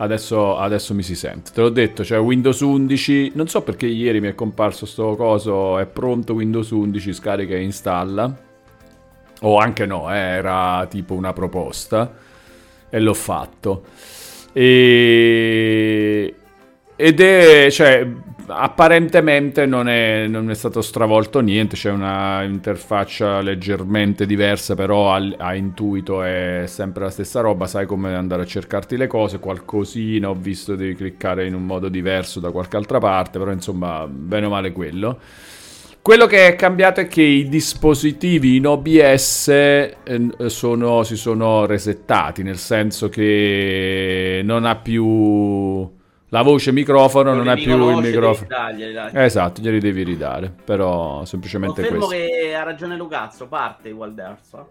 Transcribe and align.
Adesso, 0.00 0.56
adesso, 0.56 0.94
mi 0.94 1.02
si 1.02 1.14
sente. 1.14 1.50
Te 1.52 1.60
l'ho 1.60 1.68
detto, 1.68 2.02
cioè 2.04 2.18
Windows 2.18 2.60
11. 2.60 3.32
Non 3.34 3.48
so 3.48 3.60
perché 3.60 3.84
ieri 3.84 4.18
mi 4.20 4.28
è 4.28 4.34
comparso 4.34 4.86
sto 4.86 5.14
coso. 5.14 5.78
È 5.78 5.84
pronto 5.84 6.32
Windows 6.32 6.70
11, 6.70 7.12
scarica 7.12 7.54
e 7.54 7.60
installa. 7.60 8.34
O 9.42 9.58
anche 9.58 9.84
no, 9.84 10.10
eh, 10.10 10.16
era 10.16 10.86
tipo 10.88 11.12
una 11.12 11.34
proposta. 11.34 12.14
E 12.88 12.98
l'ho 12.98 13.12
fatto. 13.12 13.84
E... 14.54 16.34
Ed 16.96 17.20
è, 17.20 17.70
cioè, 17.70 18.06
apparentemente 18.50 19.66
non 19.66 19.88
è, 19.88 20.26
non 20.26 20.50
è, 20.50 20.54
stato 20.54 20.82
stravolto 20.82 21.40
niente, 21.40 21.76
c'è 21.76 21.90
una 21.90 22.42
interfaccia 22.42 23.40
leggermente 23.40 24.26
diversa, 24.26 24.74
però 24.74 25.14
a, 25.14 25.20
a, 25.38 25.54
intuito 25.54 26.22
è 26.22 26.64
sempre 26.66 27.04
la 27.04 27.10
stessa 27.10 27.40
roba, 27.40 27.66
sai 27.66 27.86
come 27.86 28.14
andare 28.14 28.42
a 28.42 28.46
cercarti 28.46 28.96
le 28.96 29.06
cose, 29.06 29.38
qualcosina 29.38 30.28
ho 30.28 30.34
visto 30.34 30.74
devi 30.74 30.94
cliccare 30.94 31.46
in 31.46 31.54
un 31.54 31.64
modo 31.64 31.88
diverso 31.88 32.40
da 32.40 32.50
qualche 32.50 32.76
altra 32.76 32.98
parte, 32.98 33.38
però 33.38 33.52
insomma, 33.52 34.06
bene 34.06 34.46
o 34.46 34.50
male 34.50 34.72
quello. 34.72 35.18
Quello 36.02 36.26
che 36.26 36.46
è 36.46 36.56
cambiato 36.56 37.00
è 37.00 37.06
che 37.06 37.20
i 37.22 37.48
dispositivi 37.48 38.56
in 38.56 38.66
OBS 38.66 39.48
eh, 39.48 39.96
sono, 40.46 41.02
si 41.02 41.14
sono 41.14 41.66
resettati, 41.66 42.42
nel 42.42 42.56
senso 42.56 43.10
che 43.10 44.40
non 44.42 44.64
ha 44.64 44.76
più 44.76 45.98
la 46.30 46.42
voce 46.42 46.72
microfono 46.72 47.34
non, 47.34 47.44
non 47.44 47.58
è 47.58 47.60
più 47.60 47.90
il 47.90 47.96
microfono. 47.98 48.48
Dargli, 48.48 48.84
esatto, 49.14 49.60
glieli 49.60 49.80
devi 49.80 50.02
ridare. 50.04 50.52
Però 50.64 51.24
semplicemente 51.24 51.82
Confermo 51.82 52.06
questo. 52.06 52.26
che 52.26 52.54
ha 52.54 52.62
ragione 52.62 52.96
Lucazzo, 52.96 53.46
parte 53.46 53.90
Walderso. 53.90 54.68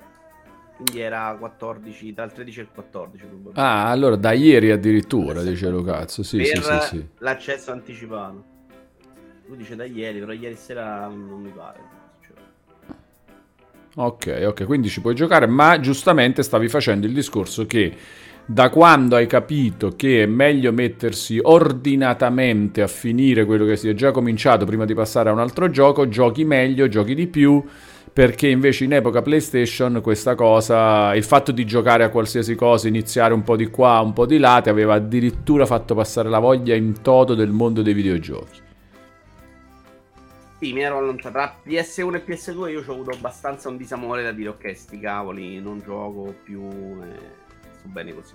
Quindi 0.77 1.01
era 1.01 1.35
14, 1.37 2.13
tra 2.13 2.23
il 2.23 2.31
13 2.31 2.59
e 2.59 2.61
il 2.63 2.69
14. 2.73 3.25
Ah, 3.53 3.89
allora 3.89 4.15
da 4.15 4.31
ieri 4.31 4.71
addirittura, 4.71 5.43
dice 5.43 5.67
Lucazzo. 5.67 6.23
Sì, 6.23 6.45
sì, 6.45 6.55
sì, 6.61 6.79
sì. 6.81 7.07
l'accesso 7.17 7.71
anticipato. 7.71 8.43
Lui 9.47 9.57
dice 9.57 9.75
da 9.75 9.83
ieri, 9.83 10.19
però 10.19 10.31
ieri 10.31 10.55
sera 10.55 11.07
non 11.07 11.41
mi 11.41 11.49
pare. 11.49 11.97
Ok, 13.95 14.43
ok, 14.45 14.63
quindi 14.65 14.87
ci 14.87 15.01
puoi 15.01 15.15
giocare, 15.15 15.45
ma 15.47 15.77
giustamente 15.81 16.43
stavi 16.43 16.69
facendo 16.69 17.05
il 17.05 17.13
discorso 17.13 17.65
che 17.65 17.93
da 18.51 18.71
quando 18.71 19.15
hai 19.15 19.27
capito 19.27 19.89
che 19.95 20.23
è 20.23 20.25
meglio 20.25 20.71
mettersi 20.71 21.39
ordinatamente 21.39 22.81
a 22.81 22.87
finire 22.87 23.45
quello 23.45 23.63
che 23.63 23.75
si 23.75 23.87
è 23.87 23.93
già 23.93 24.09
cominciato 24.09 24.65
prima 24.65 24.85
di 24.85 24.95
passare 24.95 25.29
a 25.29 25.31
un 25.31 25.39
altro 25.39 25.69
gioco, 25.69 26.09
giochi 26.09 26.43
meglio, 26.45 26.87
giochi 26.87 27.13
di 27.13 27.27
più, 27.27 27.63
perché 28.11 28.47
invece 28.47 28.85
in 28.85 28.93
epoca 28.93 29.21
PlayStation 29.21 30.01
questa 30.01 30.33
cosa, 30.33 31.13
il 31.13 31.23
fatto 31.23 31.51
di 31.51 31.63
giocare 31.63 32.03
a 32.03 32.09
qualsiasi 32.09 32.55
cosa, 32.55 32.87
iniziare 32.87 33.35
un 33.35 33.43
po' 33.43 33.55
di 33.55 33.67
qua, 33.67 33.99
un 33.99 34.13
po' 34.13 34.25
di 34.25 34.39
là, 34.39 34.61
ti 34.63 34.69
aveva 34.69 34.95
addirittura 34.95 35.67
fatto 35.67 35.93
passare 35.93 36.27
la 36.27 36.39
voglia 36.39 36.73
in 36.73 37.03
toto 37.03 37.35
del 37.35 37.51
mondo 37.51 37.83
dei 37.83 37.93
videogiochi. 37.93 38.61
Sì, 40.59 40.73
mi 40.73 40.81
ero 40.81 40.97
allontanato. 40.97 41.61
Tra 41.63 41.71
PS1 41.71 42.15
e 42.15 42.23
PS2 42.25 42.69
io 42.71 42.83
ho 42.83 42.91
avuto 42.91 43.11
abbastanza 43.11 43.69
un 43.69 43.77
disamore 43.77 44.23
da 44.23 44.31
dire 44.31 44.49
ok, 44.49 44.75
sti 44.75 44.99
cavoli, 44.99 45.61
non 45.61 45.79
gioco 45.85 46.33
più. 46.43 46.67
Eh 46.67 47.38
bene 47.89 48.13
così. 48.13 48.33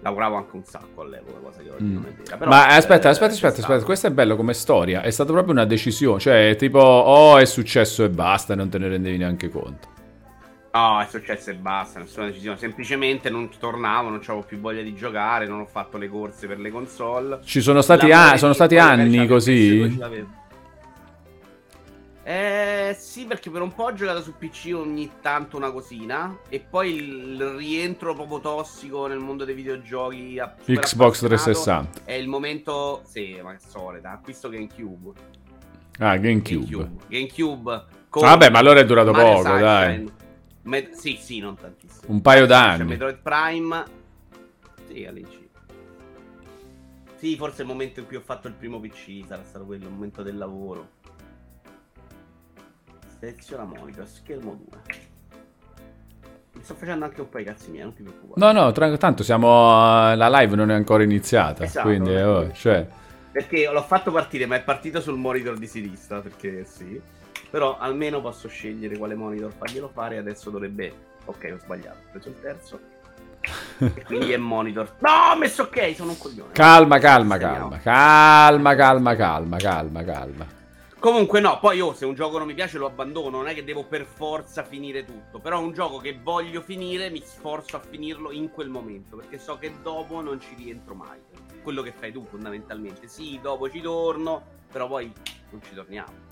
Lavoravo 0.00 0.34
anche 0.36 0.56
un 0.56 0.64
sacco 0.64 1.02
all'epoca, 1.02 1.38
cosa 1.38 1.62
che 1.62 1.70
oggi 1.70 1.84
mm. 1.84 1.94
non 1.94 2.04
è 2.06 2.12
vera. 2.12 2.36
Però, 2.36 2.50
Ma 2.50 2.66
aspetta, 2.66 3.08
eh, 3.08 3.12
aspetta, 3.12 3.32
aspetta, 3.32 3.60
aspetta, 3.60 3.84
questo 3.84 4.08
è 4.08 4.10
bello 4.10 4.34
come 4.34 4.52
storia. 4.52 5.02
È 5.02 5.10
stata 5.10 5.30
proprio 5.30 5.52
una 5.52 5.64
decisione, 5.64 6.18
cioè 6.18 6.56
tipo, 6.58 6.80
oh, 6.80 7.38
è 7.38 7.44
successo 7.44 8.02
e 8.02 8.10
basta, 8.10 8.56
non 8.56 8.68
te 8.68 8.78
ne 8.78 8.88
rendevi 8.88 9.16
neanche 9.16 9.48
conto. 9.48 9.90
No, 10.72 11.00
è 11.00 11.06
successo 11.06 11.50
e 11.50 11.54
basta, 11.54 12.00
nessuna 12.00 12.26
decisione. 12.26 12.56
Semplicemente 12.56 13.28
non 13.28 13.50
tornavo, 13.58 14.08
non 14.08 14.20
avevo 14.22 14.42
più 14.42 14.58
voglia 14.58 14.82
di 14.82 14.94
giocare, 14.94 15.46
non 15.46 15.60
ho 15.60 15.66
fatto 15.66 15.98
le 15.98 16.08
corse 16.08 16.46
per 16.46 16.58
le 16.58 16.70
console. 16.70 17.40
Ci 17.44 17.60
sono 17.60 17.82
stati, 17.82 18.10
a- 18.10 18.36
sono 18.38 18.54
stati 18.54 18.78
anni 18.78 19.26
così. 19.26 20.00
Eh 22.24 22.94
sì, 22.96 23.24
perché 23.24 23.50
per 23.50 23.62
un 23.62 23.72
po' 23.72 23.84
ho 23.84 23.92
giocato 23.94 24.22
su 24.22 24.36
PC 24.36 24.70
ogni 24.74 25.10
tanto 25.20 25.56
una 25.56 25.72
cosina. 25.72 26.38
E 26.48 26.60
poi 26.60 26.94
il 26.94 27.44
rientro 27.56 28.14
proprio 28.14 28.40
tossico 28.40 29.06
nel 29.06 29.18
mondo 29.18 29.44
dei 29.44 29.54
videogiochi. 29.54 30.40
Xbox 30.64 31.18
360. 31.18 32.02
È 32.04 32.12
il 32.12 32.28
momento. 32.28 33.02
Sì, 33.04 33.38
ma 33.42 33.54
è 33.54 33.58
solita. 33.58 34.12
Acquisto 34.12 34.48
GameCube. 34.48 35.12
Ah, 35.98 36.16
GameCube. 36.16 36.64
GameCube. 36.66 37.04
GameCube 37.08 37.84
con 38.08 38.22
Vabbè, 38.22 38.50
ma 38.50 38.58
allora 38.58 38.80
è 38.80 38.84
durato 38.84 39.10
Mario 39.10 39.32
poco, 39.32 39.42
Sunshine. 39.42 39.62
dai. 39.62 40.12
Med- 40.62 40.92
sì, 40.92 41.18
sì, 41.20 41.40
non 41.40 41.56
tantissimo. 41.56 42.12
Un 42.12 42.20
paio 42.20 42.46
d'anni. 42.46 42.84
Metroid 42.84 43.18
Prime. 43.18 43.84
Sì, 44.86 45.04
all'incirca. 45.04 45.60
Sì, 47.16 47.36
forse 47.36 47.62
il 47.62 47.68
momento 47.68 48.00
in 48.00 48.06
cui 48.06 48.16
ho 48.16 48.20
fatto 48.20 48.48
il 48.48 48.54
primo 48.54 48.78
PC 48.80 49.24
sarà 49.26 49.42
stato 49.44 49.64
quello, 49.64 49.86
il 49.86 49.92
momento 49.92 50.22
del 50.22 50.36
lavoro. 50.36 51.00
Seleziona 53.22 53.62
monitor, 53.62 54.04
schermo 54.04 54.58
2. 54.68 54.78
Mi 56.54 56.62
sto 56.64 56.74
facendo 56.74 57.04
anche 57.04 57.20
un 57.20 57.28
po' 57.28 57.38
i 57.38 57.44
cazzi 57.44 57.70
miei, 57.70 57.84
non 57.84 57.94
ti 57.94 58.02
preoccupare. 58.02 58.52
No, 58.52 58.60
no, 58.60 58.72
tra- 58.72 58.96
tanto 58.96 59.22
siamo. 59.22 59.46
La 60.16 60.40
live 60.40 60.56
non 60.56 60.72
è 60.72 60.74
ancora 60.74 61.04
iniziata. 61.04 61.62
Esatto, 61.62 61.86
quindi, 61.86 62.12
oh, 62.16 62.50
cioè... 62.50 62.84
Perché 63.30 63.70
l'ho 63.70 63.82
fatto 63.82 64.10
partire, 64.10 64.46
ma 64.46 64.56
è 64.56 64.62
partito 64.64 65.00
sul 65.00 65.18
monitor 65.18 65.56
di 65.56 65.68
sinistra. 65.68 66.18
Perché 66.18 66.64
sì. 66.64 67.00
Però 67.48 67.78
almeno 67.78 68.20
posso 68.20 68.48
scegliere 68.48 68.98
quale 68.98 69.14
monitor 69.14 69.52
farglielo 69.56 69.88
fare. 69.94 70.18
Adesso 70.18 70.50
dovrebbe. 70.50 70.92
Ok, 71.26 71.52
ho 71.54 71.58
sbagliato. 71.62 71.98
Ho 71.98 72.10
preso 72.10 72.28
il 72.28 72.40
terzo. 72.40 72.80
e 73.78 74.02
quindi 74.02 74.32
è 74.32 74.36
monitor. 74.36 74.96
No, 74.98 75.30
ho 75.32 75.36
messo 75.36 75.62
ok, 75.62 75.94
sono 75.94 76.10
un 76.10 76.18
coglione. 76.18 76.52
Calma, 76.54 76.98
calma, 76.98 77.38
calma. 77.38 77.78
Calma, 77.78 78.74
calma, 78.74 79.14
calma, 79.14 79.56
calma, 79.58 80.02
calma. 80.02 80.60
Comunque 81.02 81.40
no, 81.40 81.58
poi 81.58 81.78
io 81.78 81.86
oh, 81.86 81.94
se 81.94 82.04
un 82.04 82.14
gioco 82.14 82.38
non 82.38 82.46
mi 82.46 82.54
piace 82.54 82.78
lo 82.78 82.86
abbandono, 82.86 83.38
non 83.38 83.48
è 83.48 83.54
che 83.54 83.64
devo 83.64 83.82
per 83.82 84.04
forza 84.04 84.62
finire 84.62 85.04
tutto, 85.04 85.40
però 85.40 85.60
un 85.60 85.72
gioco 85.72 85.98
che 85.98 86.16
voglio 86.22 86.60
finire 86.60 87.10
mi 87.10 87.20
sforzo 87.20 87.74
a 87.74 87.80
finirlo 87.80 88.30
in 88.30 88.52
quel 88.52 88.68
momento, 88.68 89.16
perché 89.16 89.36
so 89.36 89.58
che 89.58 89.72
dopo 89.82 90.20
non 90.20 90.40
ci 90.40 90.54
rientro 90.54 90.94
mai. 90.94 91.18
Quello 91.60 91.82
che 91.82 91.90
fai 91.90 92.12
tu 92.12 92.24
fondamentalmente, 92.24 93.08
sì, 93.08 93.40
dopo 93.42 93.68
ci 93.68 93.80
torno, 93.80 94.44
però 94.70 94.86
poi 94.86 95.12
non 95.50 95.60
ci 95.60 95.74
torniamo. 95.74 96.31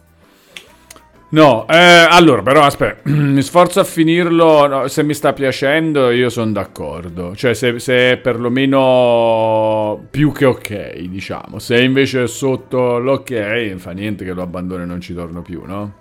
No, 1.33 1.65
eh, 1.69 1.77
allora 1.77 2.43
però 2.43 2.65
aspetta, 2.65 3.09
mi 3.11 3.41
sforzo 3.43 3.79
a 3.79 3.85
finirlo, 3.85 4.67
no, 4.67 4.89
se 4.89 5.05
mi 5.05 5.15
sta 5.15 5.33
piacendo 5.33 6.11
io 6.11 6.29
sono 6.29 6.51
d'accordo, 6.51 7.37
cioè 7.37 7.55
se, 7.55 7.79
se, 7.79 8.13
è 8.13 8.17
perlomeno 8.17 10.07
più 10.11 10.33
che 10.33 10.45
ok, 10.45 10.99
diciamo, 11.03 11.61
se 11.61 11.81
invece 11.83 12.25
è 12.25 12.27
sotto 12.27 12.99
l'ok 12.99 13.77
fa 13.77 13.93
niente 13.93 14.25
che 14.25 14.33
lo 14.33 14.43
abbandono 14.43 14.83
e 14.83 14.87
non 14.87 15.01
ci 15.01 15.15
torno 15.15 15.41
più, 15.41 15.63
no? 15.65 15.99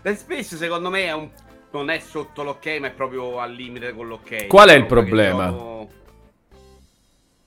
Dead 0.00 0.16
Space 0.16 0.56
secondo 0.56 0.88
me 0.88 1.04
è 1.04 1.12
un... 1.12 1.28
non 1.72 1.90
è 1.90 1.98
sotto 1.98 2.42
l'ok 2.42 2.78
ma 2.80 2.86
è 2.86 2.92
proprio 2.92 3.40
al 3.40 3.52
limite 3.52 3.92
con 3.92 4.08
l'ok. 4.08 4.46
Qual 4.46 4.70
è 4.70 4.74
il 4.74 4.86
problema? 4.86 5.52
Che, 5.52 5.86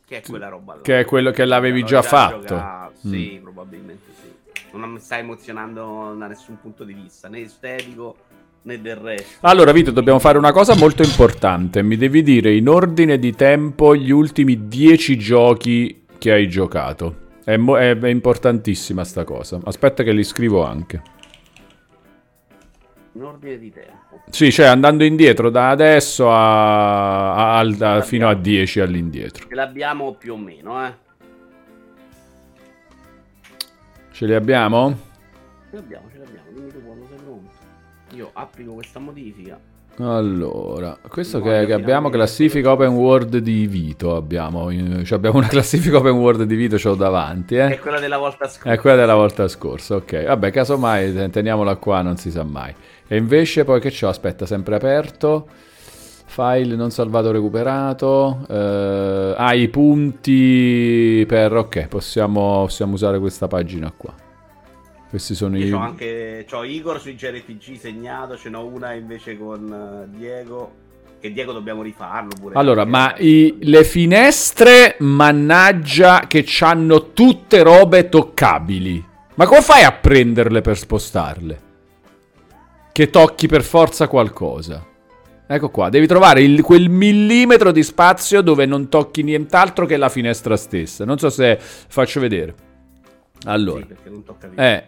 che 0.05 0.17
è 0.17 0.21
quella 0.21 0.49
roba 0.49 0.75
là. 0.75 0.81
Che 0.81 0.99
è 0.99 1.05
quello 1.05 1.31
che 1.31 1.44
l'avevi 1.44 1.83
già 1.83 2.03
fatto. 2.03 2.55
Mm. 2.55 3.11
Sì, 3.11 3.39
probabilmente 3.41 4.07
non 4.73 4.91
mi 4.91 5.00
sta 5.00 5.18
emozionando 5.18 6.16
da 6.18 6.28
nessun 6.28 6.59
punto 6.59 6.84
di 6.84 6.94
vista, 6.94 7.28
né 7.28 7.40
estetico 7.40 8.16
né 8.63 8.81
del 8.81 8.95
resto. 8.97 9.38
Allora, 9.41 9.72
Vito, 9.72 9.91
dobbiamo 9.91 10.19
fare 10.19 10.38
una 10.38 10.51
cosa 10.51 10.75
molto 10.75 11.01
importante. 11.01 11.81
Mi 11.81 11.95
devi 11.97 12.22
dire 12.22 12.53
in 12.53 12.68
ordine 12.68 13.18
di 13.18 13.34
tempo 13.34 13.95
gli 13.95 14.12
ultimi 14.12 14.68
10 14.68 15.18
giochi 15.18 16.06
che 16.18 16.31
hai 16.31 16.47
giocato. 16.50 17.25
È, 17.44 17.56
mo- 17.56 17.78
è, 17.78 17.97
è 17.97 18.07
importantissima 18.09 19.03
sta 19.03 19.23
cosa. 19.23 19.59
Aspetta 19.63 20.03
che 20.03 20.12
li 20.12 20.23
scrivo 20.23 20.66
anche. 20.66 21.01
In 23.13 23.24
ordine 23.24 23.57
di 23.57 23.72
tempo. 23.72 24.22
Sì, 24.29 24.51
cioè 24.51 24.66
andando 24.66 25.06
indietro 25.06 25.50
da 25.50 25.69
adesso 25.69 26.29
a, 26.29 27.56
a, 27.56 27.59
a, 27.59 27.95
a 27.95 28.01
fino 28.01 28.28
a 28.28 28.35
10 28.35 28.81
all'indietro. 28.81 29.47
Ce 29.47 29.56
l'abbiamo 29.56 30.13
più 30.16 30.34
o 30.34 30.38
meno, 30.38 30.86
eh. 30.86 31.06
Ce 34.17 34.25
li 34.25 34.33
abbiamo? 34.33 34.97
Ce 35.69 35.73
li 35.73 35.77
abbiamo, 35.77 36.07
ce 36.11 36.17
li 36.17 36.23
abbiamo. 36.23 36.47
Dimmi 36.51 36.71
tu 36.71 36.83
quando 36.83 37.05
sei 37.07 37.17
pronto. 37.17 37.51
Io 38.15 38.29
applico 38.33 38.73
questa 38.73 38.97
modifica. 38.97 39.59
Allora, 39.97 40.97
questo 41.07 41.39
che, 41.39 41.67
che, 41.67 41.73
abbiamo 41.73 42.09
classifica 42.09 42.71
open 42.71 42.93
world 42.93 43.37
di 43.37 43.67
Vito, 43.67 44.15
abbiamo, 44.15 44.71
cioè 45.03 45.19
abbiamo 45.19 45.37
una 45.37 45.45
classifica 45.53 45.97
open 45.97 46.13
world 46.13 46.41
di 46.45 46.55
Vito, 46.55 46.79
ce 46.79 46.87
l'ho 46.87 46.95
davanti, 46.95 47.57
eh? 47.57 47.75
È 47.75 47.79
quella 47.79 47.99
della 47.99 48.17
volta 48.17 48.47
scorsa. 48.47 48.71
È 48.71 48.79
quella 48.79 48.95
della 48.95 49.13
volta 49.13 49.47
scorsa, 49.47 49.95
ok. 49.97 50.25
Vabbè, 50.25 50.49
casomai 50.49 51.29
teniamola 51.29 51.75
qua, 51.75 52.01
non 52.01 52.17
si 52.17 52.31
sa 52.31 52.41
mai. 52.41 52.73
E 53.07 53.17
invece 53.17 53.65
poi 53.65 53.79
che 53.79 53.91
c'ho? 53.91 54.07
Aspetta, 54.07 54.47
sempre 54.47 54.77
aperto. 54.77 55.47
File 56.29 56.75
non 56.75 56.91
salvato 56.91 57.31
recuperato. 57.31 58.45
Eh, 58.50 59.33
ah, 59.38 59.53
i 59.53 59.68
punti 59.69 61.24
per... 61.27 61.56
Ok, 61.56 61.88
possiamo, 61.88 62.63
possiamo 62.65 62.94
usare 62.94 63.18
questa 63.18 63.47
pagina 63.47 63.91
qua. 63.95 64.13
Questi 65.09 65.33
sono 65.33 65.57
Io 65.57 65.65
i... 65.65 65.71
Ho 65.71 65.79
anche 65.79 66.45
c'ho 66.47 66.63
Igor 66.63 67.00
sui 67.00 67.15
JRPG 67.15 67.77
segnato, 67.79 68.35
ce 68.35 68.50
n'ho 68.50 68.65
una 68.65 68.94
invece 68.94 69.38
con 69.38 70.07
uh, 70.12 70.15
Diego 70.15 70.85
che 71.19 71.31
Diego 71.31 71.53
dobbiamo 71.53 71.81
rifarlo 71.81 72.29
pure. 72.39 72.56
Allora, 72.56 72.83
perché- 72.83 72.89
ma 72.91 73.15
i- 73.18 73.57
le 73.62 73.83
finestre, 73.85 74.97
mannaggia, 75.00 76.25
che 76.27 76.45
hanno 76.59 77.13
tutte 77.13 77.63
robe 77.63 78.09
toccabili. 78.09 79.03
Ma 79.35 79.45
come 79.47 79.62
fai 79.62 79.83
a 79.83 79.94
prenderle 79.94 80.62
per 80.62 80.77
spostarle? 80.77 81.62
Che 82.91 83.09
tocchi 83.09 83.47
per 83.47 83.63
forza 83.63 84.07
qualcosa. 84.07 84.85
Ecco 85.49 85.69
qua, 85.69 85.88
devi 85.89 86.07
trovare 86.07 86.41
il- 86.44 86.61
quel 86.61 86.89
millimetro 86.89 87.71
di 87.71 87.81
spazio 87.81 88.41
dove 88.41 88.65
non 88.65 88.89
tocchi 88.89 89.23
nient'altro 89.23 89.85
che 89.85 89.95
la 89.95 90.09
finestra 90.09 90.57
stessa. 90.57 91.05
Non 91.05 91.17
so 91.17 91.29
se 91.29 91.57
faccio 91.59 92.19
vedere. 92.19 92.53
Allora, 93.45 93.79
Sì, 93.81 93.85
perché 93.85 94.09
non 94.09 94.23
tocca 94.23 94.47
via. 94.47 94.63
eh, 94.63 94.83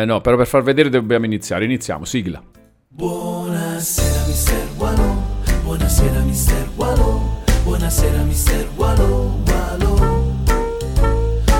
eh, 0.00 0.04
no, 0.04 0.20
però 0.20 0.36
per 0.36 0.46
far 0.48 0.62
vedere 0.62 0.88
dobbiamo 0.88 1.24
iniziare. 1.26 1.64
Iniziamo, 1.64 2.04
sigla. 2.04 2.42
Buonasera 2.88 4.26
mister 4.26 4.68
Wallo, 4.78 5.22
buonasera 5.62 6.20
mister 6.20 6.68
Wallo, 6.76 7.42
buonasera 7.64 8.22
mister 8.22 8.68
Wallo, 8.76 9.40
Wallo. 9.46 10.32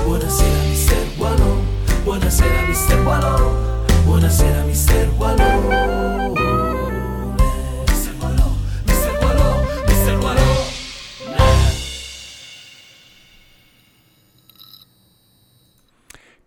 Buonasera 0.03 0.63
mister 0.69 1.07
Wallo, 1.17 1.61
buonasera 2.03 2.61
mister 2.67 2.99
Wallo, 3.01 3.83
buonasera 4.05 4.63
mister 4.63 5.09
Wallo. 5.17 6.44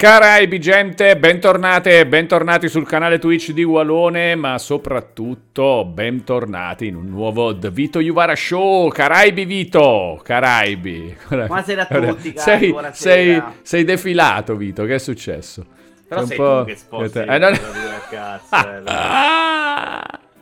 Caraibi 0.01 0.61
gente, 0.61 1.17
bentornate 1.17 1.99
e 1.99 2.07
bentornati 2.07 2.69
sul 2.69 2.87
canale 2.87 3.19
Twitch 3.19 3.51
di 3.51 3.65
Walone, 3.65 4.37
ma 4.37 4.57
soprattutto 4.57 5.85
bentornati 5.87 6.87
in 6.87 6.95
un 6.95 7.07
nuovo 7.09 7.59
The 7.59 7.71
Vito 7.73 7.99
Juvara 7.99 8.37
Show. 8.37 8.91
Caraibi 8.91 9.45
Vito, 9.45 10.21
Caraibi. 10.23 11.17
Buonasera 11.29 11.83
a 11.83 11.87
tutti, 11.87 12.33
cari, 12.33 12.59
sei, 12.61 12.71
buonasera. 12.71 12.95
sei, 12.95 13.43
sei 13.63 13.83
defilato 13.83 14.55
Vito, 14.55 14.85
che 14.85 14.95
è 14.95 14.99
successo? 14.99 15.67
Però 16.07 16.21
Sei 16.21 16.29
sei 16.29 16.37
po'- 16.37 16.59
tu 16.61 16.65
che 16.67 16.77
sposti. 16.77 17.19
Eh, 17.19 17.39
non... 17.39 17.59
cazzo, 18.09 18.69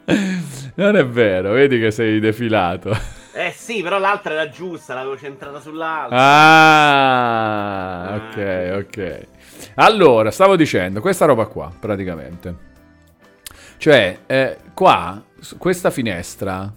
eh, 0.04 0.14
non 0.74 0.96
è 0.96 1.06
vero, 1.06 1.52
vedi 1.52 1.78
che 1.80 1.90
sei 1.90 2.20
defilato. 2.20 2.94
Eh 3.32 3.52
sì, 3.56 3.80
però 3.82 3.98
l'altra 3.98 4.34
era 4.34 4.50
giusta, 4.50 4.92
l'avevo 4.94 5.16
centrata 5.16 5.60
sull'altra. 5.60 6.14
Ah, 6.18 8.02
Ah. 8.04 8.14
ok, 8.16 8.84
ok. 8.86 9.20
Allora, 9.76 10.30
stavo 10.30 10.56
dicendo, 10.56 11.00
questa 11.00 11.24
roba 11.26 11.46
qua, 11.46 11.70
praticamente. 11.78 12.54
Cioè, 13.78 14.18
eh, 14.26 14.56
qua, 14.74 15.22
questa 15.58 15.90
finestra 15.90 16.72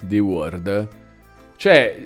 di 0.00 0.18
Word, 0.18 0.88
cioè, 1.56 1.96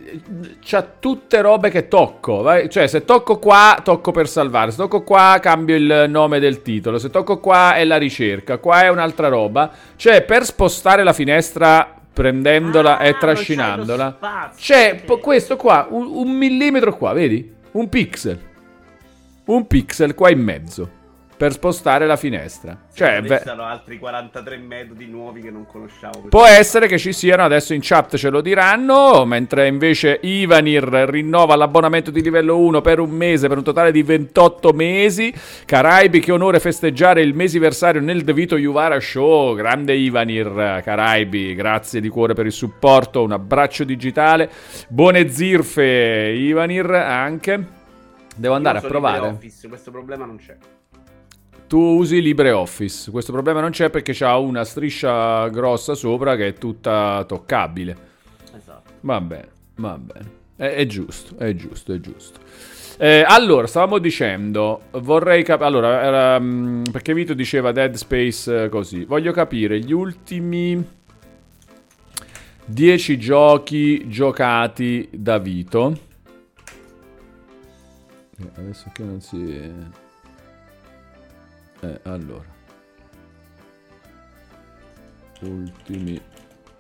c'ha 0.61 0.83
tutte 0.99 1.41
robe 1.41 1.71
che 1.71 1.89
tocco. 1.89 2.43
vai- 2.43 2.69
Cioè, 2.69 2.87
se 2.89 3.07
tocco 3.07 3.39
qua, 3.39 3.81
tocco 3.83 4.11
per 4.11 4.29
salvare. 4.29 4.71
Se 4.71 4.77
tocco 4.77 5.03
qua, 5.03 5.39
cambio 5.41 5.75
il 5.77 6.05
nome 6.11 6.39
del 6.39 6.61
titolo. 6.61 6.99
Se 6.99 7.09
tocco 7.09 7.39
qua, 7.39 7.75
è 7.77 7.85
la 7.87 7.97
ricerca. 7.97 8.59
Qua 8.59 8.83
è 8.83 8.89
un'altra 8.91 9.29
roba. 9.29 9.71
Cioè, 9.97 10.21
per 10.23 10.45
spostare 10.45 11.03
la 11.05 11.15
finestra 11.15 11.91
prendendola 12.13 12.99
Ah, 12.99 13.07
e 13.07 13.17
trascinandola, 13.17 14.15
spazio, 14.19 14.75
c'è 14.75 14.93
ok. 14.93 15.05
po- 15.05 15.19
questo 15.21 15.57
qua, 15.57 15.87
un, 15.91 16.07
un 16.07 16.31
millimetro 16.37 16.95
qua, 16.95 17.15
vedi? 17.15 17.51
Un 17.73 17.89
pixel. 17.89 18.39
Un 19.47 19.67
pixel 19.67 20.15
qua 20.15 20.31
in 20.31 20.43
mezzo. 20.43 20.91
Per 21.37 21.53
spostare 21.53 22.07
la 22.07 22.17
finestra. 22.17 22.85
Cioè, 22.95 23.17
Adesso 23.17 23.35
ve- 23.35 23.43
sono 23.45 23.65
altri 23.65 23.99
43 23.99 24.57
metodi 24.57 25.07
nuovi 25.07 25.43
che 25.43 25.51
non 25.51 25.67
conosciamo. 25.67 26.29
Può 26.31 26.47
essere 26.47 26.87
che 26.87 26.97
ci 26.99 27.13
siano, 27.13 27.45
adesso 27.45 27.75
in 27.75 27.81
chat 27.83 28.17
ce 28.17 28.31
lo 28.31 28.41
diranno, 28.41 29.27
mentre 29.27 29.67
invece 29.69 30.19
Ivanir 30.23 30.83
rinnova 30.83 31.55
l'abbonamento 31.55 32.11
di 32.11 32.23
livello 32.23 32.59
1 32.59 32.81
per 32.81 33.01
un 33.01 33.11
mese, 33.11 33.49
per 33.49 33.59
un 33.59 33.65
totale 33.65 33.93
di 33.93 34.03
28 34.03 34.73
mesi. 34.73 35.31
Caraibi, 35.67 36.21
che 36.21 36.33
onore 36.33 36.59
festeggiare 36.59 37.21
il 37.21 37.35
mesiversario 37.35 38.01
nel 38.01 38.25
De 38.25 38.33
Vito 38.33 38.57
Juvara 38.57 38.99
Show. 38.99 39.55
Grande 39.55 39.93
Ivanir, 39.95 40.81
Caraibi, 40.83 41.55
grazie 41.55 42.01
di 42.01 42.09
cuore 42.09 42.33
per 42.33 42.47
il 42.47 42.53
supporto, 42.53 43.23
un 43.23 43.33
abbraccio 43.33 43.85
digitale. 43.85 44.51
Buone 44.89 45.29
zirfe, 45.29 46.33
Ivanir, 46.35 46.91
anche. 46.91 47.76
Devo 48.37 48.55
andare 48.55 48.79
a 48.79 48.81
provare. 48.83 49.31
LibreOffice, 49.31 49.69
questo 49.69 49.91
problema 49.91 50.25
non 50.25 50.37
c'è. 50.37 50.57
Tu 51.67 51.79
usi 51.79 52.23
LibreOffice, 52.23 53.11
questo 53.11 53.33
problema 53.33 53.61
non 53.61 53.71
c'è 53.71 53.91
perché 53.91 54.13
c'ha 54.15 54.37
una 54.37 54.63
striscia 54.63 55.49
grossa 55.49 55.95
sopra 55.95 56.37
che 56.37 56.49
è 56.49 56.53
tutta 56.55 57.25
toccabile. 57.27 57.97
Esatto. 58.57 58.91
Va 59.01 59.21
bene, 59.21 59.49
va 59.77 59.99
bene. 59.99 60.31
È, 60.55 60.67
è 60.67 60.87
giusto, 60.87 61.37
è 61.39 61.55
giusto, 61.55 61.93
è 61.93 61.99
giusto. 61.99 62.39
Eh, 62.99 63.25
allora, 63.27 63.67
stavamo 63.67 63.99
dicendo, 63.99 64.83
vorrei 64.93 65.43
capire... 65.43 65.67
Allora, 65.67 66.03
era, 66.03 66.41
mm, 66.41 66.85
perché 66.93 67.13
Vito 67.13 67.35
diceva 67.35 67.73
Dead 67.73 67.95
Space 67.95 68.65
eh, 68.65 68.69
così. 68.69 69.05
Voglio 69.05 69.33
capire 69.33 69.79
gli 69.81 69.93
ultimi 69.93 70.83
10 72.65 73.19
giochi 73.19 74.09
giocati 74.09 75.09
da 75.13 75.39
Vito. 75.39 75.99
Eh, 78.39 78.51
adesso 78.57 78.91
che 78.93 79.03
non 79.03 79.21
si... 79.21 79.53
Eh, 81.81 82.01
allora. 82.05 82.55
Ultimi 85.41 86.21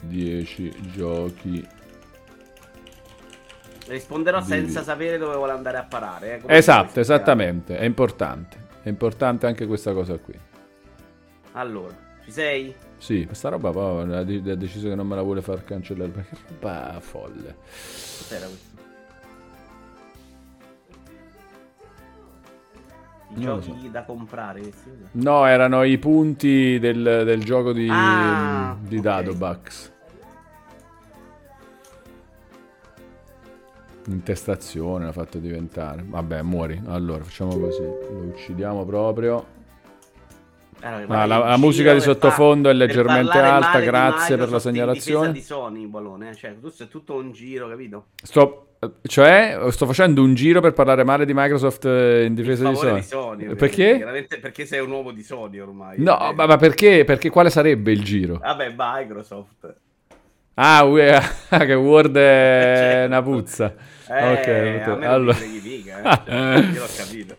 10 0.03 0.75
giochi 0.93 1.67
Risponderò 3.87 4.41
Di- 4.41 4.47
senza 4.47 4.82
sapere 4.82 5.17
dove 5.19 5.37
vuole 5.37 5.53
andare 5.53 5.76
a 5.79 5.85
parare. 5.85 6.43
eh, 6.44 6.56
Esatto, 6.56 6.99
esattamente, 6.99 7.79
è 7.79 7.85
importante. 7.85 8.56
È 8.82 8.88
importante 8.88 9.47
anche 9.47 9.64
questa 9.67 9.93
cosa 9.93 10.17
qui. 10.19 10.35
Allora, 11.53 11.94
ci 12.25 12.32
sei? 12.32 12.75
Sì, 12.99 13.25
questa 13.26 13.49
roba 13.49 13.70
poi 13.70 14.12
ha 14.12 14.25
de- 14.25 14.50
ha 14.50 14.55
deciso 14.56 14.88
che 14.88 14.94
non 14.97 15.06
me 15.06 15.14
la 15.14 15.23
vuole 15.23 15.41
far 15.41 15.62
cancellare 15.62 16.11
perché 16.11 16.37
roba 16.49 16.99
folle. 17.00 17.55
Cos'era 18.19 18.47
questo? 18.47 18.66
Giochi 23.41 23.91
da 23.91 24.05
comprare. 24.05 24.62
No, 25.12 25.44
erano 25.47 25.83
i 25.83 25.99
punti 25.99 26.79
del, 26.79 27.03
del 27.25 27.44
gioco 27.44 27.73
di, 27.73 27.88
Ah, 27.91 28.77
di 28.81 28.97
ok. 28.97 29.03
Dadobax. 29.03 29.93
Intestazione 34.09 35.05
l'ha 35.05 35.12
fatto 35.12 35.38
diventare. 35.38 36.05
Vabbè, 36.06 36.43
muori. 36.43 36.81
Allora, 36.87 37.25
facciamo 37.25 37.58
così. 37.58 37.82
Lo 37.82 38.31
uccidiamo 38.34 38.84
proprio. 38.84 39.55
Allora, 40.81 41.03
Ah, 41.03 41.06
vai 41.06 41.29
la- 41.29 41.39
la 41.39 41.56
musica 41.56 41.93
di 41.93 42.01
sottofondo 42.01 42.69
è 42.69 42.77
per 42.77 42.87
leggermente 42.87 43.39
alta, 43.39 43.81
grazie 43.81 44.37
per 44.37 44.51
la 44.51 44.58
segnalazione. 44.60 45.32
Di 45.32 45.41
Sony, 45.41 45.87
Balone, 45.87 46.31
eh. 46.31 46.34
cioè, 46.34 46.56
tu 46.60 46.69
sei 46.69 46.87
tutto 46.87 47.15
un 47.17 47.32
giro, 47.32 47.67
capito? 47.67 48.06
Sto, 48.22 48.66
cioè, 49.02 49.58
sto 49.70 49.86
facendo 49.86 50.22
un 50.22 50.34
giro 50.34 50.60
per 50.60 50.72
parlare 50.72 51.05
male 51.05 51.24
di 51.24 51.32
Microsoft 51.34 51.84
eh, 51.84 52.24
in 52.24 52.34
difesa 52.34 52.69
di 52.69 52.76
Sony. 52.76 52.94
di 52.94 53.02
Sony. 53.02 53.55
Perché? 53.55 54.26
Perché 54.40 54.66
sei 54.66 54.81
un 54.81 54.90
uomo 54.90 55.10
di 55.12 55.22
Sony 55.22 55.58
ormai. 55.58 55.96
No, 56.00 56.31
Eh. 56.31 56.34
ma, 56.34 56.46
ma 56.46 56.56
perché? 56.56 57.05
Perché 57.05 57.31
quale 57.31 57.50
sarebbe 57.50 57.93
il 57.93 58.02
giro? 58.02 58.38
Vabbè, 58.38 58.74
Microsoft. 58.76 59.74
Ah, 60.55 60.84
ue- 60.84 61.20
che 61.50 61.74
Word 61.74 62.16
è 62.16 62.74
Certo. 62.76 63.06
una 63.06 63.22
puzza. 63.22 63.74
Eh, 64.08 64.32
ok, 64.32 64.48
a 64.48 64.50
me 64.50 64.86
non 64.86 65.02
allora. 65.05 65.34
freghi 65.34 65.60
mica, 65.69 65.98
eh. 65.98 66.24
Cioè, 66.24 66.58
io 66.72 66.81
l'ho 66.81 66.86
capito. 66.96 67.36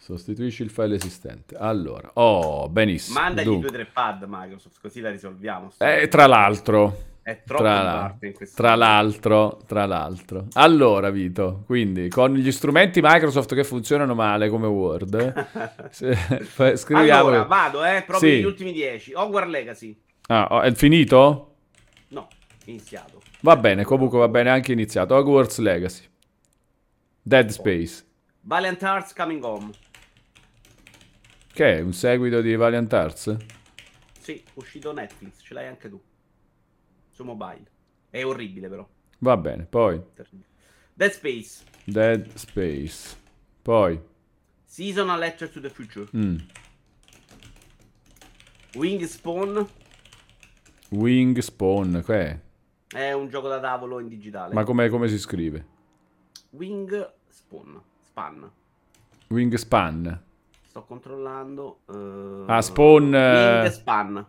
Sostituisci 0.00 0.62
il 0.62 0.70
file 0.70 0.94
esistente. 0.94 1.54
Allora, 1.56 2.10
oh, 2.14 2.68
benissimo. 2.70 3.20
Mandagli 3.20 3.44
Dunque, 3.44 3.68
due 3.68 3.80
o 3.80 3.82
tre 3.82 3.90
pad 3.92 4.24
Microsoft, 4.26 4.78
così 4.80 5.00
la 5.00 5.10
risolviamo. 5.10 5.70
eh, 5.78 6.08
tra 6.08 6.26
l'altro, 6.26 6.96
È 7.28 7.42
troppo 7.44 7.62
tra, 7.62 7.82
la- 7.82 8.16
tra 8.54 8.74
l'altro, 8.74 9.60
tra 9.66 9.84
l'altro. 9.84 10.46
Allora, 10.54 11.10
Vito, 11.10 11.62
quindi 11.66 12.08
con 12.08 12.32
gli 12.32 12.50
strumenti 12.50 13.00
Microsoft 13.02 13.54
che 13.54 13.64
funzionano 13.64 14.14
male 14.14 14.48
come 14.48 14.66
Word, 14.66 15.44
se- 15.92 16.16
scriviamo. 16.76 17.28
Allora, 17.28 17.42
vado, 17.42 17.84
eh, 17.84 18.02
proprio 18.06 18.30
Sì. 18.30 18.38
gli 18.40 18.44
ultimi 18.44 18.72
10. 18.72 19.12
Hogwarts 19.12 19.50
Legacy. 19.50 20.00
Ah, 20.28 20.46
oh, 20.52 20.60
è 20.62 20.72
finito? 20.72 21.56
No, 22.08 22.28
iniziato. 22.64 23.20
Va 23.40 23.56
bene, 23.56 23.84
comunque 23.84 24.18
va 24.18 24.28
bene 24.28 24.48
anche 24.48 24.72
iniziato. 24.72 25.14
Hogwarts 25.14 25.58
Legacy. 25.58 26.04
Dead 27.20 27.50
Space. 27.50 28.06
Valiant 28.40 28.80
Hearts 28.82 29.12
Coming 29.12 29.44
Home. 29.44 29.70
Che 31.52 31.76
è 31.76 31.80
un 31.82 31.92
seguito 31.92 32.40
di 32.40 32.56
Valiant 32.56 32.90
Arts? 32.90 33.36
Sì, 34.18 34.42
uscito 34.54 34.94
Netflix, 34.94 35.42
ce 35.42 35.52
l'hai 35.52 35.66
anche 35.66 35.90
tu. 35.90 36.00
Su 37.18 37.24
mobile. 37.24 37.64
È 38.10 38.24
orribile 38.24 38.68
però. 38.68 38.88
Va 39.18 39.36
bene, 39.36 39.64
poi. 39.64 40.00
Dead 40.94 41.10
Space. 41.10 41.64
Dead 41.82 42.32
Space. 42.34 43.16
Poi 43.60 44.00
Seasonal 44.64 45.18
Letter 45.18 45.50
to 45.50 45.60
the 45.60 45.68
Future. 45.68 46.06
mm, 46.16 46.36
Wing 48.76 49.02
Spawn 49.02 49.68
Wing 50.90 51.38
Spawn, 51.38 52.02
che 52.06 52.20
è? 52.20 52.40
è 52.96 53.12
un 53.14 53.28
gioco 53.28 53.48
da 53.48 53.58
tavolo 53.58 53.98
in 53.98 54.06
digitale. 54.06 54.54
Ma 54.54 54.62
come, 54.62 54.88
come 54.88 55.08
si 55.08 55.18
scrive? 55.18 55.66
Wing 56.50 57.12
Spawn. 57.26 57.82
Span. 58.00 58.48
Wing 59.26 59.52
Span. 59.56 60.22
Sto 60.62 60.84
controllando. 60.84 61.80
eh, 61.90 62.44
Ah, 62.46 62.62
Spawn, 62.62 63.12
eh, 63.12 63.60
Wing 63.62 63.72
Span. 63.72 64.26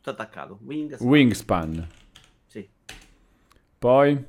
Tutto 0.00 0.10
attaccato. 0.10 0.58
Wing 0.62 0.94
Span. 0.94 1.06
Wingspan. 1.06 1.88
Sì. 2.46 2.66
Poi? 3.78 4.24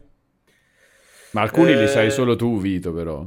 Ma 1.31 1.41
alcuni 1.41 1.73
li 1.73 1.83
Eh, 1.83 1.87
sai 1.87 2.11
solo 2.11 2.35
tu, 2.35 2.59
Vito, 2.59 2.91
però. 2.91 3.25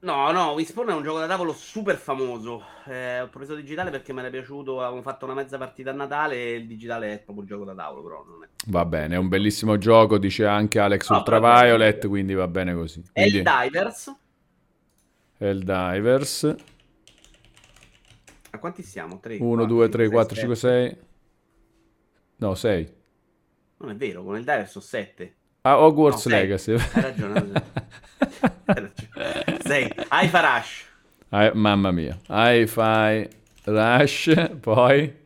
No, 0.00 0.30
no, 0.30 0.50
Wingspawn 0.52 0.90
è 0.90 0.92
un 0.92 1.02
gioco 1.02 1.20
da 1.20 1.26
tavolo 1.26 1.54
super 1.54 1.96
famoso. 1.96 2.62
Eh, 2.84 3.20
ho 3.22 3.28
preso 3.28 3.54
digitale 3.54 3.90
perché 3.90 4.12
mi 4.12 4.20
era 4.20 4.28
piaciuto. 4.28 4.82
Avevo 4.82 5.00
fatto 5.00 5.24
una 5.24 5.32
mezza 5.32 5.56
partita 5.56 5.90
a 5.90 5.94
Natale 5.94 6.34
e 6.34 6.52
il 6.56 6.66
digitale 6.66 7.14
è 7.14 7.18
proprio 7.20 7.40
un 7.40 7.46
gioco 7.46 7.64
da 7.64 7.74
tavolo, 7.74 8.02
però 8.02 8.24
non 8.28 8.44
è. 8.44 8.48
Va 8.66 8.84
bene, 8.84 9.14
è 9.14 9.18
un 9.18 9.28
bellissimo 9.28 9.78
gioco, 9.78 10.18
dice 10.18 10.44
anche 10.44 10.78
Alex 10.78 11.08
No, 11.08 11.16
Ultraviolet, 11.16 12.06
quindi 12.08 12.34
va 12.34 12.46
bene 12.46 12.74
così. 12.74 13.02
Quindi, 13.10 13.38
Helldivers. 13.38 14.14
Helldivers. 15.38 16.56
A 18.50 18.58
quanti 18.58 18.82
siamo? 18.82 19.18
3, 19.18 19.38
1, 19.40 19.64
2, 19.64 19.88
3, 19.88 20.08
4, 20.10 20.36
5, 20.36 20.56
6. 20.56 20.96
No, 22.36 22.54
6. 22.54 22.94
Non 23.78 23.90
è 23.90 23.94
vero, 23.96 24.22
con 24.22 24.34
Helldivers 24.36 24.70
sono 24.70 24.84
7. 24.84 25.34
Ah, 25.62 25.78
Hogwarts 25.80 26.26
No. 26.26 26.36
Legacy. 26.36 26.72
Hai 26.72 27.02
ragione. 27.02 27.62
hai 28.64 28.74
ragione. 28.74 29.60
6. 29.62 29.92
Haifa 30.08 30.40
Rush. 30.40 30.84
Ah, 31.30 31.50
mamma 31.54 31.90
mia. 31.90 32.18
Hi-Fi 32.28 33.28
Rush, 33.64 34.50
poi... 34.60 35.24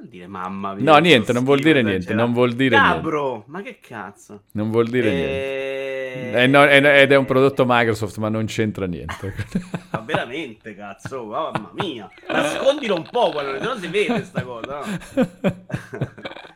Non 0.00 0.08
vuol 0.08 0.08
dire 0.08 0.26
mamma 0.26 0.74
mia. 0.74 0.92
No, 0.92 0.98
niente, 0.98 1.32
non 1.32 1.44
vuol 1.44 1.60
dire 1.60 1.82
niente, 1.82 2.14
non 2.14 2.32
vuol 2.32 2.52
dire 2.54 2.78
niente. 2.78 2.94
Cabro, 2.94 3.44
ma 3.46 3.60
che 3.60 3.78
cazzo? 3.80 4.44
Non 4.52 4.70
vuol 4.70 4.88
dire 4.88 5.10
niente. 5.10 6.34
Eh... 6.34 6.42
Eh, 6.42 6.46
no, 6.46 6.64
è- 6.64 7.02
ed 7.02 7.12
è 7.12 7.16
un 7.16 7.24
prodotto 7.24 7.64
Microsoft, 7.66 8.16
ma 8.16 8.28
non 8.28 8.46
c'entra 8.46 8.86
niente. 8.86 9.32
Ma 9.92 10.00
veramente, 10.00 10.74
cazzo, 10.74 11.24
mamma 11.26 11.70
mia. 11.74 12.10
Nascondilo 12.28 12.96
un 12.96 13.06
po', 13.08 13.30
quello, 13.30 13.58
se 13.58 13.64
no 13.64 13.76
si 13.76 13.86
vede 13.86 14.24
sta 14.24 14.42
cosa. 14.42 14.80
No? 15.14 15.54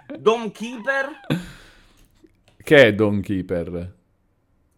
Dome 0.18 0.50
Keeper 0.50 1.20
che 2.64 2.86
è 2.86 2.94
Dawn 2.94 3.20
Keeper? 3.20 3.92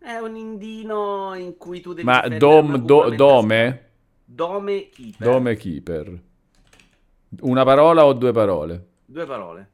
è 0.00 0.18
un 0.18 0.34
indino 0.34 1.34
in 1.34 1.56
cui 1.56 1.80
tu 1.80 1.92
devi 1.92 2.04
Ma 2.04 2.26
Dom, 2.26 2.78
do- 2.78 3.10
Dome? 3.10 3.84
Dome 4.24 4.88
Keeper. 4.88 5.28
Dome 5.28 5.54
Keeper. 5.54 6.20
Una 7.40 7.64
parola 7.64 8.04
o 8.04 8.12
due 8.12 8.32
parole? 8.32 8.86
Due 9.04 9.26
parole. 9.26 9.70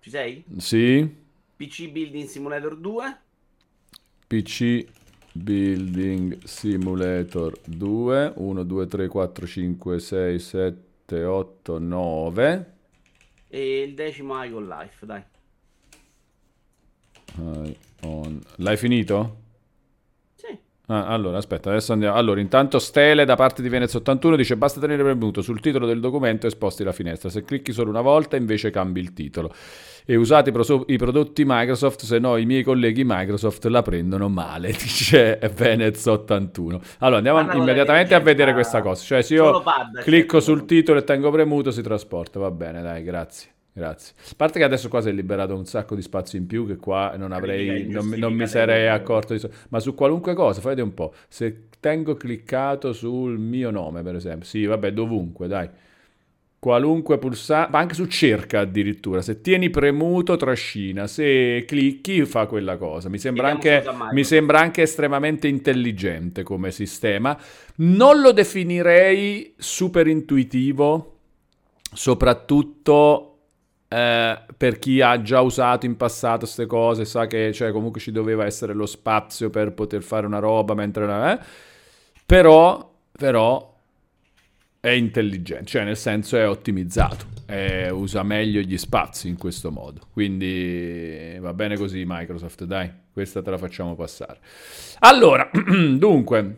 Ci 0.00 0.10
sei? 0.10 0.44
Sì. 0.56 1.16
PC 1.56 1.90
Building 1.90 2.26
Simulator 2.26 2.76
2. 2.76 3.20
PC 4.26 4.86
Building 5.32 6.42
Simulator 6.44 7.56
2 7.64 8.32
1 8.36 8.62
2 8.64 8.86
3 8.86 9.08
4 9.08 9.46
5 9.46 9.98
6 10.00 10.38
7 10.38 11.24
8 11.24 11.78
9 11.78 12.74
E 13.48 13.82
il 13.82 13.94
decimo 13.94 14.42
Icon 14.42 14.66
Life, 14.66 15.06
dai. 15.06 15.22
L'hai 18.56 18.76
finito? 18.76 19.39
Ah, 20.90 21.06
allora, 21.06 21.38
aspetta, 21.38 21.70
adesso 21.70 21.92
andiamo. 21.92 22.16
Allora, 22.16 22.40
intanto 22.40 22.80
Stele 22.80 23.24
da 23.24 23.36
parte 23.36 23.62
di 23.62 23.68
Venezia 23.68 24.00
81 24.00 24.34
dice 24.34 24.56
basta 24.56 24.80
tenere 24.80 25.04
premuto 25.04 25.40
sul 25.40 25.60
titolo 25.60 25.86
del 25.86 26.00
documento 26.00 26.48
e 26.48 26.50
sposti 26.50 26.82
la 26.82 26.90
finestra. 26.90 27.30
Se 27.30 27.44
clicchi 27.44 27.72
solo 27.72 27.90
una 27.90 28.00
volta 28.00 28.34
invece 28.34 28.70
cambi 28.70 28.98
il 28.98 29.12
titolo. 29.12 29.54
E 30.04 30.16
usate 30.16 30.48
i, 30.50 30.52
proso- 30.52 30.84
i 30.88 30.96
prodotti 30.96 31.44
Microsoft, 31.46 32.02
se 32.02 32.18
no 32.18 32.36
i 32.36 32.44
miei 32.44 32.64
colleghi 32.64 33.04
Microsoft 33.04 33.66
la 33.66 33.82
prendono 33.82 34.28
male, 34.28 34.72
dice 34.74 35.38
Venezia 35.54 36.10
81. 36.10 36.80
Allora, 36.98 37.18
andiamo 37.18 37.44
cosa 37.44 37.56
immediatamente 37.56 38.16
a 38.16 38.18
vedere 38.18 38.52
questa 38.52 38.82
cosa. 38.82 39.04
Cioè, 39.04 39.22
se 39.22 39.34
io 39.34 39.62
pad, 39.62 40.02
clicco 40.02 40.40
certo. 40.40 40.40
sul 40.40 40.64
titolo 40.64 40.98
e 40.98 41.04
tengo 41.04 41.30
premuto 41.30 41.70
si 41.70 41.82
trasporta. 41.82 42.40
Va 42.40 42.50
bene, 42.50 42.82
dai, 42.82 43.04
grazie. 43.04 43.50
Grazie. 43.72 44.14
A 44.30 44.34
parte 44.36 44.58
che 44.58 44.64
adesso 44.64 44.88
qua 44.88 45.00
si 45.00 45.08
è 45.08 45.12
liberato 45.12 45.54
un 45.54 45.64
sacco 45.64 45.94
di 45.94 46.02
spazio 46.02 46.38
in 46.38 46.46
più 46.46 46.66
che 46.66 46.76
qua 46.76 47.14
non 47.16 47.32
avrei, 47.32 47.88
non, 47.88 48.08
non 48.16 48.32
mi 48.34 48.46
sarei 48.46 48.88
accorto 48.88 49.32
di 49.32 49.38
so- 49.38 49.50
Ma 49.68 49.78
su 49.78 49.94
qualunque 49.94 50.34
cosa, 50.34 50.60
fate 50.60 50.82
un 50.82 50.92
po'. 50.92 51.14
Se 51.28 51.68
tengo 51.78 52.14
cliccato 52.14 52.92
sul 52.92 53.38
mio 53.38 53.70
nome, 53.70 54.02
per 54.02 54.16
esempio. 54.16 54.46
Sì, 54.46 54.64
vabbè, 54.66 54.92
dovunque, 54.92 55.46
dai. 55.46 55.68
Qualunque 56.58 57.16
pulsante, 57.16 57.70
ma 57.70 57.78
anche 57.78 57.94
su 57.94 58.04
cerca 58.06 58.60
addirittura. 58.60 59.22
Se 59.22 59.40
tieni 59.40 59.70
premuto, 59.70 60.36
trascina. 60.36 61.06
Se 61.06 61.64
clicchi, 61.66 62.26
fa 62.26 62.46
quella 62.46 62.76
cosa. 62.76 63.08
Mi 63.08 63.18
sembra, 63.18 63.48
anche, 63.48 63.82
mi 64.12 64.24
sembra 64.24 64.58
anche 64.60 64.82
estremamente 64.82 65.48
intelligente 65.48 66.42
come 66.42 66.70
sistema. 66.70 67.38
Non 67.76 68.20
lo 68.20 68.32
definirei 68.32 69.54
super 69.56 70.06
intuitivo, 70.06 71.16
soprattutto 71.94 73.29
eh, 73.92 74.38
per 74.56 74.78
chi 74.78 75.00
ha 75.00 75.20
già 75.20 75.40
usato 75.40 75.84
in 75.84 75.96
passato 75.96 76.40
queste 76.40 76.66
cose, 76.66 77.04
sa 77.04 77.26
che 77.26 77.52
cioè, 77.52 77.72
comunque 77.72 78.00
ci 78.00 78.12
doveva 78.12 78.44
essere 78.44 78.72
lo 78.72 78.86
spazio 78.86 79.50
per 79.50 79.72
poter 79.72 80.02
fare 80.04 80.26
una 80.26 80.38
roba 80.38 80.74
mentre... 80.74 81.32
eh, 81.32 81.38
però, 82.24 82.88
però 83.10 83.76
è 84.78 84.90
intelligente, 84.90 85.64
cioè 85.64 85.82
nel 85.82 85.96
senso 85.96 86.36
è 86.36 86.48
ottimizzato, 86.48 87.26
e 87.46 87.90
usa 87.90 88.22
meglio 88.22 88.60
gli 88.60 88.78
spazi 88.78 89.26
in 89.28 89.36
questo 89.36 89.72
modo. 89.72 90.02
Quindi 90.12 91.36
va 91.40 91.52
bene 91.52 91.76
così 91.76 92.04
Microsoft, 92.06 92.62
dai, 92.64 92.88
questa 93.12 93.42
te 93.42 93.50
la 93.50 93.58
facciamo 93.58 93.96
passare. 93.96 94.38
Allora, 95.00 95.50
dunque, 95.98 96.56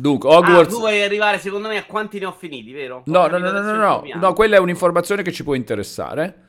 dunque 0.00 0.28
Ah, 0.32 0.38
Hogwarts... 0.38 0.72
tu 0.72 0.78
vuoi 0.80 1.02
arrivare 1.02 1.38
secondo 1.38 1.68
me 1.68 1.76
a 1.76 1.84
quanti 1.84 2.18
ne 2.18 2.26
ho 2.26 2.32
finiti, 2.32 2.72
vero? 2.72 3.02
No, 3.06 3.26
no, 3.26 3.38
no, 3.38 3.50
no, 3.50 3.60
no, 3.60 3.76
no, 3.76 4.02
no, 4.14 4.32
quella 4.32 4.56
è 4.56 4.58
un'informazione 4.58 5.22
che 5.22 5.32
ci 5.32 5.44
può 5.44 5.54
interessare. 5.54 6.48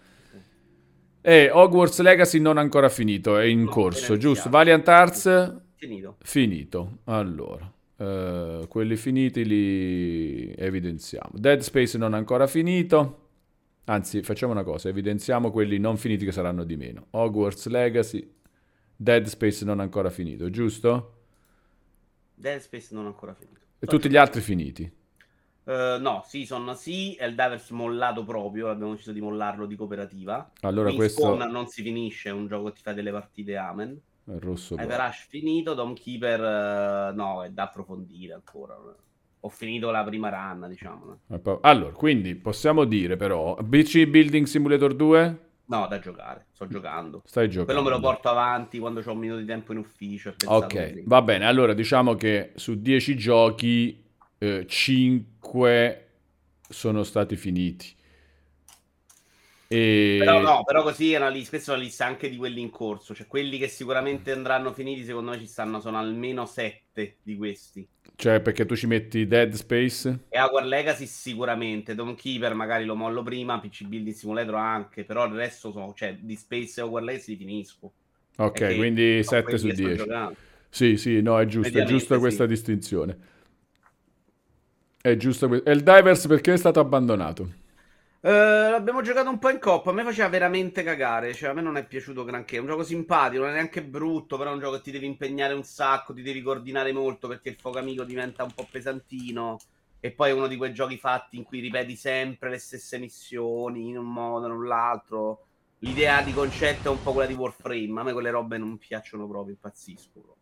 E 1.22 1.50
Hogwarts 1.52 2.00
Legacy 2.02 2.40
non 2.40 2.58
ancora 2.58 2.90
finito, 2.90 3.38
è 3.38 3.44
in 3.46 3.66
corso, 3.68 4.18
giusto? 4.18 4.50
Valiant 4.50 4.88
Arts 4.88 5.56
Finito. 5.76 6.16
finito. 6.24 6.98
Allora, 7.06 7.72
eh, 7.98 8.66
quelli 8.68 8.96
finiti 8.96 9.46
li 9.46 10.52
evidenziamo. 10.58 11.30
Dead 11.34 11.60
Space 11.60 11.98
non 12.00 12.16
ancora 12.16 12.48
finito. 12.48 13.18
Anzi, 13.86 14.24
facciamo 14.24 14.52
una 14.52 14.64
cosa, 14.64 14.90
evidenziamo 14.90 15.52
quelli 15.52 15.78
non 15.78 15.98
finiti 15.98 16.26
che 16.26 16.32
saranno 16.32 16.64
di 16.64 16.76
meno. 16.78 17.08
Hogwarts 17.12 17.68
Legacy, 17.68 18.28
Dead 18.96 19.26
Space 19.26 19.64
non 19.66 19.80
ancora 19.80 20.10
finito, 20.10 20.50
giusto? 20.50 21.21
Dead 22.42 22.60
Space 22.60 22.88
non 22.92 23.06
ancora 23.06 23.34
finito. 23.34 23.60
E 23.80 23.88
tutti 23.88 24.10
gli 24.10 24.18
altri 24.18 24.42
finiti. 24.42 24.92
Eh, 25.64 25.98
no, 26.00 26.24
Season 26.26 26.76
sì, 26.76 27.16
Eldivers 27.18 27.70
mollato 27.70 28.26
proprio, 28.26 28.70
abbiamo 28.70 28.94
deciso 28.94 29.12
di 29.12 29.22
mollarlo 29.22 29.66
di 29.66 29.76
cooperativa. 29.76 30.52
Allora 30.62 30.92
questo 30.92 31.22
questo 31.22 31.46
non 31.48 31.68
si 31.68 31.84
finisce, 31.84 32.30
è 32.30 32.32
un 32.32 32.48
gioco 32.48 32.66
che 32.66 32.74
ti 32.74 32.82
fa 32.82 32.94
delle 32.94 33.12
partite 33.12 33.56
amen. 33.56 33.98
è 34.26 34.40
rosso. 34.40 34.76
Hyper 34.76 35.00
Rush 35.00 35.28
finito, 35.30 35.74
Dome 35.74 35.94
Keeper 35.94 36.42
eh, 36.42 37.14
no, 37.14 37.44
è 37.44 37.50
da 37.52 37.64
approfondire 37.64 38.34
ancora. 38.34 38.76
Ho 39.44 39.50
finito 39.50 39.90
la 39.90 40.04
prima 40.04 40.30
run, 40.30 40.68
diciamo. 40.68 41.20
Allora, 41.62 41.92
quindi 41.94 42.36
possiamo 42.36 42.84
dire 42.86 43.16
però, 43.16 43.56
BC 43.56 44.06
Building 44.06 44.46
Simulator 44.46 44.94
2 44.94 45.50
No, 45.72 45.88
da 45.88 46.00
giocare, 46.00 46.48
sto 46.52 46.68
giocando. 46.68 47.22
stai 47.26 47.50
giocando. 47.50 47.72
Quello 47.72 47.90
me 47.90 47.96
lo 47.96 48.02
porto 48.02 48.28
avanti 48.28 48.78
quando 48.78 49.02
ho 49.06 49.12
un 49.14 49.18
minuto 49.18 49.40
di 49.40 49.46
tempo 49.46 49.72
in 49.72 49.78
ufficio. 49.78 50.36
Ok, 50.46 50.68
così. 50.68 51.04
va 51.06 51.22
bene. 51.22 51.46
Allora 51.46 51.74
diciamo 51.74 52.16
che 52.16 52.52
su 52.56 52.82
10 52.82 53.16
giochi 53.16 54.04
5 54.66 56.10
sono 56.68 57.04
stati 57.04 57.38
finiti. 57.38 57.96
E... 59.70 60.18
Però 60.20 60.42
no, 60.42 60.64
però 60.66 60.84
così 60.84 61.14
è 61.14 61.18
una 61.18 61.30
lista, 61.30 61.52
questa 61.52 61.72
è 61.72 61.76
una 61.76 61.84
lista 61.84 62.06
anche 62.06 62.30
di 62.30 62.36
quelli 62.36 62.60
in 62.60 62.70
corso, 62.70 63.16
cioè 63.16 63.26
quelli 63.26 63.58
che 63.58 63.70
sicuramente 63.70 64.34
andranno 64.34 64.74
finiti, 64.74 65.06
secondo 65.06 65.32
me 65.32 65.40
ci 65.40 65.48
stanno, 65.48 65.80
sono 65.80 65.98
almeno 65.98 66.46
7 66.46 67.20
di 67.24 67.38
questi. 67.38 67.88
Cioè 68.16 68.40
perché 68.40 68.66
tu 68.66 68.76
ci 68.76 68.86
metti 68.86 69.26
Dead 69.26 69.52
Space? 69.54 70.26
E 70.30 70.40
Hogwarts 70.40 70.70
Legacy 70.70 71.06
sicuramente, 71.08 71.96
Dome 71.96 72.14
Keeper 72.14 72.54
magari 72.54 72.86
lo 72.86 72.96
mollo 72.96 73.24
prima, 73.24 73.60
PC 73.60 73.86
Building 73.86 74.16
Simulator 74.16 74.56
anche, 74.56 75.04
però 75.04 75.26
il 75.26 75.34
resto 75.34 75.72
sono, 75.72 75.94
cioè 75.96 76.16
di 76.20 76.36
Space 76.36 76.80
e 76.80 76.84
Hogwarts 76.84 77.08
Legacy 77.08 77.32
li 77.32 77.38
finisco. 77.38 77.92
Ok, 78.38 78.76
quindi 78.76 79.24
sono 79.24 79.42
7 79.42 79.58
su 79.58 79.66
quelli 79.66 79.68
che 79.68 79.74
sto 79.74 79.88
10. 79.88 79.98
giocando. 79.98 80.36
Sì, 80.70 80.98
sì, 80.98 81.22
no, 81.22 81.40
è 81.40 81.46
giusto, 81.46 81.78
è 81.78 81.84
giusta 81.84 82.14
sì. 82.16 82.20
questa 82.20 82.46
distinzione. 82.46 83.18
È 85.02 85.16
giusto. 85.18 85.64
E 85.64 85.72
il 85.72 85.82
Divers 85.82 86.28
perché 86.28 86.54
è 86.54 86.58
stato 86.58 86.80
abbandonato? 86.80 87.61
Eh, 88.24 88.30
l'abbiamo 88.70 89.02
giocato 89.02 89.30
un 89.30 89.40
po' 89.40 89.50
in 89.50 89.60
coppa. 89.60 89.90
A 89.90 89.94
me 89.94 90.04
faceva 90.04 90.30
veramente 90.30 90.84
cagare. 90.84 91.34
Cioè, 91.34 91.50
a 91.50 91.54
me 91.54 91.62
non 91.62 91.78
è 91.78 91.86
piaciuto 91.86 92.24
granché. 92.24 92.58
È 92.58 92.60
un 92.60 92.68
gioco 92.68 92.84
simpatico, 92.84 93.42
non 93.42 93.52
è 93.52 93.54
neanche 93.56 93.84
brutto. 93.84 94.38
Però 94.38 94.50
è 94.52 94.54
un 94.54 94.60
gioco 94.60 94.76
che 94.78 94.82
ti 94.84 94.92
devi 94.92 95.06
impegnare 95.08 95.54
un 95.54 95.64
sacco. 95.64 96.14
Ti 96.14 96.22
devi 96.22 96.42
coordinare 96.42 96.92
molto 96.94 97.28
perché 97.28 97.50
il 97.50 97.56
fuoco 97.60 97.80
amico 97.80 98.04
diventa 98.04 98.44
un 98.44 98.54
po' 98.54 98.68
pesantino. 98.70 99.58
e 100.04 100.12
poi 100.12 100.32
è 100.32 100.34
uno 100.34 100.48
di 100.48 100.58
quei 100.58 100.74
giochi 100.74 100.98
fatti 100.98 101.38
in 101.38 101.44
cui 101.44 101.60
ripeti 101.60 101.96
sempre 101.96 102.50
le 102.50 102.58
stesse 102.58 102.98
missioni 102.98 103.90
in 103.90 103.98
un 103.98 104.12
modo 104.12 104.48
o 104.48 104.50
nell'altro. 104.50 105.46
L'idea 105.80 106.22
di 106.24 106.34
concetto 106.34 106.90
è 106.90 106.92
un 106.92 107.02
po' 107.02 107.14
quella 107.14 107.28
di 107.28 107.36
Warframe. 107.36 108.00
A 108.00 108.04
me 108.04 108.14
quelle 108.14 108.32
robe 108.32 108.58
non 108.58 108.78
piacciono 108.78 109.28
proprio, 109.28 109.54
impazzisco. 109.54 110.38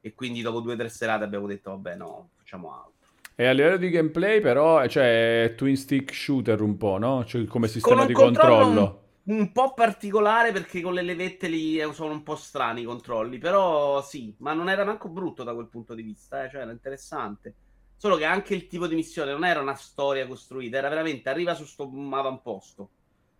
E 0.00 0.14
quindi 0.14 0.42
dopo 0.42 0.60
due 0.60 0.74
o 0.74 0.76
tre 0.76 0.88
serate 0.88 1.24
abbiamo 1.24 1.46
detto, 1.46 1.70
vabbè, 1.70 1.96
no, 1.96 2.30
facciamo 2.36 2.74
altro. 2.74 2.95
E 3.38 3.46
a 3.46 3.52
livello 3.52 3.76
di 3.76 3.90
gameplay, 3.90 4.40
però, 4.40 4.86
cioè, 4.86 5.44
è 5.44 5.54
twin 5.54 5.76
stick 5.76 6.14
shooter 6.14 6.62
un 6.62 6.78
po', 6.78 6.96
no? 6.96 7.22
Cioè, 7.24 7.44
come 7.44 7.68
sistema 7.68 8.00
un 8.00 8.06
di 8.06 8.14
controllo 8.14 8.74
controllo. 8.74 9.04
Un, 9.24 9.38
un 9.40 9.52
po' 9.52 9.74
particolare 9.74 10.52
perché 10.52 10.80
con 10.80 10.94
le 10.94 11.02
levette 11.02 11.46
lì 11.48 11.78
eh, 11.78 11.92
sono 11.92 12.12
un 12.12 12.22
po' 12.22 12.36
strani 12.36 12.80
i 12.80 12.84
controlli, 12.84 13.36
però 13.36 14.00
sì, 14.02 14.34
ma 14.38 14.54
non 14.54 14.70
era 14.70 14.84
manco 14.84 15.10
brutto 15.10 15.42
da 15.42 15.52
quel 15.52 15.68
punto 15.68 15.94
di 15.94 16.00
vista, 16.02 16.44
eh, 16.44 16.50
cioè 16.50 16.62
era 16.62 16.72
interessante. 16.72 17.54
Solo 17.96 18.16
che 18.16 18.24
anche 18.24 18.54
il 18.54 18.66
tipo 18.68 18.86
di 18.86 18.94
missione 18.94 19.32
non 19.32 19.44
era 19.44 19.60
una 19.60 19.74
storia 19.74 20.26
costruita, 20.26 20.78
era 20.78 20.88
veramente 20.88 21.28
arriva 21.28 21.54
su 21.54 21.64
sto 21.66 21.90
avamposto. 22.12 22.90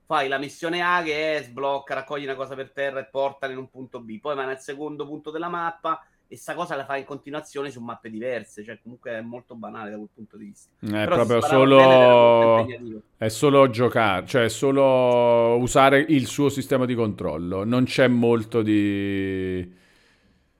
Fai 0.04 0.28
la 0.28 0.38
missione 0.38 0.82
A 0.82 1.02
che 1.02 1.36
è 1.38 1.42
sblocca, 1.42 1.94
raccogli 1.94 2.24
una 2.24 2.34
cosa 2.36 2.54
per 2.54 2.70
terra 2.72 3.00
e 3.00 3.06
portala 3.06 3.52
in 3.52 3.58
un 3.58 3.70
punto 3.70 4.00
B. 4.00 4.20
Poi 4.20 4.34
vai 4.34 4.46
nel 4.46 4.58
secondo 4.58 5.06
punto 5.06 5.30
della 5.30 5.48
mappa 5.48 6.04
e 6.28 6.36
sta 6.36 6.54
cosa 6.54 6.76
la 6.76 6.84
fai 6.84 7.00
in 7.00 7.06
continuazione 7.06 7.70
su 7.70 7.80
mappe 7.80 8.10
diverse. 8.10 8.64
Cioè, 8.64 8.78
comunque 8.82 9.12
è 9.12 9.20
molto 9.20 9.54
banale 9.54 9.90
da 9.90 9.96
quel 9.96 10.08
punto 10.12 10.36
di 10.36 10.44
vista. 10.46 10.70
È 10.80 10.90
Però 10.90 11.24
proprio 11.24 11.38
bene 11.38 11.52
solo... 11.52 13.02
È 13.16 13.28
solo 13.28 13.70
giocare, 13.70 14.26
cioè 14.26 14.44
è 14.44 14.48
solo 14.48 15.56
usare 15.56 16.04
il 16.08 16.26
suo 16.26 16.48
sistema 16.48 16.84
di 16.84 16.94
controllo. 16.94 17.64
Non 17.64 17.84
c'è 17.84 18.08
molto 18.08 18.62
di... 18.62 19.84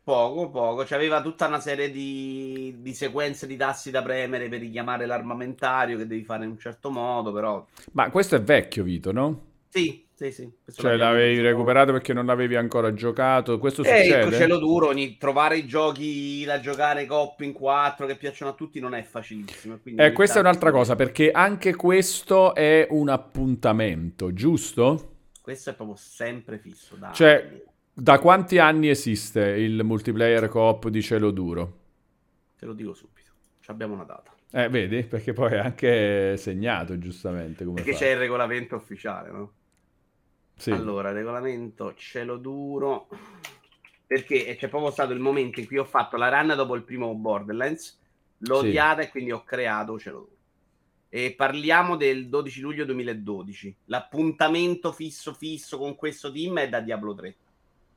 Poco, 0.03 0.51
poco. 0.51 0.85
C'aveva 0.85 1.21
tutta 1.21 1.49
una 1.49 1.59
serie 1.59 1.91
di, 1.91 2.77
di 2.79 2.95
sequenze 2.95 3.49
di 3.49 3.57
tassi 3.57 3.91
da 3.91 4.03
premere 4.03 4.49
per 4.49 4.61
richiamare 4.61 5.05
l'armamentario 5.05 5.97
che 5.97 6.07
devi 6.07 6.23
fare 6.23 6.45
in 6.45 6.51
un 6.51 6.59
certo 6.59 6.91
modo, 6.91 7.33
però... 7.33 7.67
Ma 7.93 8.09
questo 8.11 8.37
è 8.37 8.41
vecchio, 8.41 8.85
Vito, 8.85 9.11
no? 9.11 9.41
Sì, 9.69 10.06
sì, 10.17 10.33
sì. 10.33 10.51
Cioè 10.73 10.97
l'avevi 10.97 11.41
recuperato 11.43 11.93
perché 11.93 12.15
non 12.15 12.25
l'avevi 12.25 12.57
ancora 12.57 12.95
giocato. 12.95 13.59
Questo 13.59 13.83
Eh, 13.83 13.89
ecco, 13.91 14.23
succede? 14.25 14.37
cielo 14.37 14.57
duro, 14.59 14.87
ogni- 14.89 15.19
trovare 15.19 15.59
i 15.59 15.67
giochi 15.67 16.43
da 16.47 16.59
giocare 16.59 17.05
coop 17.05 17.41
in 17.43 17.53
4 17.53 18.07
che 18.07 18.17
piacciono 18.17 18.53
a 18.53 18.55
tutti 18.55 18.81
non 18.81 18.95
è 18.95 19.03
facilissimo. 19.03 19.79
quindi 19.83 20.01
Eh, 20.03 20.13
questa 20.13 20.39
è 20.39 20.41
un'altra 20.41 20.71
cosa, 20.71 20.97
perché 20.97 21.31
anche 21.31 21.75
questo 21.77 22.55
è 22.55 22.87
un 22.91 23.11
appuntamento, 23.11 24.33
giusto? 24.33 25.11
Questo 25.43 25.69
è 25.71 25.75
proprio 25.75 25.97
sempre 25.97 26.59
fisso. 26.59 26.97
Da 26.97 27.13
Cioè, 27.13 27.63
da 27.93 28.19
quanti 28.19 28.59
anni 28.59 28.89
esiste 28.89 29.41
il 29.43 29.85
multiplayer 29.85 30.49
coop 30.49 30.89
di 30.89 31.03
cielo 31.03 31.31
duro? 31.31 31.79
Te 32.59 32.65
lo 32.65 32.73
dico 32.73 32.95
subito. 32.95 33.33
Ci 33.61 33.71
abbiamo 33.71 33.93
una 33.95 34.05
data. 34.05 34.33
Eh, 34.51 34.69
vedi? 34.71 35.03
Perché 35.05 35.35
poi 35.35 35.53
è 35.53 35.59
anche 35.59 36.37
segnato, 36.39 36.99
giustamente, 36.99 37.65
come 37.65 37.77
Perché 37.77 37.93
fa. 37.93 37.99
c'è 37.99 38.11
il 38.13 38.17
regolamento 38.17 38.77
ufficiale, 38.77 39.31
no? 39.31 39.53
Sì. 40.59 40.71
Allora, 40.71 41.13
regolamento 41.13 41.95
cielo 41.97 42.39
duro. 42.39 43.09
Perché 44.07 44.57
c'è 44.57 44.69
proprio 44.69 44.91
stato 44.91 45.13
il 45.13 45.19
momento 45.21 45.61
in 45.61 45.67
cui 45.67 45.79
ho 45.79 45.85
fatto 45.85 46.17
la 46.17 46.29
run 46.29 46.55
dopo 46.57 46.75
il 46.75 46.83
primo 46.83 47.13
Borderlands, 47.15 47.99
l'ho 48.39 48.61
Sì. 48.61 48.69
odiata 48.69 49.03
e 49.03 49.11
quindi 49.11 49.33
ho 49.33 49.45
creato 49.45 49.99
cielo 49.99 50.19
duro. 50.19 50.31
E 51.09 51.35
parliamo 51.37 51.97
del 51.97 52.29
12 52.29 52.61
luglio 52.61 52.85
2012. 52.85 53.75
L'appuntamento 53.87 54.93
fisso 54.93 55.33
fisso 55.35 55.77
con 55.79 55.95
questo 55.95 56.33
team 56.33 56.59
è 56.59 56.69
da 56.69 56.81
Diablo 56.81 57.15
3. 57.15 57.37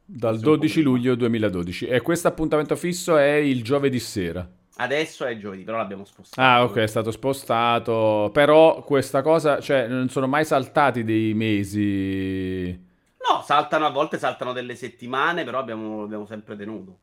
Dal 0.05 0.31
Questo 0.31 0.47
è 0.47 0.49
un 0.49 0.55
po' 0.55 0.61
12 0.61 0.73
prima. 0.73 0.89
luglio 0.89 1.15
2012. 1.15 1.85
E 1.87 2.01
questo 2.01 2.27
appuntamento 2.27 2.75
fisso 2.75 3.15
è 3.17 3.33
il 3.33 3.63
giovedì 3.63 3.99
sera. 3.99 4.49
Adesso 4.81 5.25
è 5.25 5.37
giovedì, 5.37 5.63
però 5.63 5.77
l'abbiamo 5.77 6.05
spostato. 6.05 6.41
Ah, 6.41 6.63
ok, 6.63 6.77
è 6.77 6.87
stato 6.87 7.11
spostato. 7.11 8.29
Però 8.31 8.81
questa 8.83 9.21
cosa, 9.21 9.59
cioè, 9.59 9.87
non 9.87 10.07
sono 10.07 10.25
mai 10.25 10.45
saltati 10.45 11.03
dei 11.03 11.33
mesi. 11.33 12.71
No, 12.71 13.41
saltano 13.43 13.85
a 13.85 13.89
volte, 13.89 14.17
saltano 14.17 14.53
delle 14.53 14.75
settimane, 14.75 15.43
però 15.43 15.59
abbiamo, 15.59 16.03
abbiamo 16.03 16.25
sempre 16.25 16.55
tenuto. 16.55 16.97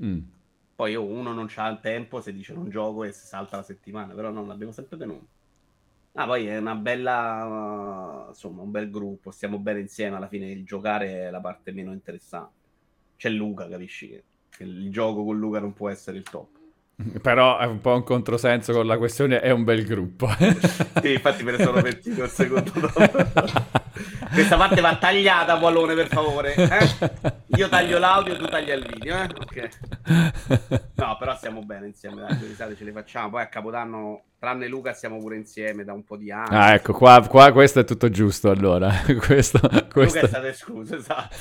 Mm. 0.00 0.18
Poi 0.76 0.94
oh, 0.94 1.02
uno 1.02 1.32
non 1.32 1.46
c'ha 1.48 1.66
il 1.68 1.80
tempo, 1.80 2.20
se 2.20 2.32
dice 2.32 2.54
non 2.54 2.70
gioco 2.70 3.02
e 3.02 3.10
si 3.10 3.26
salta 3.26 3.56
la 3.56 3.64
settimana, 3.64 4.14
però 4.14 4.30
no, 4.30 4.46
l'abbiamo 4.46 4.70
sempre 4.70 4.96
tenuto. 4.96 5.26
Ah, 6.12 6.24
poi 6.24 6.46
è 6.46 6.56
una 6.56 6.76
bella, 6.76 8.26
insomma, 8.28 8.62
un 8.62 8.70
bel 8.70 8.90
gruppo, 8.90 9.32
stiamo 9.32 9.58
bene 9.58 9.80
insieme, 9.80 10.14
alla 10.14 10.28
fine 10.28 10.48
il 10.48 10.64
giocare 10.64 11.26
è 11.26 11.30
la 11.30 11.40
parte 11.40 11.72
meno 11.72 11.92
interessante. 11.92 12.54
C'è 13.16 13.28
Luca, 13.28 13.68
capisci 13.68 14.08
che 14.08 14.62
il 14.62 14.88
gioco 14.92 15.24
con 15.24 15.36
Luca 15.36 15.58
non 15.58 15.72
può 15.72 15.88
essere 15.88 16.16
il 16.16 16.22
top. 16.22 16.57
Però 17.22 17.58
è 17.58 17.64
un 17.66 17.80
po' 17.80 17.94
un 17.94 18.02
controsenso 18.02 18.72
con 18.72 18.84
la 18.86 18.98
questione, 18.98 19.40
è 19.40 19.50
un 19.50 19.64
bel 19.64 19.84
gruppo. 19.84 20.28
Sì, 21.00 21.12
infatti 21.12 21.44
me 21.44 21.52
ne 21.56 21.62
sono 21.62 21.80
pentito 21.80 22.24
il 22.24 22.28
secondo. 22.28 22.72
Questa 24.32 24.56
parte 24.56 24.80
va 24.80 24.96
tagliata, 24.96 25.56
Bualone, 25.56 25.94
per 25.94 26.08
favore. 26.08 26.54
eh? 26.54 27.10
Io 27.56 27.68
taglio 27.68 27.98
l'audio, 27.98 28.36
tu 28.36 28.46
tagli 28.46 28.70
il 28.70 28.84
video, 28.84 29.16
eh? 29.16 29.28
Ok. 29.40 29.68
No, 30.94 31.16
però 31.18 31.36
stiamo 31.36 31.60
bene 31.62 31.86
insieme, 31.86 32.20
dai, 32.26 32.36
risate 32.46 32.76
ce 32.76 32.82
le 32.84 32.92
facciamo. 32.92 33.30
Poi 33.30 33.42
a 33.42 33.46
Capodanno, 33.46 34.22
tranne 34.38 34.66
Luca, 34.66 34.92
stiamo 34.92 35.18
pure 35.18 35.36
insieme 35.36 35.84
da 35.84 35.92
un 35.92 36.02
po' 36.04 36.16
di 36.16 36.32
anni. 36.32 36.48
Ah, 36.56 36.74
ecco, 36.74 36.92
qua, 36.92 37.24
qua 37.28 37.52
questo 37.52 37.80
è 37.80 37.84
tutto 37.84 38.10
giusto 38.10 38.50
allora. 38.50 38.92
questo, 39.24 39.60
Luca 39.62 39.84
questo- 39.86 40.18
è 40.18 40.26
stato 40.26 40.46
escluso, 40.46 40.96
esatto. 40.96 41.36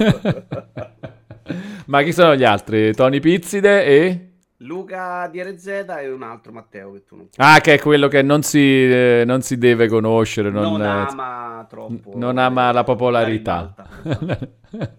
Ma 1.88 2.04
chi 2.04 2.13
sono 2.13 2.36
gli 2.36 2.43
altri? 2.43 2.93
Tony 2.93 3.20
Pizzide 3.20 3.84
e... 3.86 4.27
Luca 4.62 5.28
di 5.32 5.41
RZ 5.41 5.67
e 6.00 6.10
un 6.10 6.24
altro 6.24 6.52
Matteo 6.52 6.91
che 6.93 7.04
tu 7.04 7.15
non 7.15 7.28
Ah, 7.38 7.60
che 7.60 7.76
è 7.76 7.80
quello 7.80 8.08
che 8.08 8.24
non 8.24 8.41
si, 8.41 8.60
eh, 8.60 9.24
non 9.24 9.41
si 9.41 9.58
deve 9.60 9.88
conoscere, 9.88 10.50
non, 10.50 10.63
non 10.63 10.82
ama 10.82 11.65
troppo. 11.70 12.13
non 12.15 12.39
ama 12.39 12.72
la 12.72 12.84
popolarità. 12.84 13.76
ribalta. 14.02 14.89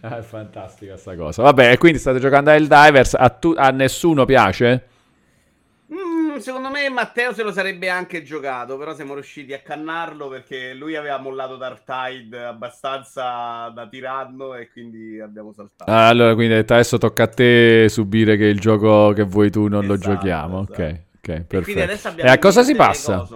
ah, 0.02 0.18
è 0.18 0.22
fantastica 0.22 0.96
sta 0.98 1.16
cosa. 1.16 1.42
Vabbè, 1.42 1.78
quindi 1.78 1.98
state 1.98 2.18
giocando 2.18 2.50
a 2.50 2.54
Helldivers, 2.54 3.14
a, 3.14 3.30
tu- 3.30 3.54
a 3.56 3.70
nessuno 3.70 4.26
piace? 4.26 4.88
Mm, 6.36 6.40
secondo 6.40 6.70
me 6.70 6.88
Matteo 6.88 7.32
se 7.32 7.42
lo 7.42 7.52
sarebbe 7.52 7.88
anche 7.88 8.22
giocato, 8.22 8.76
però 8.76 8.94
siamo 8.94 9.14
riusciti 9.14 9.52
a 9.52 9.60
cannarlo 9.60 10.28
perché 10.28 10.74
lui 10.74 10.96
aveva 10.96 11.18
mollato 11.18 11.56
Dark 11.56 11.84
Tide 11.84 12.44
abbastanza 12.44 13.68
da 13.70 13.88
tiranno 13.88 14.54
e 14.54 14.68
quindi 14.70 15.20
abbiamo 15.20 15.52
saltato. 15.52 15.90
Ah, 15.90 16.08
Allora, 16.08 16.34
quindi 16.34 16.54
adesso 16.54 16.98
tocca 16.98 17.24
a 17.24 17.28
te 17.28 17.88
subire 17.88 18.36
che 18.36 18.44
il 18.46 18.58
gioco 18.60 19.12
che 19.12 19.22
vuoi 19.22 19.50
tu 19.50 19.68
non 19.68 19.86
lo 19.86 19.94
Esatto, 19.94 20.10
giochiamo. 20.14 20.58
Ok, 20.58 20.78
esatto. 20.78 21.00
ok, 21.20 21.28
E 21.50 21.60
quindi 21.62 21.82
perfetto. 21.82 22.08
abbiamo 22.08 22.30
E 22.30 22.32
a 22.34 22.38
cosa 22.38 22.62
si 22.62 22.74
passa? 22.74 23.28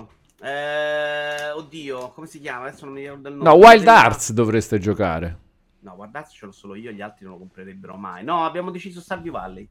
Eh, 0.43 1.51
oddio, 1.51 2.11
come 2.13 2.27
si 2.27 2.41
chiama? 2.41 2.67
Adesso 2.67 2.85
non 2.87 2.95
mi 2.95 3.01
ricordo 3.03 3.29
il 3.29 3.35
nome. 3.37 3.51
No, 3.51 3.57
Wild 3.57 3.87
Arts 3.87 4.33
dovreste 4.33 4.79
giocare. 4.79 5.39
No, 5.83 5.95
guardate, 5.97 6.31
ce 6.31 6.45
l'ho 6.47 6.53
solo 6.53 6.75
io, 6.75 6.91
gli 6.91 7.01
altri 7.01 7.25
non 7.25 7.35
lo 7.35 7.39
comprerebbero 7.41 7.97
mai. 7.97 8.23
No, 8.25 8.45
abbiamo 8.45 8.71
deciso 8.71 9.01
Stardew 9.01 9.33
Valley. 9.33 9.69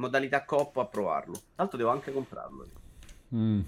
Modalità 0.00 0.44
coppa 0.44 0.80
a 0.80 0.86
provarlo. 0.86 1.38
L'altro 1.56 1.76
devo 1.76 1.90
anche 1.90 2.10
comprarlo. 2.10 2.66
Mm, 3.34 3.60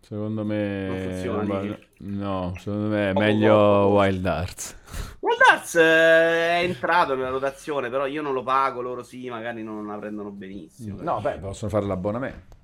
secondo 0.00 0.42
me... 0.42 0.86
Non 0.86 0.98
funziona, 0.98 1.60
dici? 1.60 1.86
No, 1.98 2.54
secondo 2.58 2.88
me 2.88 3.10
è 3.10 3.12
Poco 3.12 3.26
meglio 3.26 3.54
poco. 3.54 3.94
Wild 3.96 4.26
Arts. 4.26 4.76
Wild 5.20 5.40
Arts 5.50 5.74
eh, 5.74 5.80
è 5.82 6.62
entrato 6.62 7.14
nella 7.14 7.28
rotazione, 7.28 7.90
però 7.90 8.06
io 8.06 8.22
non 8.22 8.32
lo 8.32 8.42
pago, 8.42 8.80
loro 8.80 9.02
sì, 9.02 9.28
magari 9.28 9.62
non 9.62 9.86
la 9.86 9.98
prendono 9.98 10.30
benissimo. 10.30 11.02
No, 11.02 11.20
beh, 11.20 11.38
possono 11.38 11.70
fare 11.70 11.84
l'abbonamento. 11.84 12.56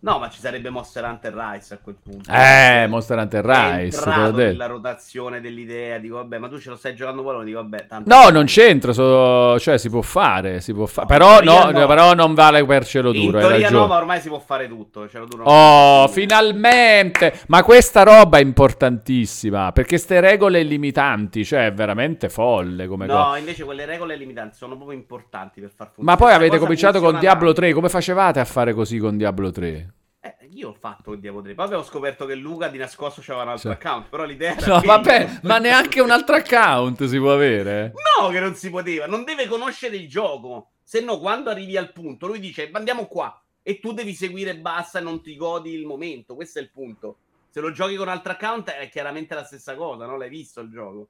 No, 0.00 0.20
ma 0.20 0.30
ci 0.30 0.38
sarebbe 0.38 0.70
Monster 0.70 1.02
Hunter 1.02 1.34
Rise 1.34 1.74
a 1.74 1.78
quel 1.82 1.96
punto. 2.00 2.30
Eh, 2.30 2.86
Monster 2.88 3.18
Hunter 3.18 3.44
È 3.44 3.80
Rise, 3.82 4.04
detto. 4.04 4.36
nella 4.36 4.66
rotazione 4.66 5.40
dell'idea, 5.40 5.98
dico 5.98 6.14
vabbè, 6.16 6.38
ma 6.38 6.48
tu 6.48 6.60
ce 6.60 6.70
lo 6.70 6.76
stai 6.76 6.94
giocando 6.94 7.24
poi, 7.24 7.44
dico 7.44 7.58
vabbè, 7.62 7.86
tanto... 7.88 8.14
No, 8.14 8.28
non 8.28 8.44
c'entra, 8.44 8.92
so- 8.92 9.58
cioè 9.58 9.76
si 9.76 9.90
può 9.90 10.00
fare, 10.02 10.60
si 10.60 10.72
può 10.72 10.86
fa- 10.86 11.00
No, 11.00 11.06
però, 11.08 11.38
in 11.40 11.44
no, 11.46 11.70
no. 11.72 11.86
però 11.88 12.14
non 12.14 12.34
vale 12.34 12.64
per 12.64 12.86
cielo 12.86 13.12
In 13.12 13.24
duro, 13.24 13.38
hai 13.38 13.46
teoria 13.48 13.70
no, 13.70 13.86
ma 13.88 13.96
ormai 13.96 14.20
si 14.20 14.28
può 14.28 14.38
fare 14.38 14.68
tutto. 14.68 15.08
Ce 15.08 15.18
lo 15.18 15.24
duro 15.26 15.42
Oh, 15.44 16.06
finalmente! 16.06 17.40
Ma 17.48 17.64
questa 17.64 18.04
roba 18.04 18.38
è 18.38 18.40
importantissima, 18.40 19.72
perché 19.72 19.98
ste 19.98 20.20
regole 20.20 20.62
limitanti, 20.62 21.44
cioè 21.44 21.66
è 21.66 21.72
veramente 21.72 22.28
folle 22.28 22.86
come 22.86 23.08
cosa. 23.08 23.30
No, 23.30 23.36
invece 23.36 23.64
quelle 23.64 23.84
regole 23.84 24.14
limitanti 24.16 24.56
sono 24.56 24.76
proprio 24.76 24.96
importanti 24.96 25.60
per 25.60 25.70
far 25.74 25.88
funzionare. 25.92 26.16
Ma 26.18 26.24
poi 26.24 26.34
avete 26.36 26.50
cosa 26.52 26.62
cominciato 26.62 27.00
con 27.00 27.18
Diablo 27.18 27.46
tanto. 27.46 27.60
3, 27.62 27.72
come 27.72 27.88
facevate 27.88 28.38
a 28.38 28.44
fare 28.44 28.72
così 28.72 28.98
con 28.98 29.16
Diablo 29.16 29.50
3? 29.50 29.87
Eh, 30.20 30.36
io 30.50 30.70
ho 30.70 30.74
fatto 30.74 31.12
il 31.12 31.20
Diablo 31.20 31.42
3, 31.42 31.54
poi 31.54 31.64
avevo 31.66 31.84
scoperto 31.84 32.26
che 32.26 32.34
Luca 32.34 32.66
di 32.68 32.76
nascosto 32.78 33.20
c'aveva 33.22 33.44
un 33.44 33.50
altro 33.50 33.70
Sì. 33.70 33.76
account, 33.76 34.08
però 34.08 34.24
l'idea 34.24 34.56
era 34.56 34.66
No, 34.74 34.80
che- 34.80 34.86
vabbè, 34.86 35.38
ma 35.42 35.58
neanche 35.58 36.00
un 36.00 36.10
altro 36.10 36.34
account 36.34 37.04
si 37.04 37.18
può 37.18 37.32
avere? 37.32 37.92
No, 38.20 38.28
che 38.28 38.40
non 38.40 38.54
si 38.56 38.68
poteva, 38.68 39.06
non 39.06 39.22
deve 39.24 39.46
conoscere 39.46 39.94
il 39.96 40.08
gioco. 40.08 40.70
Se 40.82 41.00
no, 41.00 41.18
quando 41.20 41.50
arrivi 41.50 41.76
al 41.76 41.92
punto, 41.92 42.26
lui 42.26 42.40
dice 42.40 42.68
andiamo 42.72 43.06
qua 43.06 43.40
e 43.62 43.78
tu 43.78 43.92
devi 43.92 44.12
seguire 44.14 44.50
e 44.50 44.56
basta 44.58 44.98
e 44.98 45.02
non 45.02 45.22
ti 45.22 45.36
godi 45.36 45.72
il 45.72 45.86
momento. 45.86 46.34
Questo 46.34 46.58
è 46.58 46.62
il 46.62 46.70
punto. 46.70 47.18
Se 47.50 47.60
lo 47.60 47.70
giochi 47.70 47.94
con 47.94 48.06
un 48.08 48.12
altro 48.12 48.32
account 48.32 48.70
è 48.70 48.88
chiaramente 48.88 49.34
la 49.34 49.44
stessa 49.44 49.76
cosa, 49.76 50.04
no? 50.06 50.16
L'hai 50.16 50.28
visto 50.30 50.60
il 50.60 50.70
gioco. 50.70 51.08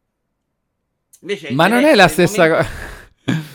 Invece 1.21 1.53
Ma 1.53 1.67
non 1.67 1.85
è 1.85 1.95
la 1.95 2.09
stessa 2.09 2.47
cosa. 2.49 2.69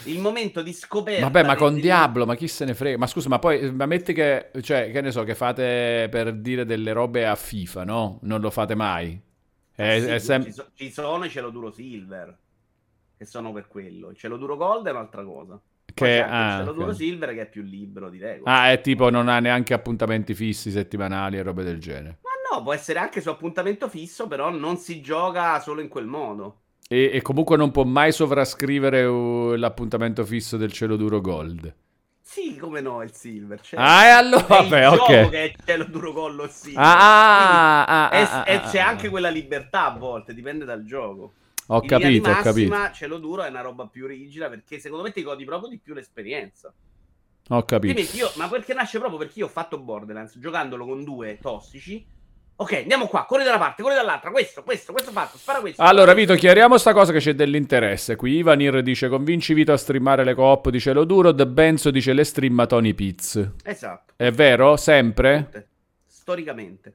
il 0.06 0.20
momento 0.20 0.62
di 0.62 0.74
scoperta. 0.74 1.22
Vabbè, 1.22 1.44
ma 1.46 1.56
con 1.56 1.76
Diablo, 1.76 2.26
ma 2.26 2.36
chi 2.36 2.48
se 2.48 2.66
ne 2.66 2.74
frega? 2.74 2.98
Ma 2.98 3.08
scusa, 3.08 3.30
ma 3.30 3.40
poi, 3.40 3.72
ma 3.72 3.86
metti 3.86 4.14
che, 4.14 4.52
cioè, 4.62 4.92
che 4.92 5.02
ne 5.02 5.12
so, 5.12 5.24
che 5.24 5.36
fate 5.36 6.08
per 6.10 6.34
dire 6.36 6.66
delle 6.66 6.92
robe 6.94 7.26
a 7.26 7.36
FIFA, 7.36 7.84
no? 7.84 8.20
Non 8.24 8.42
lo 8.42 8.50
fate 8.50 8.76
mai. 8.76 9.20
È, 9.76 10.00
Sì, 10.00 10.08
è 10.08 10.20
sem- 10.20 10.44
ci, 10.44 10.52
so- 10.52 10.72
ci 10.76 10.92
sono 10.92 11.26
i 11.26 11.30
cielo 11.30 11.50
duro 11.50 11.72
silver 11.72 12.38
che 13.18 13.26
sono 13.26 13.52
per 13.52 13.68
quello. 13.68 14.10
Il 14.10 14.18
cielo 14.18 14.38
duro 14.38 14.56
gold 14.56 14.88
è 14.88 14.92
un'altra 14.92 15.24
cosa. 15.24 15.60
Che, 15.94 16.22
ah, 16.22 16.52
il 16.52 16.60
cielo 16.60 16.74
duro 16.74 16.94
silver 16.94 17.34
che 17.34 17.42
è 17.42 17.50
più 17.50 17.62
libero 17.62 18.10
di 18.10 18.18
regola. 18.18 18.52
Ah, 18.52 18.72
è 18.72 18.82
tipo, 18.82 19.10
non 19.10 19.28
ha 19.28 19.40
neanche 19.40 19.74
appuntamenti 19.74 20.34
fissi 20.34 20.72
settimanali 20.72 21.38
e 21.38 21.44
robe 21.44 21.64
del 21.64 21.80
genere. 21.80 22.20
Ma 22.22 22.58
no, 22.58 22.64
può 22.64 22.74
essere 22.74 23.00
anche 23.00 23.22
su 23.22 23.30
appuntamento 23.30 23.88
fisso, 23.88 24.28
però 24.28 24.50
non 24.50 24.78
si 24.78 25.02
gioca 25.02 25.60
solo 25.60 25.82
in 25.82 25.88
quel 25.88 26.06
modo. 26.06 26.63
E, 26.94 27.10
e 27.12 27.22
comunque 27.24 27.58
non 27.58 27.72
può 27.72 27.84
mai 27.86 28.12
sovrascrivere 28.12 29.04
uh, 29.04 29.56
l'appuntamento 29.56 30.24
fisso 30.26 30.58
del 30.58 30.72
cielo 30.72 30.96
duro 30.96 31.22
gold. 31.22 31.74
Sì, 32.22 32.56
come 32.58 32.82
no, 32.82 33.02
il 33.04 33.12
silver. 33.14 33.62
Cioè, 33.62 33.80
Ah, 33.80 34.06
e 34.06 34.10
allora, 34.10 34.46
vabbè, 34.48 34.82
il 34.82 34.88
ok. 34.88 34.96
gioco 34.96 35.30
che 35.30 35.40
è 35.42 35.44
il 35.46 35.56
cielo 35.66 35.86
duro 35.86 36.14
collo 36.14 36.48
silver. 36.48 36.82
Ah, 36.84 37.86
ah, 38.06 38.10
Quindi 38.10 38.32
ah, 38.32 38.44
è- 38.44 38.52
ah, 38.52 38.54
e 38.54 38.60
c'è 38.62 38.80
ah, 38.80 38.88
anche 38.88 39.08
ah. 39.08 39.10
quella 39.10 39.30
libertà 39.30 39.86
a 39.86 39.98
volte, 39.98 40.34
dipende 40.34 40.66
dal 40.66 40.84
gioco. 40.84 41.34
Ho 41.68 41.82
In 41.82 41.88
capito, 41.88 42.30
ho 42.30 42.38
capito. 42.38 42.70
massima, 42.70 42.92
cielo 42.92 43.18
duro 43.18 43.44
è 43.44 43.50
una 43.50 43.62
roba 43.62 43.88
più 43.88 44.06
rigida 44.08 44.50
perché 44.50 44.80
secondo 44.80 45.04
me 45.04 45.12
ti 45.12 45.24
godi 45.24 45.46
proprio 45.46 45.70
di 45.70 45.80
più 45.80 45.94
l'esperienza. 45.94 46.74
Ho 47.50 47.64
capito. 47.66 48.00
Io, 48.16 48.32
ma 48.36 48.48
perché 48.50 48.74
nasce 48.74 49.00
proprio 49.00 49.20
perché 49.20 49.40
io 49.40 49.46
ho 49.46 49.50
fatto 49.50 49.80
Borderlands 49.80 50.38
giocandolo 50.40 50.86
con 50.86 51.04
due 51.04 51.38
tossici. 51.40 52.06
Ok, 52.56 52.72
andiamo 52.74 53.08
qua, 53.08 53.26
corri 53.26 53.44
da 53.44 53.50
una 53.50 53.58
parte, 53.60 53.82
corri 53.82 53.96
dall'altra, 53.96 54.30
questo, 54.30 54.64
questo, 54.64 54.92
questo 54.94 55.12
fatto, 55.12 55.38
spara 55.38 55.60
questo. 55.60 55.82
Allora, 55.82 56.14
Vito, 56.14 56.36
chiariamo 56.36 56.78
sta 56.78 56.94
cosa 56.94 57.12
che 57.12 57.18
c'è 57.20 57.34
dell'interesse. 57.34 58.16
Qui 58.16 58.38
Ivanir 58.38 58.82
dice: 58.84 59.10
Convinci 59.10 59.54
Vito 59.54 59.74
a 59.74 59.78
streamare 59.78 60.24
le 60.24 60.36
coop 60.36 60.70
di 60.70 60.80
cielo 60.80 61.04
duro. 61.04 61.34
The 61.34 61.48
Benzo 61.48 61.90
dice: 61.90 62.14
Le 62.14 62.24
streama 62.24 62.66
Tony 62.68 62.94
Piz. 62.94 63.34
questo. 63.34 63.54
Esatto. 63.70 64.14
È 64.16 64.30
vero? 64.32 64.78
Sempre? 64.78 65.68
Storicamente. 66.06 66.94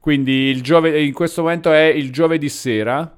Quindi 0.00 0.48
il 0.48 0.62
giove- 0.62 1.00
in 1.02 1.12
questo 1.12 1.42
momento 1.42 1.70
è 1.72 1.84
il 1.84 2.10
giovedì 2.12 2.48
sera 2.48 3.10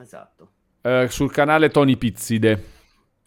Esatto. 0.00 0.48
eh, 0.82 1.06
sul 1.10 1.30
canale 1.32 1.70
Tony 1.70 1.96
Pizzide. 1.96 2.64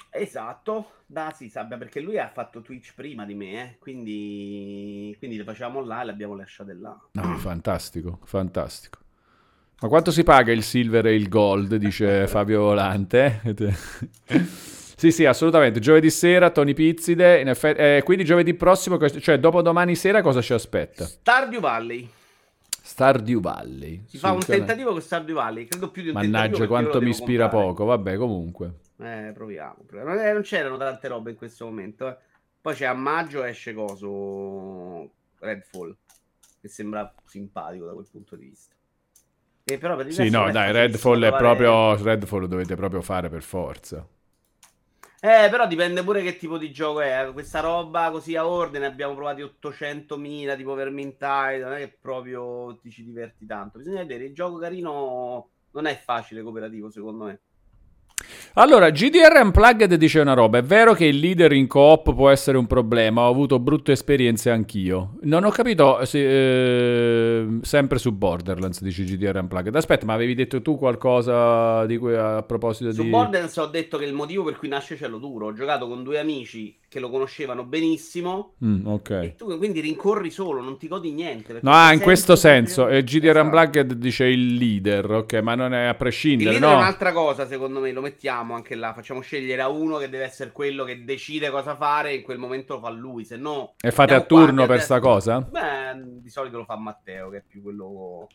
Esatto. 0.10 0.90
Da 1.14 1.32
sì, 1.32 1.48
sabbia, 1.48 1.78
perché 1.78 2.00
lui 2.00 2.18
ha 2.18 2.28
fatto 2.28 2.64
Twitch 2.64 2.94
prima 2.96 3.24
di 3.24 3.36
me, 3.36 3.52
eh. 3.62 3.76
Quindi, 3.78 5.16
quindi 5.20 5.38
le 5.38 5.44
facevamo 5.44 5.86
là 5.86 6.02
e 6.02 6.06
le 6.06 6.12
abbiamo 6.12 6.36
lasciate 6.36 6.74
là. 6.74 7.00
No, 7.12 7.38
fantastico, 7.38 8.18
fantastico. 8.24 8.98
Ma 9.82 9.90
quanto 9.90 10.10
si 10.10 10.24
paga 10.24 10.52
il 10.52 10.64
silver 10.64 11.06
e 11.06 11.14
il 11.14 11.30
gold? 11.30 11.76
Dice 11.76 12.26
Fabio 12.26 12.62
Volante. 12.62 13.42
sì, 14.98 15.12
sì, 15.12 15.26
assolutamente. 15.26 15.80
Giovedì 15.80 16.10
sera, 16.10 16.50
Tony 16.50 16.74
Pizzide. 16.74 17.42
Effetti, 17.42 17.80
eh, 17.80 18.02
quindi 18.04 18.26
giovedì 18.26 18.56
prossimo, 18.56 18.98
cioè 19.08 19.38
dopo 19.38 19.62
domani 19.62 19.96
sera, 19.96 20.24
cosa 20.24 20.42
ci 20.42 20.54
aspetta? 20.54 21.06
Stardew 21.06 21.60
Valley. 21.60 22.10
Stardew 22.82 23.40
Valley. 23.40 24.04
Si 24.08 24.18
fa 24.18 24.32
un 24.32 24.40
canale- 24.40 24.66
tentativo 24.66 24.94
con 24.94 25.02
Stardew 25.02 25.36
Valley. 25.36 25.66
Credo 25.68 25.92
più 25.92 26.02
di 26.02 26.08
un 26.08 26.16
Mannaggia, 26.16 26.32
tentativo 26.32 26.58
perché 26.58 26.74
quanto 26.74 27.02
mi 27.02 27.10
ispira 27.12 27.50
comprare. 27.50 27.68
poco. 27.68 27.86
Vabbè, 27.86 28.18
comunque. 28.18 28.74
Eh, 29.04 29.32
proviamo. 29.34 29.84
proviamo. 29.86 30.22
Eh, 30.22 30.34
non 30.34 30.42
c'erano 30.42 30.78
tante 30.78 31.08
robe 31.08 31.32
in 31.32 31.38
questo 31.38 31.66
momento. 31.66 32.08
eh. 32.08 32.18
Poi 32.62 32.74
c'è 32.76 32.86
a 32.86 32.94
maggio 32.94 33.44
esce 33.44 33.74
coso 33.74 35.12
Redfall. 35.40 35.96
Che 36.62 36.68
sembra 36.70 37.14
simpatico 37.26 37.86
da 37.86 37.94
quel 37.94 38.08
punto 38.10 38.36
di 38.38 38.46
vista. 38.46 38.74
E 39.66 39.78
però 39.78 39.96
per 39.98 40.12
Sì, 40.12 40.30
no, 40.30 40.50
dai, 40.50 40.72
Redfall 40.72 41.24
è 41.24 41.36
proprio. 41.36 42.02
Redfall 42.02 42.42
lo 42.42 42.48
dovete 42.48 42.76
proprio 42.76 43.02
fare 43.02 43.30
per 43.30 43.44
forza. 43.44 44.08
Eh, 45.20 45.48
però 45.50 45.68
dipende 45.68 46.04
pure 46.04 46.22
che 46.22 46.38
tipo 46.38 46.58
di 46.58 46.72
gioco 46.72 47.00
è. 47.00 47.30
Questa 47.32 47.62
roba 47.62 48.12
così 48.12 48.36
a 48.36 48.46
ordine 48.48 48.86
abbiamo 48.86 49.14
provati 49.14 49.42
800.000 49.42 50.56
tipo 50.56 50.74
Vermintide. 50.74 51.60
Non 51.60 51.74
è 51.74 51.78
che 51.80 51.98
proprio 52.00 52.78
ti 52.82 52.90
ci 52.92 53.04
diverti 53.04 53.46
tanto. 53.46 53.78
Bisogna 53.78 54.00
vedere. 54.02 54.26
Il 54.26 54.34
gioco 54.34 54.58
carino 54.58 55.50
non 55.72 55.86
è 55.86 55.96
facile 55.98 56.42
cooperativo, 56.42 56.90
secondo 56.90 57.26
me. 57.26 57.40
Allora, 58.56 58.92
GDR 58.92 59.42
Unplugged 59.42 59.96
dice 59.96 60.20
una 60.20 60.34
roba. 60.34 60.60
È 60.60 60.64
vero 60.64 60.94
che 60.94 61.06
il 61.06 61.18
leader 61.18 61.52
in 61.54 61.66
coop 61.68 62.14
può 62.14 62.30
essere 62.30 62.58
un 62.58 62.68
problema. 62.68 63.22
Ho 63.22 63.30
avuto 63.30 63.60
brutte 63.60 63.94
esperienze 63.94 64.52
anch'io. 64.52 65.16
Non 65.22 65.44
ho 65.44 65.50
capito 65.50 66.06
se, 66.06 67.40
eh, 67.40 67.48
sempre 67.62 67.98
su 67.98 68.12
Borderlands, 68.12 68.82
dice 68.82 69.04
GDR 69.04 69.40
Unplugged. 69.40 69.76
Aspetta, 69.76 70.06
ma 70.06 70.14
avevi 70.14 70.36
detto 70.36 70.62
tu 70.62 70.78
qualcosa 70.78 71.86
di 71.88 71.98
cui 71.98 72.16
a 72.16 72.44
proposito 72.44 72.92
Su 72.92 73.02
di... 73.02 73.10
Borderlands 73.10 73.58
ho 73.58 73.66
detto 73.66 73.98
che 73.98 74.06
il 74.06 74.14
motivo 74.14 74.44
per 74.44 74.58
cui 74.58 74.68
nasce 74.68 74.98
Cielo 74.98 75.18
Duro. 75.18 75.48
Ho 75.48 75.54
giocato 75.54 75.88
con 75.88 76.04
due 76.04 76.20
amici 76.20 76.78
che 76.94 77.00
lo 77.00 77.10
conoscevano 77.10 77.64
benissimo. 77.64 78.54
Mm, 78.64 78.86
ok. 78.86 79.10
E 79.10 79.34
tu 79.36 79.58
quindi 79.58 79.80
rincorri 79.80 80.30
solo, 80.30 80.62
non 80.62 80.78
ti 80.78 80.88
godi 80.88 81.12
niente. 81.12 81.58
No, 81.64 81.72
ah, 81.72 81.92
in 81.92 82.00
questo 82.00 82.36
senso. 82.36 82.88
E 82.88 83.04
GDR 83.04 83.30
Esatto. 83.30 83.40
Unplugged 83.46 83.94
dice 83.94 84.26
il 84.26 84.54
leader, 84.54 85.10
ok, 85.10 85.34
ma 85.42 85.56
non 85.56 85.74
è 85.74 85.86
a 85.86 85.90
Il 85.90 85.96
prescindere, 85.96 86.52
leader 86.52 86.70
no? 86.70 86.76
è 86.76 86.78
un'altra 86.78 87.12
cosa, 87.12 87.48
secondo 87.48 87.80
me, 87.80 87.92
lo 87.92 88.02
mettiamo 88.04 88.54
anche 88.54 88.76
là. 88.76 88.94
Facciamo 88.94 89.22
scegliere 89.22 89.62
a 89.64 89.70
uno 89.70 89.98
che 89.98 90.08
deve 90.10 90.26
essere 90.26 90.52
quello 90.52 90.84
che 90.84 91.04
decide 91.04 91.50
cosa 91.50 91.76
fare 91.76 92.12
e 92.12 92.16
in 92.18 92.22
quel 92.22 92.38
momento 92.38 92.76
lo 92.76 92.80
fa 92.82 92.90
lui. 92.90 93.26
Se 93.26 93.36
no, 93.38 93.74
E 93.82 93.90
fate 93.92 94.14
a 94.14 94.22
turno 94.22 94.68
per 94.68 94.82
sta 94.82 95.00
cosa? 95.00 95.42
Beh, 95.42 96.22
di 96.22 96.30
solito 96.30 96.58
lo 96.58 96.66
fa 96.66 96.78
Matteo, 96.78 97.30
che 97.30 97.38
è 97.38 97.44
più 97.46 97.62
quello 97.64 98.28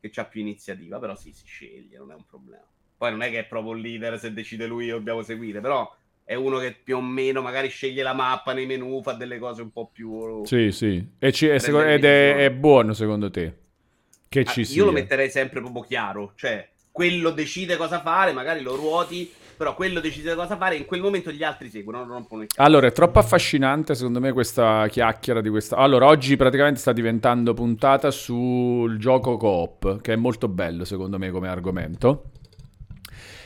che 0.00 0.10
ha 0.20 0.24
più 0.26 0.40
iniziativa. 0.42 0.98
Però 0.98 1.14
sì, 1.16 1.32
si 1.32 1.46
sceglie, 1.46 1.96
non 1.98 2.12
è 2.12 2.14
un 2.14 2.24
problema. 2.26 2.64
Poi 2.96 3.10
non 3.10 3.22
è 3.22 3.30
che 3.30 3.38
è 3.40 3.44
proprio 3.46 3.72
il 3.72 3.80
leader, 3.80 4.18
se 4.18 4.32
decide 4.32 4.66
lui 4.66 4.88
dobbiamo 4.88 5.22
seguire, 5.22 5.60
però 5.60 5.88
è 6.24 6.34
uno 6.34 6.58
che 6.58 6.72
più 6.74 6.96
o 6.96 7.00
meno 7.00 7.40
magari 7.40 7.68
sceglie 7.68 8.02
la 8.02 8.12
mappa 8.12 8.52
nei 8.52 8.66
menu, 8.66 9.00
fa 9.02 9.12
delle 9.12 9.38
cose 9.38 9.62
un 9.62 9.70
po' 9.70 9.88
più... 9.90 10.44
Sì, 10.44 10.70
sì. 10.72 11.12
E 11.18 11.32
ci- 11.32 11.46
ed 11.46 12.04
è, 12.04 12.36
è 12.44 12.50
buono 12.50 12.92
secondo 12.92 13.30
te? 13.30 13.56
Che 14.28 14.40
Ah, 14.40 14.44
ci 14.44 14.60
io 14.60 14.66
sia. 14.66 14.84
lo 14.84 14.92
metterei 14.92 15.30
sempre 15.30 15.60
proprio 15.60 15.82
chiaro, 15.82 16.32
cioè 16.34 16.68
quello 16.98 17.30
decide 17.30 17.76
cosa 17.76 18.00
fare, 18.00 18.32
magari 18.32 18.60
lo 18.60 18.74
ruoti, 18.74 19.32
però 19.56 19.72
quello 19.76 20.00
decide 20.00 20.34
cosa 20.34 20.56
fare 20.56 20.74
e 20.74 20.78
in 20.78 20.84
quel 20.84 21.00
momento 21.00 21.30
gli 21.30 21.44
altri 21.44 21.68
seguono, 21.68 22.04
rompono 22.04 22.42
il. 22.42 22.48
Allora, 22.56 22.88
è 22.88 22.92
troppo 22.92 23.20
affascinante 23.20 23.94
secondo 23.94 24.18
me 24.18 24.32
questa 24.32 24.88
chiacchiera 24.88 25.40
di 25.40 25.48
questa... 25.48 25.76
Allora, 25.76 26.06
oggi 26.06 26.34
praticamente 26.34 26.80
sta 26.80 26.92
diventando 26.92 27.54
puntata 27.54 28.10
sul 28.10 28.98
gioco 28.98 29.36
coop, 29.36 30.00
che 30.00 30.14
è 30.14 30.16
molto 30.16 30.48
bello 30.48 30.84
secondo 30.84 31.18
me 31.18 31.30
come 31.30 31.46
argomento. 31.46 32.30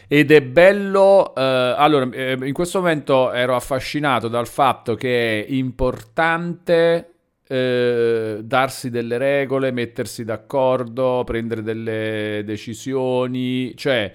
Ed 0.09 0.31
è 0.31 0.41
bello... 0.41 1.35
eh, 1.35 1.75
allora, 1.77 2.09
eh, 2.11 2.39
in 2.41 2.55
questo 2.55 2.79
momento 2.79 3.33
ero 3.33 3.55
affascinato 3.55 4.29
dal 4.29 4.49
fatto 4.49 4.95
che 4.95 5.45
è 5.45 5.53
importante 5.53 7.12
eh, 7.53 8.41
darsi 8.43 8.89
delle 8.89 9.19
regole, 9.19 9.73
mettersi 9.73 10.25
d'accordo, 10.25 11.23
prendere 11.25 11.63
delle 11.63 12.43
decisioni, 12.45 13.77
cioè 13.77 14.13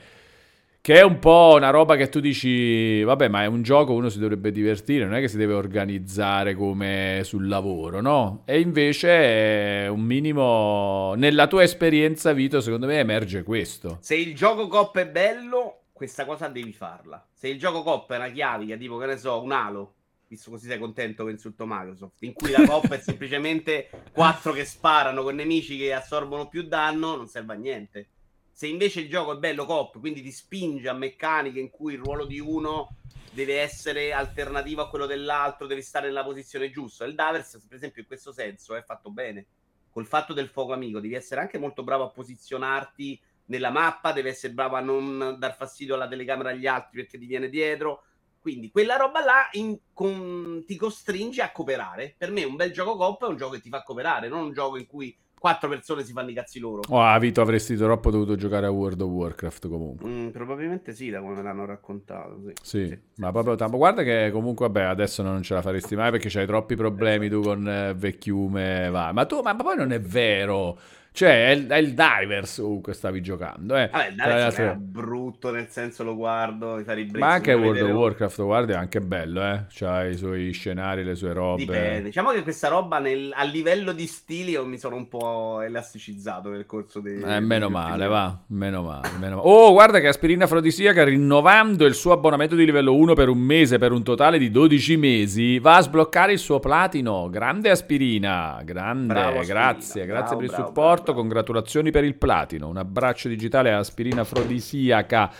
che 0.81 0.95
è 0.95 1.03
un 1.03 1.19
po' 1.19 1.51
una 1.57 1.69
roba 1.69 1.97
che 1.97 2.07
tu 2.07 2.21
dici, 2.21 3.03
vabbè, 3.03 3.27
ma 3.27 3.43
è 3.43 3.45
un 3.45 3.61
gioco, 3.61 3.93
uno 3.93 4.07
si 4.07 4.19
dovrebbe 4.19 4.51
divertire, 4.51 5.03
non 5.03 5.15
è 5.15 5.19
che 5.19 5.27
si 5.27 5.35
deve 5.35 5.53
organizzare 5.53 6.55
come 6.55 7.23
sul 7.25 7.49
lavoro, 7.49 7.99
no? 7.99 8.43
E 8.45 8.61
invece 8.61 9.09
è 9.09 9.87
un 9.89 9.99
minimo, 9.99 11.13
nella 11.15 11.47
tua 11.47 11.63
esperienza, 11.63 12.31
Vito, 12.31 12.61
secondo 12.61 12.87
me 12.87 12.99
emerge 12.99 13.43
questo. 13.43 13.97
Se 13.99 14.15
il 14.15 14.33
gioco 14.33 14.69
cop 14.69 14.97
è 14.97 15.07
bello, 15.07 15.81
questa 15.91 16.25
cosa 16.25 16.47
devi 16.47 16.71
farla. 16.71 17.21
Se 17.33 17.49
il 17.49 17.59
gioco 17.59 17.83
cop 17.83 18.09
è 18.13 18.15
una 18.15 18.29
chiavica, 18.29 18.77
tipo 18.77 18.97
che 18.97 19.07
ne 19.07 19.17
so, 19.17 19.43
un 19.43 19.51
Halo, 19.51 19.93
visto 20.27 20.49
così 20.51 20.67
sei 20.67 20.77
contento 20.77 21.25
che 21.25 21.31
insulto 21.31 21.65
Microsoft, 21.65 22.21
in 22.23 22.33
cui 22.33 22.51
la 22.51 22.65
cop 22.65 22.87
è 22.89 22.99
semplicemente 22.99 23.89
quattro 24.11 24.51
che 24.51 24.65
sparano 24.65 25.23
con 25.23 25.35
nemici 25.35 25.77
che 25.77 25.93
assorbono 25.93 26.47
più 26.47 26.63
danno, 26.63 27.15
non 27.15 27.27
serve 27.27 27.53
a 27.53 27.57
niente. 27.57 28.09
Se 28.51 28.67
invece 28.67 29.01
il 29.01 29.09
gioco 29.09 29.33
è 29.33 29.37
bello 29.37 29.65
cop, 29.65 29.99
quindi 29.99 30.21
ti 30.21 30.31
spinge 30.31 30.89
a 30.89 30.93
meccaniche 30.93 31.59
in 31.59 31.69
cui 31.69 31.93
il 31.93 31.99
ruolo 31.99 32.25
di 32.25 32.39
uno 32.39 32.95
deve 33.31 33.59
essere 33.59 34.13
alternativo 34.13 34.81
a 34.81 34.89
quello 34.89 35.05
dell'altro, 35.05 35.67
devi 35.67 35.83
stare 35.83 36.07
nella 36.07 36.23
posizione 36.23 36.71
giusta. 36.71 37.05
Il 37.05 37.13
Davers, 37.13 37.63
per 37.67 37.77
esempio, 37.77 38.01
in 38.01 38.07
questo 38.07 38.31
senso 38.31 38.75
è 38.75 38.81
fatto 38.81 39.11
bene. 39.11 39.45
Col 39.91 40.07
fatto 40.07 40.33
del 40.33 40.47
fuoco 40.47 40.73
amico, 40.73 40.99
devi 40.99 41.13
essere 41.13 41.41
anche 41.41 41.59
molto 41.59 41.83
bravo 41.83 42.05
a 42.05 42.09
posizionarti 42.09 43.19
nella 43.45 43.69
mappa, 43.69 44.11
devi 44.11 44.29
essere 44.29 44.53
bravo 44.53 44.75
a 44.75 44.81
non 44.81 45.35
dar 45.37 45.55
fastidio 45.55 45.93
alla 45.93 46.07
telecamera 46.07 46.49
agli 46.49 46.65
altri 46.65 47.01
perché 47.01 47.17
ti 47.17 47.25
viene 47.25 47.47
dietro. 47.47 48.03
Quindi 48.47 48.71
quella 48.71 48.95
roba 48.95 49.25
là 49.25 49.49
in- 49.51 49.77
con- 49.91 50.63
ti 50.65 50.77
costringe 50.77 51.41
a 51.41 51.51
cooperare. 51.51 52.15
Per 52.17 52.31
me 52.31 52.45
un 52.45 52.55
bel 52.55 52.71
gioco 52.71 52.95
coop 52.95 53.25
è 53.25 53.27
un 53.27 53.35
gioco 53.35 53.55
che 53.55 53.59
ti 53.59 53.67
fa 53.67 53.83
cooperare, 53.83 54.29
non 54.29 54.45
un 54.45 54.53
gioco 54.53 54.77
in 54.77 54.85
cui 54.85 55.13
quattro 55.37 55.67
persone 55.67 56.05
si 56.05 56.13
fanno 56.13 56.29
i 56.29 56.33
cazzi 56.33 56.57
loro. 56.59 56.81
Oh, 56.87 57.01
ah, 57.01 57.19
Vito, 57.19 57.41
avresti 57.41 57.75
troppo 57.75 58.09
dovuto 58.09 58.35
giocare 58.35 58.65
a 58.65 58.69
World 58.69 59.01
of 59.01 59.09
Warcraft 59.09 59.67
comunque. 59.67 60.09
Mm, 60.09 60.29
probabilmente 60.29 60.93
sì, 60.93 61.09
da 61.09 61.19
come 61.19 61.35
me 61.35 61.43
l'hanno 61.43 61.65
raccontato. 61.65 62.39
Sì, 62.63 62.87
Sì, 62.87 62.97
ma 63.15 63.31
proprio 63.31 63.55
tanto. 63.55 63.75
Guarda 63.75 64.03
che 64.03 64.29
comunque, 64.31 64.65
vabbè, 64.67 64.83
adesso 64.83 65.21
non 65.23 65.41
ce 65.43 65.53
la 65.53 65.61
faresti 65.61 65.95
mai 65.97 66.09
perché 66.11 66.29
c'hai 66.29 66.45
troppi 66.45 66.75
problemi 66.75 67.27
tu 67.29 67.41
con 67.41 67.67
eh, 67.67 67.93
vecchiume. 67.95 68.89
Va. 68.89 69.11
Ma 69.11 69.25
tu, 69.25 69.41
ma, 69.41 69.51
ma 69.53 69.63
poi 69.63 69.75
non 69.75 69.91
è 69.91 69.99
vero. 69.99 70.79
Cioè, 71.17 71.47
è 71.47 71.49
il, 71.49 71.65
è 71.65 71.77
il 71.77 71.95
Divers 71.95 72.57
comunque 72.57 72.93
stavi 72.93 73.21
giocando. 73.21 73.75
Eh. 73.75 73.89
Vabbè, 73.91 74.11
dai, 74.11 74.41
altre- 74.43 74.71
è 74.71 74.75
brutto 74.75 75.49
nel 75.49 75.67
senso 75.67 76.03
lo 76.03 76.15
guardo, 76.15 76.79
fa 76.85 76.93
ribrezzo. 76.93 77.25
Ma 77.25 77.31
anche 77.31 77.53
World 77.53 77.81
of 77.81 77.89
Warcraft, 77.89 78.43
guarda, 78.43 78.73
è 78.73 78.77
anche 78.77 79.01
bello, 79.01 79.43
eh. 79.43 79.63
C'ha 79.67 80.05
i 80.05 80.15
suoi 80.15 80.51
scenari, 80.51 81.03
le 81.03 81.15
sue 81.15 81.33
robe. 81.33 81.63
Dipende. 81.65 82.03
Diciamo 82.03 82.29
che 82.29 82.43
questa 82.43 82.67
roba 82.67 82.99
nel- 82.99 83.31
a 83.33 83.43
livello 83.45 83.93
di 83.93 84.05
stili 84.05 84.51
io 84.51 84.63
mi 84.63 84.77
sono 84.77 84.95
un 84.95 85.07
po' 85.07 85.61
elasticizzato 85.61 86.49
nel 86.49 86.67
corso 86.67 86.99
dei... 86.99 87.19
Eh, 87.19 87.39
meno 87.39 87.69
male, 87.69 88.05
va, 88.05 88.37
meno 88.49 88.83
male, 88.83 89.09
meno 89.19 89.37
male. 89.37 89.47
Oh, 89.49 89.71
guarda 89.71 89.99
che 89.99 90.07
Aspirina 90.09 90.43
Afrodisiaca, 90.43 91.03
rinnovando 91.03 91.85
il 91.85 91.95
suo 91.95 92.11
abbonamento 92.11 92.53
di 92.53 92.63
livello 92.63 92.93
1 92.93 93.13
per 93.15 93.29
un 93.29 93.39
mese, 93.39 93.79
per 93.79 93.91
un 93.91 94.03
totale 94.03 94.37
di 94.37 94.51
12 94.51 94.97
mesi, 94.97 95.57
va 95.57 95.77
a 95.77 95.81
sbloccare 95.81 96.31
il 96.33 96.37
suo 96.39 96.59
platino. 96.59 97.27
Grande 97.31 97.71
Aspirina, 97.71 98.61
grande, 98.63 99.13
Bravo, 99.13 99.39
Aspirina. 99.39 99.53
grazie, 99.71 100.05
Bravo, 100.05 100.19
grazie 100.19 100.35
per 100.35 100.45
il 100.45 100.51
bravo, 100.51 100.65
supporto, 100.67 101.06
bravo, 101.11 101.13
bravo. 101.13 101.13
congratulazioni 101.13 101.91
per 101.91 102.03
il 102.03 102.15
platino. 102.15 102.67
Un 102.67 102.77
abbraccio 102.77 103.27
digitale 103.27 103.71
a 103.71 103.77
Aspirina 103.77 104.21
Afrodisiaca. 104.21 105.31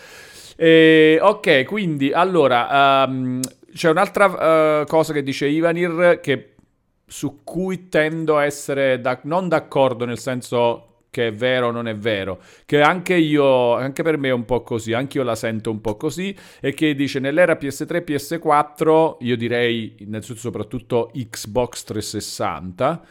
Eh, 0.56 1.18
ok, 1.20 1.64
quindi, 1.64 2.12
allora, 2.12 3.04
ehm, 3.04 3.40
c'è 3.72 3.90
un'altra 3.90 4.80
eh, 4.80 4.86
cosa 4.86 5.12
che 5.12 5.22
dice 5.22 5.46
Ivanir 5.46 6.20
che 6.20 6.54
su 7.06 7.40
cui 7.42 7.88
tendo 7.88 8.36
a 8.36 8.44
essere 8.44 9.00
da- 9.00 9.20
non 9.22 9.48
d'accordo 9.48 10.04
nel 10.04 10.18
senso 10.18 10.84
che 11.10 11.28
è 11.28 11.32
vero 11.32 11.68
o 11.68 11.70
non 11.70 11.88
è 11.88 11.96
vero, 11.96 12.40
che 12.66 12.82
anche 12.82 13.14
io, 13.14 13.74
anche 13.74 14.02
per 14.02 14.18
me 14.18 14.28
è 14.28 14.32
un 14.32 14.44
po' 14.44 14.62
così, 14.62 14.92
anche 14.92 15.18
io 15.18 15.24
la 15.24 15.34
sento 15.34 15.70
un 15.70 15.80
po' 15.80 15.96
così, 15.96 16.36
e 16.60 16.74
che 16.74 16.94
dice 16.94 17.18
nell'era 17.18 17.54
PS3 17.54 18.04
PS4, 18.04 19.16
io 19.20 19.36
direi 19.36 19.96
soprattutto 20.20 21.10
Xbox 21.14 21.84
360 21.84 23.02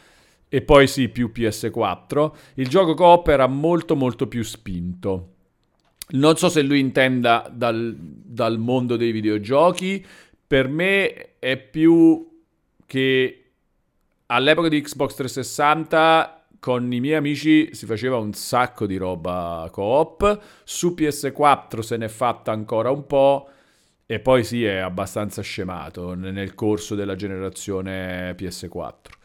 e 0.49 0.61
poi 0.61 0.87
sì 0.87 1.09
più 1.09 1.31
PS4, 1.33 2.31
il 2.55 2.67
gioco 2.67 2.93
coop 2.93 3.27
era 3.27 3.47
molto 3.47 3.95
molto 3.95 4.27
più 4.27 4.43
spinto. 4.43 5.33
Non 6.09 6.37
so 6.37 6.47
se 6.47 6.61
lui 6.61 6.79
intenda 6.79 7.49
dal, 7.51 7.95
dal 7.97 8.57
mondo 8.57 8.95
dei 8.95 9.11
videogiochi, 9.11 10.05
per 10.47 10.69
me 10.69 11.37
è 11.39 11.57
più 11.57 12.25
che 12.85 13.43
all'epoca 14.27 14.69
di 14.69 14.81
Xbox 14.81 15.15
360 15.15 16.45
con 16.59 16.91
i 16.91 16.99
miei 16.99 17.15
amici 17.15 17.73
si 17.75 17.85
faceva 17.85 18.17
un 18.17 18.33
sacco 18.33 18.85
di 18.85 18.97
roba 18.97 19.67
coop, 19.71 20.39
su 20.63 20.95
PS4 20.97 21.79
se 21.79 21.97
n'è 21.97 22.07
fatta 22.07 22.51
ancora 22.51 22.89
un 22.89 23.05
po' 23.05 23.49
e 24.05 24.19
poi 24.19 24.45
sì 24.45 24.63
è 24.63 24.77
abbastanza 24.77 25.41
scemato 25.41 26.13
nel 26.13 26.55
corso 26.55 26.95
della 26.95 27.15
generazione 27.15 28.31
PS4. 28.31 29.16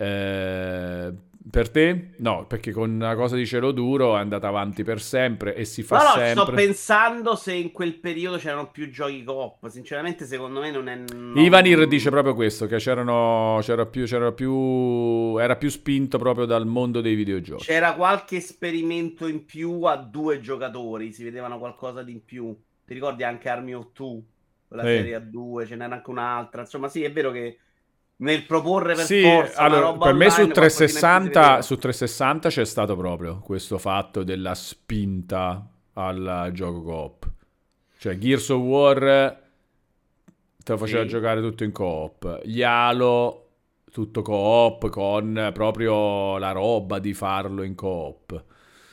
Eh, 0.00 1.12
per 1.50 1.70
te? 1.70 2.10
No, 2.18 2.46
perché 2.46 2.72
con 2.72 2.90
una 2.90 3.14
cosa 3.16 3.34
di 3.34 3.46
cielo 3.46 3.72
duro 3.72 4.16
è 4.16 4.20
andata 4.20 4.48
avanti 4.48 4.84
per 4.84 5.00
sempre 5.00 5.54
e 5.54 5.64
si 5.64 5.82
fa 5.82 5.96
No, 5.96 6.02
no, 6.04 6.10
sempre. 6.10 6.42
sto 6.44 6.52
pensando 6.52 7.34
se 7.36 7.54
in 7.54 7.72
quel 7.72 7.94
periodo 7.98 8.36
c'erano 8.36 8.70
più 8.70 8.90
giochi 8.90 9.24
coop. 9.24 9.66
Sinceramente, 9.68 10.24
secondo 10.26 10.60
me 10.60 10.70
non 10.70 10.88
è. 10.88 10.94
non- 10.96 11.32
Ivanir 11.36 11.86
dice 11.88 12.10
proprio 12.10 12.34
questo, 12.34 12.66
che 12.66 12.76
c'erano, 12.76 13.58
c'era 13.62 13.86
più, 13.86 14.04
c'era 14.04 14.30
più, 14.30 15.36
era 15.38 15.56
più 15.56 15.68
spinto 15.70 16.18
proprio 16.18 16.44
dal 16.44 16.66
mondo 16.66 17.00
dei 17.00 17.14
videogiochi. 17.14 17.64
C'era 17.64 17.94
qualche 17.94 18.36
esperimento 18.36 19.26
in 19.26 19.44
più 19.44 19.82
a 19.84 19.96
due 19.96 20.40
giocatori, 20.40 21.12
si 21.12 21.24
vedevano 21.24 21.58
qualcosa 21.58 22.02
di 22.02 22.12
in 22.12 22.24
più. 22.24 22.54
Ti 22.84 22.94
ricordi 22.94 23.24
anche 23.24 23.48
Army 23.48 23.72
of 23.72 23.88
Two? 23.92 24.22
La 24.68 24.82
Sì. 24.82 24.88
serie 24.88 25.14
a 25.14 25.20
due, 25.20 25.64
ce 25.66 25.76
n'era 25.76 25.94
anche 25.94 26.10
un'altra. 26.10 26.60
Insomma, 26.60 26.88
sì, 26.88 27.02
è 27.02 27.10
vero 27.10 27.30
che 27.30 27.58
nel 28.20 28.44
proporre 28.44 28.94
per 28.94 29.04
Sì, 29.04 29.22
forza 29.22 29.58
allora, 29.60 29.92
per 29.92 30.14
me 30.14 30.30
su 30.30 30.40
online, 30.40 30.46
si 30.46 30.52
360, 30.60 31.40
vedeva. 31.40 31.62
su 31.62 31.76
360 31.78 32.48
c'è 32.48 32.64
stato 32.64 32.96
proprio 32.96 33.38
questo 33.40 33.78
fatto 33.78 34.22
della 34.24 34.54
spinta 34.54 35.68
al 35.94 36.50
gioco 36.52 36.82
coop. 36.82 37.30
Cioè 37.98 38.16
Gears 38.18 38.48
of 38.50 38.60
War 38.60 39.40
te 40.64 40.72
lo 40.72 40.78
faceva 40.78 41.02
Sì. 41.02 41.08
giocare 41.08 41.40
tutto 41.40 41.64
in 41.64 41.72
coop. 41.72 42.40
Gli 42.44 42.62
Halo 42.62 43.44
tutto 43.90 44.22
coop 44.22 44.88
con 44.90 45.50
proprio 45.52 46.38
la 46.38 46.52
roba 46.52 46.98
di 46.98 47.14
farlo 47.14 47.62
in 47.62 47.74
coop. 47.74 48.44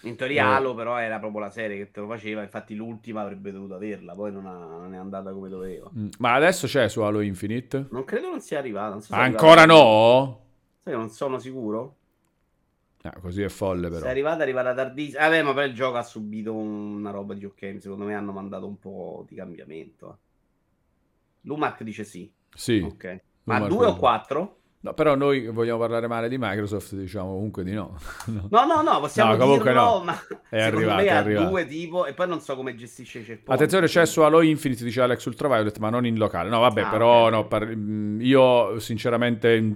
In 0.08 0.16
teoria 0.16 0.44
Eh. 0.44 0.54
Halo 0.56 0.74
però 0.76 0.98
era 0.98 1.20
proprio 1.20 1.40
la 1.42 1.50
serie 1.50 1.78
che 1.78 1.92
te 1.92 2.00
lo 2.00 2.08
faceva, 2.08 2.42
infatti 2.44 2.76
l'ultima 2.76 3.22
avrebbe 3.22 3.52
dovuto 3.52 3.76
averla, 3.76 4.14
poi 4.14 4.32
non, 4.32 4.46
ha- 4.46 4.78
non 4.78 4.94
è 4.94 4.98
andata 4.98 5.32
come 5.32 5.50
doveva. 5.50 5.90
Mm, 5.98 6.08
Ma 6.20 6.34
adesso 6.34 6.68
c'è 6.68 6.88
su 6.90 7.02
Halo 7.02 7.22
Infinite? 7.22 7.88
Non 7.92 8.04
credo 8.04 8.30
non 8.30 8.42
sia 8.42 8.60
arrivata. 8.60 8.96
so 9.00 9.14
se 9.14 9.16
Ancora 9.16 9.62
arrivata. 9.64 9.74
no? 9.82 10.40
Sai 10.84 10.94
che 10.94 11.00
non 11.00 11.10
sono 11.10 11.40
sicuro. 11.40 11.96
Ah, 13.04 13.16
così 13.22 13.44
è 13.44 13.50
folle 13.50 13.88
Se 13.88 13.94
però. 13.94 14.06
è 14.06 14.10
arrivata, 14.10 14.40
è 14.40 14.42
arrivata 14.44 14.74
tardissimo. 14.74 15.20
Vabbè, 15.22 15.44
ma 15.44 15.54
poi 15.54 15.68
il 15.68 15.74
gioco 15.76 15.98
ha 15.98 16.04
subito 16.04 16.54
una 16.56 17.12
roba 17.12 17.34
di 17.36 17.46
ok. 17.46 17.78
Secondo 17.80 18.06
me 18.06 18.16
hanno 18.16 18.32
mandato 18.32 18.66
un 18.68 18.80
po' 18.80 19.26
di 19.30 19.36
cambiamento. 19.36 20.10
eh. 20.12 20.16
Lumac 21.42 21.84
dice 21.84 22.04
sì. 22.04 22.32
Sì. 22.54 22.80
Ok. 22.80 23.22
Ma 23.44 23.58
Lumac 23.60 23.70
due 23.70 23.86
o 23.86 23.96
quattro? 23.96 24.58
No, 24.86 24.94
però 24.94 25.16
noi 25.16 25.48
vogliamo 25.48 25.80
parlare 25.80 26.06
male 26.06 26.30
di 26.30 26.38
Microsoft, 26.38 26.94
diciamo 26.94 27.34
comunque 27.34 27.64
di 27.64 27.72
no. 27.74 27.98
No. 28.52 28.66
No, 28.66 28.82
no, 28.84 29.00
possiamo 29.00 29.32
No, 29.32 29.38
comunque 29.38 29.72
dirlo, 29.72 29.98
no. 29.98 30.04
ma 30.04 30.16
È 30.48 30.62
arrivato, 30.62 31.02
è 31.02 31.10
arrivato. 31.10 31.50
due 31.50 31.66
tipo 31.66 32.06
e 32.06 32.14
poi 32.14 32.28
non 32.28 32.40
so 32.40 32.56
come 32.56 32.76
gestisce 32.76 33.22
checkpoint. 33.24 33.50
Attenzione, 33.50 33.88
c'è 33.88 34.06
su 34.06 34.22
Halo 34.22 34.42
Infinite, 34.42 34.84
dice 34.84 35.02
Alex 35.02 35.26
Ultraviolet, 35.26 35.76
ma 35.80 35.90
non 35.90 36.06
in 36.06 36.18
locale. 36.18 36.50
No, 36.50 36.60
vabbè, 36.60 36.82
Ah, 36.84 36.90
però 36.90 37.26
ok. 37.26 37.32
no, 37.32 37.48
par- 37.48 37.76
mm, 37.76 38.22
io 38.22 38.78
sinceramente 38.80 39.56
in 39.56 39.76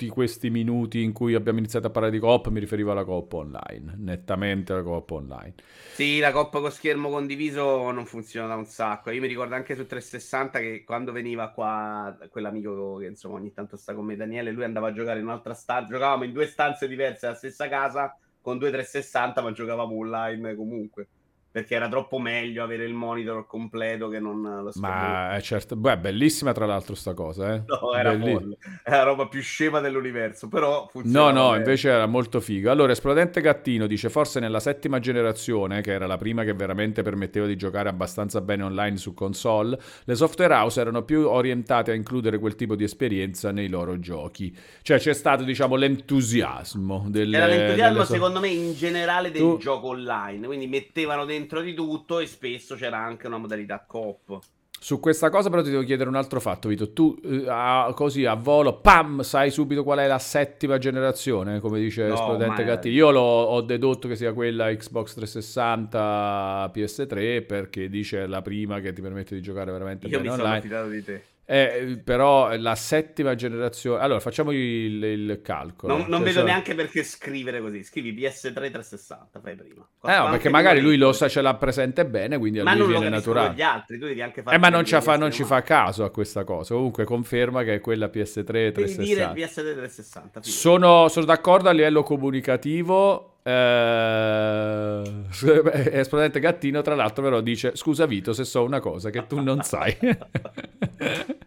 tutti 0.00 0.08
questi 0.08 0.48
minuti 0.48 1.02
in 1.02 1.12
cui 1.12 1.34
abbiamo 1.34 1.58
iniziato 1.58 1.88
a 1.88 1.90
parlare 1.90 2.12
di 2.12 2.18
coop 2.18 2.48
mi 2.48 2.58
riferivo 2.58 2.90
alla 2.92 3.04
coop 3.04 3.30
online, 3.34 3.96
nettamente 3.98 4.72
alla 4.72 4.82
coop 4.82 5.10
online. 5.10 5.54
Sì, 5.92 6.18
la 6.20 6.32
coppa 6.32 6.60
con 6.60 6.70
schermo 6.70 7.10
condiviso 7.10 7.90
non 7.90 8.06
funziona 8.06 8.46
da 8.46 8.54
un 8.54 8.64
sacco. 8.64 9.10
Io 9.10 9.20
mi 9.20 9.26
ricordo 9.26 9.54
anche 9.54 9.76
su 9.76 9.84
360 9.84 10.58
che 10.58 10.84
quando 10.84 11.12
veniva 11.12 11.50
qua 11.50 12.16
quell'amico 12.30 12.96
che 12.96 13.06
insomma 13.06 13.34
ogni 13.34 13.52
tanto 13.52 13.76
sta 13.76 13.94
con 13.94 14.06
me, 14.06 14.16
Daniele, 14.16 14.52
lui 14.52 14.64
andava 14.64 14.88
a 14.88 14.92
giocare 14.92 15.18
in 15.18 15.26
un'altra 15.26 15.52
stanza. 15.52 15.92
Giocavamo 15.92 16.24
in 16.24 16.32
due 16.32 16.46
stanze 16.46 16.88
diverse 16.88 17.26
alla 17.26 17.36
stessa 17.36 17.68
casa 17.68 18.16
con 18.40 18.56
due 18.56 18.70
360, 18.70 19.42
ma 19.42 19.52
giocavamo 19.52 19.94
online 19.94 20.54
comunque. 20.54 21.08
Perché 21.52 21.74
era 21.74 21.88
troppo 21.88 22.20
meglio 22.20 22.62
avere 22.62 22.84
il 22.84 22.94
monitor 22.94 23.44
completo 23.44 24.08
che 24.08 24.20
non 24.20 24.40
lo 24.62 24.70
schermo. 24.70 24.88
Ma 24.88 25.34
è 25.34 25.40
certo, 25.40 25.74
beh, 25.74 25.98
bellissima 25.98 26.52
tra 26.52 26.64
l'altro 26.64 26.94
sta 26.94 27.12
cosa, 27.12 27.54
eh. 27.54 27.62
No, 27.66 27.92
era 27.92 28.14
Belli-. 28.14 28.56
È 28.84 28.90
la 28.90 29.02
roba 29.02 29.26
più 29.26 29.40
scema 29.42 29.80
dell'universo, 29.80 30.46
però 30.46 30.82
No, 30.82 30.88
funziona. 30.88 31.32
no, 31.32 31.56
invece 31.56 31.88
era 31.88 32.06
molto 32.06 32.40
figo. 32.40 32.70
Allora, 32.70 32.92
Esplodente 32.92 33.40
Gattino 33.40 33.88
dice: 33.88 34.10
Forse 34.10 34.38
nella 34.38 34.60
settima 34.60 35.00
generazione, 35.00 35.80
che 35.80 35.90
era 35.90 36.06
la 36.06 36.16
prima 36.16 36.44
che 36.44 36.52
veramente 36.54 37.02
permetteva 37.02 37.46
di 37.46 37.56
giocare 37.56 37.88
abbastanza 37.88 38.40
bene 38.40 38.62
online 38.62 38.96
su 38.96 39.12
console, 39.12 39.76
le 40.04 40.14
software 40.14 40.54
house 40.54 40.80
erano 40.80 41.02
più 41.02 41.26
orientate 41.28 41.90
a 41.90 41.94
includere 41.94 42.38
quel 42.38 42.54
tipo 42.54 42.76
di 42.76 42.84
esperienza 42.84 43.50
nei 43.50 43.68
loro 43.68 43.98
giochi. 43.98 44.56
Cioè, 44.82 44.98
c'è 44.98 45.14
stato, 45.14 45.42
diciamo, 45.42 45.74
l'entusiasmo 45.74 47.06
delle, 47.08 47.36
Era 47.36 47.46
l'entusiasmo, 47.46 47.92
delle 47.94 48.04
so- 48.04 48.12
secondo 48.12 48.38
me, 48.38 48.48
in 48.48 48.74
generale 48.74 49.30
del 49.32 49.40
Tu- 49.42 49.58
gioco 49.58 49.88
online. 49.88 50.46
Quindi 50.46 50.68
mettevano 50.68 51.24
dentro 51.24 51.38
di 51.62 51.74
tutto 51.74 52.18
e 52.18 52.26
spesso 52.26 52.74
c'era 52.74 52.98
anche 52.98 53.26
una 53.26 53.38
modalità 53.38 53.84
coop. 53.86 54.38
Su 54.82 54.98
questa 54.98 55.28
cosa, 55.28 55.50
però, 55.50 55.60
ti 55.62 55.68
devo 55.68 55.82
chiedere 55.82 56.08
un 56.08 56.14
altro 56.14 56.40
fatto, 56.40 56.68
Vito. 56.68 56.94
Tu, 56.94 57.14
eh, 57.22 57.44
a- 57.46 57.92
così 57.94 58.24
a 58.24 58.32
volo, 58.32 58.80
pam, 58.80 59.20
sai 59.20 59.50
subito 59.50 59.84
qual 59.84 59.98
è 59.98 60.06
la 60.06 60.18
settima 60.18 60.78
generazione, 60.78 61.60
come 61.60 61.78
dice 61.78 62.06
No, 62.06 62.14
Esplodente 62.14 62.64
Gattino. 62.64 62.94
Io 62.94 63.10
l'ho, 63.10 63.20
ho 63.20 63.60
dedotto 63.60 64.08
che 64.08 64.16
sia 64.16 64.32
quella 64.32 64.74
Xbox 64.74 65.14
360 65.16 66.70
PS3 66.72 67.42
perché 67.44 67.90
dice 67.90 68.26
la 68.26 68.40
prima 68.40 68.80
che 68.80 68.94
ti 68.94 69.02
permette 69.02 69.34
di 69.34 69.42
giocare 69.42 69.70
veramente 69.70 70.06
Io 70.06 70.16
mi 70.16 70.22
bene 70.22 70.34
sono 70.36 70.44
online. 70.46 70.62
fidato 70.62 70.88
di 70.88 71.04
te. 71.04 71.24
Eh, 71.52 72.00
però 72.04 72.54
la 72.56 72.76
settima 72.76 73.34
generazione. 73.34 74.00
Allora, 74.00 74.20
facciamo 74.20 74.52
il, 74.52 75.02
il 75.02 75.40
calcolo. 75.42 75.96
Non, 75.96 76.02
non 76.06 76.18
Cioè, 76.18 76.26
vedo 76.28 76.32
sono- 76.38 76.44
neanche 76.44 76.76
perché 76.76 77.02
scrivere 77.02 77.60
così. 77.60 77.82
Scrivi 77.82 78.14
PS3 78.14 78.52
360, 78.52 79.40
fai 79.40 79.56
prima. 79.56 79.80
Eh, 79.82 79.86
Costa 79.98 80.22
no, 80.22 80.30
perché 80.30 80.48
magari 80.48 80.80
lui 80.80 80.96
lo 80.96 81.12
sa, 81.12 81.28
ce 81.28 81.40
l'ha 81.40 81.54
presente 81.54 82.06
bene, 82.06 82.38
quindi 82.38 82.60
a 82.60 82.62
Ma 82.62 82.70
lui 82.74 82.82
non 82.82 82.90
lo 82.92 82.98
viene 83.00 83.16
naturale. 83.16 83.54
gli 83.54 83.62
altri, 83.62 83.98
tu 83.98 84.06
devi 84.06 84.22
anche 84.22 84.42
fare 84.42 84.54
Eh, 84.54 84.58
ma 84.60 84.68
non 84.68 84.84
ci, 84.84 85.00
fa, 85.00 85.16
non 85.16 85.32
ci 85.32 85.42
fa 85.42 85.62
caso 85.62 86.04
a 86.04 86.10
questa 86.10 86.44
cosa. 86.44 86.72
Comunque 86.74 87.02
conferma 87.02 87.64
che 87.64 87.74
è 87.74 87.80
quella 87.80 88.06
PS3 88.06 88.48
umano. 88.48 88.70
Devi 88.70 88.96
dire 88.98 89.30
360. 89.32 89.32
PS3 89.32 89.74
360. 89.74 90.40
figo. 90.42 90.54
Sono, 90.54 91.08
sono 91.08 91.26
d'accordo 91.26 91.68
a 91.68 91.72
livello 91.72 92.04
comunicativo. 92.04 93.39
Eh, 93.42 95.02
Esplodente 95.98 96.40
Gattino, 96.40 96.82
tra 96.82 96.94
l'altro, 96.94 97.22
però 97.22 97.40
dice: 97.40 97.72
Scusa, 97.74 98.06
Vito, 98.06 98.32
se 98.32 98.44
so 98.44 98.62
una 98.62 98.80
cosa 98.80 99.10
che 99.10 99.26
tu 99.26 99.40
non 99.40 99.62
sai. 99.62 99.96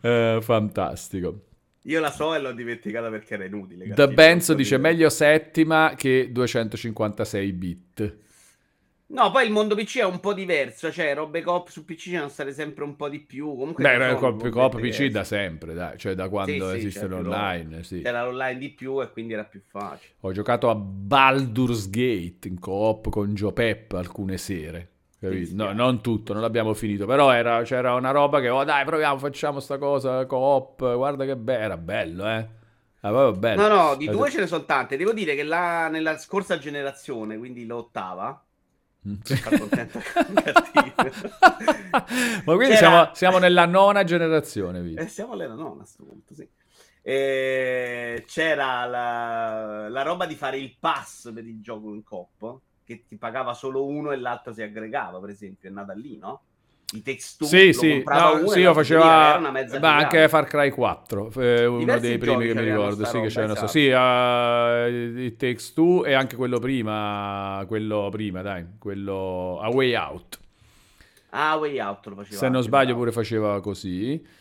Eh, 0.00 0.38
fantastico. 0.40 1.40
Io 1.82 1.98
la 2.00 2.12
so 2.12 2.32
e 2.32 2.38
l'ho 2.38 2.52
dimenticata 2.52 3.10
perché 3.10 3.34
era 3.34 3.44
inutile. 3.44 3.84
The 3.84 3.90
Gattino, 3.90 4.14
Benzo 4.14 4.32
non 4.32 4.40
so 4.40 4.54
dice: 4.54 4.76
dire. 4.76 4.88
Meglio 4.88 5.08
settima 5.10 5.94
che 5.96 6.28
256 6.30 7.52
bit. 7.52 8.16
No, 9.10 9.30
poi 9.30 9.46
il 9.46 9.50
mondo 9.52 9.74
PC 9.74 9.98
è 10.00 10.04
un 10.04 10.20
po' 10.20 10.34
diverso, 10.34 10.92
cioè 10.92 11.14
robe 11.14 11.40
coop 11.40 11.68
su 11.68 11.84
PC 11.84 12.10
devono 12.10 12.28
stare 12.28 12.52
sempre 12.52 12.84
un 12.84 12.94
po' 12.94 13.08
di 13.08 13.20
più. 13.20 13.56
Comunque 13.56 13.84
Beh, 13.84 13.94
ci 13.94 13.98
no, 13.98 14.18
sono 14.18 14.36
coop, 14.36 14.48
coop 14.50 14.80
PC 14.80 15.06
da 15.06 15.24
sempre, 15.24 15.72
dai, 15.72 15.96
cioè 15.98 16.14
da 16.14 16.28
quando 16.28 16.52
Sì, 16.52 16.60
sì, 16.60 16.76
esiste 16.76 17.00
certo, 17.00 17.22
l'online, 17.22 17.82
sì. 17.84 18.02
C'era 18.02 18.24
l'online 18.24 18.58
di 18.58 18.70
più 18.70 19.00
e 19.00 19.10
quindi 19.10 19.32
era 19.32 19.44
più 19.44 19.62
facile. 19.66 20.12
Ho 20.20 20.32
giocato 20.32 20.68
a 20.68 20.74
Baldur's 20.74 21.88
Gate 21.88 22.48
in 22.48 22.58
coop 22.58 23.08
con 23.08 23.32
Joe 23.34 23.52
Pep 23.52 23.92
alcune 23.92 24.36
sere. 24.36 24.90
capito? 25.18 25.46
Sì, 25.46 25.54
No, 25.54 25.68
sì. 25.70 25.74
non 25.74 26.00
tutto, 26.02 26.32
non 26.34 26.42
l'abbiamo 26.42 26.74
finito, 26.74 27.06
però 27.06 27.32
era- 27.32 27.62
c'era 27.62 27.94
una 27.94 28.10
roba 28.10 28.40
che, 28.40 28.50
oh 28.50 28.62
dai, 28.64 28.84
proviamo, 28.84 29.18
facciamo 29.18 29.58
sta 29.60 29.78
cosa 29.78 30.26
coop, 30.26 30.94
guarda 30.94 31.24
che 31.24 31.34
bello, 31.36 31.62
era 31.64 31.76
bello, 31.78 32.28
eh. 32.28 32.46
Proprio 33.00 33.32
bello. 33.32 33.62
No, 33.62 33.68
no, 33.68 33.94
di 33.96 34.06
due 34.08 34.30
ce 34.30 34.40
ne 34.40 34.46
sono 34.46 34.64
tante. 34.64 34.96
Devo 34.96 35.12
dire 35.12 35.34
che 35.34 35.42
la- 35.42 35.88
nella 35.88 36.18
scorsa 36.18 36.58
generazione, 36.58 37.38
quindi 37.38 37.64
l'ottava, 37.66 38.44
Ma 42.44 42.54
quindi 42.54 42.76
siamo, 42.76 43.10
siamo 43.14 43.38
nella 43.38 43.66
nona 43.66 44.04
generazione, 44.04 44.82
Vito. 44.82 45.00
Eh, 45.00 45.08
siamo 45.08 45.32
alla 45.32 45.46
nonna 45.46 45.82
a 45.82 45.86
sto 45.86 46.04
punto, 46.04 46.34
sì. 46.34 46.48
Eh, 47.02 48.24
c'era 48.26 48.84
la, 48.84 49.88
la 49.88 50.02
roba 50.02 50.26
di 50.26 50.34
fare 50.34 50.58
il 50.58 50.76
pass 50.78 51.32
per 51.32 51.46
il 51.46 51.60
gioco 51.60 51.94
in 51.94 52.02
coop, 52.02 52.58
che 52.84 53.04
ti 53.06 53.16
pagava 53.16 53.54
solo 53.54 53.86
uno 53.86 54.12
e 54.12 54.16
l'altro 54.16 54.52
si 54.52 54.62
aggregava, 54.62 55.18
per 55.18 55.30
esempio, 55.30 55.68
è 55.68 55.72
nata 55.72 55.94
lì, 55.94 56.18
no? 56.18 56.42
I 56.90 57.02
text 57.02 57.44
Sì, 57.44 57.74
sì, 57.74 58.02
no, 58.06 58.48
sì, 58.48 58.60
io 58.60 58.72
faceva 58.72 59.38
ma 59.38 59.96
anche 59.96 60.26
Far 60.28 60.46
Cry 60.46 60.70
4, 60.70 61.32
eh, 61.36 61.66
uno 61.66 61.78
Diversi 61.80 62.08
dei 62.08 62.18
primi 62.18 62.46
che 62.46 62.54
mi 62.54 62.62
ricordo, 62.62 63.04
sì, 63.04 63.20
che 63.20 63.28
c'erano, 63.28 63.52
esatto. 63.52 63.66
sì, 63.66 63.88
uh, 63.88 65.20
It 65.20 65.36
Takes 65.36 65.74
Two 65.74 66.04
e 66.06 66.14
anche 66.14 66.36
quello 66.36 66.58
prima, 66.58 67.62
quello 67.66 68.08
prima, 68.10 68.40
dai, 68.40 68.64
quello 68.78 69.58
A 69.60 69.68
Way 69.68 69.94
Out. 69.94 70.38
Ah, 71.30 71.56
Way 71.56 71.78
Out 71.78 72.06
lo 72.06 72.14
faceva. 72.16 72.38
Se 72.38 72.48
non 72.48 72.62
sbaglio 72.62 72.86
bravo. 72.86 73.00
pure 73.00 73.12
faceva 73.12 73.60
così. 73.60 74.36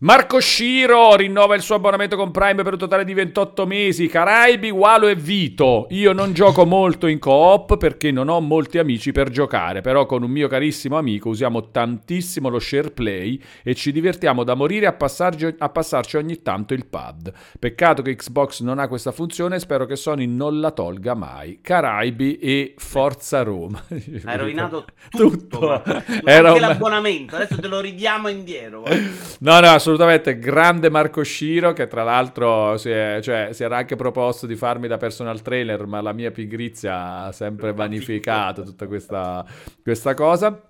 Marco 0.00 0.40
Sciro 0.40 1.14
rinnova 1.16 1.54
il 1.54 1.62
suo 1.62 1.76
abbonamento 1.76 2.16
con 2.16 2.30
Prime 2.30 2.62
per 2.62 2.74
un 2.74 2.78
totale 2.78 3.02
di 3.02 3.14
28 3.14 3.64
mesi. 3.64 4.08
Caraibi, 4.08 4.68
Walo 4.68 5.08
e 5.08 5.14
Vito. 5.14 5.86
Io 5.88 6.12
non 6.12 6.34
gioco 6.34 6.66
molto 6.66 7.06
in 7.06 7.18
coop 7.18 7.78
perché 7.78 8.10
non 8.10 8.28
ho 8.28 8.38
molti 8.40 8.76
amici 8.76 9.10
per 9.10 9.30
giocare, 9.30 9.80
però 9.80 10.04
con 10.04 10.22
un 10.22 10.30
mio 10.30 10.48
carissimo 10.48 10.98
amico 10.98 11.30
usiamo 11.30 11.70
tantissimo 11.70 12.50
lo 12.50 12.58
share 12.58 12.90
play 12.90 13.40
e 13.62 13.74
ci 13.74 13.90
divertiamo 13.90 14.44
da 14.44 14.52
morire 14.52 14.84
a, 14.84 14.92
passargi- 14.92 15.54
a 15.56 15.68
passarci 15.70 16.18
ogni 16.18 16.42
tanto 16.42 16.74
il 16.74 16.84
pad. 16.84 17.32
Peccato 17.58 18.02
che 18.02 18.14
Xbox 18.16 18.60
non 18.60 18.78
ha 18.78 18.88
questa 18.88 19.12
funzione, 19.12 19.58
spero 19.58 19.86
che 19.86 19.96
Sony 19.96 20.26
non 20.26 20.60
la 20.60 20.72
tolga 20.72 21.14
mai. 21.14 21.60
Caraibi 21.62 22.36
e 22.36 22.74
Forza 22.76 23.42
Roma. 23.42 23.82
Hai 23.88 24.36
rovinato 24.36 24.84
tutto. 25.08 25.24
Tutto. 25.36 25.82
Era 26.22 26.48
anche 26.50 26.60
un- 26.60 26.68
l'abbonamento, 26.68 27.36
adesso 27.36 27.58
te 27.58 27.66
lo 27.66 27.80
ridiamo 27.80 28.28
indietro. 28.28 28.80
guarda. 28.84 29.00
No, 29.40 29.60
no, 29.60 29.78
assolutamente. 29.86 30.38
Grande 30.38 30.90
Marco 30.90 31.22
Sciro, 31.22 31.72
che 31.72 31.86
tra 31.86 32.02
l'altro 32.02 32.76
si, 32.76 32.90
è- 32.90 33.20
cioè, 33.22 33.50
si 33.52 33.62
era 33.62 33.76
anche 33.76 33.94
proposto 33.96 34.46
di 34.46 34.56
farmi 34.56 34.88
da 34.88 34.96
personal 34.96 35.40
trainer, 35.42 35.86
ma 35.86 36.00
la 36.00 36.12
mia 36.12 36.30
pigrizia 36.30 37.22
ha 37.24 37.32
sempre 37.32 37.72
vanificato 37.72 38.62
tutta 38.62 38.86
questa, 38.86 39.44
questa 39.82 40.14
cosa. 40.14 40.60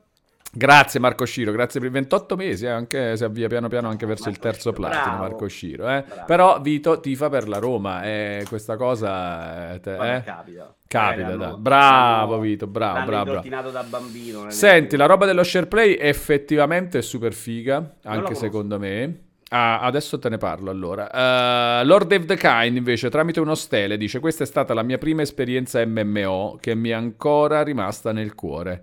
Grazie 0.56 1.00
Marco 1.00 1.26
Sciro, 1.26 1.52
grazie 1.52 1.80
per 1.80 1.90
i 1.90 1.92
28 1.92 2.34
mesi, 2.34 2.64
eh, 2.64 2.70
anche, 2.70 3.14
si 3.16 3.24
avvia 3.24 3.46
piano 3.46 3.68
piano 3.68 3.88
anche 3.88 4.06
verso 4.06 4.30
il 4.30 4.36
Marco 4.40 4.48
terzo 4.48 4.70
Sciro, 4.72 4.86
platino 4.88 5.02
bravo. 5.16 5.22
Marco 5.22 5.48
Sciro. 5.48 5.88
eh. 5.90 6.04
Però 6.26 6.60
Vito 6.62 6.98
tifa 7.00 7.28
per 7.28 7.46
la 7.46 7.58
Roma 7.58 8.02
e 8.04 8.42
questa 8.48 8.76
cosa... 8.76 9.74
eh, 9.74 9.80
te- 9.80 10.14
eh, 10.16 10.22
capita. 10.22 10.74
Capita, 10.88 11.28
Eh, 11.28 11.36
l'hanno- 11.36 11.58
Bravo, 11.58 12.38
Vito, 12.40 12.66
bravo, 12.66 13.04
bravo, 13.04 13.40
bravo. 13.42 13.70
da 13.70 13.82
bambino. 13.82 14.46
è 14.46 14.50
Senti, 14.50 14.96
la 14.96 15.04
roba 15.04 15.26
dello 15.26 15.42
share 15.44 15.66
play 15.66 15.94
effettivamente 16.00 16.98
è 16.98 17.02
super 17.02 17.34
figa, 17.34 17.96
anche 18.04 18.34
secondo 18.34 18.78
me. 18.78 19.20
Ah, 19.50 19.80
adesso 19.80 20.18
te 20.18 20.30
ne 20.30 20.38
parlo 20.38 20.70
allora. 20.70 21.80
Uh, 21.82 21.86
Lord 21.86 22.10
of 22.12 22.24
the 22.24 22.36
Kind 22.36 22.76
invece 22.76 23.10
tramite 23.10 23.40
uno 23.40 23.54
stele 23.54 23.96
dice 23.96 24.20
questa 24.20 24.42
è 24.42 24.46
stata 24.46 24.72
la 24.74 24.82
mia 24.82 24.98
prima 24.98 25.20
esperienza 25.22 25.84
MMO 25.86 26.56
che 26.60 26.74
mi 26.74 26.88
è 26.88 26.94
ancora 26.94 27.62
rimasta 27.62 28.10
nel 28.12 28.34
cuore. 28.34 28.82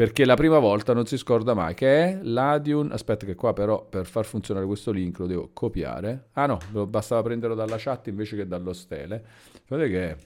Perché 0.00 0.24
la 0.24 0.32
prima 0.32 0.58
volta 0.58 0.94
non 0.94 1.04
si 1.04 1.18
scorda 1.18 1.52
mai 1.52 1.74
che 1.74 2.04
è 2.04 2.18
l'Adiun. 2.22 2.90
Aspetta, 2.90 3.26
che 3.26 3.34
qua 3.34 3.52
però 3.52 3.84
per 3.84 4.06
far 4.06 4.24
funzionare 4.24 4.64
questo 4.64 4.92
link 4.92 5.18
lo 5.18 5.26
devo 5.26 5.50
copiare. 5.52 6.28
Ah 6.32 6.46
no, 6.46 6.58
bastava 6.86 7.20
prenderlo 7.20 7.54
dalla 7.54 7.76
chat 7.76 8.06
invece 8.06 8.34
che 8.34 8.46
dallo 8.46 8.72
stele. 8.72 9.22
Guardate 9.68 9.90
che. 9.90 10.16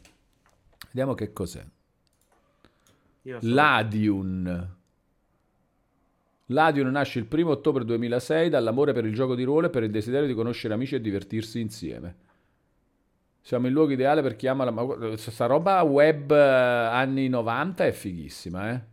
Vediamo 0.92 1.14
che 1.14 1.32
cos'è. 1.32 1.64
So- 3.24 3.38
L'Adiun. 3.40 4.76
L'Adiun 6.46 6.90
nasce 6.92 7.18
il 7.18 7.26
1 7.28 7.50
ottobre 7.50 7.84
2006 7.84 8.50
dall'amore 8.50 8.92
per 8.92 9.04
il 9.04 9.12
gioco 9.12 9.34
di 9.34 9.42
ruolo 9.42 9.66
e 9.66 9.70
per 9.70 9.82
il 9.82 9.90
desiderio 9.90 10.28
di 10.28 10.34
conoscere 10.34 10.74
amici 10.74 10.94
e 10.94 11.00
divertirsi 11.00 11.58
insieme. 11.58 12.14
Siamo 13.40 13.66
il 13.66 13.72
luogo 13.72 13.90
ideale 13.90 14.22
per 14.22 14.36
chi 14.36 14.46
ama 14.46 14.62
la... 14.62 14.70
ma 14.70 14.84
guarda, 14.84 15.16
Sta 15.16 15.46
roba 15.46 15.82
web 15.82 16.30
eh, 16.30 16.36
anni 16.36 17.28
90 17.28 17.86
è 17.86 17.90
fighissima, 17.90 18.70
eh? 18.70 18.92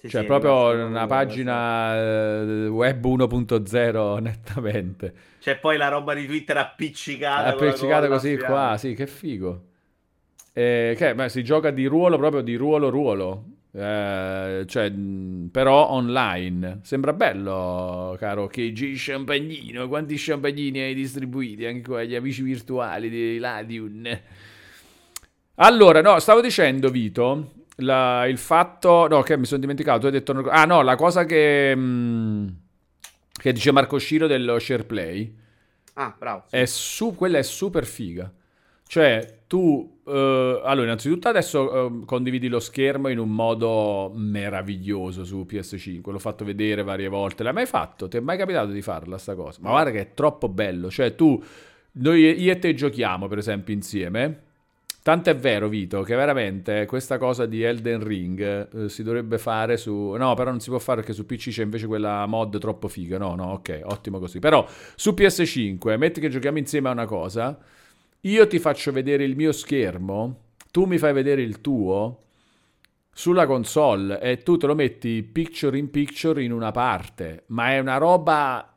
Sì, 0.00 0.08
Cioè, 0.08 0.22
sì, 0.22 0.26
proprio 0.26 0.86
una 0.86 1.06
pagina 1.06 1.94
eh, 1.94 2.66
web 2.68 3.04
1.0 3.04 4.18
nettamente. 4.22 5.14
C'è 5.38 5.58
poi 5.58 5.76
la 5.76 5.88
roba 5.88 6.14
di 6.14 6.24
Twitter 6.24 6.56
appiccicata. 6.56 7.50
Appiccicata 7.50 8.08
così 8.08 8.38
qua, 8.38 8.76
sì, 8.78 8.94
che 8.94 9.06
figo. 9.06 9.64
Eh, 10.54 10.94
che, 10.96 11.14
beh, 11.14 11.28
si 11.28 11.44
gioca 11.44 11.70
di 11.70 11.84
ruolo 11.84 12.16
proprio 12.16 12.40
di 12.40 12.54
ruolo 12.56 12.88
ruolo. 12.88 13.44
Eh, 13.72 14.64
cioè, 14.66 14.90
però 14.90 15.90
online. 15.90 16.80
Sembra 16.82 17.12
bello, 17.12 18.16
caro 18.18 18.46
KG 18.46 18.94
Champagnino. 18.96 19.86
Quanti 19.86 20.14
champagnini 20.16 20.80
hai 20.80 20.94
distribuiti 20.94 21.66
anche 21.66 21.82
con 21.82 22.00
gli 22.00 22.14
amici 22.14 22.42
virtuali 22.42 23.10
di 23.10 23.38
Ladiun? 23.38 24.20
Allora, 25.56 26.00
no, 26.00 26.18
stavo 26.18 26.40
dicendo, 26.40 26.88
Vito, 26.88 27.52
la- 27.80 28.26
il 28.26 28.38
fatto... 28.38 29.06
No, 29.08 29.22
che 29.22 29.36
mi 29.36 29.44
sono 29.46 29.60
dimenticato, 29.60 30.00
tu 30.00 30.06
hai 30.06 30.12
detto... 30.12 30.32
Ah, 30.48 30.64
no, 30.64 30.82
la 30.82 30.96
cosa 30.96 31.24
che... 31.24 31.74
mh, 31.74 32.56
che 33.32 33.52
dice 33.52 33.72
Marco 33.72 33.98
Sciro 33.98 34.26
dello 34.26 34.58
share 34.58 34.84
play 34.84 35.34
Ah, 35.94 36.14
bravo. 36.16 36.44
è 36.50 36.64
su, 36.66 37.14
quella 37.14 37.38
è 37.38 37.42
super 37.42 37.84
figa. 37.84 38.32
Cioè, 38.86 39.42
tu, 39.46 40.00
eh, 40.06 40.60
allora, 40.64 40.84
innanzitutto 40.86 41.28
adesso 41.28 42.00
eh, 42.00 42.04
condividi 42.04 42.48
lo 42.48 42.58
schermo 42.58 43.08
in 43.08 43.18
un 43.18 43.30
modo 43.30 44.10
meraviglioso 44.14 45.24
su 45.24 45.44
PS5. 45.48 46.10
L'ho 46.10 46.18
fatto 46.18 46.44
vedere 46.44 46.82
varie 46.82 47.08
volte. 47.08 47.42
L'hai 47.44 47.52
mai 47.52 47.66
fatto? 47.66 48.08
Ti 48.08 48.16
è 48.16 48.20
mai 48.20 48.36
capitato 48.36 48.70
di 48.72 48.82
farla 48.82 49.16
sta 49.18 49.34
cosa? 49.36 49.58
Ma 49.62 49.70
guarda 49.70 49.90
che 49.92 50.00
è 50.00 50.14
troppo 50.14 50.48
bello. 50.48 50.90
Cioè, 50.90 51.14
tu, 51.14 51.40
noi, 51.92 52.40
io 52.42 52.52
e 52.52 52.58
te 52.58 52.74
giochiamo, 52.74 53.28
per 53.28 53.38
esempio, 53.38 53.72
insieme. 53.74 54.42
Tanto 55.10 55.28
è 55.30 55.34
vero, 55.34 55.66
Vito, 55.66 56.02
che 56.02 56.14
veramente 56.14 56.86
questa 56.86 57.18
cosa 57.18 57.44
di 57.44 57.64
Elden 57.64 58.04
Ring 58.04 58.68
eh, 58.84 58.88
si 58.88 59.02
dovrebbe 59.02 59.38
fare 59.38 59.76
su... 59.76 59.92
No, 59.92 60.34
però 60.34 60.50
non 60.50 60.60
si 60.60 60.68
può 60.68 60.78
fare 60.78 61.00
perché 61.00 61.12
su 61.12 61.26
PC 61.26 61.50
c'è 61.50 61.64
invece 61.64 61.88
quella 61.88 62.24
mod 62.26 62.60
troppo 62.60 62.86
figa. 62.86 63.18
No, 63.18 63.34
no, 63.34 63.54
ok, 63.54 63.80
ottimo 63.86 64.20
così. 64.20 64.38
Però 64.38 64.64
su 64.94 65.10
PS5, 65.10 65.98
metti 65.98 66.20
che 66.20 66.28
giochiamo 66.28 66.58
insieme 66.58 66.90
a 66.90 66.92
una 66.92 67.06
cosa, 67.06 67.58
io 68.20 68.46
ti 68.46 68.60
faccio 68.60 68.92
vedere 68.92 69.24
il 69.24 69.34
mio 69.34 69.50
schermo, 69.50 70.42
tu 70.70 70.84
mi 70.84 70.96
fai 70.96 71.12
vedere 71.12 71.42
il 71.42 71.60
tuo 71.60 72.26
sulla 73.12 73.46
console 73.46 74.20
e 74.20 74.44
tu 74.44 74.58
te 74.58 74.68
lo 74.68 74.76
metti 74.76 75.24
picture 75.24 75.76
in 75.76 75.90
picture 75.90 76.40
in 76.40 76.52
una 76.52 76.70
parte, 76.70 77.46
ma 77.48 77.72
è 77.72 77.80
una 77.80 77.96
roba 77.96 78.69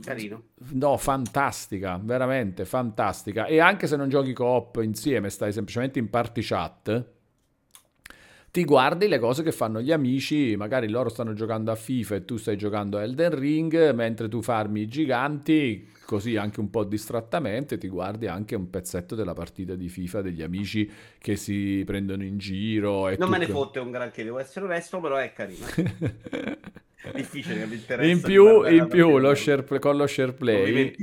Carino. 0.00 0.42
No, 0.72 0.96
fantastica, 0.96 2.00
veramente 2.02 2.64
fantastica. 2.64 3.46
E 3.46 3.58
anche 3.60 3.86
se 3.86 3.96
non 3.96 4.08
giochi 4.08 4.32
coop 4.32 4.80
insieme, 4.82 5.28
stai 5.30 5.52
semplicemente 5.52 5.98
in 5.98 6.08
party 6.08 6.40
chat, 6.42 7.06
ti 8.50 8.64
guardi 8.64 9.08
le 9.08 9.18
cose 9.18 9.42
che 9.42 9.50
fanno 9.50 9.80
gli 9.80 9.92
amici, 9.92 10.56
magari 10.56 10.88
loro 10.88 11.08
stanno 11.08 11.32
giocando 11.32 11.70
a 11.70 11.74
FIFA 11.74 12.16
e 12.16 12.24
tu 12.26 12.36
stai 12.36 12.56
giocando 12.58 12.98
a 12.98 13.02
Elden 13.02 13.34
Ring, 13.38 13.92
mentre 13.92 14.28
tu 14.28 14.42
farmi 14.42 14.82
i 14.82 14.88
giganti, 14.88 15.88
così 16.04 16.36
anche 16.36 16.60
un 16.60 16.68
po' 16.68 16.84
distrattamente, 16.84 17.78
ti 17.78 17.88
guardi 17.88 18.26
anche 18.26 18.54
un 18.54 18.68
pezzetto 18.68 19.14
della 19.14 19.32
partita 19.32 19.74
di 19.74 19.88
FIFA 19.88 20.20
degli 20.20 20.42
amici 20.42 20.90
che 21.16 21.36
si 21.36 21.82
prendono 21.86 22.24
in 22.24 22.36
giro. 22.36 23.08
Non 23.16 23.30
me 23.30 23.38
ne 23.38 23.46
che- 23.46 23.52
fotte 23.52 23.78
un 23.78 23.90
granché, 23.90 24.22
devo 24.22 24.38
essere 24.38 24.66
onesto, 24.66 25.00
però 25.00 25.16
è 25.16 25.32
carino. 25.32 25.64
Difficile 27.14 27.60
che 27.60 27.66
mi 27.66 27.74
interessa. 27.74 28.10
in 28.10 28.22
più, 28.22 28.64
in 28.66 28.88
più 28.88 29.18
lo 29.18 29.34
share 29.34 29.78
con 29.78 29.96
lo 29.96 30.06
share 30.06 30.32
play 30.32 30.94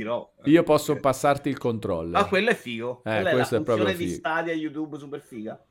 io 0.45 0.63
posso 0.63 0.93
Ok. 0.93 0.99
passarti 0.99 1.49
il 1.49 1.57
controller. 1.57 2.21
Ma 2.21 2.27
quello 2.27 2.49
è 2.49 2.55
figo. 2.55 3.01
Eh, 3.05 3.11
Quella 3.11 3.29
è 3.29 3.35
la 3.35 3.49
è 3.49 3.61
proprio 3.61 3.93
di. 3.93 4.07
Stadia 4.09 4.53
YouTube 4.53 4.97
super 4.97 5.19
figa. 5.19 5.61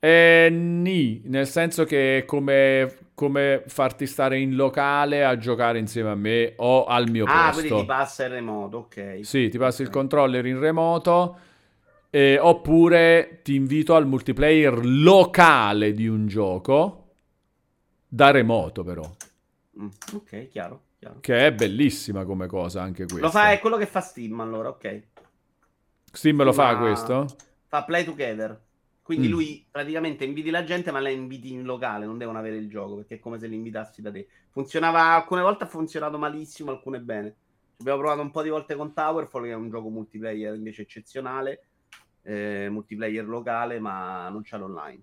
Eh, 0.00 0.48
nì, 0.50 1.22
nel 1.24 1.46
senso 1.48 1.84
che 1.84 2.18
è 2.18 2.24
come, 2.24 2.94
come 3.14 3.64
farti 3.66 4.06
stare 4.06 4.38
in 4.38 4.54
locale 4.54 5.24
a 5.24 5.36
giocare 5.36 5.80
insieme 5.80 6.10
a 6.10 6.14
me 6.14 6.52
o 6.58 6.84
al 6.84 7.10
mio 7.10 7.24
Ah, 7.26 7.46
posto. 7.46 7.60
quindi 7.60 7.80
ti 7.80 7.86
passa 7.86 8.24
il 8.24 8.30
remoto, 8.30 8.76
ok. 8.78 9.18
Sì, 9.22 9.48
ti 9.48 9.58
passi 9.58 9.82
il 9.82 9.88
Ok. 9.88 9.94
controller 9.94 10.46
in 10.46 10.60
remoto. 10.60 11.38
eh, 12.10 12.38
oppure 12.40 13.40
ti 13.42 13.54
invito 13.54 13.94
al 13.94 14.06
multiplayer 14.06 14.78
locale 14.84 15.92
di 15.92 16.06
un 16.08 16.26
gioco, 16.26 17.08
da 18.08 18.30
remoto 18.30 18.82
però. 18.84 19.02
Mm, 19.80 19.88
ok, 20.14 20.48
chiaro, 20.48 20.82
chiaro. 20.98 21.20
Che 21.20 21.46
è 21.46 21.52
bellissima 21.52 22.24
come 22.24 22.46
cosa 22.46 22.82
anche 22.82 23.04
questa. 23.04 23.20
Lo 23.26 23.30
fa, 23.30 23.52
è 23.52 23.60
quello 23.60 23.76
che 23.76 23.86
fa 23.86 24.00
Steam 24.00 24.40
allora, 24.40 24.70
ok. 24.70 25.02
Steam 26.12 26.42
lo 26.42 26.52
fa 26.52 26.72
Ma- 26.72 26.78
questo? 26.78 27.26
Fa 27.66 27.84
play 27.84 28.04
together. 28.04 28.66
Quindi 29.02 29.28
Mm. 29.28 29.30
lui 29.30 29.66
praticamente 29.70 30.24
inviti 30.24 30.50
la 30.50 30.64
gente, 30.64 30.90
ma 30.90 31.00
la 31.00 31.08
inviti 31.08 31.50
in 31.52 31.62
locale, 31.62 32.04
non 32.04 32.18
devono 32.18 32.38
avere 32.38 32.56
il 32.56 32.68
gioco, 32.68 32.96
perché 32.96 33.14
è 33.14 33.18
come 33.18 33.38
se 33.38 33.46
li 33.46 33.54
invitassi 33.54 34.02
da 34.02 34.10
te. 34.10 34.28
Funzionava, 34.50 35.14
alcune 35.14 35.40
volte 35.40 35.64
ha 35.64 35.66
funzionato 35.66 36.18
malissimo, 36.18 36.72
alcune 36.72 37.00
bene. 37.00 37.34
Abbiamo 37.78 38.00
provato 38.00 38.20
un 38.20 38.30
po' 38.30 38.42
di 38.42 38.50
volte 38.50 38.74
con 38.74 38.92
Towerfall, 38.92 39.44
che 39.44 39.50
è 39.50 39.54
un 39.54 39.70
gioco 39.70 39.88
multiplayer 39.88 40.54
invece 40.54 40.82
eccezionale, 40.82 41.68
eh, 42.22 42.68
multiplayer 42.70 43.26
locale, 43.26 43.78
ma 43.78 44.28
non 44.28 44.42
c'è 44.42 44.58
l'online. 44.58 45.02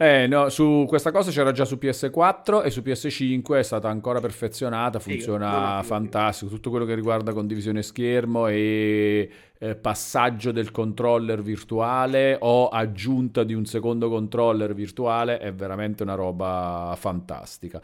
Eh, 0.00 0.28
no, 0.28 0.48
su 0.48 0.84
questa 0.86 1.10
cosa 1.10 1.32
c'era 1.32 1.50
già 1.50 1.64
su 1.64 1.74
PS4 1.74 2.64
e 2.64 2.70
su 2.70 2.82
PS5 2.82 3.58
è 3.58 3.62
stata 3.64 3.88
ancora 3.88 4.20
perfezionata, 4.20 5.00
funziona 5.00 5.80
figo, 5.80 5.82
fantastico. 5.82 6.50
Tutto 6.52 6.70
quello 6.70 6.84
che 6.84 6.94
riguarda 6.94 7.32
condivisione 7.32 7.82
schermo 7.82 8.46
e 8.46 9.28
eh, 9.60 9.74
passaggio 9.74 10.52
del 10.52 10.70
controller 10.70 11.42
virtuale 11.42 12.36
o 12.40 12.68
aggiunta 12.68 13.42
di 13.44 13.54
un 13.54 13.64
secondo 13.66 14.08
controller 14.08 14.72
virtuale 14.74 15.38
è 15.38 15.52
veramente 15.52 16.02
una 16.04 16.14
roba 16.14 16.94
fantastica. 16.98 17.80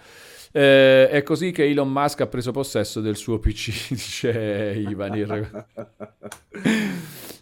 Eh, 0.52 1.08
è 1.08 1.22
così 1.24 1.50
che 1.50 1.64
Elon 1.64 1.90
Musk 1.90 2.20
ha 2.20 2.26
preso 2.28 2.52
possesso 2.52 3.00
del 3.00 3.16
suo 3.16 3.38
PC, 3.40 3.88
dice 3.94 4.74
Ivan. 4.88 5.16
il- 5.16 5.66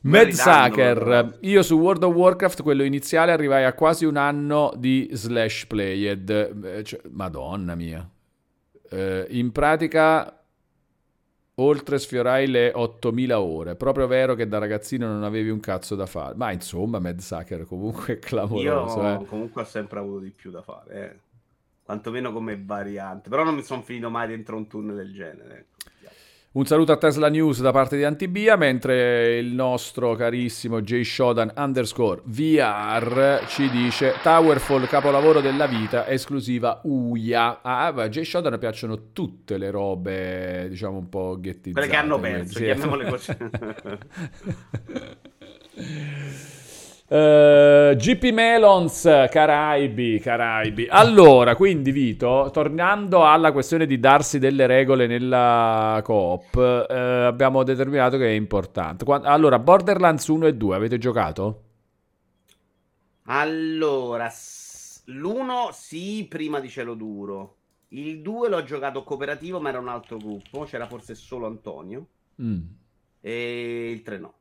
Mad 0.04 0.30
Sucker, 0.30 1.38
io 1.42 1.62
su 1.62 1.78
World 1.78 2.02
of 2.02 2.14
Warcraft, 2.14 2.62
quello 2.62 2.82
iniziale, 2.82 3.30
arrivai 3.30 3.64
a 3.64 3.72
quasi 3.72 4.04
un 4.04 4.16
anno 4.16 4.72
di 4.76 5.08
slash 5.12 5.66
played. 5.66 6.30
Eh, 6.64 6.82
cioè, 6.82 7.00
Madonna 7.10 7.74
mia. 7.76 8.08
Eh, 8.90 9.26
in 9.30 9.52
pratica, 9.52 10.41
oltre 11.57 11.98
sfiorai 11.98 12.46
le 12.46 12.72
8000 12.74 13.40
ore. 13.40 13.76
Proprio 13.76 14.07
vero 14.07 14.34
che 14.34 14.48
da 14.48 14.59
ragazzino 14.59 15.07
non 15.07 15.24
avevi 15.24 15.50
un 15.50 15.61
cazzo 15.61 15.94
da 15.94 16.07
fare. 16.07 16.34
Ma 16.36 16.53
insomma, 16.53 16.98
Mad 16.98 17.18
Sucker 17.18 17.64
comunque 17.66 18.14
è 18.14 18.18
clamoroso. 18.20 19.03
Io 19.03 19.20
eh. 19.20 19.24
comunque 19.26 19.62
ho 19.62 19.66
sempre 19.66 19.98
avuto 19.98 20.20
di 20.20 20.30
più 20.30 20.50
da 20.50 20.62
fare, 20.62 21.11
eh. 21.11 21.18
quantomeno 21.82 22.32
come 22.32 22.61
variante, 22.62 23.28
però 23.28 23.44
non 23.44 23.55
mi 23.55 23.62
sono 23.62 23.82
finito 23.82 24.09
mai 24.11 24.28
dentro 24.28 24.57
un 24.57 24.66
tunnel 24.66 24.96
del 24.96 25.12
genere. 25.12 25.66
Un 26.55 26.66
saluto 26.66 26.92
a 26.92 26.98
Tesla 26.98 27.30
News 27.30 27.62
da 27.62 27.70
parte 27.70 27.96
di 27.96 28.05
Antibia, 28.05 28.57
mentre 28.57 29.38
il 29.38 29.55
nostro 29.55 30.14
carissimo 30.14 30.82
J 30.82 31.00
Shodan 31.00 31.50
underscore 31.57 32.20
VR 32.24 33.42
ci 33.46 33.70
dice 33.70 34.16
Towerfall 34.22 34.86
capolavoro 34.86 35.40
della 35.40 35.64
vita, 35.64 36.07
esclusiva 36.07 36.82
UIA. 36.84 37.62
Ah, 37.62 37.86
a 37.86 38.09
J 38.11 38.20
Shodan 38.20 38.59
piacciono 38.59 39.12
tutte 39.14 39.57
le 39.57 39.70
robe, 39.70 40.66
diciamo 40.68 40.98
un 40.98 41.09
po' 41.09 41.38
ghettizzate. 41.40 41.72
Quelle 41.72 41.88
che 41.88 41.96
hanno 41.96 42.20
perso, 42.20 42.59
chiamiamole 42.59 43.09
così. 43.09 43.34
Eh, 47.14 47.94
GP 47.94 48.30
Melons, 48.32 49.02
Caraibi, 49.30 50.18
Caraibi. 50.18 50.86
Allora, 50.88 51.54
quindi 51.54 51.90
Vito, 51.90 52.48
tornando 52.50 53.26
alla 53.26 53.52
questione 53.52 53.84
di 53.84 54.00
darsi 54.00 54.38
delle 54.38 54.66
regole 54.66 55.06
nella 55.06 56.00
coop, 56.02 56.56
eh, 56.88 56.94
abbiamo 56.94 57.64
determinato 57.64 58.16
che 58.16 58.28
è 58.28 58.30
importante. 58.30 59.04
Qua- 59.04 59.20
allora, 59.20 59.58
Borderlands 59.58 60.26
1 60.28 60.46
e 60.46 60.54
2 60.54 60.74
avete 60.74 60.96
giocato? 60.96 61.62
Allora, 63.24 64.30
s- 64.30 65.02
l'uno 65.06 65.68
sì, 65.72 66.24
prima 66.26 66.60
di 66.60 66.70
Cielo 66.70 66.94
Duro. 66.94 67.56
Il 67.88 68.22
2 68.22 68.48
l'ho 68.48 68.62
giocato 68.64 69.02
cooperativo, 69.04 69.60
ma 69.60 69.68
era 69.68 69.78
un 69.78 69.88
altro 69.88 70.16
gruppo. 70.16 70.64
C'era 70.64 70.86
forse 70.86 71.14
solo 71.14 71.46
Antonio. 71.46 72.06
Mm. 72.40 72.60
E 73.20 73.90
il 73.90 74.00
3 74.00 74.18
no. 74.18 74.34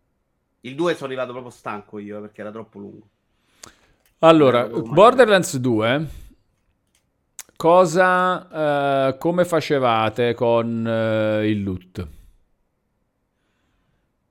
Il 0.61 0.75
2 0.75 0.93
sono 0.93 1.07
arrivato 1.07 1.31
proprio 1.31 1.51
stanco 1.51 1.97
io 1.97 2.21
perché 2.21 2.41
era 2.41 2.51
troppo 2.51 2.77
lungo. 2.79 3.07
Allora, 4.19 4.67
Borderlands 4.67 5.57
2, 5.57 6.07
cosa, 7.55 9.07
eh, 9.09 9.17
come 9.17 9.45
facevate 9.45 10.35
con 10.35 10.85
eh, 10.87 11.49
il 11.49 11.63
loot? 11.63 12.07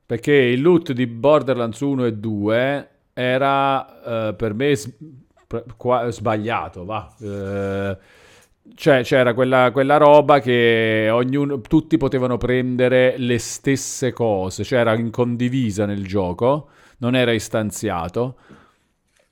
Perché 0.06 0.32
il 0.32 0.60
loot 0.60 0.92
di 0.92 1.06
Borderlands 1.08 1.80
1 1.80 2.04
e 2.04 2.12
2 2.14 2.90
era 3.12 4.28
eh, 4.28 4.34
per 4.34 4.54
me 4.54 4.74
s- 4.76 4.92
pre- 5.48 5.64
qua- 5.76 6.08
sbagliato, 6.10 6.84
va. 6.84 7.12
Eh, 7.20 7.98
cioè 8.74 9.02
c'era 9.02 9.34
quella, 9.34 9.70
quella 9.72 9.96
roba 9.96 10.40
che 10.40 11.08
ognuno, 11.10 11.60
tutti 11.60 11.96
potevano 11.96 12.36
prendere 12.36 13.14
le 13.18 13.38
stesse 13.38 14.12
cose, 14.12 14.64
cioè 14.64 14.80
era 14.80 14.98
condivisa 15.10 15.86
nel 15.86 16.06
gioco, 16.06 16.68
non 16.98 17.14
era 17.14 17.32
istanziato. 17.32 18.36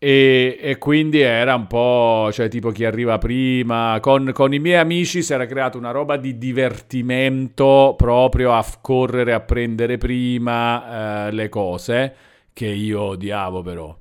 E, 0.00 0.58
e 0.60 0.78
quindi 0.78 1.20
era 1.20 1.56
un 1.56 1.66
po', 1.66 2.30
cioè 2.32 2.48
tipo 2.48 2.70
chi 2.70 2.84
arriva 2.84 3.18
prima, 3.18 3.98
con, 4.00 4.30
con 4.32 4.54
i 4.54 4.60
miei 4.60 4.78
amici 4.78 5.22
si 5.22 5.32
era 5.32 5.44
creata 5.46 5.76
una 5.76 5.90
roba 5.90 6.16
di 6.16 6.38
divertimento 6.38 7.94
proprio 7.96 8.52
a 8.52 8.64
correre 8.80 9.32
a 9.32 9.40
prendere 9.40 9.98
prima 9.98 11.26
eh, 11.26 11.32
le 11.32 11.48
cose, 11.48 12.14
che 12.52 12.66
io 12.66 13.00
odiavo 13.02 13.62
però. 13.62 13.98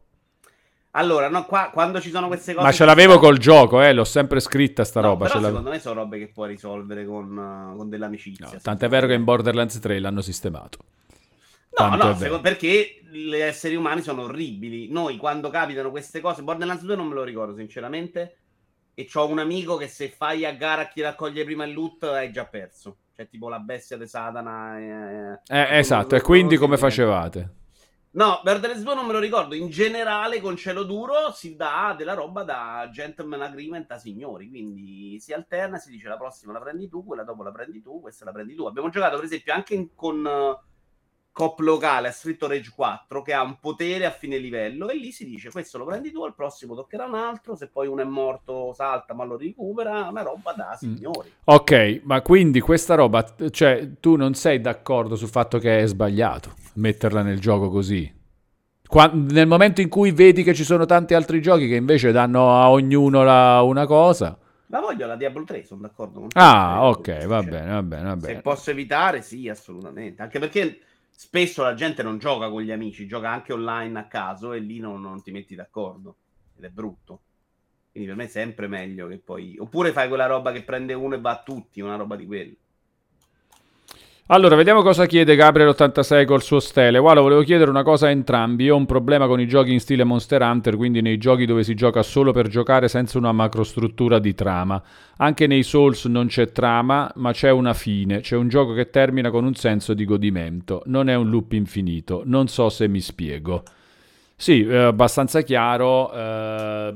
Allora, 0.98 1.30
no, 1.30 1.46
qua 1.46 1.70
quando 1.72 2.02
ci 2.02 2.10
sono 2.10 2.28
queste 2.28 2.54
cose. 2.54 2.66
Ma 2.66 2.72
ce 2.72 2.86
l'avevo 2.86 3.20
col 3.20 3.38
gioco, 3.38 3.82
eh, 3.82 3.94
l'ho 3.94 4.04
sempre 4.04 4.40
scritta 4.40 4.84
sta 4.84 5.00
No, 5.00 5.08
roba. 5.10 5.26
però 5.26 5.30
ce 5.30 5.36
l'avevo- 5.42 5.58
secondo 5.58 5.70
me 5.70 5.80
sono 5.82 5.96
robe 6.02 6.18
che 6.20 6.28
puoi 6.34 6.48
risolvere 6.50 7.06
con, 7.06 7.38
uh, 7.38 7.78
con 7.78 7.90
dell'amicizia. 7.90 8.50
No, 8.52 8.60
tant'è 8.62 8.88
vero 8.90 9.06
che 9.08 9.14
in 9.14 9.24
Borderlands 9.24 9.80
3 9.80 10.00
l'hanno 10.00 10.22
sistemato. 10.22 10.80
No, 10.80 11.90
Tanto 11.90 12.06
no, 12.06 12.12
è 12.12 12.16
secondo- 12.16 12.42
perché 12.42 13.02
gli 13.12 13.36
esseri 13.36 13.76
umani 13.76 14.02
sono 14.02 14.24
orribili. 14.24 14.90
Noi 14.92 15.18
quando 15.18 15.50
capitano 15.52 15.92
queste 15.92 16.20
cose, 16.22 16.42
Borderlands 16.42 16.84
2 16.84 16.96
non 16.96 17.06
me 17.08 17.14
lo 17.14 17.24
ricordo 17.24 17.56
sinceramente. 17.56 18.38
E 18.96 19.08
ho 19.14 19.28
un 19.28 19.38
amico 19.38 19.78
che 19.78 19.88
se 19.88 20.10
fai 20.10 20.44
a 20.46 20.54
gara 20.54 20.82
a 20.82 20.88
chi 20.88 21.02
raccoglie 21.02 21.44
prima 21.44 21.66
il 21.66 21.74
loot 21.74 22.04
hai 22.06 22.32
già 22.32 22.46
perso. 22.46 22.98
Cioè 23.16 23.30
tipo 23.30 23.48
la 23.50 23.60
bestia 23.60 23.96
di 23.98 24.08
Satana. 24.08 24.80
eh, 24.80 25.40
Eh, 25.56 25.78
esatto, 25.78 26.16
lo- 26.16 26.22
e 26.22 26.22
quindi 26.24 26.58
come 26.58 26.76
sì, 26.78 26.82
facevate? 26.82 27.50
No, 28.12 28.42
Borderlands 28.44 28.84
2 28.84 28.96
non 28.96 29.06
me 29.06 29.14
lo 29.14 29.20
ricordo. 29.20 29.54
In 29.54 29.70
generale, 29.70 30.40
con 30.42 30.56
cielo 30.56 30.84
duro 30.84 31.32
si 31.34 31.56
dà 31.56 31.94
della 31.96 32.14
roba 32.14 32.44
da 32.44 32.90
gentleman 32.92 33.42
agreement 33.42 33.92
a 33.92 33.98
signori. 33.98 34.50
Quindi 34.50 35.20
si 35.20 35.34
alterna, 35.34 35.78
si 35.78 35.92
dice 35.92 36.08
la 36.08 36.18
prossima 36.18 36.54
la 36.54 36.60
prendi 36.60 36.88
tu, 36.88 37.06
quella 37.06 37.24
dopo 37.24 37.44
la 37.44 37.52
prendi 37.52 37.82
tu, 37.82 38.00
questa 38.02 38.26
la 38.26 38.32
prendi 38.32 38.56
tu. 38.56 38.66
Abbiamo 38.66 38.90
giocato, 38.90 39.18
per 39.18 39.26
esempio, 39.26 39.54
anche 39.54 39.76
in- 39.76 39.94
con 39.94 40.26
eh, 40.26 40.66
Cop 41.32 41.60
locale 41.60 42.08
a 42.08 42.12
Street 42.12 42.42
Rage 42.42 42.72
4 42.74 43.22
che 43.22 43.32
ha 43.32 43.44
un 43.44 43.60
potere 43.60 44.06
a 44.06 44.10
fine 44.10 44.40
livello. 44.40 44.90
E 44.90 44.96
lì 44.96 45.12
si 45.12 45.24
dice: 45.24 45.52
Questo 45.52 45.78
lo 45.78 45.86
prendi 45.86 46.12
tu, 46.12 46.24
al 46.24 46.34
prossimo 46.34 46.74
toccherà 46.74 47.06
un 47.06 47.14
altro. 47.14 47.56
Se 47.56 47.68
poi 47.70 47.86
uno 47.86 48.02
è 48.02 48.06
morto, 48.06 48.74
salta, 48.74 49.14
ma 49.14 49.26
lo 49.26 49.38
recupera. 49.38 50.08
Una 50.08 50.24
roba 50.24 50.54
da 50.54 50.76
signori. 50.76 51.32
Ok, 51.44 52.02
ma 52.06 52.24
quindi 52.24 52.60
questa 52.60 52.96
roba, 52.96 53.24
cioè 53.52 54.00
tu 54.00 54.16
non 54.16 54.34
sei 54.34 54.60
d'accordo 54.60 55.16
sul 55.16 55.30
fatto 55.30 55.60
che 55.60 55.82
è 55.82 55.86
sbagliato 55.86 56.56
metterla 56.78 57.22
nel 57.22 57.40
gioco 57.40 57.70
così? 57.70 58.12
Qua- 58.88 59.12
nel 59.14 59.48
momento 59.48 59.82
in 59.82 59.90
cui 59.90 60.12
vedi 60.12 60.44
che 60.44 60.54
ci 60.56 60.64
sono 60.64 60.86
tanti 60.86 61.14
altri 61.14 61.42
giochi 61.42 61.68
che 61.68 61.76
invece 61.76 62.12
danno 62.12 62.52
a 62.52 62.70
ognuno 62.72 63.24
la- 63.24 63.62
una 63.62 63.86
cosa. 63.86 64.38
La 64.68 64.80
voglio 64.82 65.06
la 65.08 65.16
Diablo 65.16 65.44
3, 65.44 65.64
sono 65.66 65.82
d'accordo 65.82 66.20
con 66.22 66.34
te. 66.34 66.40
Ah, 66.40 66.80
Eh, 66.84 66.88
ok, 66.90 67.26
va 67.26 67.42
cioè, 67.42 67.50
bene, 67.50 67.72
va 67.72 67.84
bene, 67.84 68.04
va 68.04 68.18
Se 68.18 68.18
bene. 68.20 68.42
posso 68.42 68.72
evitare, 68.72 69.22
sì, 69.22 69.48
assolutamente. 69.50 70.22
Anche 70.22 70.40
perché 70.40 70.80
spesso 71.10 71.64
la 71.64 71.74
gente 71.74 72.04
non 72.04 72.18
gioca 72.18 72.50
con 72.50 72.62
gli 72.62 72.72
amici, 72.72 73.08
gioca 73.08 73.30
anche 73.32 73.54
online 73.54 74.00
a 74.00 74.08
caso 74.08 74.54
e 74.54 74.60
lì 74.60 74.80
non, 74.80 75.02
non 75.02 75.22
ti 75.24 75.32
metti 75.32 75.56
d'accordo. 75.56 76.18
Ed 76.58 76.64
è 76.66 76.70
brutto. 76.70 77.22
Quindi 77.92 78.10
per 78.10 78.18
me 78.18 78.26
è 78.26 78.28
sempre 78.28 78.68
meglio 78.68 79.08
che 79.08 79.18
poi... 79.20 79.58
Oppure 79.60 79.92
fai 79.92 80.08
quella 80.08 80.26
roba 80.28 80.52
che 80.52 80.64
prende 80.64 80.94
uno 80.94 81.16
e 81.16 81.20
va 81.22 81.32
a 81.32 81.44
tutti, 81.44 81.82
una 81.82 81.96
roba 81.96 82.16
di 82.16 82.26
quello. 82.26 82.54
Allora, 84.30 84.58
vediamo 84.58 84.82
cosa 84.82 85.06
chiede 85.06 85.38
Gabriel86 85.38 86.26
col 86.26 86.44
suo 86.44 86.60
stele. 86.60 87.00
Guarda, 87.00 87.22
volevo 87.22 87.44
chiedere 87.44 87.70
una 87.70 87.84
cosa 87.84 88.08
a 88.08 88.10
entrambi. 88.10 88.66
Io 88.66 88.74
ho 88.74 88.78
un 88.78 88.86
problema 88.86 89.26
con 89.26 89.40
i 89.40 89.48
giochi 89.48 89.72
in 89.72 89.80
stile 89.80 90.04
Monster 90.04 90.42
Hunter, 90.42 90.76
quindi 90.76 91.02
nei 91.02 91.18
giochi 91.18 91.46
dove 91.46 91.64
si 91.64 91.76
gioca 91.76 92.04
solo 92.04 92.34
per 92.34 92.50
giocare 92.50 92.90
senza 92.90 93.18
una 93.18 93.32
macrostruttura 93.32 94.20
di 94.20 94.36
trama. 94.36 94.84
Anche 95.16 95.48
nei 95.48 95.64
Souls 95.64 96.04
non 96.06 96.28
c'è 96.28 96.52
trama, 96.52 97.10
ma 97.16 97.32
c'è 97.32 97.52
una 97.52 97.74
fine. 97.74 98.20
C'è 98.20 98.36
un 98.36 98.50
gioco 98.50 98.74
che 98.74 98.90
termina 98.90 99.30
con 99.30 99.46
un 99.46 99.56
senso 99.56 99.94
di 99.94 100.04
godimento. 100.04 100.82
Non 100.88 101.08
è 101.08 101.16
un 101.16 101.30
loop 101.30 101.54
infinito. 101.54 102.24
Non 102.26 102.50
so 102.50 102.68
se 102.68 102.90
mi 102.90 103.00
spiego. 103.00 103.64
Sì, 104.40 104.62
è 104.64 104.76
abbastanza 104.78 105.42
chiaro, 105.42 106.14
eh, 106.14 106.96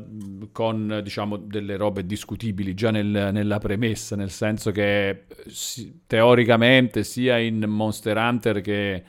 con 0.51 1.01
diciamo 1.03 1.37
delle 1.37 1.75
robe 1.75 2.05
discutibili 2.05 2.75
già 2.75 2.91
nel- 2.91 3.31
nella 3.33 3.57
premessa, 3.57 4.15
nel 4.15 4.29
senso 4.29 4.69
che 4.71 5.09
eh, 5.09 5.25
si- 5.47 6.01
teoricamente 6.05 7.03
sia 7.03 7.39
in 7.39 7.63
Monster 7.67 8.15
Hunter 8.17 8.61
che 8.61 9.03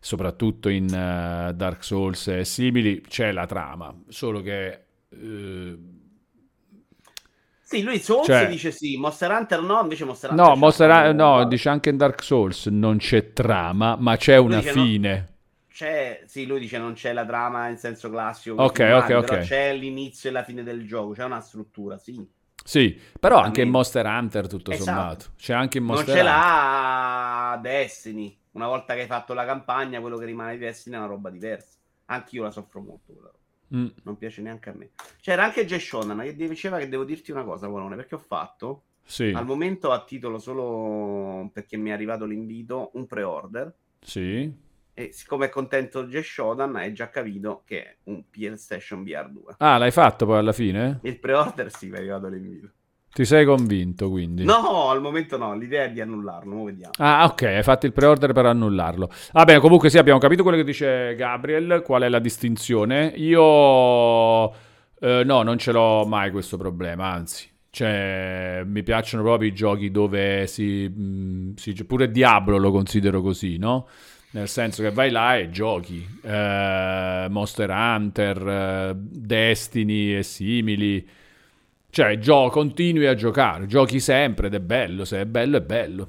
soprattutto 0.00 0.68
in 0.70 0.84
uh, 0.84 1.52
Dark 1.54 1.82
Souls 1.84 2.26
e 2.28 2.44
simili, 2.44 3.00
c'è 3.02 3.32
la 3.32 3.46
trama, 3.46 3.94
solo 4.08 4.40
che... 4.42 4.80
Uh, 5.10 5.78
sì, 7.60 7.82
lui 7.82 7.98
Souls 7.98 8.26
cioè, 8.26 8.46
dice 8.48 8.70
sì, 8.70 8.96
Monster 8.96 9.30
Hunter 9.30 9.60
no, 9.62 9.80
invece 9.82 10.04
Monster 10.04 10.30
Hunter... 10.30 10.46
No, 10.46 10.56
Monster 10.56 10.90
Hunter, 10.90 11.14
no, 11.14 11.44
dice 11.46 11.68
anche 11.70 11.88
in 11.88 11.96
Dark 11.96 12.22
Souls 12.22 12.66
non 12.66 12.98
c'è 12.98 13.32
trama, 13.32 13.96
ma 13.98 14.16
c'è 14.16 14.36
una 14.36 14.60
fine. 14.60 15.26
No, 15.28 15.33
c'è, 15.74 16.22
sì, 16.26 16.46
lui 16.46 16.60
dice 16.60 16.78
non 16.78 16.92
c'è 16.92 17.12
la 17.12 17.26
trama 17.26 17.66
in 17.66 17.78
senso 17.78 18.08
classico. 18.08 18.62
Ok, 18.62 18.78
ok, 18.78 19.10
ok. 19.16 19.38
C'è 19.40 19.74
l'inizio 19.74 20.30
e 20.30 20.32
la 20.32 20.44
fine 20.44 20.62
del 20.62 20.86
gioco, 20.86 21.14
c'è 21.14 21.24
una 21.24 21.40
struttura, 21.40 21.98
sì. 21.98 22.24
Sì, 22.64 22.96
però 23.18 23.40
anche 23.40 23.62
in 23.62 23.70
Monster 23.70 24.06
Hunter 24.06 24.46
tutto 24.46 24.70
esatto. 24.70 24.84
sommato. 24.84 25.24
C'è 25.36 25.52
anche 25.52 25.78
in 25.78 25.84
Monster 25.84 26.10
Hunter. 26.10 26.24
Non 26.24 26.32
ce 26.32 26.38
l'ha 26.38 27.58
Destiny. 27.60 28.38
Una 28.52 28.68
volta 28.68 28.94
che 28.94 29.00
hai 29.00 29.06
fatto 29.08 29.34
la 29.34 29.44
campagna, 29.44 30.00
quello 30.00 30.16
che 30.16 30.26
rimane 30.26 30.52
di 30.52 30.58
Destiny 30.58 30.94
è 30.94 30.98
una 30.98 31.08
roba 31.08 31.28
diversa. 31.28 31.76
Anch'io 32.04 32.44
la 32.44 32.52
soffro 32.52 32.80
molto. 32.80 33.12
Però. 33.12 33.32
Mm. 33.74 33.88
Non 34.04 34.16
piace 34.16 34.42
neanche 34.42 34.70
a 34.70 34.74
me. 34.74 34.90
C'era 35.20 35.42
anche 35.42 35.66
Jay 35.66 35.80
Shonan 35.80 36.20
che 36.20 36.36
diceva 36.36 36.78
che 36.78 36.88
devo 36.88 37.02
dirti 37.02 37.32
una 37.32 37.42
cosa, 37.42 37.66
Bolone, 37.66 37.96
perché 37.96 38.14
ho 38.14 38.18
fatto 38.24 38.84
sì. 39.02 39.32
al 39.34 39.44
momento 39.44 39.90
a 39.90 40.04
titolo 40.04 40.38
solo 40.38 41.50
perché 41.52 41.76
mi 41.76 41.90
è 41.90 41.92
arrivato 41.92 42.26
l'invito 42.26 42.90
un 42.94 43.06
pre-order. 43.06 43.74
Sì. 44.00 44.62
E 44.96 45.10
siccome 45.12 45.46
è 45.46 45.48
contento 45.48 46.04
Jay 46.04 46.22
Shodan, 46.22 46.76
hai 46.76 46.92
già 46.92 47.08
capito 47.08 47.62
che 47.66 47.82
è 47.82 47.96
un 48.04 48.22
PlayStation 48.30 49.02
VR 49.02 49.28
2. 49.28 49.54
Ah, 49.58 49.76
l'hai 49.76 49.90
fatto 49.90 50.24
poi 50.24 50.38
alla 50.38 50.52
fine? 50.52 51.00
Il 51.02 51.18
pre-order 51.18 51.68
sì, 51.74 51.88
mi 51.88 51.96
è 51.96 51.98
arrivato 51.98 52.28
l'invito. 52.28 52.68
Ti 53.12 53.24
sei 53.24 53.44
convinto 53.44 54.08
quindi? 54.10 54.44
No, 54.44 54.90
al 54.90 55.00
momento 55.00 55.36
no, 55.36 55.56
l'idea 55.56 55.84
è 55.84 55.90
di 55.90 56.00
annullarlo, 56.00 56.64
vediamo. 56.64 56.92
Ah, 56.98 57.24
ok, 57.24 57.42
hai 57.42 57.62
fatto 57.64 57.86
il 57.86 57.92
pre-order 57.92 58.32
per 58.32 58.46
annullarlo. 58.46 59.10
Va 59.32 59.44
bene, 59.44 59.60
comunque 59.60 59.90
sì, 59.90 59.98
abbiamo 59.98 60.18
capito 60.18 60.42
quello 60.42 60.58
che 60.58 60.64
dice 60.64 61.14
Gabriel, 61.16 61.82
qual 61.84 62.02
è 62.02 62.08
la 62.08 62.18
distinzione. 62.20 63.12
Io 63.16 64.48
eh, 64.50 65.22
no, 65.24 65.42
non 65.42 65.58
ce 65.58 65.72
l'ho 65.72 66.04
mai 66.06 66.30
questo 66.30 66.56
problema, 66.56 67.06
anzi. 67.06 67.48
Cioè, 67.70 68.62
mi 68.64 68.84
piacciono 68.84 69.24
proprio 69.24 69.48
i 69.48 69.52
giochi 69.52 69.90
dove 69.90 70.46
si, 70.46 70.88
mh, 70.88 71.02
mm, 71.02 71.54
si 71.54 71.84
pure 71.84 72.10
Diablo 72.10 72.56
lo 72.56 72.70
considero 72.70 73.20
così, 73.20 73.58
no? 73.58 73.88
Nel 74.34 74.48
senso 74.48 74.82
che 74.82 74.90
vai 74.90 75.10
là 75.10 75.36
e 75.36 75.50
giochi. 75.50 76.06
Eh, 76.22 77.26
Monster 77.30 77.70
Hunter, 77.70 78.48
eh, 78.48 78.92
Destiny 78.96 80.16
e 80.16 80.22
simili 80.22 81.08
cioè, 81.94 82.18
gio- 82.18 82.48
continui 82.48 83.06
a 83.06 83.14
giocare, 83.14 83.66
giochi 83.66 84.00
sempre 84.00 84.48
ed 84.48 84.54
è 84.54 84.58
bello, 84.58 85.04
se 85.04 85.20
è 85.20 85.26
bello 85.26 85.58
è 85.58 85.60
bello. 85.60 86.08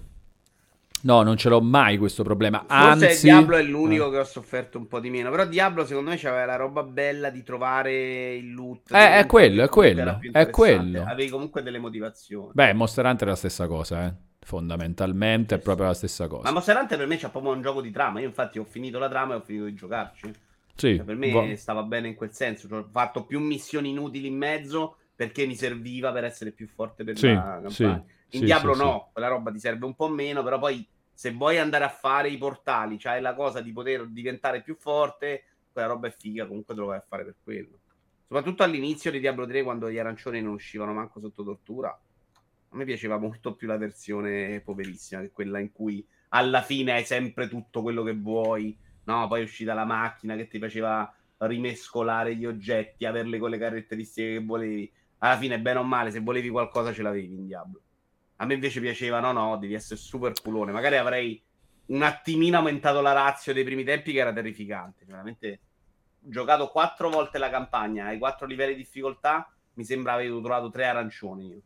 No, 1.04 1.22
non 1.22 1.38
ce 1.38 1.50
l'ho 1.50 1.62
mai 1.62 2.00
questo 2.00 2.24
problema. 2.24 2.66
Anzi, 2.68 3.06
Forse 3.06 3.22
Diablo 3.22 3.56
è 3.56 3.62
l'unico 3.62 4.08
eh. 4.08 4.10
che 4.10 4.18
ho 4.18 4.24
sofferto 4.24 4.80
un 4.80 4.88
po' 4.88 5.00
di 5.00 5.12
meno. 5.12 5.30
Però 5.30 5.46
Diablo, 5.46 5.86
secondo 5.86 6.10
me, 6.10 6.18
c'aveva 6.18 6.46
la 6.46 6.56
roba 6.56 6.82
bella 6.82 7.30
di 7.30 7.44
trovare 7.44 8.34
il 8.34 8.52
loot. 8.52 8.92
Eh, 8.92 9.20
è 9.20 9.28
quello, 9.28 9.62
è 9.62 9.70
quello. 9.70 10.20
È 10.32 10.50
quello. 10.50 11.04
Avevi 11.06 11.30
comunque 11.30 11.62
delle 11.62 11.78
motivazioni. 11.78 12.50
Beh, 12.52 12.74
Monster 12.74 13.06
Hunter 13.06 13.28
è 13.28 13.30
la 13.30 13.38
stessa 13.38 13.68
cosa, 13.68 14.08
eh. 14.08 14.14
Fondamentalmente 14.46 15.56
è 15.56 15.58
proprio 15.58 15.88
la 15.88 15.96
stessa 15.96 16.28
cosa. 16.28 16.44
Ma 16.44 16.52
Monster 16.52 16.78
Hunter 16.78 17.00
per 17.00 17.08
me 17.08 17.18
c'è 17.18 17.32
proprio 17.32 17.52
un 17.52 17.64
gioco 17.64 17.82
di 17.82 17.90
trama. 17.90 18.20
Io, 18.20 18.28
infatti, 18.28 18.60
ho 18.60 18.64
finito 18.64 19.00
la 19.00 19.10
trama 19.10 19.34
e 19.34 19.38
ho 19.38 19.42
finito 19.42 19.66
di 19.66 19.74
giocarci. 19.74 20.32
Sì. 20.76 20.96
Cioè, 20.98 21.04
per 21.04 21.16
me 21.16 21.32
vo- 21.32 21.56
stava 21.56 21.82
bene 21.82 22.10
in 22.10 22.14
quel 22.14 22.32
senso. 22.32 22.68
Cioè, 22.68 22.78
ho 22.78 22.90
fatto 22.92 23.26
più 23.26 23.40
missioni 23.40 23.90
inutili 23.90 24.28
in 24.28 24.38
mezzo 24.38 24.98
perché 25.16 25.48
mi 25.48 25.56
serviva 25.56 26.12
per 26.12 26.26
essere 26.26 26.52
più 26.52 26.68
forte 26.68 27.04
per 27.04 27.18
sì, 27.18 27.34
la 27.34 27.60
campagna. 27.64 27.70
Sì, 27.72 27.84
in 27.86 28.40
sì, 28.40 28.46
Diablo 28.46 28.76
no, 28.76 29.10
quella 29.12 29.30
roba 29.30 29.50
ti 29.50 29.60
serve 29.60 29.84
un 29.84 29.96
po' 29.96 30.10
meno, 30.10 30.44
però 30.44 30.60
poi 30.60 30.88
se 31.12 31.32
vuoi 31.32 31.58
andare 31.58 31.84
a 31.84 31.90
fare 31.90 32.30
i 32.30 32.38
portali, 32.38 32.98
c'hai 33.00 33.22
la 33.22 33.34
cosa 33.34 33.62
di 33.62 33.72
poter 33.72 34.06
diventare 34.10 34.62
più 34.62 34.76
forte, 34.76 35.44
quella 35.72 35.88
roba 35.88 36.06
è 36.06 36.12
figa, 36.12 36.46
comunque 36.46 36.76
te 36.76 36.82
lo 36.82 36.86
vai 36.86 36.98
a 36.98 37.06
fare 37.08 37.24
per 37.24 37.36
quello. 37.44 37.80
Soprattutto 38.28 38.62
all'inizio 38.62 39.10
di 39.10 39.20
Diablo 39.20 39.48
3 39.48 39.64
quando 39.64 39.90
gli 39.90 39.98
arancioni 39.98 40.40
non 40.40 40.54
uscivano 40.54 40.94
manco 40.94 41.20
sotto 41.20 41.44
tortura. 41.44 42.00
A 42.76 42.78
me 42.78 42.84
piaceva 42.84 43.18
molto 43.18 43.56
più 43.56 43.68
la 43.68 43.78
versione 43.78 44.60
poverissima, 44.60 45.22
che 45.22 45.32
quella 45.32 45.60
in 45.60 45.72
cui 45.72 46.06
alla 46.30 46.62
fine 46.62 46.92
hai 46.92 47.06
sempre 47.06 47.48
tutto 47.48 47.82
quello 47.82 48.04
che 48.04 48.14
vuoi. 48.14 48.78
No, 49.06 49.26
poi 49.30 49.40
è 49.40 49.44
uscita 49.44 49.74
la 49.74 49.86
macchina 49.86 50.36
che 50.36 50.50
ti 50.50 50.60
faceva 50.60 51.10
rimescolare 51.38 52.36
gli 52.36 52.46
oggetti, 52.46 53.06
averle 53.06 53.40
con 53.40 53.50
le 53.50 53.58
caratteristiche 53.58 54.34
che 54.34 54.44
volevi 54.44 54.92
alla 55.20 55.38
fine, 55.38 55.58
bene 55.62 55.80
o 55.80 55.84
male, 55.84 56.12
se 56.12 56.20
volevi 56.20 56.50
qualcosa 56.50 56.92
ce 56.92 57.02
l'avevi 57.02 57.34
in 57.34 57.46
Diablo. 57.46 57.82
A 58.38 58.46
me 58.46 58.56
invece 58.56 58.82
piaceva, 58.82 59.22
no, 59.22 59.32
no, 59.32 59.56
devi 59.56 59.74
essere 59.74 59.98
super 59.98 60.34
culone. 60.42 60.74
Magari 60.74 60.98
avrei 60.98 61.42
un 61.86 62.02
attimino 62.02 62.58
aumentato 62.58 63.00
la 63.00 63.14
razio 63.14 63.54
dei 63.54 63.64
primi 63.64 63.86
tempi 63.86 64.12
che 64.12 64.20
era 64.20 64.34
terrificante. 64.34 65.06
Veramente 65.06 65.60
giocato 66.20 66.68
quattro 66.68 67.10
volte 67.10 67.38
la 67.38 67.50
campagna 67.50 68.08
ai 68.08 68.18
quattro 68.18 68.46
livelli 68.46 68.74
di 68.74 68.82
difficoltà. 68.82 69.50
Mi 69.76 69.86
sembra 69.86 70.14
aver 70.14 70.28
trovato 70.28 70.70
tre 70.70 70.88
arancioni 70.88 71.48
io. 71.48 71.62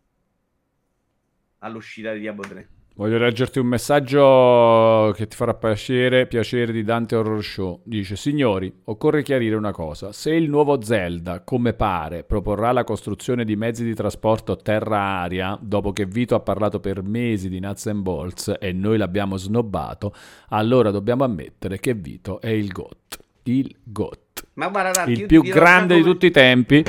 All'uscita 1.60 2.14
di 2.14 2.20
Diablo 2.20 2.44
3. 2.44 2.68
Voglio 3.00 3.18
leggerti 3.18 3.60
un 3.60 3.68
messaggio 3.68 5.14
che 5.16 5.26
ti 5.28 5.34
farà 5.34 5.54
piacere, 5.54 6.28
piacere 6.28 6.74
di 6.74 6.84
Dante 6.84 7.16
Horror 7.16 7.42
Show. 7.42 7.80
Dice, 7.86 8.18
signori, 8.18 8.70
occorre 8.86 9.24
chiarire 9.24 9.56
una 9.56 9.72
cosa. 9.72 10.12
Se 10.12 10.32
il 10.32 10.50
nuovo 10.50 10.82
Zelda, 10.82 11.40
come 11.46 11.72
pare, 11.72 12.26
proporrà 12.26 12.74
la 12.74 12.84
costruzione 12.84 13.46
di 13.46 13.56
mezzi 13.56 13.86
di 13.86 13.94
trasporto 13.94 14.58
terra-aria, 14.58 15.58
dopo 15.62 15.94
che 15.94 16.06
Vito 16.06 16.36
ha 16.36 16.42
parlato 16.42 16.82
per 16.82 17.02
mesi 17.02 17.48
di 17.48 17.62
nuts 17.62 17.88
and 17.88 18.02
bolts 18.02 18.54
e 18.60 18.74
noi 18.74 18.98
l'abbiamo 18.98 19.38
snobbato, 19.38 20.14
allora 20.50 20.92
dobbiamo 20.92 21.24
ammettere 21.24 21.80
che 21.80 21.94
Vito 21.94 22.42
è 22.42 22.50
il 22.50 22.68
GOT. 22.68 23.18
Il 23.44 23.74
GOT. 23.82 24.48
Ma 24.56 24.68
guarda, 24.68 25.06
il 25.06 25.26
più 25.26 25.42
grande 25.44 25.96
di 25.96 26.04
tutti 26.04 26.26
i 26.26 26.32
tempi 26.32 26.84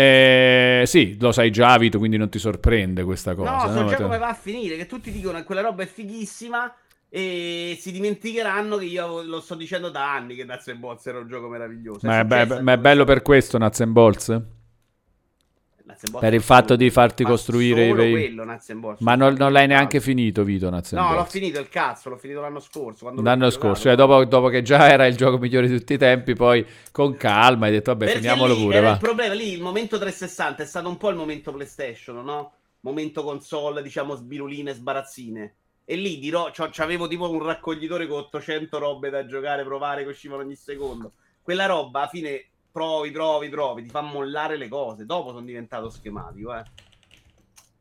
eh, 0.00 0.82
sì, 0.86 1.16
lo 1.18 1.32
sai 1.32 1.50
già, 1.50 1.76
Vito, 1.76 1.98
quindi 1.98 2.16
non 2.16 2.28
ti 2.28 2.38
sorprende 2.38 3.02
questa 3.02 3.34
cosa. 3.34 3.66
No, 3.66 3.72
so 3.72 3.80
no? 3.80 3.88
già 3.88 3.96
come 3.96 4.18
va 4.18 4.28
a 4.28 4.34
finire, 4.34 4.76
che 4.76 4.86
tutti 4.86 5.10
dicono 5.10 5.38
che 5.38 5.44
quella 5.44 5.60
roba 5.60 5.82
è 5.82 5.86
fighissima 5.86 6.72
e 7.08 7.76
si 7.80 7.90
dimenticheranno 7.90 8.76
che 8.76 8.84
io 8.84 9.22
lo 9.22 9.40
sto 9.40 9.56
dicendo 9.56 9.88
da 9.88 10.14
anni 10.14 10.36
che 10.36 10.44
Nuts 10.44 10.72
Bolts 10.74 11.06
era 11.06 11.18
un 11.18 11.26
gioco 11.26 11.48
meraviglioso. 11.48 12.06
Ma 12.06 12.20
è, 12.20 12.24
be- 12.24 12.60
ma 12.60 12.74
è 12.74 12.78
bello 12.78 13.04
per 13.04 13.22
questo 13.22 13.58
Nuts 13.58 13.84
Bolts? 13.86 14.40
Per 16.18 16.34
il 16.34 16.42
fatto 16.42 16.76
di 16.76 16.90
farti 16.90 17.24
costruire 17.24 17.86
i 17.86 17.92
veicoli. 17.92 18.96
Ma 18.98 19.14
non, 19.14 19.34
non 19.34 19.52
l'hai 19.52 19.66
neanche 19.66 20.00
finito, 20.00 20.44
Vito? 20.44 20.68
No, 20.70 21.14
l'ho 21.14 21.24
finito 21.24 21.58
il 21.58 21.68
cazzo, 21.68 22.10
l'ho 22.10 22.16
finito 22.16 22.40
l'anno 22.40 22.60
scorso. 22.60 23.10
L'anno 23.20 23.50
scorso, 23.50 23.82
cioè 23.82 23.94
dopo, 23.94 24.24
dopo, 24.24 24.48
che 24.48 24.62
già 24.62 24.90
era 24.90 25.06
il 25.06 25.16
gioco 25.16 25.38
migliore 25.38 25.68
di 25.68 25.78
tutti 25.78 25.94
i 25.94 25.98
tempi, 25.98 26.34
poi 26.34 26.64
con 26.92 27.16
calma 27.16 27.66
hai 27.66 27.72
detto, 27.72 27.92
vabbè, 27.92 28.04
Perché 28.04 28.20
finiamolo 28.20 28.54
lì 28.54 28.62
pure. 28.62 28.90
Il 28.90 28.98
problema 28.98 29.34
lì, 29.34 29.52
il 29.52 29.62
momento 29.62 29.98
360 29.98 30.62
è 30.62 30.66
stato 30.66 30.88
un 30.88 30.96
po' 30.96 31.10
il 31.10 31.16
momento 31.16 31.52
PlayStation, 31.52 32.24
no? 32.24 32.52
Momento 32.80 33.22
console, 33.22 33.82
diciamo, 33.82 34.14
sbiruline, 34.14 34.72
sbarazzine. 34.72 35.54
E 35.84 35.96
lì 35.96 36.18
dirò, 36.18 36.50
cioè, 36.50 36.70
avevo 36.78 37.08
tipo 37.08 37.30
un 37.30 37.42
raccoglitore 37.42 38.06
con 38.06 38.18
800 38.18 38.78
robe 38.78 39.10
da 39.10 39.24
giocare, 39.24 39.64
provare, 39.64 40.02
che 40.02 40.10
uscivano 40.10 40.42
ogni 40.42 40.54
secondo. 40.54 41.12
Quella 41.42 41.66
roba, 41.66 42.00
alla 42.00 42.08
fine 42.08 42.44
provi, 42.78 43.10
provi, 43.10 43.48
provi, 43.48 43.82
ti 43.82 43.88
fa 43.88 44.00
mollare 44.02 44.56
le 44.56 44.68
cose. 44.68 45.04
Dopo 45.04 45.30
sono 45.30 45.44
diventato 45.44 45.90
schematico, 45.90 46.54
eh. 46.54 46.62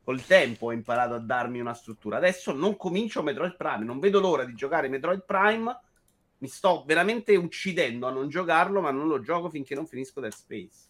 Col 0.03 0.25
tempo 0.25 0.67
ho 0.67 0.71
imparato 0.71 1.13
a 1.13 1.19
darmi 1.19 1.59
una 1.59 1.73
struttura. 1.73 2.17
Adesso 2.17 2.53
non 2.53 2.77
comincio 2.77 3.21
Metroid 3.21 3.55
Prime, 3.55 3.85
non 3.85 3.99
vedo 3.99 4.19
l'ora 4.19 4.43
di 4.43 4.55
giocare 4.55 4.87
Metroid 4.87 5.23
Prime. 5.23 5.79
Mi 6.39 6.47
sto 6.47 6.83
veramente 6.85 7.35
uccidendo 7.35 8.07
a 8.07 8.11
non 8.11 8.29
giocarlo, 8.29 8.81
ma 8.81 8.89
non 8.89 9.07
lo 9.07 9.19
gioco 9.21 9.49
finché 9.49 9.75
non 9.75 9.85
finisco 9.85 10.19
Dead 10.19 10.31
Space. 10.31 10.85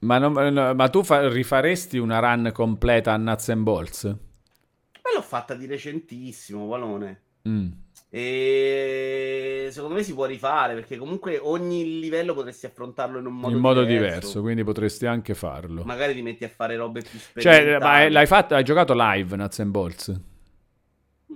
Ma, 0.00 0.18
non, 0.18 0.32
ma 0.76 0.88
tu 0.88 1.02
fa- 1.02 1.28
rifaresti 1.28 1.98
una 1.98 2.18
run 2.18 2.50
completa 2.52 3.12
a 3.12 3.16
Nuts 3.16 3.48
and 3.48 3.62
Balls? 3.62 4.04
Ma 4.04 5.12
l'ho 5.14 5.22
fatta 5.22 5.54
di 5.54 5.66
recentissimo, 5.66 6.66
Valone. 6.66 7.22
Mm. 7.48 7.72
E 8.16 9.70
secondo 9.72 9.96
me 9.96 10.04
si 10.04 10.14
può 10.14 10.24
rifare 10.24 10.74
perché 10.74 10.96
comunque 10.96 11.36
ogni 11.36 11.98
livello 11.98 12.32
potresti 12.32 12.64
affrontarlo 12.64 13.18
in 13.18 13.26
un 13.26 13.34
modo, 13.34 13.52
in 13.52 13.60
modo 13.60 13.82
diverso. 13.82 14.14
diverso. 14.14 14.40
quindi 14.40 14.62
potresti 14.62 15.04
anche 15.06 15.34
farlo. 15.34 15.82
Magari 15.82 16.14
ti 16.14 16.22
metti 16.22 16.44
a 16.44 16.48
fare 16.48 16.76
robe 16.76 17.02
più 17.02 17.18
sperimentali. 17.18 17.72
Cioè, 17.72 17.78
ma 17.80 18.08
l'hai 18.08 18.26
fatto, 18.26 18.54
hai 18.54 18.62
giocato 18.62 18.94
live 18.96 19.34
Nuts 19.34 19.58
and 19.58 19.70
Balls? 19.72 20.20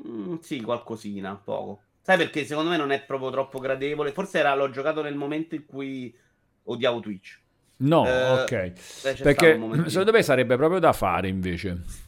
Mm, 0.06 0.36
sì, 0.40 0.60
qualcosina, 0.60 1.34
poco. 1.34 1.80
Sai 2.00 2.16
perché 2.16 2.44
secondo 2.44 2.70
me 2.70 2.76
non 2.76 2.92
è 2.92 3.02
proprio 3.02 3.30
troppo 3.30 3.58
gradevole. 3.58 4.12
Forse 4.12 4.38
era, 4.38 4.54
l'ho 4.54 4.70
giocato 4.70 5.02
nel 5.02 5.16
momento 5.16 5.56
in 5.56 5.66
cui 5.66 6.16
odiavo 6.62 7.00
Twitch. 7.00 7.40
No, 7.78 8.06
eh, 8.06 8.42
ok. 8.42 8.72
Perché 9.20 9.60
secondo 9.90 10.12
me 10.12 10.22
sarebbe 10.22 10.54
proprio 10.54 10.78
da 10.78 10.92
fare 10.92 11.26
invece. 11.26 12.06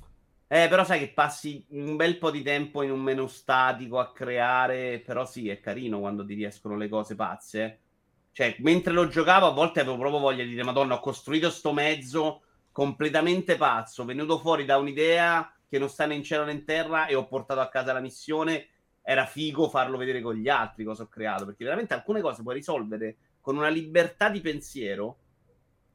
Eh, 0.52 0.66
però 0.66 0.82
sai 0.82 0.98
che 0.98 1.12
passi 1.12 1.64
un 1.68 1.94
bel 1.94 2.18
po' 2.18 2.32
di 2.32 2.42
tempo 2.42 2.82
in 2.82 2.90
un 2.90 3.00
menu 3.00 3.28
statico 3.28 4.00
a 4.00 4.10
creare, 4.10 4.98
però 4.98 5.24
sì, 5.24 5.48
è 5.48 5.60
carino 5.60 6.00
quando 6.00 6.26
ti 6.26 6.34
riescono 6.34 6.76
le 6.76 6.88
cose 6.88 7.14
pazze. 7.14 7.78
Cioè, 8.32 8.56
mentre 8.58 8.92
lo 8.92 9.06
giocavo 9.06 9.46
a 9.46 9.52
volte 9.52 9.78
avevo 9.78 9.96
proprio 9.96 10.18
voglia 10.18 10.42
di 10.42 10.50
dire, 10.50 10.64
madonna, 10.64 10.94
ho 10.94 11.00
costruito 11.00 11.50
sto 11.50 11.72
mezzo 11.72 12.42
completamente 12.72 13.54
pazzo, 13.54 14.04
venuto 14.04 14.40
fuori 14.40 14.64
da 14.64 14.76
un'idea 14.78 15.54
che 15.68 15.78
non 15.78 15.88
sta 15.88 16.06
né 16.06 16.16
in 16.16 16.24
cielo 16.24 16.44
né 16.44 16.50
in 16.50 16.64
terra 16.64 17.06
e 17.06 17.14
ho 17.14 17.28
portato 17.28 17.60
a 17.60 17.68
casa 17.68 17.92
la 17.92 18.00
missione. 18.00 18.66
Era 19.02 19.26
figo 19.26 19.68
farlo 19.68 19.96
vedere 19.96 20.20
con 20.20 20.34
gli 20.34 20.48
altri 20.48 20.82
cosa 20.82 21.04
ho 21.04 21.08
creato, 21.08 21.44
perché 21.44 21.62
veramente 21.62 21.94
alcune 21.94 22.20
cose 22.20 22.42
puoi 22.42 22.56
risolvere 22.56 23.16
con 23.40 23.56
una 23.56 23.68
libertà 23.68 24.28
di 24.28 24.40
pensiero 24.40 25.18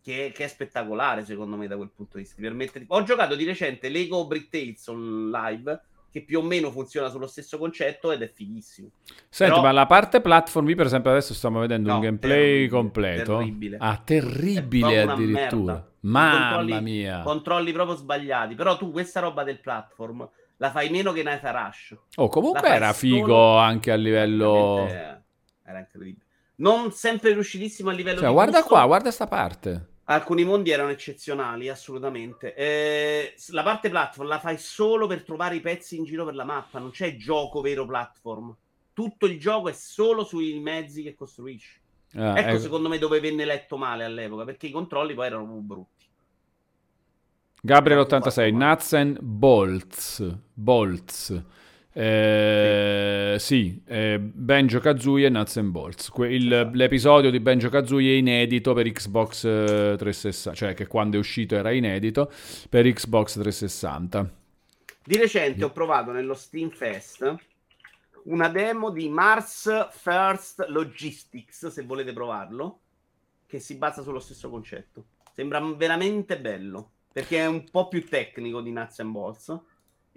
che, 0.06 0.32
che 0.36 0.44
è 0.44 0.48
spettacolare 0.48 1.26
secondo 1.26 1.56
me 1.56 1.66
da 1.66 1.76
quel 1.76 1.90
punto 1.90 2.18
di 2.18 2.24
vista. 2.24 2.40
Permette... 2.40 2.86
Ho 2.90 3.02
giocato 3.02 3.34
di 3.34 3.44
recente 3.44 3.90
Lego 3.90 4.28
Brick 4.28 4.50
Tales 4.50 4.86
on 4.86 5.32
live 5.32 5.82
che 6.12 6.22
più 6.22 6.40
o 6.40 6.44
meno 6.44 6.70
funziona 6.70 7.10
sullo 7.10 7.26
stesso 7.26 7.58
concetto 7.58 8.12
ed 8.12 8.22
è 8.22 8.28
fighissimo. 8.32 8.90
Senti, 9.28 9.54
Però- 9.54 9.66
ma 9.66 9.72
la 9.72 9.88
parte 9.88 10.22
platform, 10.22 10.68
vi 10.68 10.76
per 10.76 10.86
esempio 10.86 11.10
adesso 11.10 11.34
stiamo 11.34 11.60
vedendo 11.60 11.90
No, 11.90 11.96
un 11.96 12.02
gameplay 12.02 12.38
terribile, 12.38 12.70
completo. 12.70 13.38
terribile. 13.40 13.78
Ah, 13.80 13.98
terribile 13.98 15.02
addirittura. 15.02 15.74
merda. 15.74 15.90
Mamma 16.02 16.56
Controlli- 16.58 16.82
mia. 16.84 17.22
Controlli 17.24 17.72
proprio 17.74 17.96
sbagliati. 17.98 18.54
Però 18.54 18.78
tu 18.78 18.92
questa 18.92 19.20
roba 19.22 19.44
del 19.44 19.60
platform 19.60 20.30
la 20.58 20.70
fai 20.70 20.90
meno 20.92 21.12
che 21.14 21.24
Night 21.24 21.42
Rush. 21.44 21.96
Oh, 22.18 22.30
comunque 22.30 22.70
era 22.70 22.94
solo- 22.94 23.16
figo 23.16 23.58
anche 23.58 23.92
a 23.92 23.96
livello... 23.96 24.86
Eh, 24.88 25.18
Era 25.66 25.80
incredibile. 25.80 26.24
Non 26.58 26.92
sempre 26.94 27.34
riuscitissimo 27.34 27.90
a 27.90 27.94
livello 27.94 28.20
Cioè, 28.22 28.32
guarda 28.32 28.60
gusto. 28.60 28.74
qua, 28.74 28.86
guarda 28.86 29.12
sta 29.12 29.28
parte. 29.28 29.90
Alcuni 30.08 30.44
mondi 30.44 30.70
erano 30.70 30.92
eccezionali, 30.92 31.68
assolutamente. 31.68 32.54
Eh, 32.54 33.34
la 33.50 33.64
parte 33.64 33.90
platform 33.90 34.28
la 34.28 34.40
fai 34.40 34.58
solo 34.58 35.08
per 35.08 35.24
trovare 35.24 35.56
i 35.56 35.62
pezzi 35.62 35.98
in 35.98 36.04
giro 36.04 36.26
per 36.26 36.36
la 36.36 36.44
mappa, 36.44 36.78
non 36.78 36.92
c'è 36.92 37.16
gioco 37.16 37.62
vero 37.62 37.86
platform. 37.86 38.56
Tutto 38.94 39.26
il 39.26 39.40
gioco 39.40 39.70
è 39.70 39.74
solo 39.74 40.24
sui 40.24 40.60
mezzi 40.60 41.02
che 41.02 41.16
costruisci. 41.16 41.82
Ah, 42.16 42.38
ecco, 42.38 42.50
ecco. 42.50 42.60
secondo 42.60 42.88
me, 42.88 43.00
dove 43.00 43.20
venne 43.20 43.46
letto 43.46 43.78
male 43.78 44.04
all'epoca, 44.04 44.46
perché 44.46 44.68
i 44.68 44.72
controlli 44.72 45.16
poi 45.16 45.26
erano 45.26 45.46
brutti. 45.46 46.06
Gabriel 47.62 48.06
Quanto 48.06 48.28
86, 48.30 48.52
fatto 48.52 48.64
Nuts 48.64 48.94
and 48.94 49.20
Bolts. 49.22 50.38
Bolts. 50.54 51.44
Eh, 51.98 53.38
sì, 53.40 53.82
eh, 53.86 54.20
Banjo 54.20 54.80
Kazooie 54.82 55.28
e 55.28 55.30
Nuts 55.30 55.56
and 55.58 55.72
Bolts. 55.72 56.10
Que- 56.10 56.34
il- 56.34 56.52
Esatto. 56.52 56.76
L'episodio 56.76 57.32
di 57.32 57.40
Banjo 57.40 57.70
Kazooie 57.70 58.16
è 58.16 58.18
inedito 58.18 58.74
per 58.74 58.92
Xbox 58.92 59.46
eh, 59.46 59.96
360, 59.98 60.54
cioè 60.54 60.74
che 60.74 60.88
quando 60.88 61.16
è 61.16 61.20
uscito 61.20 61.56
era 61.56 61.72
inedito 61.72 62.30
per 62.70 62.86
Xbox 62.92 63.34
360. 63.40 64.30
Di 65.06 65.16
recente 65.18 65.64
ho 65.64 65.72
provato 65.72 66.12
nello 66.12 66.34
Steam 66.34 66.70
Fest 66.70 67.36
una 68.24 68.50
demo 68.50 68.90
di 68.90 69.08
Mars 69.08 69.88
First 69.92 70.66
Logistics, 70.68 71.68
se 71.68 71.84
volete 71.84 72.12
provarlo, 72.12 72.80
che 73.46 73.60
si 73.60 73.76
basa 73.76 74.02
sullo 74.02 74.20
stesso 74.20 74.50
concetto. 74.50 75.06
Sembra 75.34 75.62
veramente 75.62 76.40
bello, 76.40 76.92
perché 77.14 77.38
è 77.38 77.46
un 77.46 77.64
po' 77.70 77.88
più 77.88 78.04
tecnico 78.06 78.62
di 78.62 78.72
Nuts 78.72 79.00
and 79.00 79.12
Bolts. 79.12 79.58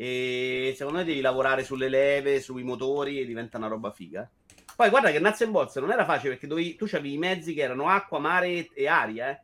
E 0.00 0.74
secondo 0.76 1.00
me 1.00 1.04
devi 1.04 1.20
lavorare 1.20 1.64
sulle 1.64 1.88
leve, 1.88 2.40
sui 2.40 2.62
motori 2.62 3.18
e 3.20 3.26
diventa 3.26 3.58
una 3.58 3.66
roba 3.66 3.90
figa. 3.90 4.30
Poi 4.76 4.90
guarda 4.90 5.10
che 5.10 5.18
Nuts 5.18 5.40
and 5.40 5.50
Bolts 5.50 5.74
non 5.78 5.90
era 5.90 6.04
facile 6.04 6.30
perché 6.30 6.46
dovevi, 6.46 6.76
tu 6.76 6.84
avevi 6.84 7.14
i 7.14 7.18
mezzi 7.18 7.52
che 7.52 7.62
erano 7.62 7.88
acqua, 7.88 8.20
mare 8.20 8.68
e 8.72 8.86
aria. 8.86 9.30
eh. 9.30 9.40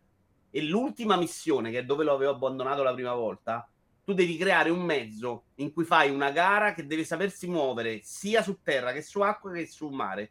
E 0.51 0.63
l'ultima 0.63 1.17
missione, 1.17 1.73
che 1.73 1.81
è 1.81 1.85
dove 1.85 2.05
lo 2.05 2.15
avevo 2.15 2.31
abbandonato 2.31 2.85
la 2.85 2.95
prima 2.95 3.15
volta, 3.15 3.69
tu 4.05 4.13
devi 4.15 4.37
creare 4.37 4.71
un 4.71 4.83
mezzo 4.85 5.47
in 5.57 5.73
cui 5.73 5.83
fai 5.85 6.11
una 6.11 6.31
gara 6.31 6.73
che 6.73 6.87
deve 6.87 7.03
sapersi 7.03 7.49
muovere 7.49 7.99
sia 8.05 8.41
su 8.41 8.61
terra 8.63 8.93
che 8.93 9.03
su 9.03 9.21
acqua 9.23 9.51
che 9.51 9.67
su 9.67 9.89
mare. 9.89 10.31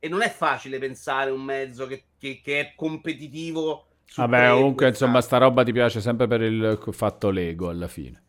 E 0.00 0.08
non 0.08 0.22
è 0.22 0.28
facile 0.28 0.78
pensare 0.80 1.30
un 1.30 1.42
mezzo 1.42 1.86
che, 1.86 2.06
che- 2.18 2.40
che 2.42 2.58
è 2.60 2.72
competitivo. 2.74 3.86
Vabbè, 4.16 4.50
comunque 4.50 4.88
insomma 4.88 5.20
sta 5.20 5.38
roba 5.38 5.62
ti 5.62 5.70
piace 5.72 6.00
sempre 6.00 6.26
per 6.26 6.40
il 6.42 6.78
fatto 6.90 7.30
Lego 7.30 7.68
alla 7.68 7.86
fine. 7.88 8.24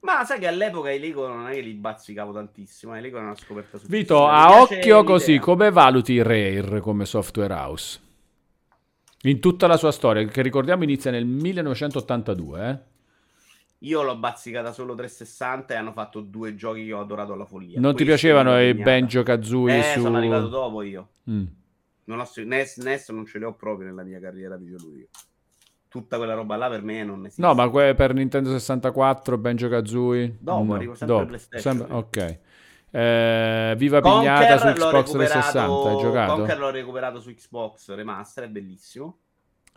Ma 0.00 0.24
sai 0.24 0.38
che 0.38 0.46
all'epoca 0.46 0.90
i 0.90 0.98
Lego 0.98 1.26
non 1.26 1.48
è 1.48 1.54
che 1.54 1.60
li 1.60 1.74
bazzicavo 1.74 2.32
tantissimo. 2.32 2.96
I 2.96 3.02
Lego 3.02 3.16
erano 3.16 3.32
una 3.32 3.38
scoperta 3.38 3.76
su 3.76 3.86
Vito, 3.86 4.26
a 4.26 4.60
occhio 4.62 5.04
così, 5.04 5.38
come 5.38 5.70
valuti 5.70 6.22
Rare 6.22 6.80
come 6.80 7.04
software 7.04 7.52
house? 7.52 8.00
In 9.22 9.40
tutta 9.40 9.66
la 9.66 9.76
sua 9.76 9.92
storia, 9.92 10.24
che 10.24 10.40
ricordiamo 10.40 10.84
inizia 10.84 11.10
nel 11.10 11.26
1982, 11.26 12.68
eh? 12.68 12.88
Io 13.84 14.02
l'ho 14.02 14.16
bazzicata 14.16 14.72
solo 14.72 14.94
360 14.94 15.72
e 15.72 15.76
hanno 15.76 15.92
fatto 15.92 16.20
due 16.20 16.54
giochi 16.54 16.84
che 16.86 16.92
ho 16.92 17.00
adorato 17.00 17.32
alla 17.32 17.46
follia. 17.46 17.80
Non 17.80 17.94
ti 17.94 18.04
Questo 18.04 18.26
piacevano 18.26 18.60
i. 18.60 18.74
Banjo 18.74 19.22
Kazooie 19.22 19.78
Eh, 19.78 19.94
su... 19.94 20.00
sono 20.00 20.18
arrivato 20.18 20.48
dopo 20.48 20.82
io. 20.82 21.08
Mm. 21.30 21.44
Non 22.04 22.20
ho 22.20 22.28
NES, 22.44 22.78
NES 22.78 23.08
non 23.10 23.24
ce 23.24 23.38
li 23.38 23.44
ho 23.44 23.54
proprio 23.54 23.86
nella 23.86 24.02
mia 24.02 24.20
carriera 24.20 24.56
videoludica. 24.56 25.08
Tutta 25.90 26.18
quella 26.18 26.34
roba 26.34 26.54
là 26.54 26.68
per 26.68 26.82
me 26.84 27.02
non 27.02 27.26
esiste. 27.26 27.42
No, 27.42 27.52
ma 27.52 27.68
que- 27.68 27.96
per 27.96 28.14
Nintendo 28.14 28.48
64, 28.50 29.36
Banjo 29.36 29.68
Kazooie? 29.68 30.36
Dopo, 30.38 30.62
No, 30.62 30.74
arrivo 30.74 30.94
sempre 30.94 31.16
dopo. 31.16 31.26
PlayStation. 31.26 31.76
Sempre- 31.76 31.94
Ok. 31.96 32.38
Eh, 32.92 33.74
Viva 33.76 34.00
Conker 34.00 34.20
Pignata 34.20 34.58
su 34.58 34.66
Xbox 34.66 34.92
recuperato- 34.92 35.12
360, 35.12 35.88
hai 35.90 35.96
giocato? 35.98 36.34
Conker 36.34 36.58
l'ho 36.58 36.70
recuperato 36.70 37.20
su 37.20 37.30
Xbox 37.34 37.92
Remaster, 37.94 38.44
è 38.44 38.48
bellissimo. 38.48 39.18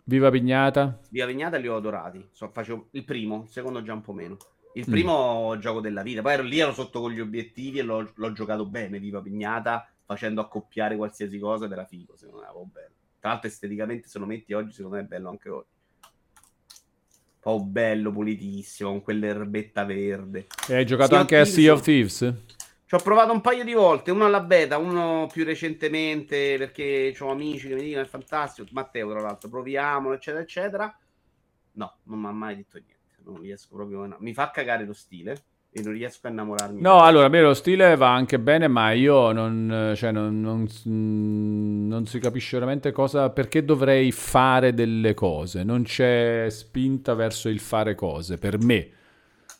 Viva 0.04 0.30
Pignata? 0.30 0.98
Via 1.10 1.26
Vignata 1.26 1.56
li 1.56 1.66
ho 1.66 1.76
adorati. 1.76 2.28
So, 2.30 2.48
facevo 2.48 2.88
il 2.92 3.04
primo, 3.04 3.42
il 3.44 3.48
secondo 3.50 3.82
già 3.82 3.92
un 3.92 4.00
po' 4.02 4.12
meno. 4.12 4.36
Il 4.74 4.84
Mm. 4.88 4.90
primo 4.92 5.56
gioco 5.58 5.80
della 5.80 6.02
vita. 6.02 6.22
Poi 6.22 6.32
ero 6.34 6.42
lì, 6.44 6.58
ero 6.60 6.72
sotto 6.72 7.00
con 7.00 7.10
gli 7.10 7.20
obiettivi 7.20 7.78
e 7.78 7.82
l'ho, 7.82 8.08
l'ho 8.14 8.32
giocato 8.32 8.66
bene, 8.66 8.98
Viva 9.00 9.20
Pignata, 9.20 9.88
facendo 10.04 10.40
accoppiare 10.40 10.96
qualsiasi 10.96 11.38
cosa 11.38 11.64
ed 11.64 11.72
era 11.72 11.84
figo, 11.86 12.16
secondo 12.16 12.40
me, 12.42 12.46
proprio 12.46 12.70
bello. 12.72 12.94
Tra 13.18 13.30
l'altro 13.30 13.48
esteticamente 13.48 14.06
se 14.08 14.18
lo 14.18 14.26
metti 14.26 14.52
oggi, 14.52 14.72
secondo 14.72 14.96
me 14.96 15.02
è 15.02 15.06
bello 15.06 15.28
anche 15.30 15.48
oggi. 15.48 15.68
Po' 17.44 17.62
bello, 17.62 18.10
pulitissimo, 18.10 18.88
con 18.88 19.02
quell'erbetta 19.02 19.84
verde. 19.84 20.46
E 20.66 20.76
hai 20.76 20.86
giocato 20.86 21.10
Sea 21.10 21.20
anche 21.20 21.38
a? 21.38 21.44
Sea 21.44 21.74
of 21.74 21.82
Thieves? 21.82 22.34
Ci 22.86 22.94
ho 22.94 22.96
provato 22.96 23.32
un 23.32 23.42
paio 23.42 23.64
di 23.64 23.74
volte, 23.74 24.10
uno 24.10 24.24
alla 24.24 24.40
beta, 24.40 24.78
uno 24.78 25.28
più 25.30 25.44
recentemente 25.44 26.56
perché 26.56 27.14
ho 27.18 27.30
amici 27.30 27.68
che 27.68 27.74
mi 27.74 27.82
dicono 27.82 28.02
è 28.02 28.08
fantastico, 28.08 28.66
Matteo 28.72 29.10
tra 29.10 29.20
l'altro, 29.20 29.50
proviamolo, 29.50 30.14
eccetera, 30.14 30.42
eccetera. 30.42 30.98
No, 31.72 31.98
non 32.04 32.18
mi 32.18 32.26
ha 32.28 32.30
mai 32.30 32.56
detto 32.56 32.78
niente, 32.78 33.16
non 33.24 33.42
riesco 33.42 33.76
proprio 33.76 34.04
a... 34.04 34.16
Mi 34.20 34.32
fa 34.32 34.50
cagare 34.50 34.86
lo 34.86 34.94
stile 34.94 35.42
e 35.74 35.82
non 35.82 35.92
riesco 35.92 36.26
a 36.28 36.30
innamorarmi. 36.30 36.80
No, 36.80 37.02
allora, 37.02 37.26
a 37.26 37.28
me 37.28 37.40
lo 37.40 37.52
stile 37.52 37.96
va 37.96 38.12
anche 38.12 38.38
bene, 38.38 38.68
ma 38.68 38.92
io 38.92 39.32
non, 39.32 39.92
cioè, 39.96 40.12
non, 40.12 40.40
non- 40.40 40.68
mm, 40.88 41.88
non 41.88 42.06
si 42.06 42.18
capisce 42.20 42.58
veramente 42.58 42.92
cosa, 42.92 43.30
perché 43.30 43.64
dovrei 43.64 44.12
fare 44.12 44.72
delle 44.72 45.14
cose. 45.14 45.64
Non 45.64 45.82
c'è 45.82 46.46
spinta 46.50 47.14
verso 47.14 47.48
il 47.48 47.58
fare 47.58 47.94
cose, 47.94 48.38
per 48.38 48.58
me. 48.58 48.88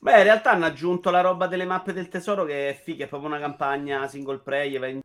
Beh, 0.01 0.19
in 0.19 0.23
realtà 0.25 0.51
hanno 0.51 0.67
aggiunto 0.67 1.09
la 1.11 1.23
roba 1.23 1.47
delle 1.47 1.65
mappe 1.65 1.95
del 1.95 2.09
tesoro 2.09 2.45
che 2.45 2.69
è 2.69 2.75
figa, 2.75 3.07
è 3.07 3.09
proprio 3.09 3.31
una 3.31 3.39
campagna 3.41 4.07
single 4.07 4.41
player, 4.41 4.79
vai 4.79 4.91
in 4.93 5.01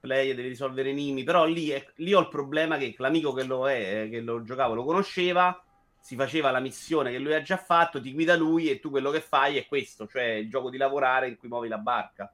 player, 0.00 0.34
devi 0.34 0.48
risolvere 0.48 0.90
enigmi, 0.90 1.22
però 1.22 1.44
lì, 1.44 1.68
è- 1.68 1.86
lì 1.96 2.12
ho 2.12 2.18
il 2.20 2.28
problema 2.28 2.76
che 2.76 2.94
l'amico 2.98 3.32
che 3.32 3.44
lo, 3.44 3.68
è, 3.70 4.08
che 4.10 4.20
lo 4.20 4.42
giocavo 4.42 4.74
lo 4.74 4.82
conosceva, 4.84 5.62
si 6.00 6.16
faceva 6.16 6.50
la 6.50 6.60
missione 6.60 7.10
che 7.10 7.18
lui 7.18 7.34
ha 7.34 7.42
già 7.42 7.56
fatto, 7.56 8.00
ti 8.00 8.12
guida 8.12 8.34
lui 8.34 8.68
e 8.68 8.80
tu 8.80 8.90
quello 8.90 9.10
che 9.10 9.20
fai 9.20 9.58
è 9.58 9.66
questo, 9.66 10.06
cioè 10.06 10.24
il 10.24 10.48
gioco 10.48 10.70
di 10.70 10.78
lavorare 10.78 11.28
in 11.28 11.36
cui 11.36 11.48
muovi 11.48 11.68
la 11.68 11.78
barca. 11.78 12.32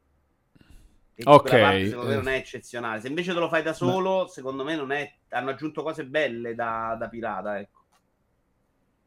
E 1.15 1.23
Ok, 1.25 1.49
parte, 1.49 1.89
secondo 1.89 2.09
me 2.09 2.13
eh. 2.13 2.17
non 2.17 2.29
è 2.29 2.37
eccezionale. 2.37 3.01
Se 3.01 3.09
invece 3.09 3.33
te 3.33 3.39
lo 3.39 3.49
fai 3.49 3.63
da 3.63 3.73
solo, 3.73 4.27
secondo 4.29 4.65
me 4.65 4.77
non 4.77 4.93
è... 4.93 5.13
hanno 5.31 5.51
aggiunto 5.51 5.83
cose 5.83 6.05
belle 6.05 6.55
da, 6.55 6.95
da 6.99 7.09
pirata, 7.09 7.59
ecco. 7.59 7.85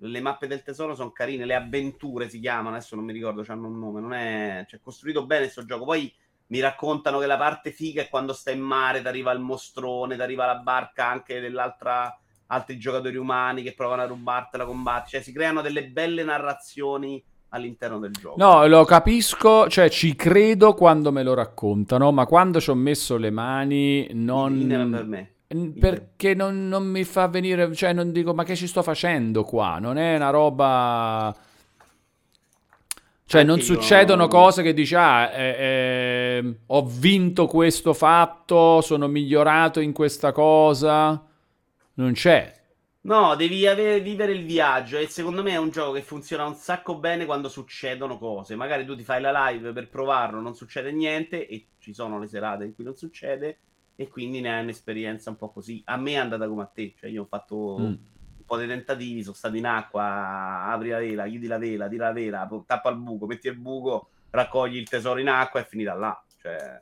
Le 0.02 0.22
mappe 0.22 0.48
del 0.48 0.64
tesoro 0.64 0.96
sono 0.96 1.12
carine, 1.12 1.46
le 1.46 1.56
avventure 1.56 2.30
si 2.30 2.40
chiamano, 2.40 2.76
adesso 2.76 2.96
non 2.96 3.06
mi 3.06 3.14
ricordo, 3.14 3.44
hanno 3.48 3.68
un 3.68 3.80
nome, 3.80 4.02
non 4.02 4.14
è... 4.14 4.66
cioè, 4.68 4.80
costruito 4.82 5.26
bene 5.26 5.44
questo 5.44 5.66
gioco. 5.66 5.86
Poi 5.86 6.14
mi 6.48 6.60
raccontano 6.60 7.20
che 7.20 7.28
la 7.28 7.38
parte 7.38 7.72
figa 7.72 8.02
è 8.02 8.10
quando 8.10 8.34
stai 8.34 8.56
in 8.56 8.62
mare, 8.62 9.02
ti 9.02 9.08
arriva 9.08 9.32
il 9.32 9.40
mostrone, 9.40 10.16
ti 10.16 10.22
arriva 10.22 10.46
la 10.46 10.58
barca 10.58 11.06
anche 11.06 11.40
dell'altra 11.40 12.18
altri 12.52 12.78
giocatori 12.78 13.18
umani 13.18 13.64
che 13.64 13.74
provano 13.74 14.02
a 14.02 14.06
rubartela, 14.06 14.66
combatti, 14.66 15.12
cioè 15.12 15.22
si 15.22 15.32
creano 15.32 15.62
delle 15.62 15.86
belle 15.88 16.24
narrazioni 16.24 17.24
all'interno 17.50 18.00
del 18.00 18.12
gioco. 18.12 18.36
No, 18.38 18.66
lo 18.68 18.86
capisco, 18.86 19.68
cioè 19.70 19.90
ci 19.90 20.16
credo 20.16 20.74
quando 20.74 21.12
me 21.12 21.24
lo 21.24 21.34
raccontano, 21.34 22.12
ma 22.12 22.26
quando 22.26 22.60
ci 22.60 22.70
ho 22.70 22.76
messo 22.76 23.18
le 23.18 23.30
mani 23.30 24.08
non... 24.14 24.68
Per 24.92 25.06
me. 25.06 25.34
Perché 25.80 26.36
non, 26.36 26.68
non 26.68 26.86
mi 26.86 27.04
fa 27.04 27.28
venire, 27.28 27.74
cioè 27.74 27.92
non 27.92 28.12
dico 28.12 28.36
ma 28.36 28.44
che 28.44 28.56
ci 28.56 28.68
sto 28.68 28.84
facendo 28.84 29.44
qua? 29.44 29.78
Non 29.80 29.98
è 29.98 30.16
una 30.16 30.30
roba... 30.30 31.36
Cioè 33.26 33.42
Anche 33.42 33.54
non 33.54 33.62
succedono 33.62 34.28
cose 34.28 34.64
che 34.64 34.74
dici 34.74 34.96
ah, 34.96 35.30
eh, 35.30 35.56
eh, 35.60 36.56
ho 36.66 36.84
vinto 36.84 37.46
questo 37.46 37.94
fatto, 37.94 38.82
sono 38.82 39.08
migliorato 39.08 39.80
in 39.80 39.94
questa 39.94 40.32
cosa. 40.32 41.29
Non 42.00 42.14
c'è. 42.14 42.58
No, 43.02 43.36
devi 43.36 43.68
avere- 43.68 44.00
vivere 44.00 44.32
il 44.32 44.46
viaggio 44.46 44.98
e 44.98 45.08
secondo 45.08 45.44
me 45.44 45.52
è 45.52 45.58
un 45.58 45.70
gioco 45.70 45.92
che 45.92 46.02
funziona 46.02 46.46
un 46.46 46.56
sacco 46.56 46.98
bene 46.98 47.26
quando 47.26 47.50
succedono 47.50 48.18
cose. 48.18 48.56
Magari 48.56 48.86
tu 48.86 48.96
ti 48.96 49.04
fai 49.04 49.20
la 49.20 49.50
live 49.50 49.74
per 49.74 49.90
provarlo, 49.90 50.40
non 50.40 50.56
succede 50.56 50.94
niente 50.94 51.46
e 51.46 51.68
ci 51.78 51.94
sono 51.94 52.18
le 52.18 52.28
serate 52.28 52.64
in 52.64 52.74
cui 52.74 52.86
non 52.86 52.96
succede 52.96 53.60
e 53.98 54.08
quindi 54.08 54.40
ne 54.40 54.56
hai 54.56 54.64
un'esperienza 54.64 55.30
un 55.30 55.36
po' 55.36 55.52
così. 55.52 55.82
A 55.86 55.98
me 55.98 56.12
è 56.12 56.16
andata 56.16 56.48
come 56.48 56.62
a 56.64 56.72
te, 56.74 56.94
cioè 56.98 57.10
io 57.10 57.24
ho 57.24 57.28
fatto 57.28 57.78
Mm. 57.80 57.84
un 57.84 57.98
po' 58.46 58.58
di 58.58 58.68
tentativi, 58.68 59.22
sono 59.22 59.36
stato 59.36 59.58
in 59.58 59.66
acqua, 59.66 60.64
apri 60.68 60.90
la 60.90 61.00
vela, 61.00 61.28
chiudi 61.28 61.48
la 61.48 61.58
vela, 61.58 61.90
tira 61.90 62.08
la 62.08 62.14
vela, 62.14 62.50
tappa 62.66 62.90
il 62.92 62.98
buco, 62.98 63.26
metti 63.26 63.48
il 63.48 63.58
buco, 63.58 64.10
raccogli 64.30 64.78
il 64.78 64.88
tesoro 64.88 65.20
in 65.20 65.28
acqua 65.28 65.60
e 65.60 65.66
finita 65.66 65.94
là. 65.96 66.24
Cioè... 66.42 66.82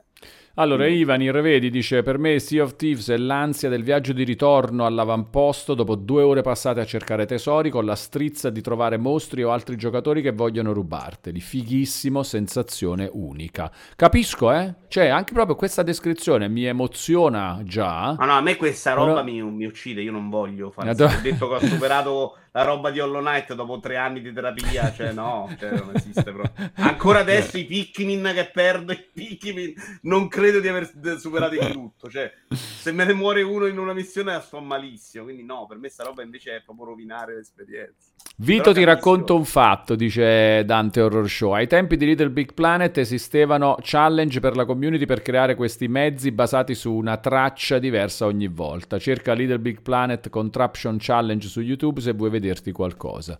Allora, 0.60 0.88
Ivan 0.88 1.22
Irrevedi 1.22 1.70
dice: 1.70 2.02
Per 2.02 2.18
me 2.18 2.40
Sea 2.40 2.64
of 2.64 2.74
Thieves 2.74 3.10
è 3.10 3.16
l'ansia 3.16 3.68
del 3.68 3.84
viaggio 3.84 4.12
di 4.12 4.24
ritorno 4.24 4.86
all'avamposto 4.86 5.72
dopo 5.74 5.94
due 5.94 6.22
ore 6.22 6.42
passate 6.42 6.80
a 6.80 6.84
cercare 6.84 7.26
tesori 7.26 7.70
con 7.70 7.84
la 7.84 7.94
strizza 7.94 8.50
di 8.50 8.60
trovare 8.60 8.96
mostri 8.96 9.44
o 9.44 9.52
altri 9.52 9.76
giocatori 9.76 10.20
che 10.20 10.32
vogliono 10.32 10.72
rubarteli. 10.72 11.38
Fighissimo, 11.38 12.24
sensazione 12.24 13.08
unica. 13.12 13.70
Capisco, 13.94 14.50
eh? 14.52 14.74
Cioè, 14.88 15.06
anche 15.06 15.32
proprio 15.32 15.54
questa 15.54 15.84
descrizione 15.84 16.48
mi 16.48 16.64
emoziona 16.64 17.60
già. 17.62 18.16
Ma 18.18 18.24
no, 18.24 18.32
a 18.32 18.40
me 18.40 18.56
questa 18.56 18.94
roba 18.94 19.22
Però... 19.22 19.24
mi, 19.24 19.40
mi, 19.40 19.64
uccide. 19.64 20.02
Io 20.02 20.10
non 20.10 20.28
voglio 20.28 20.70
fare. 20.72 20.90
Ho 20.90 20.94
detto 21.22 21.48
che 21.48 21.54
ho 21.54 21.60
superato 21.60 22.34
la 22.52 22.62
roba 22.62 22.90
di 22.90 23.00
Hollow 23.00 23.20
Knight 23.20 23.54
dopo 23.54 23.78
tre 23.80 23.96
anni 23.96 24.20
di 24.20 24.32
terapia, 24.32 24.92
cioè 24.92 25.12
no, 25.12 25.54
cioè, 25.58 25.70
non 25.70 25.92
esiste 25.94 26.32
proprio. 26.32 26.70
Ancora 26.76 27.20
adesso 27.20 27.58
i 27.58 27.64
Pikmin 27.64 28.30
che 28.34 28.50
perdo, 28.52 28.92
i 28.92 29.06
Pikmin, 29.12 29.74
non 30.02 30.28
credo 30.28 30.60
di 30.60 30.68
aver 30.68 30.90
superato 31.18 31.54
il 31.54 31.70
tutto, 31.70 32.08
cioè 32.08 32.32
se 32.48 32.92
me 32.92 33.04
ne 33.04 33.12
muore 33.12 33.42
uno 33.42 33.66
in 33.66 33.78
una 33.78 33.92
missione 33.92 34.38
sto 34.40 34.60
malissimo, 34.60 35.24
quindi 35.24 35.44
no, 35.44 35.66
per 35.66 35.78
me 35.78 35.88
sta 35.88 36.04
roba 36.04 36.22
invece 36.22 36.56
è 36.56 36.62
proprio 36.62 36.86
rovinare 36.86 37.34
l'esperienza. 37.34 38.08
Vito 38.40 38.62
Però 38.62 38.74
ti 38.74 38.84
racconto 38.84 39.34
un 39.34 39.44
fatto, 39.44 39.96
dice 39.96 40.64
Dante 40.64 41.00
Horror 41.00 41.28
Show. 41.28 41.52
Ai 41.52 41.66
tempi 41.66 41.96
di 41.96 42.06
Little 42.06 42.30
Big 42.30 42.54
Planet 42.54 42.96
esistevano 42.98 43.76
challenge 43.80 44.38
per 44.38 44.54
la 44.54 44.64
community 44.64 45.06
per 45.06 45.22
creare 45.22 45.56
questi 45.56 45.88
mezzi 45.88 46.30
basati 46.30 46.74
su 46.74 46.92
una 46.92 47.16
traccia 47.16 47.80
diversa 47.80 48.26
ogni 48.26 48.46
volta. 48.46 48.98
Cerca 48.98 49.32
Little 49.32 49.58
Big 49.58 49.82
Planet 49.82 50.28
Contraption 50.28 50.98
Challenge 51.00 51.48
su 51.48 51.60
YouTube 51.60 52.00
se 52.00 52.12
vuoi 52.12 52.30
vedere 52.30 52.47
dirti 52.48 52.72
qualcosa. 52.72 53.38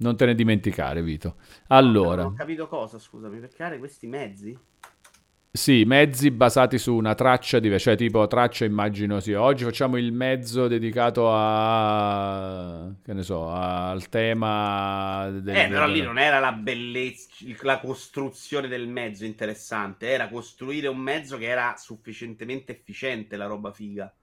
Non 0.00 0.16
te 0.16 0.26
ne 0.26 0.34
dimenticare, 0.34 1.02
Vito. 1.02 1.36
Allora. 1.68 2.22
Non 2.22 2.32
ho 2.32 2.36
capito 2.36 2.68
cosa, 2.68 2.98
scusami, 2.98 3.38
per 3.40 3.48
creare 3.48 3.78
questi 3.78 4.06
mezzi? 4.06 4.58
Sì, 5.50 5.84
mezzi 5.84 6.30
basati 6.30 6.78
su 6.78 6.94
una 6.94 7.14
traccia 7.14 7.58
diversa, 7.58 7.90
cioè 7.90 7.96
tipo 7.96 8.24
traccia 8.28 8.64
immagino 8.64 9.18
sì. 9.18 9.32
Oggi 9.32 9.64
facciamo 9.64 9.96
il 9.96 10.12
mezzo 10.12 10.68
dedicato 10.68 11.30
a 11.32 12.92
che 13.02 13.12
ne 13.12 13.22
so, 13.22 13.48
al 13.48 14.08
tema 14.08 15.28
del, 15.30 15.56
Eh, 15.56 15.68
però 15.68 15.86
lì 15.88 16.00
non 16.00 16.18
era 16.18 16.38
la 16.38 16.52
bellezza, 16.52 17.28
la 17.62 17.80
costruzione 17.80 18.68
del 18.68 18.86
mezzo 18.86 19.24
interessante, 19.24 20.08
era 20.08 20.28
costruire 20.28 20.86
un 20.86 20.98
mezzo 20.98 21.38
che 21.38 21.46
era 21.46 21.74
sufficientemente 21.76 22.70
efficiente 22.70 23.36
la 23.36 23.46
roba 23.46 23.72
figa. 23.72 24.14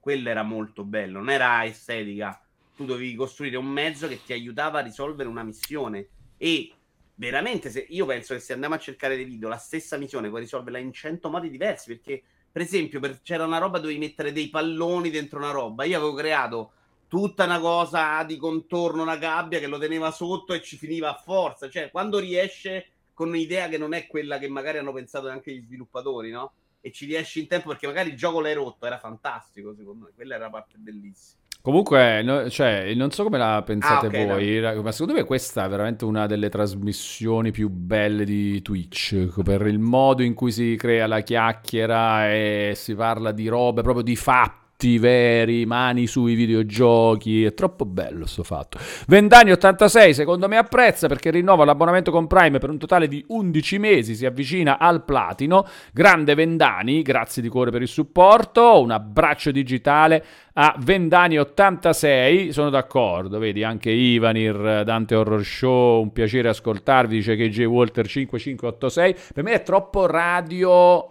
Quello 0.00 0.28
era 0.28 0.42
molto 0.42 0.82
bello, 0.82 1.18
non 1.18 1.30
era 1.30 1.64
estetica 1.66 2.40
tu 2.80 2.86
dovevi 2.86 3.14
costruire 3.14 3.58
un 3.58 3.66
mezzo 3.66 4.08
che 4.08 4.22
ti 4.24 4.32
aiutava 4.32 4.78
a 4.78 4.82
risolvere 4.82 5.28
una 5.28 5.42
missione. 5.42 6.08
E 6.38 6.72
veramente, 7.14 7.68
se, 7.68 7.84
io 7.90 8.06
penso 8.06 8.32
che 8.32 8.40
se 8.40 8.54
andiamo 8.54 8.74
a 8.74 8.78
cercare 8.78 9.16
dei 9.16 9.26
video, 9.26 9.50
la 9.50 9.58
stessa 9.58 9.98
missione 9.98 10.30
puoi 10.30 10.40
risolverla 10.40 10.78
in 10.78 10.90
cento 10.90 11.28
modi 11.28 11.50
diversi. 11.50 11.88
Perché, 11.94 12.22
per 12.50 12.62
esempio, 12.62 12.98
per, 12.98 13.20
c'era 13.20 13.44
una 13.44 13.58
roba 13.58 13.78
dovevi 13.78 13.98
mettere 13.98 14.32
dei 14.32 14.48
palloni 14.48 15.10
dentro 15.10 15.38
una 15.38 15.50
roba. 15.50 15.84
Io 15.84 15.98
avevo 15.98 16.14
creato 16.14 16.72
tutta 17.06 17.44
una 17.44 17.60
cosa 17.60 18.22
di 18.22 18.38
contorno, 18.38 19.02
una 19.02 19.18
gabbia 19.18 19.58
che 19.58 19.66
lo 19.66 19.76
teneva 19.76 20.10
sotto 20.10 20.54
e 20.54 20.62
ci 20.62 20.78
finiva 20.78 21.10
a 21.10 21.20
forza. 21.22 21.68
Cioè, 21.68 21.90
quando 21.90 22.18
riesce 22.18 22.86
con 23.12 23.28
un'idea 23.28 23.68
che 23.68 23.76
non 23.76 23.92
è 23.92 24.06
quella 24.06 24.38
che 24.38 24.48
magari 24.48 24.78
hanno 24.78 24.94
pensato 24.94 25.28
anche 25.28 25.52
gli 25.52 25.60
sviluppatori, 25.60 26.30
no? 26.30 26.54
E 26.80 26.90
ci 26.92 27.04
riesci 27.04 27.40
in 27.40 27.46
tempo 27.46 27.68
perché 27.68 27.86
magari 27.86 28.08
il 28.08 28.16
gioco 28.16 28.40
l'hai 28.40 28.54
rotto, 28.54 28.86
era 28.86 28.98
fantastico 28.98 29.74
secondo 29.74 30.06
me. 30.06 30.12
Quella 30.14 30.36
era 30.36 30.44
la 30.44 30.50
parte 30.50 30.78
bellissima. 30.78 31.42
Comunque, 31.62 32.22
no, 32.22 32.48
cioè, 32.48 32.94
non 32.94 33.10
so 33.10 33.22
come 33.22 33.36
la 33.36 33.62
pensate 33.62 34.06
ah, 34.06 34.08
okay, 34.08 34.26
voi, 34.26 34.60
no. 34.60 34.80
ma 34.80 34.92
secondo 34.92 35.12
me 35.12 35.24
questa 35.24 35.66
è 35.66 35.68
veramente 35.68 36.06
una 36.06 36.26
delle 36.26 36.48
trasmissioni 36.48 37.50
più 37.50 37.68
belle 37.68 38.24
di 38.24 38.62
Twitch, 38.62 39.42
per 39.42 39.66
il 39.66 39.78
modo 39.78 40.22
in 40.22 40.32
cui 40.32 40.52
si 40.52 40.74
crea 40.78 41.06
la 41.06 41.20
chiacchiera 41.20 42.32
e 42.32 42.72
si 42.74 42.94
parla 42.94 43.30
di 43.32 43.46
robe, 43.48 43.82
proprio 43.82 44.02
di 44.02 44.16
fatti 44.16 44.96
veri, 44.96 45.66
mani 45.66 46.06
sui 46.06 46.34
videogiochi. 46.34 47.44
È 47.44 47.52
troppo 47.52 47.84
bello 47.84 48.24
sto 48.24 48.42
fatto. 48.42 48.78
Vendani 49.06 49.50
86 49.50 50.14
secondo 50.14 50.48
me 50.48 50.56
apprezza 50.56 51.08
perché 51.08 51.30
rinnova 51.30 51.66
l'abbonamento 51.66 52.10
con 52.10 52.26
Prime 52.26 52.58
per 52.58 52.70
un 52.70 52.78
totale 52.78 53.06
di 53.06 53.22
11 53.28 53.78
mesi, 53.78 54.14
si 54.14 54.24
avvicina 54.24 54.78
al 54.78 55.04
platino. 55.04 55.66
Grande 55.92 56.34
Vendani, 56.34 57.02
grazie 57.02 57.42
di 57.42 57.48
cuore 57.50 57.70
per 57.70 57.82
il 57.82 57.88
supporto. 57.88 58.80
Un 58.80 58.92
abbraccio 58.92 59.50
digitale 59.50 60.24
a 60.54 60.74
Vendani 60.78 61.38
86, 61.38 62.52
sono 62.52 62.70
d'accordo, 62.70 63.38
vedi 63.38 63.62
anche 63.62 63.90
Ivanir, 63.90 64.82
Dante 64.84 65.14
Horror 65.14 65.44
Show, 65.44 66.02
un 66.02 66.12
piacere 66.12 66.48
ascoltarvi, 66.48 67.16
dice 67.16 67.36
che 67.36 67.48
J 67.48 67.64
Walter 67.64 68.06
5586, 68.06 69.16
per 69.34 69.44
me 69.44 69.52
è 69.52 69.62
troppo 69.62 70.06
radio 70.06 71.08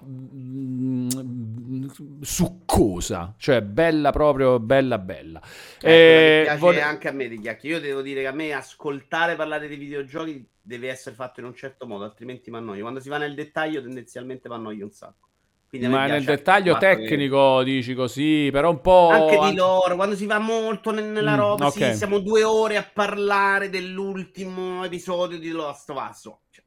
succosa, 2.22 3.34
cioè 3.38 3.62
bella 3.62 4.12
proprio, 4.12 4.60
bella 4.60 4.98
bella. 4.98 5.40
Ecco, 5.78 5.88
eh, 5.88 6.42
piace 6.44 6.60
vor... 6.60 6.78
anche 6.78 7.08
a 7.08 7.12
me 7.12 7.28
di 7.28 7.40
chiacchiere. 7.40 7.78
Io 7.78 7.82
devo 7.82 8.02
dire 8.02 8.22
che 8.22 8.28
a 8.28 8.34
me 8.34 8.52
ascoltare 8.52 9.36
parlare 9.36 9.68
di 9.68 9.76
videogiochi 9.76 10.48
deve 10.62 10.90
essere 10.90 11.16
fatto 11.16 11.40
in 11.40 11.46
un 11.46 11.56
certo 11.56 11.88
modo, 11.88 12.04
altrimenti 12.04 12.52
mi 12.52 12.58
annoio. 12.58 12.82
Quando 12.82 13.00
si 13.00 13.10
va 13.10 13.18
nel 13.18 13.36
dettaglio 13.36 13.82
tendenzialmente 13.82 14.50
mi 14.50 14.56
annoio 14.56 14.86
un 14.86 14.92
sacco. 14.92 15.29
Quindi 15.70 15.88
Ma 15.88 16.08
nel 16.08 16.24
dettaglio 16.24 16.78
tecnico 16.80 17.60
che... 17.60 17.64
dici 17.66 17.94
così, 17.94 18.50
però 18.52 18.72
un 18.72 18.82
po'... 18.82 19.10
Anche 19.10 19.52
di 19.52 19.56
loro, 19.56 19.96
quando 19.96 20.16
si 20.16 20.26
va 20.26 20.40
molto 20.40 20.90
nella 20.90 21.36
mm, 21.36 21.38
roba, 21.38 21.68
okay. 21.68 21.92
sì, 21.92 21.98
siamo 21.98 22.18
due 22.18 22.44
ore 22.44 22.76
a 22.76 22.90
parlare 22.92 23.70
dell'ultimo 23.70 24.84
episodio 24.84 25.38
di 25.38 25.52
Lost 25.52 25.90
Us. 25.90 26.22
Cioè, 26.50 26.64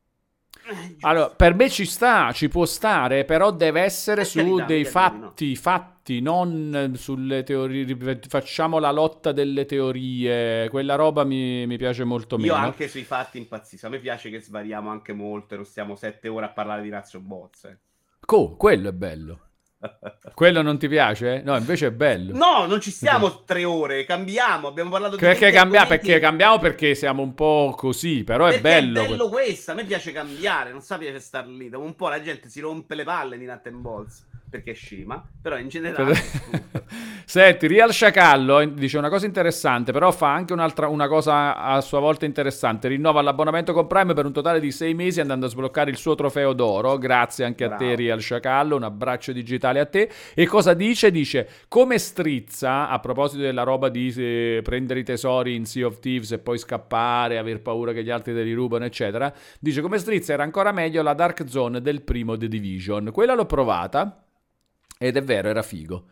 eh, 0.68 0.96
allora, 1.00 1.30
per 1.30 1.54
me 1.54 1.68
ci 1.68 1.84
sta, 1.84 2.30
ci 2.30 2.48
può 2.48 2.64
stare, 2.64 3.24
però 3.24 3.50
deve 3.50 3.80
essere 3.80 4.24
su 4.24 4.38
carità, 4.38 4.64
dei 4.66 4.84
fatti, 4.84 5.48
no. 5.48 5.60
fatti, 5.60 6.20
non 6.20 6.92
sulle 6.96 7.42
teorie. 7.42 7.98
Facciamo 8.28 8.78
la 8.78 8.92
lotta 8.92 9.32
delle 9.32 9.66
teorie, 9.66 10.68
quella 10.68 10.94
roba 10.94 11.24
mi, 11.24 11.66
mi 11.66 11.76
piace 11.76 12.04
molto 12.04 12.36
meno. 12.36 12.52
Io 12.52 12.58
anche 12.58 12.86
sui 12.86 13.02
fatti 13.02 13.38
impazzisco, 13.38 13.86
a 13.86 13.90
me 13.90 13.98
piace 13.98 14.30
che 14.30 14.38
svariamo 14.38 14.88
anche 14.88 15.12
molto 15.12 15.54
e 15.54 15.56
non 15.56 15.66
stiamo 15.66 15.96
sette 15.96 16.28
ore 16.28 16.46
a 16.46 16.50
parlare 16.50 16.82
di 16.82 16.90
Razzo 16.90 17.18
Bots. 17.18 17.64
Eh. 17.64 17.78
Co, 18.24 18.56
quello 18.56 18.88
è 18.88 18.92
bello. 18.92 19.40
Quello 20.34 20.62
non 20.62 20.78
ti 20.78 20.86
piace? 20.86 21.42
No, 21.44 21.56
invece 21.56 21.88
è 21.88 21.90
bello. 21.90 22.36
No, 22.36 22.66
non 22.66 22.80
ci 22.80 22.90
stiamo 22.90 23.42
tre 23.44 23.64
ore, 23.64 24.04
cambiamo, 24.04 24.68
abbiamo 24.68 24.90
parlato 24.90 25.16
di... 25.16 25.20
Perché, 25.20 25.50
cambia, 25.50 25.86
perché 25.86 26.20
cambiamo 26.20 26.58
perché 26.58 26.94
siamo 26.94 27.22
un 27.22 27.34
po' 27.34 27.74
così, 27.76 28.22
però 28.22 28.44
perché 28.44 28.58
è 28.58 28.62
bello. 28.62 29.02
è 29.02 29.08
bello 29.08 29.28
questo, 29.28 29.72
a 29.72 29.74
me 29.74 29.84
piace 29.84 30.12
cambiare, 30.12 30.70
non 30.70 30.82
sa 30.82 30.98
piace 30.98 31.18
star 31.18 31.46
lì, 31.48 31.68
dopo 31.68 31.84
un 31.84 31.96
po' 31.96 32.08
la 32.08 32.22
gente 32.22 32.48
si 32.48 32.60
rompe 32.60 32.94
le 32.94 33.04
palle 33.04 33.36
di 33.36 33.46
Balls 33.72 34.24
perché 34.52 34.72
è 34.72 34.74
scema, 34.74 35.26
però 35.40 35.56
in 35.56 35.68
generale... 35.70 36.14
Senti, 37.24 37.66
Real 37.66 37.90
Sciacallo 37.90 38.62
dice 38.66 38.98
una 38.98 39.08
cosa 39.08 39.24
interessante, 39.24 39.92
però 39.92 40.10
fa 40.12 40.34
anche 40.34 40.52
un'altra, 40.52 40.88
una 40.88 41.08
cosa 41.08 41.56
a 41.56 41.80
sua 41.80 42.00
volta 42.00 42.26
interessante. 42.26 42.88
Rinnova 42.88 43.22
l'abbonamento 43.22 43.72
con 43.72 43.86
Prime 43.86 44.12
per 44.12 44.26
un 44.26 44.32
totale 44.32 44.60
di 44.60 44.70
sei 44.70 44.92
mesi 44.92 45.20
andando 45.20 45.46
a 45.46 45.48
sbloccare 45.48 45.88
il 45.90 45.96
suo 45.96 46.14
trofeo 46.14 46.52
d'oro. 46.52 46.98
Grazie 46.98 47.46
anche 47.46 47.66
Bravo. 47.66 47.82
a 47.82 47.86
te, 47.86 47.96
Real 47.96 48.20
Sciacallo, 48.20 48.76
un 48.76 48.82
abbraccio 48.82 49.32
digitale 49.32 49.80
a 49.80 49.86
te. 49.86 50.10
E 50.34 50.46
cosa 50.46 50.74
dice? 50.74 51.10
Dice, 51.10 51.48
come 51.68 51.96
strizza, 51.96 52.90
a 52.90 52.98
proposito 52.98 53.40
della 53.40 53.62
roba 53.62 53.88
di 53.88 54.12
eh, 54.14 54.60
prendere 54.62 55.00
i 55.00 55.04
tesori 55.04 55.54
in 55.54 55.64
Sea 55.64 55.86
of 55.86 55.98
Thieves 56.00 56.32
e 56.32 56.38
poi 56.38 56.58
scappare, 56.58 57.38
aver 57.38 57.62
paura 57.62 57.92
che 57.92 58.04
gli 58.04 58.10
altri 58.10 58.34
te 58.34 58.42
li 58.42 58.52
rubano, 58.52 58.84
eccetera, 58.84 59.32
dice, 59.58 59.80
come 59.80 59.96
strizza 59.96 60.34
era 60.34 60.42
ancora 60.42 60.72
meglio 60.72 61.02
la 61.02 61.14
Dark 61.14 61.48
Zone 61.48 61.80
del 61.80 62.02
primo 62.02 62.36
The 62.36 62.48
Division. 62.48 63.10
Quella 63.10 63.32
l'ho 63.32 63.46
provata 63.46 64.26
ed 65.06 65.16
è 65.16 65.22
vero, 65.22 65.48
era 65.48 65.62
figo. 65.62 66.04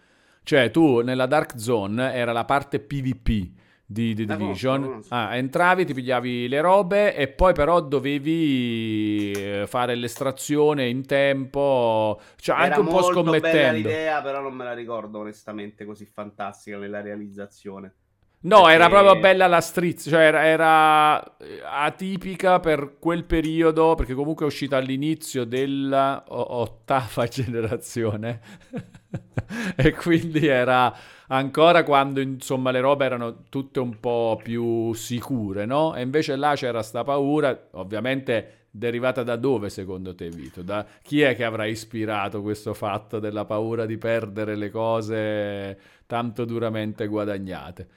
Cioè, 0.42 0.70
tu 0.70 1.00
nella 1.00 1.26
Dark 1.26 1.58
Zone 1.58 2.12
era 2.12 2.32
la 2.32 2.44
parte 2.44 2.80
PvP 2.80 3.50
di 3.86 4.14
The 4.14 4.24
Division. 4.24 5.02
Ah, 5.08 5.36
entravi, 5.36 5.84
ti 5.84 5.94
pigliavi 5.94 6.48
le 6.48 6.60
robe 6.60 7.14
e 7.14 7.28
poi 7.28 7.52
però 7.52 7.80
dovevi 7.80 9.32
eh, 9.32 9.64
fare 9.66 9.94
l'estrazione 9.94 10.88
in 10.88 11.06
tempo. 11.06 12.20
Cioè, 12.36 12.56
era 12.56 12.64
anche 12.64 12.80
un 12.80 12.86
po' 12.86 13.02
scommettendo. 13.02 13.58
Era 13.58 13.72
l'idea, 13.72 14.22
però 14.22 14.40
non 14.40 14.54
me 14.54 14.64
la 14.64 14.74
ricordo 14.74 15.18
onestamente 15.18 15.84
così 15.84 16.04
fantastica 16.04 16.78
nella 16.78 17.00
realizzazione. 17.00 17.94
No, 18.42 18.62
perché... 18.62 18.72
era 18.72 18.88
proprio 18.88 19.20
bella 19.20 19.46
la 19.46 19.60
street, 19.60 20.08
cioè 20.08 20.22
era, 20.22 20.44
era, 20.46 21.36
eh, 21.36 21.60
atipica 21.62 22.58
per 22.58 22.96
quel 22.98 23.24
periodo, 23.24 23.94
perché 23.94 24.14
comunque 24.14 24.46
è 24.46 24.48
uscita 24.48 24.78
all'inizio 24.78 25.44
della 25.44 26.24
ottava 26.26 27.26
generazione 27.28 28.40
e 29.76 29.92
quindi 29.92 30.46
era 30.46 30.94
ancora 31.28 31.84
quando 31.84 32.20
insomma 32.20 32.70
le 32.70 32.80
robe 32.80 33.04
erano 33.04 33.42
tutte 33.50 33.78
un 33.78 34.00
po' 34.00 34.40
più 34.42 34.94
sicure, 34.94 35.66
no? 35.66 35.94
E 35.94 36.00
invece 36.00 36.34
là 36.36 36.54
c'era 36.54 36.82
sta 36.82 37.04
paura, 37.04 37.68
ovviamente 37.72 38.68
derivata 38.70 39.22
da 39.22 39.36
dove 39.36 39.68
secondo 39.68 40.14
te 40.14 40.30
Vito? 40.30 40.62
Da 40.62 40.86
chi 41.02 41.20
è 41.20 41.36
che 41.36 41.44
avrà 41.44 41.66
ispirato 41.66 42.40
questo 42.40 42.72
fatto 42.72 43.18
della 43.18 43.44
paura 43.44 43.84
di 43.84 43.98
perdere 43.98 44.56
le 44.56 44.70
cose 44.70 45.78
tanto 46.06 46.46
duramente 46.46 47.06
guadagnate? 47.06 47.88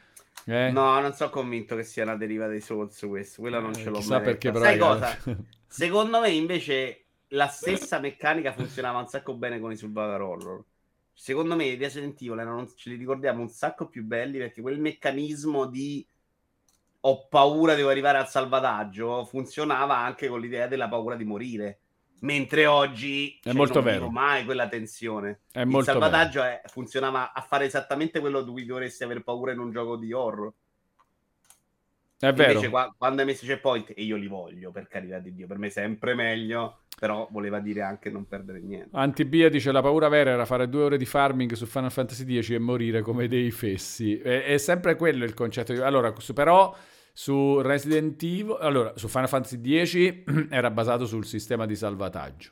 Eh? 0.46 0.72
No, 0.72 1.00
non 1.00 1.14
sono 1.14 1.30
convinto 1.30 1.76
che 1.76 1.84
sia 1.84 2.04
una 2.04 2.18
deriva 2.18 2.48
dei 2.48 2.60
Souls 2.62 3.00
questo, 3.08 3.42
quella 3.42 3.60
non 3.60 3.72
eh, 3.72 3.76
ce 3.76 3.90
l'ho 3.90 4.02
mai. 4.02 4.22
perché 4.22 4.54
Sai 4.54 4.78
cosa? 4.78 5.18
Secondo 5.68 6.20
me 6.20 6.30
invece 6.30 7.04
la 7.30 7.48
stessa 7.48 8.00
meccanica 8.00 8.52
funzionava 8.54 9.00
un 9.00 9.08
sacco 9.08 9.36
bene 9.36 9.60
con 9.60 9.72
i 9.72 9.78
survival 9.78 10.22
horror. 10.22 10.64
Secondo 11.14 11.56
me 11.56 11.66
i 11.66 11.76
Resident 11.76 12.20
Evil 12.22 12.40
erano, 12.40 12.68
ce 12.76 12.90
li 12.90 12.96
ricordiamo 12.96 13.42
un 13.42 13.50
sacco 13.50 13.88
più 13.88 14.04
belli 14.04 14.38
perché 14.38 14.62
quel 14.62 14.80
meccanismo 14.80 15.66
di 15.66 16.06
ho 17.06 17.28
paura, 17.28 17.76
devo 17.76 17.90
arrivare 17.90 18.18
al 18.18 18.30
salvataggio 18.30 19.26
funzionava 19.26 19.98
anche 19.98 20.28
con 20.28 20.40
l'idea 20.40 20.68
della 20.68 20.88
paura 20.88 21.16
di 21.16 21.26
morire. 21.26 21.80
Mentre 22.20 22.66
oggi 22.66 23.38
è 23.40 23.48
cioè, 23.50 23.54
molto 23.54 23.82
non 23.82 23.84
vero. 23.84 24.10
mai 24.10 24.46
quella 24.46 24.68
tensione. 24.70 25.42
È 25.52 25.60
Il 25.60 25.68
molto 25.68 25.92
salvataggio 25.92 26.42
è, 26.42 26.62
funzionava 26.66 27.34
a 27.34 27.42
fare 27.42 27.66
esattamente 27.66 28.20
quello 28.22 28.42
di 28.42 28.52
cui 28.52 28.66
dovresti 28.66 29.04
avere 29.04 29.22
paura 29.22 29.52
in 29.52 29.60
un 29.60 29.72
gioco 29.72 29.98
di 29.98 30.14
horror. 30.14 30.54
È 32.18 32.32
vero. 32.32 32.54
Invece, 32.54 32.94
quando 32.98 33.20
hai 33.22 33.28
messo 33.28 33.46
checkpoint, 33.46 33.92
e 33.94 34.04
io 34.04 34.16
li 34.16 34.28
voglio, 34.28 34.72
per 34.72 34.88
carità 34.88 35.20
di 35.20 35.34
Dio, 35.34 35.46
per 35.46 35.58
me 35.58 35.70
sempre 35.70 36.16
meglio, 36.16 36.84
però 36.98 37.28
voleva 37.30 37.60
dire 37.60 37.82
anche 37.82 38.10
non 38.10 38.26
perdere 38.26 38.62
niente. 38.62 38.90
Antibia 38.94 39.50
dice 39.50 39.74
la 39.74 39.82
paura 39.82 40.08
vera 40.08 40.30
era 40.30 40.46
fare 40.46 40.70
due 40.70 40.84
ore 40.84 40.98
di 40.98 41.06
farming 41.06 41.52
su 41.52 41.66
Final 41.66 41.92
Fantasy 41.92 42.42
X 42.42 42.52
e 42.52 42.60
morire 42.60 43.02
come 43.02 43.28
dei 43.28 43.52
fessi. 43.52 44.18
È, 44.18 44.46
è 44.46 44.58
sempre 44.58 44.96
quello 44.96 45.26
il 45.26 45.34
concetto. 45.34 45.84
Allora, 45.84 46.14
però 46.34 46.74
su 47.16 47.62
Resident 47.62 48.22
Evil, 48.24 48.58
allora, 48.60 48.94
su 48.96 49.08
Final 49.08 49.30
Fantasy 49.30 49.86
X 49.86 50.50
era 50.50 50.72
basato 50.72 51.06
sul 51.06 51.26
sistema 51.26 51.68
di 51.68 51.76
salvataggio. 51.76 52.50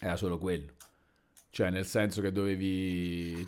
Era 0.00 0.14
solo 0.14 0.38
quello. 0.38 0.72
Cioè, 1.50 1.68
nel 1.70 1.84
senso 1.84 2.20
che 2.20 2.30
dovevi 2.30 3.44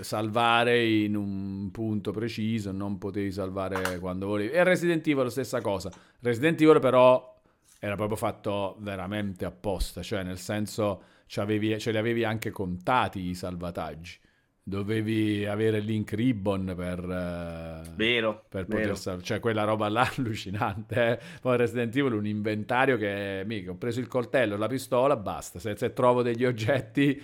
salvare 0.00 0.86
in 0.86 1.16
un 1.16 1.70
punto 1.70 2.12
preciso, 2.12 2.70
non 2.70 2.98
potevi 2.98 3.32
salvare 3.32 3.98
quando 3.98 4.26
volevi. 4.26 4.52
E 4.52 4.62
Resident 4.62 5.06
Evil 5.06 5.24
la 5.24 5.30
stessa 5.30 5.62
cosa. 5.62 5.90
Resident 6.20 6.60
Evil 6.60 6.80
però 6.80 7.40
era 7.78 7.96
proprio 7.96 8.18
fatto 8.18 8.76
veramente 8.80 9.46
apposta, 9.46 10.02
cioè 10.02 10.22
nel 10.22 10.38
senso 10.38 11.02
ce 11.26 11.44
li 11.44 11.96
avevi 11.96 12.24
anche 12.24 12.50
contati 12.50 13.20
i 13.20 13.34
salvataggi 13.34 14.18
dovevi 14.66 15.44
avere 15.44 15.78
link 15.78 16.12
ribbon 16.12 16.72
per, 16.74 16.98
uh, 17.00 17.94
vero, 17.94 18.44
per 18.48 18.64
poter 18.64 18.96
salvare. 18.96 19.24
Cioè, 19.24 19.38
quella 19.38 19.64
roba 19.64 19.88
là 19.88 20.10
allucinante. 20.16 21.10
Eh? 21.10 21.18
Poi 21.40 21.56
Resident 21.58 21.94
Evil 21.94 22.14
un 22.14 22.26
inventario 22.26 22.96
che, 22.96 23.42
mica, 23.44 23.70
ho 23.70 23.76
preso 23.76 24.00
il 24.00 24.08
coltello, 24.08 24.56
la 24.56 24.66
pistola, 24.66 25.16
basta. 25.16 25.58
Se, 25.58 25.76
se 25.76 25.92
trovo 25.92 26.22
degli 26.22 26.46
oggetti, 26.46 27.22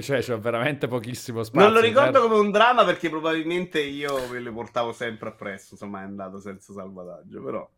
cioè, 0.00 0.22
c'ho 0.22 0.38
veramente 0.38 0.86
pochissimo 0.86 1.42
spazio. 1.42 1.68
Non 1.68 1.72
lo 1.72 1.84
ricordo 1.84 2.20
per... 2.20 2.20
come 2.20 2.36
un 2.36 2.50
dramma 2.52 2.84
perché 2.84 3.10
probabilmente 3.10 3.80
io 3.80 4.28
me 4.28 4.38
le 4.38 4.52
portavo 4.52 4.92
sempre 4.92 5.30
appresso. 5.30 5.70
Insomma, 5.72 6.00
è 6.00 6.04
andato 6.04 6.38
senza 6.38 6.72
salvataggio, 6.72 7.42
però... 7.42 7.68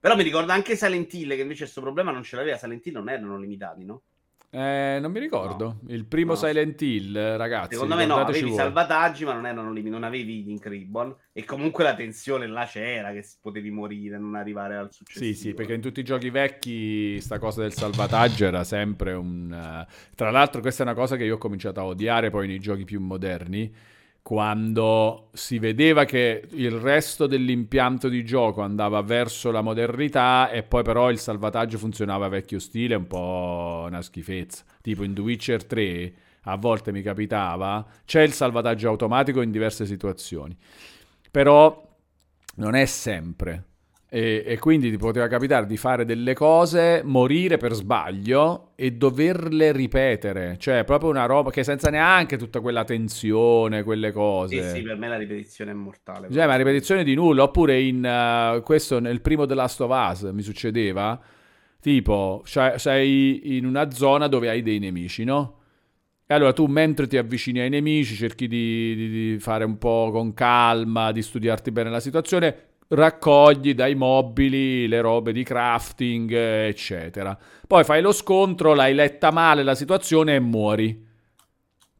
Però 0.00 0.16
mi 0.16 0.22
ricordo 0.22 0.52
anche 0.52 0.76
Silent 0.76 1.12
Hill, 1.12 1.28
che 1.34 1.42
invece 1.42 1.64
questo 1.64 1.82
problema 1.82 2.10
non 2.10 2.22
ce 2.22 2.36
l'aveva. 2.36 2.56
Silent 2.56 2.86
Hill 2.86 2.94
non 2.94 3.10
erano 3.10 3.38
limitati, 3.38 3.84
no? 3.84 4.02
Eh, 4.52 4.98
non 5.00 5.12
mi 5.12 5.20
ricordo. 5.20 5.78
No. 5.82 5.92
Il 5.92 6.06
primo 6.06 6.32
no. 6.32 6.38
Silent 6.38 6.82
Hill, 6.82 7.36
ragazzi. 7.36 7.74
Secondo 7.74 7.94
me 7.94 8.04
no, 8.04 8.16
avevi 8.16 8.48
voi. 8.48 8.56
salvataggi, 8.56 9.24
ma 9.24 9.32
non, 9.32 9.46
erano, 9.46 9.72
non 9.72 10.02
avevi 10.02 10.44
Link 10.44 10.66
Ribbon. 10.66 11.14
E 11.32 11.44
comunque 11.44 11.84
la 11.84 11.94
tensione 11.94 12.48
là 12.48 12.66
c'era, 12.66 13.12
che 13.12 13.24
potevi 13.40 13.70
morire, 13.70 14.18
non 14.18 14.34
arrivare 14.34 14.76
al 14.76 14.92
successo. 14.92 15.24
Sì, 15.24 15.34
sì, 15.34 15.54
perché 15.54 15.74
in 15.74 15.80
tutti 15.80 16.00
i 16.00 16.04
giochi 16.04 16.30
vecchi 16.30 17.20
sta 17.20 17.38
cosa 17.38 17.62
del 17.62 17.72
salvataggio 17.72 18.44
era 18.44 18.64
sempre 18.64 19.12
un... 19.12 19.86
Uh... 19.86 20.14
Tra 20.16 20.30
l'altro 20.32 20.60
questa 20.60 20.82
è 20.82 20.86
una 20.86 20.96
cosa 20.96 21.16
che 21.16 21.24
io 21.24 21.36
ho 21.36 21.38
cominciato 21.38 21.78
a 21.78 21.84
odiare 21.84 22.30
poi 22.30 22.48
nei 22.48 22.58
giochi 22.58 22.84
più 22.84 23.00
moderni 23.00 23.72
quando 24.22 25.30
si 25.32 25.58
vedeva 25.58 26.04
che 26.04 26.44
il 26.50 26.72
resto 26.72 27.26
dell'impianto 27.26 28.08
di 28.08 28.24
gioco 28.24 28.60
andava 28.60 29.00
verso 29.02 29.50
la 29.50 29.62
modernità 29.62 30.50
e 30.50 30.62
poi 30.62 30.82
però 30.82 31.10
il 31.10 31.18
salvataggio 31.18 31.78
funzionava 31.78 32.28
vecchio 32.28 32.58
stile, 32.58 32.94
un 32.94 33.06
po' 33.06 33.84
una 33.86 34.02
schifezza. 34.02 34.64
Tipo 34.80 35.02
in 35.02 35.14
The 35.14 35.20
Witcher 35.20 35.64
3 35.64 36.14
a 36.44 36.56
volte 36.56 36.92
mi 36.92 37.02
capitava, 37.02 37.86
c'è 38.04 38.22
il 38.22 38.32
salvataggio 38.32 38.88
automatico 38.88 39.42
in 39.42 39.50
diverse 39.50 39.84
situazioni, 39.84 40.56
però 41.30 41.86
non 42.56 42.74
è 42.74 42.86
sempre. 42.86 43.64
E, 44.12 44.42
e, 44.44 44.58
quindi 44.58 44.90
ti 44.90 44.96
poteva 44.96 45.28
capitare 45.28 45.66
di 45.66 45.76
fare 45.76 46.04
delle 46.04 46.34
cose, 46.34 47.00
morire 47.04 47.58
per 47.58 47.74
sbaglio 47.74 48.72
e 48.74 48.90
doverle 48.90 49.70
ripetere. 49.70 50.56
Cioè, 50.58 50.82
proprio 50.82 51.10
una 51.10 51.26
roba 51.26 51.52
che 51.52 51.62
senza 51.62 51.90
neanche 51.90 52.36
tutta 52.36 52.58
quella 52.58 52.82
tensione, 52.82 53.84
quelle 53.84 54.10
cose. 54.10 54.62
Sì, 54.62 54.78
sì, 54.78 54.82
per 54.82 54.96
me 54.96 55.06
la 55.06 55.16
ripetizione 55.16 55.70
è 55.70 55.74
mortale. 55.74 56.28
Cioè, 56.28 56.44
ma 56.44 56.56
ripetizione 56.56 57.04
di 57.04 57.14
nulla. 57.14 57.44
Oppure 57.44 57.80
in 57.80 58.04
uh, 58.04 58.60
questo 58.62 58.98
nel 58.98 59.20
primo 59.20 59.46
The 59.46 59.54
Last 59.54 59.80
of 59.80 59.90
Us 59.92 60.22
mi 60.32 60.42
succedeva. 60.42 61.20
Tipo, 61.80 62.42
sei 62.44 63.56
in 63.56 63.64
una 63.64 63.92
zona 63.92 64.26
dove 64.26 64.48
hai 64.48 64.62
dei 64.62 64.80
nemici, 64.80 65.22
no? 65.22 65.58
E 66.26 66.34
allora 66.34 66.52
tu 66.52 66.66
mentre 66.66 67.06
ti 67.06 67.16
avvicini 67.16 67.60
ai 67.60 67.70
nemici 67.70 68.14
cerchi 68.14 68.46
di, 68.48 68.94
di, 68.94 69.08
di 69.08 69.38
fare 69.38 69.64
un 69.64 69.78
po' 69.78 70.10
con 70.12 70.34
calma, 70.34 71.10
di 71.10 71.22
studiarti 71.22 71.70
bene 71.70 71.90
la 71.90 72.00
situazione, 72.00 72.69
raccogli 72.90 73.74
dai 73.74 73.94
mobili 73.94 74.88
le 74.88 75.00
robe 75.00 75.32
di 75.32 75.42
crafting, 75.42 76.32
eccetera. 76.32 77.36
Poi 77.66 77.84
fai 77.84 78.02
lo 78.02 78.12
scontro, 78.12 78.74
l'hai 78.74 78.94
letta 78.94 79.30
male 79.30 79.62
la 79.62 79.74
situazione 79.74 80.34
e 80.34 80.40
muori. 80.40 81.08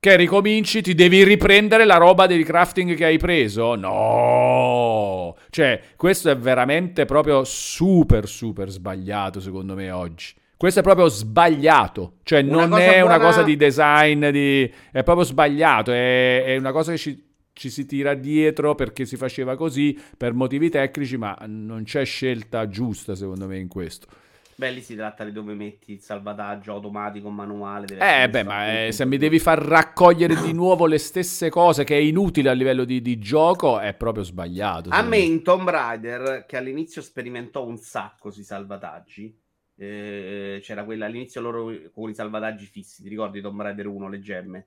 Che 0.00 0.16
ricominci, 0.16 0.80
ti 0.80 0.94
devi 0.94 1.22
riprendere 1.24 1.84
la 1.84 1.98
roba 1.98 2.26
di 2.26 2.42
crafting 2.42 2.94
che 2.94 3.04
hai 3.04 3.18
preso? 3.18 3.74
No! 3.74 5.36
Cioè, 5.50 5.80
questo 5.94 6.30
è 6.30 6.36
veramente 6.36 7.04
proprio 7.04 7.44
super, 7.44 8.26
super 8.26 8.70
sbagliato 8.70 9.40
secondo 9.40 9.74
me 9.74 9.90
oggi. 9.90 10.34
Questo 10.56 10.80
è 10.80 10.82
proprio 10.82 11.08
sbagliato, 11.08 12.14
cioè 12.22 12.40
una 12.42 12.66
non 12.66 12.78
è 12.78 13.00
buona... 13.00 13.16
una 13.16 13.24
cosa 13.24 13.42
di 13.42 13.56
design, 13.56 14.28
di... 14.28 14.70
è 14.90 15.02
proprio 15.02 15.24
sbagliato, 15.24 15.90
è, 15.90 16.44
è 16.44 16.56
una 16.56 16.72
cosa 16.72 16.92
che 16.92 16.98
ci 16.98 17.29
ci 17.60 17.68
si 17.68 17.84
tira 17.84 18.14
dietro 18.14 18.74
perché 18.74 19.04
si 19.04 19.18
faceva 19.18 19.54
così 19.54 19.94
per 20.16 20.32
motivi 20.32 20.70
tecnici, 20.70 21.18
ma 21.18 21.36
non 21.46 21.82
c'è 21.84 22.06
scelta 22.06 22.66
giusta 22.68 23.14
secondo 23.14 23.46
me 23.46 23.58
in 23.58 23.68
questo. 23.68 24.06
Beh, 24.54 24.70
lì 24.70 24.80
si 24.80 24.94
tratta 24.94 25.24
di 25.24 25.32
dove 25.32 25.52
metti 25.52 25.92
il 25.92 26.00
salvataggio 26.00 26.72
automatico, 26.72 27.28
manuale. 27.28 27.98
eh, 27.98 28.30
beh, 28.30 28.44
ma 28.44 28.86
eh, 28.86 28.92
se 28.92 29.04
mi 29.04 29.18
devi 29.18 29.38
far 29.38 29.58
raccogliere 29.58 30.36
di 30.40 30.54
nuovo 30.54 30.86
le 30.86 30.96
stesse 30.96 31.50
cose 31.50 31.84
che 31.84 31.96
è 31.96 32.00
inutile 32.00 32.48
a 32.48 32.54
livello 32.54 32.84
di, 32.84 33.02
di 33.02 33.18
gioco, 33.18 33.78
è 33.78 33.92
proprio 33.92 34.24
sbagliato. 34.24 34.88
A 34.88 35.02
me 35.02 35.18
in 35.18 35.42
Tomb 35.42 35.68
Raider, 35.68 36.46
che 36.46 36.56
all'inizio 36.56 37.02
sperimentò 37.02 37.66
un 37.66 37.76
sacco 37.76 38.30
sui 38.30 38.42
salvataggi, 38.42 39.38
eh, 39.76 40.60
c'era 40.62 40.84
quella 40.84 41.04
all'inizio 41.04 41.42
loro 41.42 41.70
con 41.92 42.08
i 42.08 42.14
salvataggi 42.14 42.64
fissi, 42.64 43.02
ti 43.02 43.08
ricordi 43.10 43.42
Tomb 43.42 43.60
Raider 43.60 43.86
1, 43.86 44.08
le 44.08 44.20
gemme? 44.20 44.66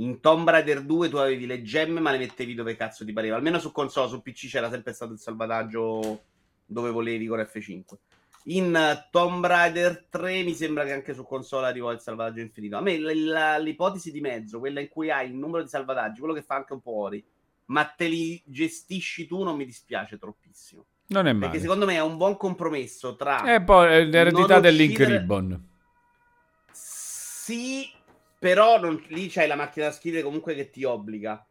In 0.00 0.20
Tomb 0.20 0.48
Raider 0.48 0.82
2 0.82 1.08
tu 1.10 1.16
avevi 1.16 1.46
le 1.46 1.62
gemme, 1.62 2.00
ma 2.00 2.10
le 2.10 2.18
mettevi 2.18 2.54
dove 2.54 2.74
cazzo 2.74 3.04
ti 3.04 3.12
pareva. 3.12 3.36
Almeno 3.36 3.58
su 3.58 3.70
console, 3.70 4.08
su 4.08 4.22
PC 4.22 4.48
c'era 4.48 4.70
sempre 4.70 4.94
stato 4.94 5.12
il 5.12 5.18
salvataggio 5.18 6.22
dove 6.64 6.90
volevi 6.90 7.26
con 7.26 7.38
F5. 7.38 7.82
In 8.44 9.04
Tomb 9.10 9.44
Raider 9.44 10.06
3 10.08 10.42
mi 10.42 10.54
sembra 10.54 10.84
che 10.84 10.92
anche 10.92 11.12
su 11.12 11.24
console 11.24 11.66
arrivò 11.66 11.92
il 11.92 12.00
salvataggio 12.00 12.40
infinito. 12.40 12.78
A 12.78 12.80
me 12.80 12.98
la, 12.98 13.58
l'ipotesi 13.58 14.10
di 14.10 14.22
mezzo, 14.22 14.58
quella 14.58 14.80
in 14.80 14.88
cui 14.88 15.10
hai 15.10 15.28
il 15.28 15.34
numero 15.34 15.62
di 15.62 15.68
salvataggi, 15.68 16.20
quello 16.20 16.34
che 16.34 16.42
fa 16.42 16.54
anche 16.54 16.72
un 16.72 16.80
po' 16.80 16.96
ori, 16.96 17.22
ma 17.66 17.84
te 17.84 18.06
li 18.06 18.42
gestisci 18.46 19.26
tu, 19.26 19.42
non 19.42 19.56
mi 19.56 19.66
dispiace 19.66 20.16
troppissimo. 20.16 20.86
Non 21.08 21.26
è 21.26 21.32
male. 21.34 21.46
Perché 21.46 21.60
secondo 21.60 21.84
me 21.84 21.96
è 21.96 22.02
un 22.02 22.16
buon 22.16 22.38
compromesso 22.38 23.16
tra... 23.16 23.54
E 23.54 23.62
poi 23.62 24.08
l'eredità 24.08 24.60
del 24.60 24.76
Link 24.76 24.98
Ribbon. 24.98 25.68
Sì, 26.72 27.90
però 28.40 28.80
non, 28.80 29.04
lì 29.08 29.28
c'hai 29.28 29.46
la 29.46 29.54
macchina 29.54 29.84
da 29.86 29.92
scrivere 29.92 30.22
comunque 30.22 30.54
che 30.54 30.70
ti 30.70 30.82
obbliga. 30.82 31.46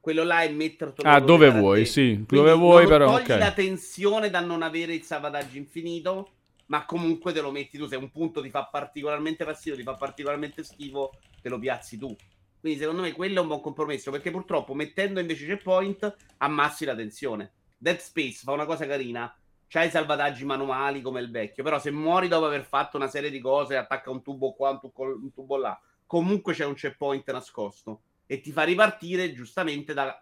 Quello 0.00 0.24
là 0.24 0.42
è 0.42 0.50
mettere 0.50 0.92
Ah, 1.02 1.20
dove 1.20 1.48
vuoi, 1.50 1.86
sì, 1.86 2.24
dove 2.26 2.52
vuoi 2.54 2.88
però. 2.88 3.06
Togli 3.06 3.22
okay. 3.22 3.38
la 3.38 3.52
tensione 3.52 4.28
da 4.28 4.40
non 4.40 4.62
avere 4.62 4.94
il 4.94 5.04
salvataggio 5.04 5.56
infinito, 5.58 6.30
ma 6.66 6.84
comunque 6.86 7.32
te 7.32 7.40
lo 7.40 7.52
metti 7.52 7.78
tu. 7.78 7.86
Se 7.86 7.94
un 7.94 8.10
punto 8.10 8.42
ti 8.42 8.50
fa 8.50 8.64
particolarmente 8.64 9.44
passivo, 9.44 9.76
ti 9.76 9.84
fa 9.84 9.94
particolarmente 9.94 10.64
schifo, 10.64 11.12
te 11.40 11.48
lo 11.48 11.58
piazzi 11.60 11.96
tu. 11.96 12.16
Quindi 12.58 12.80
secondo 12.80 13.02
me 13.02 13.12
quello 13.12 13.38
è 13.38 13.40
un 13.40 13.46
buon 13.46 13.60
compromesso, 13.60 14.10
perché 14.10 14.32
purtroppo 14.32 14.74
mettendo 14.74 15.20
invece 15.20 15.46
checkpoint 15.46 16.16
ammassi 16.38 16.84
la 16.84 16.96
tensione. 16.96 17.52
Dead 17.76 17.98
Space 17.98 18.40
fa 18.42 18.50
una 18.50 18.64
cosa 18.64 18.86
carina, 18.86 19.32
c'hai 19.68 19.86
i 19.86 19.90
salvataggi 19.90 20.44
manuali 20.44 21.00
come 21.00 21.20
il 21.20 21.30
vecchio, 21.30 21.62
però 21.62 21.78
se 21.78 21.92
muori 21.92 22.26
dopo 22.26 22.46
aver 22.46 22.64
fatto 22.64 22.96
una 22.96 23.06
serie 23.06 23.30
di 23.30 23.38
cose, 23.38 23.76
attacca 23.76 24.10
un 24.10 24.20
tubo 24.22 24.52
qua, 24.54 24.70
un 24.70 24.80
tubo, 24.80 25.04
un 25.04 25.32
tubo 25.32 25.56
là, 25.56 25.80
comunque 26.08 26.54
c'è 26.54 26.64
un 26.64 26.74
checkpoint 26.74 27.30
nascosto 27.30 28.00
e 28.26 28.40
ti 28.40 28.50
fa 28.50 28.62
ripartire 28.62 29.34
giustamente 29.34 29.92
da, 29.92 30.20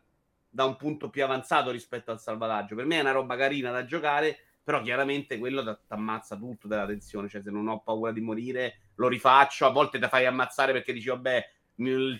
da 0.48 0.64
un 0.64 0.76
punto 0.76 1.08
più 1.08 1.22
avanzato 1.22 1.70
rispetto 1.70 2.10
al 2.10 2.20
salvataggio. 2.20 2.74
Per 2.74 2.84
me 2.84 2.96
è 2.96 3.00
una 3.00 3.12
roba 3.12 3.36
carina 3.36 3.70
da 3.70 3.84
giocare, 3.84 4.36
però 4.64 4.82
chiaramente 4.82 5.38
quello 5.38 5.62
ti 5.62 5.80
ammazza 5.88 6.36
tutto 6.36 6.66
della 6.66 6.86
tensione, 6.86 7.28
cioè 7.28 7.40
se 7.40 7.52
non 7.52 7.68
ho 7.68 7.82
paura 7.82 8.10
di 8.10 8.20
morire 8.20 8.80
lo 8.96 9.06
rifaccio, 9.06 9.64
a 9.64 9.70
volte 9.70 10.00
ti 10.00 10.08
fai 10.08 10.26
ammazzare 10.26 10.72
perché 10.72 10.92
dici 10.92 11.08
vabbè 11.08 11.50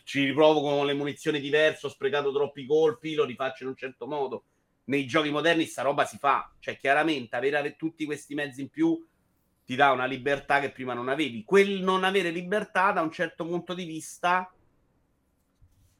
ci 0.04 0.26
riprovo 0.26 0.60
con 0.60 0.86
le 0.86 0.94
munizioni 0.94 1.40
diverse, 1.40 1.86
ho 1.86 1.90
sprecato 1.90 2.32
troppi 2.32 2.66
colpi, 2.66 3.14
lo 3.14 3.24
rifaccio 3.24 3.64
in 3.64 3.70
un 3.70 3.76
certo 3.76 4.06
modo. 4.06 4.44
Nei 4.84 5.06
giochi 5.06 5.30
moderni 5.30 5.64
sta 5.64 5.82
roba 5.82 6.04
si 6.04 6.18
fa, 6.18 6.54
cioè 6.60 6.76
chiaramente 6.76 7.34
avere 7.34 7.74
tutti 7.74 8.04
questi 8.04 8.34
mezzi 8.34 8.60
in 8.60 8.68
più 8.68 9.04
ti 9.66 9.74
dà 9.74 9.90
una 9.90 10.06
libertà 10.06 10.60
che 10.60 10.70
prima 10.70 10.94
non 10.94 11.08
avevi. 11.08 11.44
Quel 11.44 11.82
non 11.82 12.04
avere 12.04 12.30
libertà, 12.30 12.92
da 12.92 13.02
un 13.02 13.10
certo 13.10 13.44
punto 13.44 13.74
di 13.74 13.84
vista, 13.84 14.48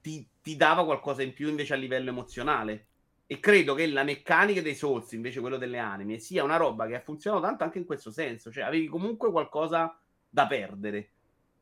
ti, 0.00 0.26
ti 0.40 0.54
dava 0.54 0.84
qualcosa 0.84 1.24
in 1.24 1.32
più 1.32 1.48
invece 1.48 1.74
a 1.74 1.76
livello 1.76 2.10
emozionale. 2.10 2.86
E 3.26 3.40
credo 3.40 3.74
che 3.74 3.88
la 3.88 4.04
meccanica 4.04 4.62
dei 4.62 4.76
Souls, 4.76 5.10
invece 5.12 5.40
quello 5.40 5.56
delle 5.56 5.78
anime, 5.78 6.20
sia 6.20 6.44
una 6.44 6.56
roba 6.56 6.86
che 6.86 6.94
ha 6.94 7.00
funzionato 7.00 7.42
tanto 7.42 7.64
anche 7.64 7.78
in 7.78 7.86
questo 7.86 8.12
senso. 8.12 8.52
Cioè, 8.52 8.62
avevi 8.62 8.86
comunque 8.86 9.32
qualcosa 9.32 10.00
da 10.28 10.46
perdere. 10.46 11.10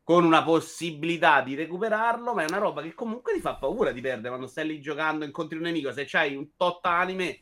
Con 0.03 0.27
una 0.27 0.43
possibilità 0.43 1.41
di 1.41 1.55
recuperarlo, 1.55 2.35
ma 2.35 2.43
è 2.43 2.47
una 2.47 2.59
roba 2.59 2.83
che 2.83 2.93
comunque 2.93 3.33
ti 3.33 3.41
fa 3.41 3.55
paura 3.55 3.93
di 3.93 4.03
perdere 4.03 4.29
quando 4.29 4.47
stai 4.47 4.67
lì 4.67 4.79
giocando, 4.83 5.25
incontri 5.25 5.57
un 5.57 5.63
nemico. 5.63 5.91
Se 5.91 6.05
c'hai 6.05 6.37
un 6.37 6.55
tot 6.55 6.85
anime, 6.85 7.41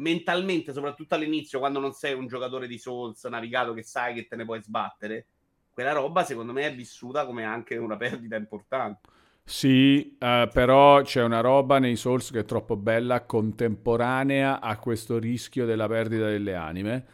mentalmente, 0.00 0.72
soprattutto 0.72 1.14
all'inizio, 1.14 1.58
quando 1.58 1.78
non 1.78 1.92
sei 1.92 2.14
un 2.14 2.26
giocatore 2.26 2.66
di 2.66 2.78
Souls 2.78 3.22
navigato 3.24 3.72
che 3.72 3.82
sai 3.82 4.14
che 4.14 4.26
te 4.26 4.36
ne 4.36 4.44
puoi 4.44 4.62
sbattere, 4.62 5.26
quella 5.70 5.92
roba 5.92 6.24
secondo 6.24 6.52
me 6.52 6.66
è 6.66 6.74
vissuta 6.74 7.24
come 7.24 7.44
anche 7.44 7.76
una 7.76 7.96
perdita 7.96 8.36
importante. 8.36 9.08
Sì, 9.44 10.16
eh, 10.18 10.48
però 10.52 11.02
c'è 11.02 11.22
una 11.22 11.40
roba 11.40 11.78
nei 11.78 11.96
Souls 11.96 12.30
che 12.30 12.40
è 12.40 12.44
troppo 12.44 12.76
bella, 12.76 13.24
contemporanea 13.24 14.60
a 14.60 14.78
questo 14.78 15.18
rischio 15.18 15.66
della 15.66 15.88
perdita 15.88 16.26
delle 16.26 16.54
anime, 16.54 17.06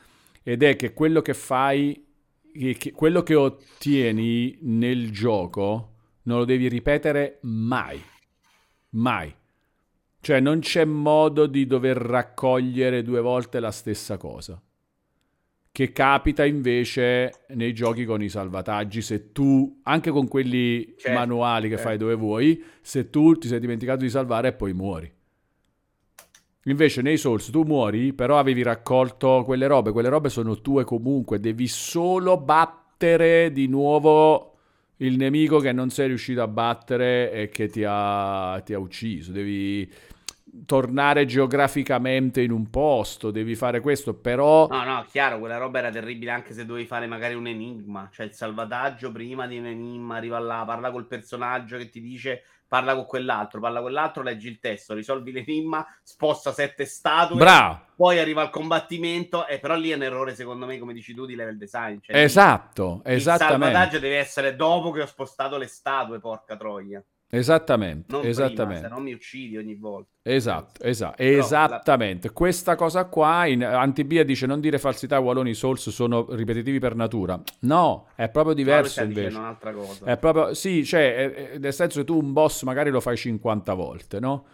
ed 0.43 0.62
è 0.62 0.76
che 0.76 0.93
quello 0.93 1.22
che 1.22 1.34
fai, 1.34 2.07
che, 2.53 2.93
quello 2.93 3.22
che 3.22 3.34
ottieni 3.34 4.59
nel 4.62 5.11
gioco, 5.11 5.95
non 6.22 6.39
lo 6.39 6.45
devi 6.45 6.68
ripetere 6.68 7.39
mai. 7.43 8.01
Mai. 8.91 9.34
Cioè 10.21 10.41
non 10.41 10.61
c'è 10.61 10.85
modo 10.85 11.47
di 11.47 11.67
dover 11.67 11.97
raccogliere 11.97 13.03
due 13.03 13.21
volte 13.21 13.61
la 13.61 13.71
stessa 13.71 14.17
cosa 14.17 14.61
che 15.77 15.93
capita 15.93 16.43
invece 16.43 17.45
nei 17.49 17.75
giochi 17.75 18.07
con 18.07 18.23
i 18.23 18.31
salvataggi, 18.31 19.03
se 19.03 19.31
tu, 19.31 19.81
anche 19.83 20.11
con 20.11 20.27
quelli 20.27 20.95
certo, 20.97 21.19
manuali 21.19 21.69
che 21.69 21.75
certo. 21.75 21.89
fai 21.91 21.99
dove 21.99 22.14
vuoi, 22.14 22.64
se 22.81 23.11
tu 23.11 23.37
ti 23.37 23.47
sei 23.47 23.61
dimenticato 23.61 23.99
di 23.99 24.09
salvare 24.09 24.49
e 24.49 24.53
poi 24.55 24.73
muori. 24.73 25.12
Invece 26.64 27.03
nei 27.03 27.19
Souls 27.19 27.51
tu 27.51 27.64
muori, 27.64 28.14
però 28.14 28.39
avevi 28.39 28.62
raccolto 28.62 29.43
quelle 29.45 29.67
robe, 29.67 29.93
quelle 29.93 30.09
robe 30.09 30.31
sono 30.31 30.59
tue 30.62 30.85
comunque, 30.85 31.41
devi 31.41 31.67
solo 31.67 32.39
battere 32.39 33.53
di 33.53 33.67
nuovo 33.67 34.56
il 34.99 35.16
nemico 35.16 35.59
che 35.59 35.72
non 35.72 35.90
sei 35.90 36.09
riuscito 36.09 36.42
a 36.42 36.49
battere 36.49 37.30
e 37.32 37.49
che 37.49 37.68
ti 37.68 37.84
ha, 37.86 38.61
ti 38.64 38.72
ha 38.72 38.78
ucciso, 38.78 39.32
devi 39.32 39.90
tornare 40.64 41.26
geograficamente 41.26 42.40
in 42.40 42.51
un 42.51 42.70
posto, 42.70 43.30
devi 43.30 43.55
fare 43.55 43.80
questo, 43.80 44.14
però... 44.14 44.66
No, 44.68 44.84
no, 44.84 45.05
chiaro, 45.11 45.38
quella 45.38 45.59
roba 45.59 45.80
era 45.80 45.90
terribile 45.90 46.30
anche 46.30 46.55
se 46.55 46.64
dovevi 46.64 46.86
fare 46.86 47.07
magari 47.07 47.34
un 47.34 47.47
enigma, 47.47 48.09
cioè 48.11 48.26
il 48.26 48.32
salvataggio 48.32 49.12
prima 49.12 49.47
di 49.47 49.59
un 49.59 49.66
enigma, 49.66 50.16
arriva 50.16 50.38
là, 50.38 50.64
parla 50.64 50.90
col 50.90 51.07
personaggio 51.07 51.76
che 51.76 51.90
ti 51.90 52.01
dice 52.01 52.42
parla 52.69 52.95
con 52.95 53.07
quell'altro, 53.07 53.61
parla 53.61 53.81
con 53.81 53.87
quell'altro, 53.87 54.23
leggi 54.23 54.49
il 54.49 54.59
testo, 54.59 54.95
risolvi 54.95 55.33
l'enigma, 55.33 55.87
sposta 56.03 56.53
sette 56.53 56.85
statue, 56.85 57.37
Bravo. 57.37 57.87
poi 57.97 58.19
arriva 58.19 58.43
al 58.43 58.51
combattimento, 58.51 59.47
e 59.47 59.59
però 59.59 59.77
lì 59.77 59.91
è 59.91 59.95
un 59.95 60.03
errore 60.03 60.35
secondo 60.35 60.67
me, 60.67 60.79
come 60.79 60.93
dici 60.93 61.14
tu, 61.14 61.27
di 61.27 61.35
level 61.35 61.57
design. 61.57 61.99
Cioè, 62.01 62.17
esatto, 62.17 63.03
esattamente. 63.05 63.55
Il 63.55 63.73
salvataggio 63.73 63.99
deve 63.99 64.19
essere 64.19 64.57
dopo 64.57 64.91
che 64.91 65.03
ho 65.03 65.07
spostato 65.07 65.57
le 65.57 65.67
statue, 65.67 66.19
porca 66.19 66.57
troia. 66.57 67.03
Esattamente, 67.29 68.14
non 68.14 68.24
esattamente. 68.24 68.83
Prima, 68.83 68.89
se 68.89 68.95
no 68.95 69.01
mi 69.01 69.12
uccidi 69.12 69.57
ogni 69.57 69.74
volta. 69.74 70.11
Esatto, 70.22 70.83
esatto, 70.83 71.20
esattamente. 71.20 72.29
La... 72.29 72.33
Questa 72.33 72.77
cosa 72.77 73.07
qua, 73.07 73.47
in 73.47 73.64
Antibia 73.64 74.24
dice 74.24 74.47
non 74.47 74.61
dire 74.61 74.79
falsità, 74.79 75.18
Walloni 75.18 75.53
Souls 75.53 75.91
sono 75.91 76.27
ripetitivi 76.31 76.79
per 76.79 76.95
natura. 76.95 77.41
No, 77.61 78.09
è 78.14 78.29
proprio 78.29 78.55
diverso 78.55 79.01
no, 79.01 79.09
invece. 79.09 79.37
un'altra 79.37 79.72
cosa. 79.72 80.05
È 80.05 80.16
proprio, 80.18 80.55
sì, 80.55 80.85
cioè, 80.85 81.57
nel 81.59 81.72
senso 81.72 82.01
che 82.01 82.05
tu 82.05 82.16
un 82.16 82.33
boss 82.33 82.62
magari 82.62 82.91
lo 82.91 83.01
fai 83.01 83.16
50 83.16 83.74
volte, 83.74 84.20
no? 84.20 84.47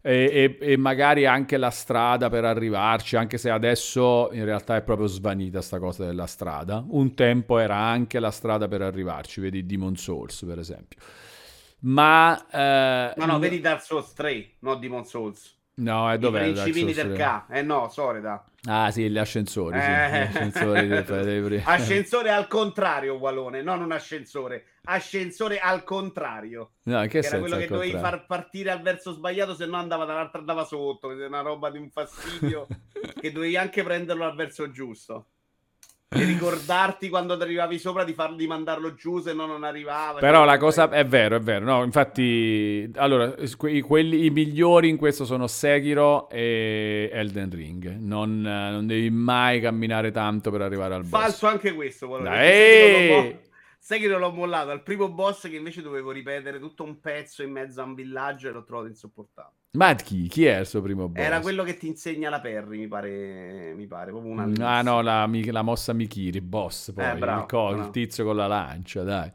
E, 0.00 0.58
e, 0.60 0.72
e, 0.72 0.76
magari 0.76 1.24
anche 1.24 1.56
la 1.56 1.70
strada 1.70 2.28
per 2.28 2.44
arrivarci, 2.44 3.16
anche 3.16 3.38
se 3.38 3.48
adesso 3.48 4.30
in 4.32 4.44
realtà 4.44 4.76
è 4.76 4.82
proprio 4.82 5.06
svanita 5.06 5.62
sta 5.62 5.78
cosa 5.78 6.04
della 6.04 6.26
strada. 6.26 6.84
Un 6.88 7.14
tempo 7.14 7.58
era 7.58 7.76
anche 7.76 8.18
la 8.18 8.30
strada 8.30 8.66
per 8.66 8.82
arrivarci, 8.82 9.40
vedi 9.40 9.64
Demon 9.64 9.96
Souls 9.96 10.42
per 10.46 10.58
esempio. 10.58 10.98
Ma... 11.84 12.46
Eh, 12.50 13.14
no, 13.16 13.26
no, 13.26 13.38
vedi 13.38 13.60
Dark 13.60 13.82
Souls 13.82 14.12
3, 14.12 14.56
non 14.60 14.80
Demon 14.80 15.04
Souls. 15.04 15.62
No, 15.76 16.10
è 16.10 16.18
dove? 16.18 16.46
I 16.46 16.52
principini 16.52 16.92
del 16.92 17.16
K. 17.16 17.46
Eh 17.50 17.62
no, 17.62 17.88
Soreda. 17.88 18.44
Ah 18.66 18.92
sì, 18.92 19.10
gli 19.10 19.18
ascensori. 19.18 19.76
Eh. 19.76 19.82
Sì. 19.82 19.88
Gli 19.88 20.94
ascensori 20.94 21.62
ascensore 21.66 22.30
al 22.30 22.46
contrario, 22.46 23.14
Wallone, 23.14 23.60
non 23.60 23.82
un 23.82 23.90
ascensore. 23.90 24.66
Ascensore 24.84 25.58
al 25.58 25.82
contrario. 25.82 26.74
No, 26.84 27.00
che, 27.02 27.20
che 27.20 27.26
era 27.26 27.40
quello 27.40 27.56
che 27.56 27.66
dovevi 27.66 27.98
far 27.98 28.24
partire 28.24 28.70
al 28.70 28.82
verso 28.82 29.12
sbagliato, 29.12 29.54
se 29.54 29.66
no 29.66 29.76
andava 29.76 30.04
dall'altra 30.04 30.38
andava 30.38 30.64
sotto. 30.64 31.10
È 31.10 31.26
una 31.26 31.40
roba 31.40 31.70
di 31.70 31.78
un 31.78 31.90
fastidio 31.90 32.68
che 33.20 33.32
dovevi 33.32 33.56
anche 33.56 33.82
prenderlo 33.82 34.24
al 34.24 34.36
verso 34.36 34.70
giusto 34.70 35.30
e 36.14 36.24
ricordarti 36.24 37.08
quando 37.08 37.34
arrivavi 37.34 37.78
sopra 37.78 38.04
di 38.04 38.14
fargli 38.14 38.46
mandarlo 38.46 38.94
giù 38.94 39.20
se 39.20 39.32
no 39.32 39.46
non 39.46 39.64
arrivava. 39.64 40.20
Però 40.20 40.44
la 40.44 40.58
cosa 40.58 40.88
è 40.88 41.04
vero, 41.04 41.36
è 41.36 41.40
vero. 41.40 41.64
No, 41.64 41.82
infatti, 41.82 42.88
allora, 42.94 43.34
que- 43.56 43.82
quelli, 43.82 44.26
i 44.26 44.30
migliori 44.30 44.88
in 44.88 44.96
questo 44.96 45.24
sono 45.24 45.46
Sekiro 45.46 46.28
e 46.30 47.10
Elden 47.12 47.50
Ring. 47.50 47.96
Non, 47.98 48.40
non, 48.40 48.86
devi 48.86 49.10
mai 49.10 49.60
camminare 49.60 50.12
tanto 50.12 50.50
per 50.50 50.62
arrivare 50.62 50.94
al 50.94 51.02
boss. 51.04 51.20
Falso 51.20 51.46
anche 51.48 51.72
questo. 51.72 52.06
Dai! 52.18 53.42
Sai 53.78 54.00
che 54.00 54.08
non 54.08 54.20
l'ho 54.20 54.30
mollato 54.30 54.70
al 54.70 54.82
primo 54.82 55.10
boss 55.10 55.48
che 55.48 55.56
invece 55.56 55.82
dovevo 55.82 56.10
ripetere 56.10 56.58
tutto 56.58 56.84
un 56.84 57.00
pezzo 57.00 57.42
in 57.42 57.50
mezzo 57.50 57.82
a 57.82 57.84
un 57.84 57.94
villaggio 57.94 58.48
e 58.48 58.52
l'ho 58.52 58.64
trovato 58.64 58.88
insopportabile. 58.88 59.63
Ma 59.74 59.94
chi? 59.94 60.28
Chi 60.28 60.44
è 60.46 60.60
il 60.60 60.66
suo 60.66 60.80
primo 60.80 61.08
boss? 61.08 61.22
Era 61.22 61.40
quello 61.40 61.64
che 61.64 61.76
ti 61.76 61.88
insegna 61.88 62.30
la 62.30 62.40
Perry, 62.40 62.78
mi 62.78 62.86
pare. 62.86 63.74
Mi 63.74 63.86
pare 63.86 64.10
proprio 64.12 64.30
una 64.30 64.46
mm, 64.46 64.54
ah, 64.60 64.82
no, 64.82 65.00
la, 65.00 65.28
la, 65.28 65.62
mossa 65.62 65.92
Mikiri, 65.92 66.40
boss 66.40 66.92
poi. 66.92 67.04
Eh, 67.04 67.14
bravo, 67.16 67.40
il, 67.40 67.46
co- 67.46 67.70
il 67.74 67.90
tizio 67.90 68.24
con 68.24 68.36
la 68.36 68.46
lancia, 68.46 69.02
dai. 69.02 69.30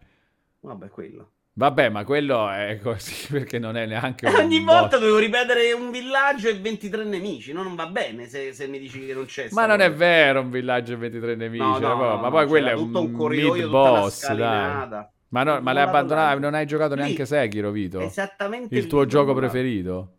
Vabbè, 0.62 0.88
quello. 0.90 1.32
Vabbè, 1.54 1.90
ma 1.90 2.06
quello 2.06 2.50
è 2.50 2.80
così 2.82 3.28
perché 3.34 3.60
non 3.60 3.76
è 3.76 3.86
neanche. 3.86 4.28
Un 4.30 4.36
Ogni 4.36 4.64
volta 4.64 4.98
dovevo 4.98 5.18
ripetere 5.18 5.74
un 5.74 5.92
villaggio 5.92 6.48
e 6.48 6.58
23 6.58 7.04
nemici. 7.04 7.52
No, 7.52 7.62
non 7.64 7.76
va 7.76 7.88
bene 7.88 8.28
se, 8.28 8.54
se 8.54 8.68
mi 8.68 8.80
dici 8.80 9.06
che 9.06 9.14
non 9.14 9.26
c'è. 9.26 9.50
Ma 9.52 9.66
non 9.66 9.82
è 9.82 9.92
vero 9.92 10.40
un 10.40 10.52
villaggio 10.52 10.94
e 10.94 10.96
23 10.96 11.36
nemici. 11.36 11.62
No, 11.64 11.80
no, 11.80 11.96
no, 11.96 12.16
ma 12.16 12.30
poi 12.30 12.48
quello 12.48 12.70
è 12.70 12.74
un, 12.74 12.96
un 12.96 13.12
mid 13.12 13.68
boss, 13.68 14.32
dai. 14.32 15.06
Ma, 15.32 15.44
no, 15.44 15.60
ma 15.60 15.74
l'hai 15.74 15.84
abbandonato, 15.84 16.40
non 16.40 16.54
hai 16.54 16.66
giocato 16.66 16.96
Lì. 16.96 17.02
neanche 17.02 17.26
Sekiro, 17.26 17.72
Vito? 17.72 18.00
Esattamente. 18.00 18.74
Il 18.76 18.88
tuo 18.88 19.06
gioco 19.06 19.34
preferito? 19.34 20.14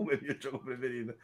Come 0.00 0.14
il 0.14 0.20
mio 0.22 0.36
gioco 0.36 0.58
preferito. 0.58 1.14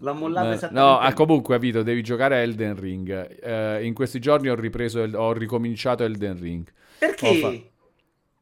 L'ha 0.00 0.12
mollato 0.12 0.50
eh, 0.50 0.54
esattamente. 0.54 0.90
No, 0.90 0.98
ah, 0.98 1.12
comunque, 1.12 1.58
Vito, 1.58 1.82
devi 1.82 2.02
giocare 2.02 2.42
Elden 2.42 2.78
Ring. 2.78 3.40
Eh, 3.42 3.84
in 3.84 3.94
questi 3.94 4.20
giorni 4.20 4.48
ho 4.48 4.54
ripreso, 4.54 5.02
el- 5.02 5.14
ho 5.14 5.32
ricominciato 5.32 6.04
Elden 6.04 6.38
Ring. 6.38 6.66
Perché? 6.98 7.34
Fa- 7.36 7.70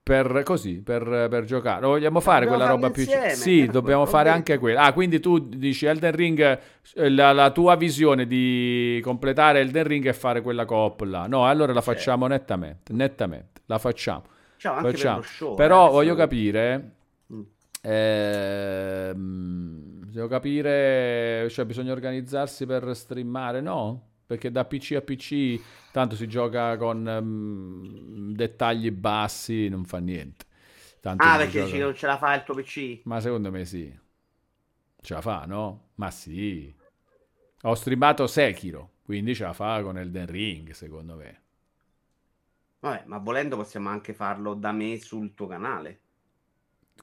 per 0.03 0.43
così, 0.45 0.83
per, 0.83 1.29
per, 1.31 1.45
giocare. 1.45 1.83
Lo 1.83 1.89
vogliamo 1.89 2.19
fare 2.19 2.45
dobbiamo 2.45 2.57
quella 2.57 2.73
roba 2.73 2.91
più... 2.91 3.03
Insieme, 3.03 3.35
sì, 3.35 3.67
dobbiamo 3.67 4.07
fare 4.07 4.29
anche 4.29 4.59
quella. 4.59 4.83
Ah, 4.83 4.93
quindi 4.93 5.21
tu 5.21 5.39
dici 5.39 5.87
Elden 5.87 6.17
Ring, 6.17 6.59
eh, 6.95 7.09
la, 7.11 7.33
la, 7.33 7.51
tua 7.53 7.77
visione 7.77 8.27
di 8.27 8.99
completare 9.05 9.61
Elden 9.61 9.85
Ring 9.85 10.07
è 10.09 10.13
fare 10.13 10.41
quella 10.43 10.65
coop 10.65 11.03
là. 11.03 11.27
No, 11.29 11.47
allora 11.47 11.73
la 11.73 11.81
facciamo 11.81 12.27
certo. 12.27 12.43
nettamente, 12.43 12.93
nettamente. 12.93 13.61
La 13.67 13.79
facciamo. 13.79 14.25
Ciao, 14.57 14.81
facciamo. 14.81 15.21
Per 15.21 15.29
show, 15.29 15.55
Però 15.55 15.87
eh, 15.87 15.91
voglio 15.91 16.15
capire 16.17 16.91
eh, 17.81 19.13
devo 19.15 20.29
capire, 20.29 21.49
cioè 21.51 21.65
bisogna 21.65 21.93
organizzarsi 21.93 22.67
per 22.67 22.95
streamare, 22.95 23.61
no? 23.61 24.09
Perché 24.27 24.51
da 24.51 24.65
PC 24.65 24.93
a 24.93 25.01
PC 25.01 25.61
tanto 25.91 26.15
si 26.15 26.29
gioca 26.29 26.77
con 26.77 27.05
um, 27.05 28.33
dettagli 28.33 28.91
bassi, 28.91 29.69
non 29.69 29.85
fa 29.85 29.99
niente. 29.99 30.47
Tanto 31.01 31.25
ah, 31.25 31.37
perché 31.39 31.65
gioca... 31.65 31.79
non 31.79 31.95
ce 31.95 32.07
la 32.07 32.19
fa 32.19 32.35
il 32.35 32.45
tuo 32.45 32.55
PC? 32.55 33.01
Ma 33.05 33.21
secondo 33.21 33.51
me 33.51 33.65
sì. 33.65 33.99
Ce 35.01 35.15
la 35.15 35.21
fa, 35.21 35.45
no? 35.47 35.89
Ma 35.97 36.11
sì. 36.11 36.73
Ho 37.63 37.75
streamato 37.75 38.27
Sekiro, 38.27 38.91
quindi 39.03 39.35
ce 39.35 39.45
la 39.45 39.53
fa 39.53 39.83
con 39.83 39.99
Elden 39.99 40.27
Ring, 40.27 40.71
secondo 40.71 41.17
me. 41.17 41.43
Vabbè, 42.81 43.05
ma 43.07 43.19
volendo 43.19 43.57
possiamo 43.57 43.89
anche 43.89 44.15
farlo 44.15 44.55
da 44.55 44.73
me 44.73 44.99
sul 44.99 45.35
tuo 45.35 45.47
canale. 45.47 46.00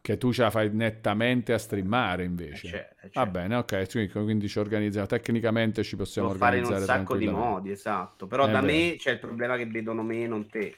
Che 0.01 0.17
tu 0.17 0.31
ce 0.31 0.43
la 0.43 0.49
fai 0.49 0.69
nettamente 0.71 1.53
a 1.53 1.57
streamare 1.57 2.23
invece. 2.23 2.69
C'è, 2.69 2.95
c'è. 3.01 3.09
Va 3.13 3.25
bene, 3.25 3.55
ok, 3.55 4.11
quindi 4.11 4.47
ci 4.47 4.59
organizziamo. 4.59 5.07
Tecnicamente 5.07 5.83
ci 5.83 5.95
possiamo 5.95 6.29
Può 6.29 6.37
organizzare. 6.37 6.85
fare 6.85 6.93
in 6.93 6.99
un 6.99 7.05
sacco 7.05 7.17
di 7.17 7.27
modi, 7.27 7.71
esatto. 7.71 8.27
Però 8.27 8.47
eh 8.47 8.51
da 8.51 8.61
beh. 8.61 8.65
me 8.65 8.95
c'è 8.97 9.11
il 9.11 9.19
problema 9.19 9.57
che 9.57 9.65
vedono 9.65 10.03
me, 10.03 10.27
non 10.27 10.47
te. 10.49 10.77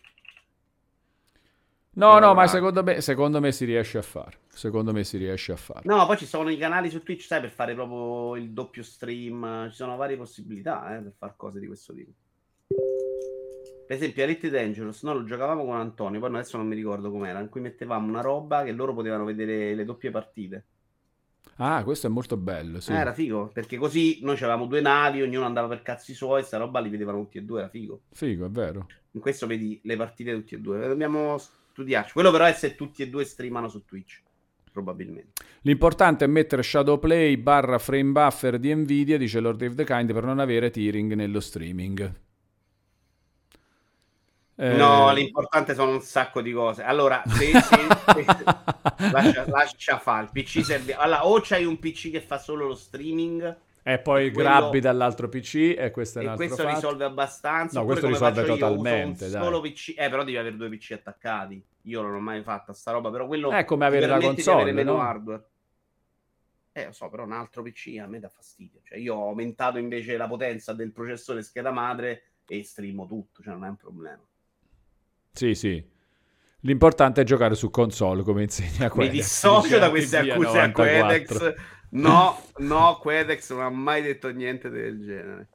No, 1.91 2.17
no, 2.19 2.33
ma 2.33 2.47
secondo 2.47 2.81
me, 2.81 3.01
secondo 3.01 3.41
me 3.41 3.51
si 3.51 3.65
riesce 3.65 3.97
a 3.97 4.01
fare. 4.01 4.37
Secondo 4.47 4.93
me 4.93 5.03
si 5.03 5.17
riesce 5.17 5.51
a 5.51 5.57
fare. 5.57 5.81
No, 5.83 6.05
poi 6.05 6.17
ci 6.17 6.25
sono 6.25 6.49
i 6.49 6.57
canali 6.57 6.89
su 6.89 7.03
Twitch, 7.03 7.23
sai, 7.23 7.41
per 7.41 7.49
fare 7.49 7.73
proprio 7.73 8.35
il 8.35 8.51
doppio 8.51 8.83
stream. 8.83 9.69
Ci 9.69 9.75
sono 9.75 9.97
varie 9.97 10.15
possibilità 10.15 10.95
eh, 10.95 11.01
per 11.01 11.13
fare 11.17 11.33
cose 11.35 11.59
di 11.59 11.67
questo 11.67 11.93
tipo. 11.93 12.11
Per 13.89 13.97
esempio, 13.97 14.21
Elite 14.21 14.51
Dangerous, 14.51 15.01
noi 15.01 15.15
lo 15.15 15.23
giocavamo 15.23 15.65
con 15.65 15.75
Antonio, 15.75 16.19
poi 16.19 16.29
adesso 16.29 16.57
non 16.57 16.67
mi 16.67 16.75
ricordo 16.75 17.09
com'era, 17.09 17.39
in 17.39 17.49
cui 17.49 17.59
mettevamo 17.59 18.07
una 18.07 18.21
roba 18.21 18.63
che 18.63 18.71
loro 18.71 18.93
potevano 18.93 19.23
vedere 19.23 19.73
le 19.73 19.83
doppie 19.83 20.11
partite. 20.11 20.65
Ah, 21.55 21.83
questo 21.83 22.05
è 22.05 22.09
molto 22.11 22.37
bello, 22.37 22.79
sì. 22.81 22.91
Eh, 22.91 22.97
era 22.97 23.13
figo, 23.13 23.49
perché 23.51 23.77
così 23.77 24.19
noi 24.21 24.35
avevamo 24.35 24.67
due 24.67 24.81
navi, 24.81 25.23
ognuno 25.23 25.45
andava 25.45 25.67
per 25.69 25.81
cazzi 25.81 26.13
suoi, 26.13 26.43
sta 26.43 26.57
roba 26.57 26.79
li 26.81 26.89
vedevano 26.89 27.23
tutti 27.23 27.39
e 27.39 27.41
due, 27.41 27.61
era 27.61 27.69
figo. 27.69 28.01
Figo, 28.11 28.45
è 28.45 28.49
vero. 28.51 28.85
In 29.13 29.21
questo 29.21 29.47
vedi 29.47 29.79
le 29.81 29.95
partite 29.95 30.35
tutti 30.35 30.53
e 30.53 30.59
due. 30.59 30.87
Dobbiamo 30.87 31.39
studiarci. 31.39 32.13
Quello 32.13 32.29
però 32.29 32.45
è 32.45 32.53
se 32.53 32.75
tutti 32.75 33.01
e 33.01 33.09
due 33.09 33.23
streamano 33.23 33.69
su 33.69 33.85
Twitch, 33.85 34.21
probabilmente. 34.71 35.41
L'importante 35.61 36.25
è 36.25 36.27
mettere 36.27 36.61
Shadowplay 36.61 37.37
barra 37.37 37.79
frame 37.79 38.11
buffer 38.11 38.59
di 38.59 38.71
Nvidia, 38.71 39.17
dice 39.17 39.39
Lord 39.39 39.63
of 39.63 39.73
the 39.73 39.83
Kind, 39.83 40.13
per 40.13 40.25
non 40.25 40.37
avere 40.37 40.69
tearing 40.69 41.11
nello 41.13 41.39
streaming. 41.39 42.27
Eh... 44.61 44.75
No, 44.75 45.13
l'importante 45.13 45.73
sono 45.73 45.91
un 45.91 46.01
sacco 46.01 46.41
di 46.41 46.51
cose. 46.51 46.83
Allora, 46.83 47.23
se, 47.31 47.51
se, 47.61 47.77
se 48.25 49.09
lascia, 49.09 49.45
lascia 49.47 49.97
fare 49.97 50.23
il 50.25 50.31
PC 50.33 50.65
serve. 50.65 50.95
Allora, 50.95 51.25
o 51.25 51.39
c'hai 51.41 51.63
un 51.63 51.79
PC 51.79 52.11
che 52.11 52.19
fa 52.19 52.37
solo 52.37 52.67
lo 52.67 52.75
streaming. 52.75 53.57
E 53.81 53.99
poi 53.99 54.33
quello... 54.33 54.49
grabbi 54.49 54.81
dall'altro 54.81 55.29
PC 55.29 55.75
e 55.77 55.91
questo 55.91 56.19
è 56.19 56.23
un 56.23 56.27
e 56.27 56.31
altro 56.31 56.45
questo 56.45 56.63
fatto. 56.63 56.75
risolve 56.75 57.05
abbastanza. 57.05 57.79
No, 57.79 57.85
questo 57.85 58.07
risolve 58.07 58.43
totalmente. 58.43 59.27
Io, 59.27 59.41
solo 59.41 59.61
PC, 59.61 59.93
eh, 59.95 60.09
però 60.09 60.25
devi 60.25 60.35
avere 60.35 60.57
due 60.57 60.67
PC 60.67 60.91
attaccati. 60.91 61.63
Io 61.83 62.01
non 62.01 62.13
ho 62.13 62.19
mai 62.19 62.43
fatto 62.43 62.73
sta 62.73 62.91
roba, 62.91 63.09
però 63.09 63.27
quello 63.27 63.51
è 63.51 63.63
come 63.63 63.85
avere 63.85 64.07
la 64.07 64.19
console, 64.19 64.61
avere 64.63 64.75
meno 64.75 64.97
no? 64.97 65.01
hardware. 65.01 65.43
Eh, 66.73 66.85
lo 66.87 66.91
so, 66.91 67.07
però 67.07 67.23
un 67.23 67.31
altro 67.31 67.63
PC 67.63 67.97
a 68.01 68.07
me 68.07 68.19
dà 68.19 68.27
fastidio. 68.27 68.81
Cioè, 68.83 68.97
io 68.97 69.15
ho 69.15 69.29
aumentato 69.29 69.77
invece 69.77 70.17
la 70.17 70.27
potenza 70.27 70.73
del 70.73 70.91
processore 70.91 71.43
scheda 71.43 71.71
madre 71.71 72.23
e 72.45 72.61
streamo 72.61 73.07
tutto, 73.07 73.41
cioè 73.41 73.53
non 73.53 73.63
è 73.63 73.69
un 73.69 73.77
problema. 73.77 74.21
Sì, 75.39 75.55
sì. 75.55 75.81
L'importante 76.63 77.21
è 77.21 77.23
giocare 77.23 77.55
su 77.55 77.69
console, 77.69 78.23
come 78.23 78.43
insegna 78.43 78.89
Quedex. 78.89 79.13
Mi 79.13 79.19
dissocio 79.19 79.79
da 79.79 79.89
queste 79.89 80.17
accuse 80.17 80.59
a 80.59 80.69
Quedex. 80.69 81.53
No, 81.91 82.41
no, 82.59 82.97
Quedex 82.99 83.51
non 83.51 83.61
ha 83.61 83.69
mai 83.69 84.01
detto 84.01 84.29
niente 84.31 84.69
del 84.69 84.99
genere. 85.01 85.47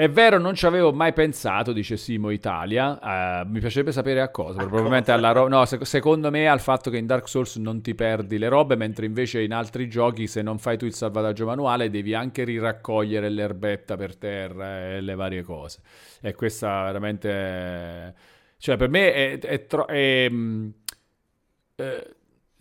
È 0.00 0.08
vero, 0.08 0.38
non 0.38 0.54
ci 0.54 0.64
avevo 0.64 0.94
mai 0.94 1.12
pensato, 1.12 1.74
dice 1.74 1.98
Simo 1.98 2.30
Italia. 2.30 3.42
Uh, 3.42 3.46
mi 3.50 3.60
piacerebbe 3.60 3.92
sapere 3.92 4.22
a 4.22 4.30
cosa. 4.30 4.62
A 4.62 4.64
probabilmente 4.64 5.12
cosa? 5.12 5.18
alla 5.18 5.32
ro- 5.32 5.46
no, 5.46 5.62
sec- 5.66 5.84
secondo 5.84 6.30
me 6.30 6.48
al 6.48 6.60
fatto 6.60 6.88
che 6.88 6.96
in 6.96 7.04
Dark 7.04 7.28
Souls 7.28 7.56
non 7.56 7.82
ti 7.82 7.94
perdi 7.94 8.38
le 8.38 8.48
robe, 8.48 8.76
mentre 8.76 9.04
invece 9.04 9.42
in 9.42 9.52
altri 9.52 9.90
giochi, 9.90 10.26
se 10.26 10.40
non 10.40 10.58
fai 10.58 10.78
tu 10.78 10.86
il 10.86 10.94
salvataggio 10.94 11.44
manuale, 11.44 11.90
devi 11.90 12.14
anche 12.14 12.44
riraccogliere 12.44 13.28
l'erbetta 13.28 13.98
per 13.98 14.16
terra 14.16 14.94
e 14.94 15.02
le 15.02 15.14
varie 15.14 15.42
cose. 15.42 15.82
E 16.22 16.34
questa 16.34 16.84
veramente. 16.84 18.14
Cioè, 18.56 18.78
per 18.78 18.88
me 18.88 19.12
è. 19.12 19.38
è, 19.38 19.66
tro- 19.66 19.84
è 19.84 20.26
mm, 20.30 20.68
eh, 21.76 22.14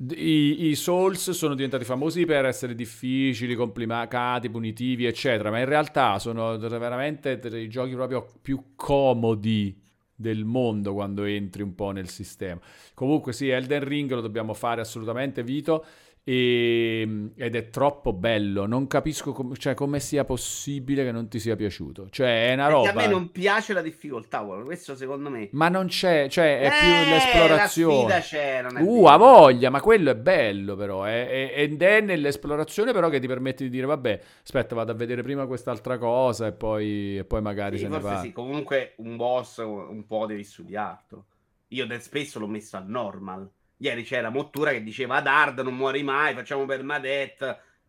i, 0.08 0.70
I, 0.70 0.76
Souls 0.76 1.32
sono 1.32 1.56
diventati 1.56 1.84
famosi 1.84 2.26
per 2.26 2.46
essere 2.46 2.74
difficili, 2.74 3.56
complicati, 3.56 4.50
punitivi, 4.50 5.06
eccetera, 5.06 5.52
ma 5.52 5.60
in 5.60 5.66
realtà 5.66 6.20
sono 6.20 6.58
veramente 6.58 7.38
dei 7.38 7.68
giochi 7.68 7.94
proprio 7.96 8.26
più 8.42 8.76
comodi 8.76 9.78
del 10.16 10.46
mondo 10.46 10.94
quando 10.94 11.24
entri 11.24 11.64
un 11.64 11.76
po' 11.76 11.92
nel 11.92 12.10
sistema. 12.10 12.60
Comunque 12.94 13.34
sì, 13.34 13.50
Elden 13.50 13.84
Ring 13.84 14.12
lo 14.12 14.22
dobbiamo 14.22 14.54
fare 14.54 14.82
assolutamente, 14.82 15.44
Vito. 15.44 15.86
E, 16.24 17.02
ehm, 17.02 17.32
ed 17.36 17.56
è 17.56 17.70
troppo 17.70 18.14
bello. 18.14 18.66
Non 18.66 18.88
capisco 18.88 19.32
com- 19.32 19.56
cioè, 19.56 19.74
come 19.74 20.00
sia 20.00 20.24
possibile 20.24 21.04
che 21.04 21.12
non 21.12 21.28
ti 21.28 21.40
sia 21.40 21.56
piaciuto. 21.56 22.10
Cioè, 22.10 22.50
è 22.50 22.54
una 22.54 22.68
roba. 22.68 22.90
a 22.90 22.94
me 22.94 23.08
non 23.08 23.32
piace 23.32 23.74
la 23.74 23.82
difficoltà, 23.82 24.42
questo 24.42 24.96
secondo 24.96 25.30
me. 25.30 25.50
Ma 25.54 25.70
non 25.70 25.88
c'è, 25.88 26.28
cioè, 26.30 26.60
è 26.60 26.68
eh, 26.68 26.70
più 26.70 27.12
l'esplorazione. 27.12 28.08
La 28.08 28.20
c'è, 28.20 28.62
non 28.62 28.78
è 28.78 28.82
uh, 28.82 29.06
ha 29.06 29.18
voglia, 29.18 29.70
ma 29.70 29.82
quello 29.82 30.12
è 30.12 30.16
bello, 30.16 30.76
però. 30.76 31.04
È, 31.04 31.28
è, 31.28 31.54
ed 31.62 31.82
è 31.82 32.02
nell'esplorazione, 32.02 32.92
però, 32.92 33.10
che 33.10 33.20
ti 33.20 33.28
permette 33.28 33.64
di 33.64 33.70
dire, 33.70 33.86
vabbè, 33.86 34.22
aspetta, 34.44 34.76
vado 34.76 34.92
a 34.92 34.96
vedere 34.96 35.24
prima 35.24 35.48
quest'altra 35.48 35.98
cosa 35.98 36.48
e 36.48 36.52
poi, 36.52 37.18
e 37.18 37.24
poi 37.24 37.42
magari 37.42 37.78
sì, 37.78 37.84
se 37.84 37.90
ne 37.90 38.00
va. 38.00 38.22
Sì, 38.22 38.32
comunque 38.32 38.94
un 38.98 39.16
boss 39.16 39.58
un 39.58 40.04
po' 40.06 40.26
devi 40.26 40.44
studiarlo. 40.44 41.26
Io 41.70 41.88
spesso 42.00 42.40
l'ho 42.40 42.48
messo 42.48 42.78
al 42.78 42.88
normal 42.88 43.50
Ieri 43.82 44.04
c'era 44.04 44.30
Mottura 44.30 44.72
che 44.72 44.84
diceva 44.84 45.16
ad 45.18 45.28
hard 45.28 45.60
non 45.60 45.76
muori 45.76 46.04
mai, 46.04 46.34
facciamo 46.34 46.66
permadeath. 46.66 47.42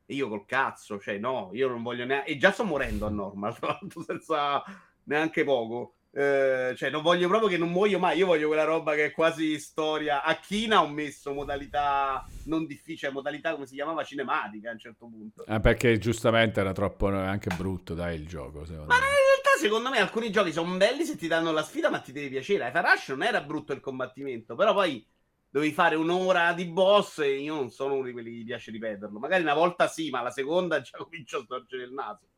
E 0.07 0.15
io 0.15 0.29
col 0.29 0.47
cazzo, 0.47 0.99
cioè 0.99 1.19
no, 1.19 1.51
io 1.53 1.69
non 1.69 1.83
voglio 1.83 2.05
neanche... 2.05 2.31
E 2.31 2.37
già 2.37 2.53
sto 2.53 2.65
morendo 2.65 3.07
a 3.07 3.11
normal, 3.11 3.55
tra 3.59 3.79
l'altro, 3.81 4.03
senza 4.03 4.63
neanche 5.05 5.45
poco. 5.45 5.95
Eh, 6.13 6.75
cioè, 6.77 6.91
non 6.91 7.03
voglio 7.03 7.29
proprio 7.29 7.49
che 7.49 7.57
non 7.57 7.71
muoio 7.71 7.99
mai. 7.99 8.19
Io 8.19 8.27
voglio 8.27 8.47
quella 8.47 8.65
roba 8.65 8.95
che 8.95 9.07
è 9.07 9.11
quasi 9.13 9.59
storia. 9.59 10.23
A 10.23 10.37
Kina 10.37 10.83
ho 10.83 10.89
messo 10.89 11.33
modalità 11.33 12.25
non 12.45 12.67
difficile, 12.67 13.11
modalità 13.13 13.53
come 13.53 13.67
si 13.67 13.75
chiamava 13.75 14.05
cinematica 14.05 14.71
a 14.71 14.73
un 14.73 14.79
certo 14.79 15.07
punto. 15.07 15.45
Eh, 15.45 15.61
perché 15.61 15.99
giustamente 15.99 16.61
era 16.61 16.73
troppo 16.73 17.09
anche 17.09 17.53
brutto, 17.57 17.95
dai, 17.95 18.17
il 18.17 18.27
gioco. 18.27 18.61
Ma 18.61 18.65
in 18.65 18.87
realtà, 18.87 19.51
secondo 19.59 19.91
me, 19.91 19.99
alcuni 19.99 20.31
giochi 20.31 20.53
sono 20.53 20.77
belli 20.77 21.05
se 21.05 21.17
ti 21.17 21.29
danno 21.29 21.51
la 21.51 21.63
sfida, 21.63 21.91
ma 21.91 21.99
ti 21.99 22.13
devi 22.13 22.29
piacere. 22.29 22.71
Farash 22.71 23.09
non 23.09 23.23
era 23.25 23.41
brutto 23.41 23.73
il 23.73 23.81
combattimento, 23.81 24.55
però 24.57 24.73
poi 24.73 25.05
dovevi 25.51 25.73
fare 25.73 25.97
un'ora 25.97 26.53
di 26.53 26.65
boss 26.67 27.19
e 27.19 27.41
io 27.41 27.55
non 27.55 27.71
sono 27.71 27.95
uno 27.95 28.05
di 28.05 28.13
quelli 28.13 28.31
che 28.31 28.37
gli 28.37 28.45
piace 28.45 28.71
ripeterlo. 28.71 29.19
Magari 29.19 29.43
una 29.43 29.55
volta 29.55 29.89
sì, 29.89 30.09
ma 30.11 30.23
la 30.23 30.31
seconda 30.31 30.81
già 30.81 30.97
comincio 30.97 31.39
a 31.39 31.43
storcere 31.43 31.83
il 31.83 31.93
naso. 31.93 32.29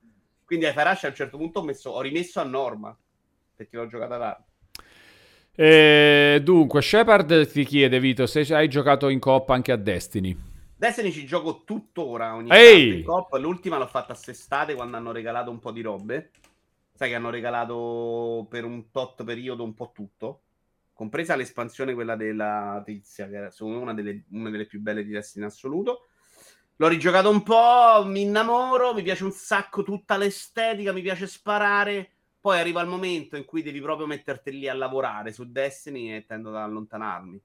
Quindi 0.44 0.66
ai 0.66 0.72
Farash 0.72 1.04
a 1.04 1.08
un 1.08 1.14
certo 1.14 1.36
punto 1.36 1.60
ho, 1.60 1.64
messo, 1.64 1.90
ho 1.90 2.00
rimesso 2.00 2.40
a 2.40 2.44
norma 2.44 2.96
perché 3.54 3.76
l'ho 3.76 3.86
giocata 3.86 4.18
tardi. 4.18 4.44
Eh, 5.54 6.40
dunque, 6.42 6.80
Shepard 6.80 7.50
ti 7.50 7.64
chiede, 7.64 8.00
Vito, 8.00 8.26
se 8.26 8.40
hai 8.54 8.68
giocato 8.68 9.08
in 9.08 9.18
coppa 9.18 9.54
anche 9.54 9.72
a 9.72 9.76
Destiny. 9.76 10.36
Destiny 10.74 11.12
ci 11.12 11.24
gioco 11.26 11.62
tuttora 11.64 12.34
ogni 12.34 12.50
Ehi! 12.50 13.04
tanto. 13.04 13.38
L'ultima 13.38 13.78
l'ho 13.78 13.86
fatta 13.86 14.14
a 14.14 14.16
sestate 14.16 14.74
quando 14.74 14.96
hanno 14.96 15.12
regalato 15.12 15.50
un 15.50 15.58
po' 15.60 15.70
di 15.70 15.82
robe. 15.82 16.30
Sai 16.92 17.10
che 17.10 17.14
hanno 17.14 17.30
regalato 17.30 18.46
per 18.48 18.64
un 18.64 18.90
tot 18.90 19.22
periodo 19.24 19.62
un 19.62 19.74
po' 19.74 19.92
tutto 19.94 20.41
compresa 21.02 21.34
l'espansione 21.34 21.94
quella 21.94 22.14
della 22.14 22.80
tizia, 22.84 23.28
che 23.28 23.34
era 23.34 23.50
una 23.58 23.92
delle, 23.92 24.22
una 24.30 24.50
delle 24.50 24.66
più 24.66 24.80
belle 24.80 25.04
di 25.04 25.10
Destiny 25.10 25.44
in 25.44 25.50
assoluto. 25.50 26.06
L'ho 26.76 26.86
rigiocato 26.86 27.28
un 27.28 27.42
po', 27.42 28.04
mi 28.06 28.22
innamoro, 28.22 28.94
mi 28.94 29.02
piace 29.02 29.24
un 29.24 29.32
sacco 29.32 29.82
tutta 29.82 30.16
l'estetica, 30.16 30.92
mi 30.92 31.02
piace 31.02 31.26
sparare. 31.26 32.08
Poi 32.40 32.58
arriva 32.58 32.80
il 32.82 32.88
momento 32.88 33.36
in 33.36 33.44
cui 33.44 33.62
devi 33.62 33.80
proprio 33.80 34.06
metterti 34.06 34.52
lì 34.52 34.68
a 34.68 34.74
lavorare 34.74 35.32
su 35.32 35.50
Destiny 35.50 36.14
e 36.14 36.24
tendo 36.24 36.50
ad 36.50 36.56
allontanarmi. 36.56 37.40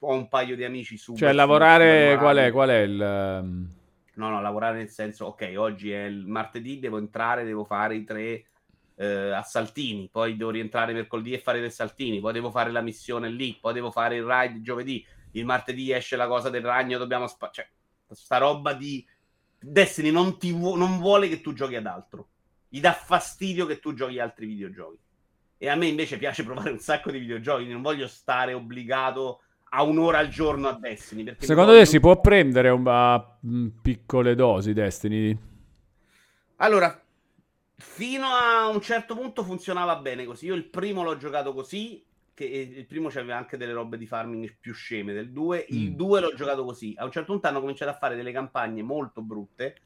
Ho 0.00 0.14
un 0.14 0.28
paio 0.28 0.54
di 0.54 0.64
amici 0.64 0.96
su. 0.96 1.16
Cioè, 1.16 1.32
lavorare 1.32 2.16
qual 2.16 2.36
è, 2.36 2.52
qual 2.52 2.68
è 2.68 2.78
il. 2.78 3.40
Um, 3.42 3.70
no, 4.14 4.28
no, 4.28 4.40
lavorare 4.40 4.78
nel 4.78 4.88
senso, 4.88 5.26
ok, 5.26 5.52
oggi 5.56 5.90
è 5.90 6.04
il 6.04 6.26
martedì, 6.26 6.78
devo 6.78 6.98
entrare, 6.98 7.44
devo 7.44 7.64
fare 7.64 7.96
i 7.96 8.04
tre 8.04 8.44
eh, 9.00 9.30
a 9.30 9.42
Saltini, 9.42 10.10
poi 10.12 10.36
devo 10.36 10.50
rientrare 10.50 10.92
mercoledì 10.92 11.32
e 11.32 11.38
fare 11.38 11.58
dei 11.58 11.70
Saltini, 11.70 12.20
poi 12.20 12.34
devo 12.34 12.50
fare 12.50 12.70
la 12.70 12.82
missione 12.82 13.30
lì, 13.30 13.56
poi 13.58 13.72
devo 13.72 13.90
fare 13.90 14.16
il 14.16 14.24
ride 14.24 14.60
giovedì, 14.60 15.02
il 15.32 15.46
martedì 15.46 15.90
esce 15.90 16.16
la 16.16 16.26
cosa 16.26 16.50
del 16.50 16.62
ragno, 16.62 16.98
dobbiamo... 16.98 17.26
Spa- 17.26 17.50
cioè, 17.50 17.66
sta 18.10 18.36
roba 18.36 18.74
di... 18.74 19.02
Destiny 19.58 20.10
non, 20.10 20.38
ti 20.38 20.52
vu- 20.52 20.76
non 20.76 20.98
vuole 20.98 21.28
che 21.28 21.40
tu 21.40 21.54
giochi 21.54 21.76
ad 21.76 21.86
altro. 21.86 22.28
Gli 22.68 22.80
dà 22.80 22.92
fastidio 22.92 23.64
che 23.64 23.78
tu 23.78 23.94
giochi 23.94 24.18
altri 24.18 24.44
videogiochi. 24.44 24.98
E 25.56 25.68
a 25.68 25.76
me 25.76 25.86
invece 25.86 26.18
piace 26.18 26.44
provare 26.44 26.70
un 26.70 26.78
sacco 26.78 27.10
di 27.10 27.20
videogiochi, 27.20 27.66
non 27.68 27.80
voglio 27.80 28.06
stare 28.06 28.52
obbligato 28.52 29.40
a 29.70 29.82
un'ora 29.82 30.18
al 30.18 30.28
giorno 30.28 30.68
a 30.68 30.78
Destiny. 30.78 31.36
Secondo 31.38 31.72
te 31.72 31.86
si 31.86 32.00
può 32.00 32.20
prendere 32.20 32.68
un, 32.68 32.86
uh, 32.86 33.80
piccole 33.80 34.34
dosi 34.34 34.74
Destiny? 34.74 35.38
Allora, 36.56 37.02
Fino 37.80 38.26
a 38.26 38.68
un 38.68 38.80
certo 38.80 39.14
punto 39.14 39.42
funzionava 39.42 39.96
bene 39.96 40.24
così. 40.24 40.46
Io 40.46 40.54
il 40.54 40.66
primo 40.66 41.02
l'ho 41.02 41.16
giocato 41.16 41.52
così. 41.52 42.04
Che 42.32 42.44
il 42.44 42.86
primo 42.86 43.08
c'aveva 43.08 43.36
anche 43.36 43.56
delle 43.56 43.72
robe 43.72 43.98
di 43.98 44.06
farming 44.06 44.56
più 44.58 44.72
sceme 44.72 45.12
del 45.12 45.30
2. 45.30 45.66
Il 45.70 45.94
2 45.94 46.20
mm. 46.20 46.22
l'ho 46.22 46.34
giocato 46.34 46.64
così. 46.64 46.94
A 46.96 47.04
un 47.04 47.10
certo 47.10 47.32
punto 47.32 47.48
hanno 47.48 47.60
cominciato 47.60 47.90
a 47.90 47.96
fare 47.96 48.16
delle 48.16 48.32
campagne 48.32 48.82
molto 48.82 49.22
brutte 49.22 49.76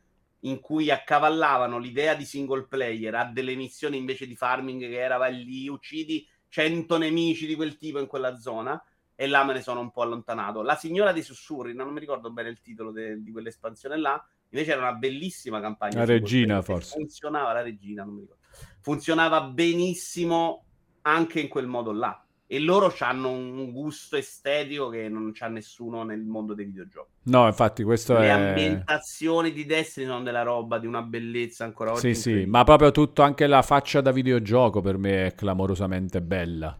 in 0.44 0.60
cui 0.60 0.90
accavallavano 0.90 1.78
l'idea 1.78 2.14
di 2.14 2.24
single 2.24 2.66
player 2.66 3.14
a 3.14 3.24
delle 3.24 3.54
missioni 3.54 3.96
invece 3.96 4.26
di 4.26 4.36
farming 4.36 4.82
che 4.82 4.98
era 4.98 5.16
vai 5.16 5.42
lì, 5.42 5.68
uccidi 5.68 6.26
100 6.48 6.98
nemici 6.98 7.46
di 7.46 7.54
quel 7.54 7.76
tipo 7.78 7.98
in 7.98 8.06
quella 8.06 8.38
zona 8.38 8.80
e 9.16 9.26
là 9.26 9.44
me 9.44 9.54
ne 9.54 9.62
sono 9.62 9.80
un 9.80 9.90
po' 9.90 10.02
allontanato. 10.02 10.62
La 10.62 10.76
signora 10.76 11.12
dei 11.12 11.22
sussurri, 11.22 11.74
non 11.74 11.88
mi 11.92 12.00
ricordo 12.00 12.30
bene 12.30 12.48
il 12.48 12.60
titolo 12.60 12.90
de- 12.90 13.22
di 13.22 13.32
quell'espansione 13.32 13.96
là, 13.96 14.24
Invece 14.54 14.70
era 14.72 14.82
una 14.88 14.92
bellissima 14.94 15.60
campagna. 15.60 15.98
La 15.98 16.04
regina, 16.04 16.62
forse. 16.62 16.96
Funzionava 16.96 17.52
la 17.52 17.62
regina, 17.62 18.04
non 18.04 18.14
mi 18.14 18.20
ricordo. 18.20 18.42
Funzionava 18.80 19.42
benissimo 19.42 20.64
anche 21.02 21.40
in 21.40 21.48
quel 21.48 21.66
modo 21.66 21.90
là. 21.92 22.24
e 22.46 22.60
loro 22.60 22.94
hanno 23.00 23.30
un 23.30 23.72
gusto 23.72 24.16
estetico 24.16 24.88
che 24.90 25.08
non 25.08 25.32
c'ha 25.32 25.48
nessuno 25.48 26.04
nel 26.04 26.22
mondo 26.22 26.54
dei 26.54 26.66
videogiochi. 26.66 27.10
No, 27.24 27.46
infatti, 27.46 27.82
questo 27.82 28.16
Le 28.18 28.26
è. 28.26 28.28
ambientazioni 28.28 29.50
di 29.52 29.64
Destiny 29.64 30.06
sono 30.06 30.22
della 30.22 30.42
roba 30.42 30.78
di 30.78 30.86
una 30.86 31.02
bellezza 31.02 31.64
ancora 31.64 31.92
oggi. 31.92 32.14
Sì, 32.14 32.20
sì, 32.20 32.44
ma 32.46 32.62
proprio 32.62 32.90
tutto, 32.90 33.22
anche 33.22 33.46
la 33.46 33.62
faccia 33.62 34.00
da 34.00 34.12
videogioco 34.12 34.80
per 34.82 34.98
me 34.98 35.26
è 35.26 35.34
clamorosamente 35.34 36.20
bella. 36.20 36.78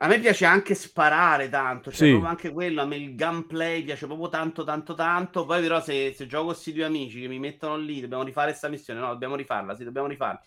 A 0.00 0.06
me 0.06 0.20
piace 0.20 0.44
anche 0.44 0.74
sparare 0.76 1.48
tanto, 1.48 1.90
cioè 1.90 2.06
Sì. 2.06 2.08
proprio 2.10 2.30
anche 2.30 2.52
quello, 2.52 2.82
a 2.82 2.84
me 2.86 2.96
il 2.96 3.16
gameplay 3.16 3.82
piace 3.82 4.06
proprio 4.06 4.28
tanto, 4.28 4.62
tanto, 4.62 4.94
tanto. 4.94 5.44
Poi 5.44 5.60
però 5.60 5.80
se, 5.80 6.12
se 6.12 6.26
gioco 6.26 6.46
questi 6.46 6.72
due 6.72 6.84
amici 6.84 7.20
che 7.20 7.26
mi 7.26 7.40
mettono 7.40 7.76
lì, 7.76 8.00
dobbiamo 8.00 8.22
rifare 8.22 8.50
questa 8.50 8.68
missione, 8.68 9.00
no, 9.00 9.08
dobbiamo 9.08 9.34
rifarla, 9.34 9.74
sì, 9.74 9.82
dobbiamo 9.82 10.06
rifarla. 10.06 10.40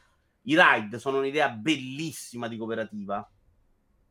I 0.44 0.56
raid 0.56 0.96
sono 0.96 1.18
un'idea 1.18 1.50
bellissima 1.50 2.48
di 2.48 2.56
cooperativa. 2.56 3.30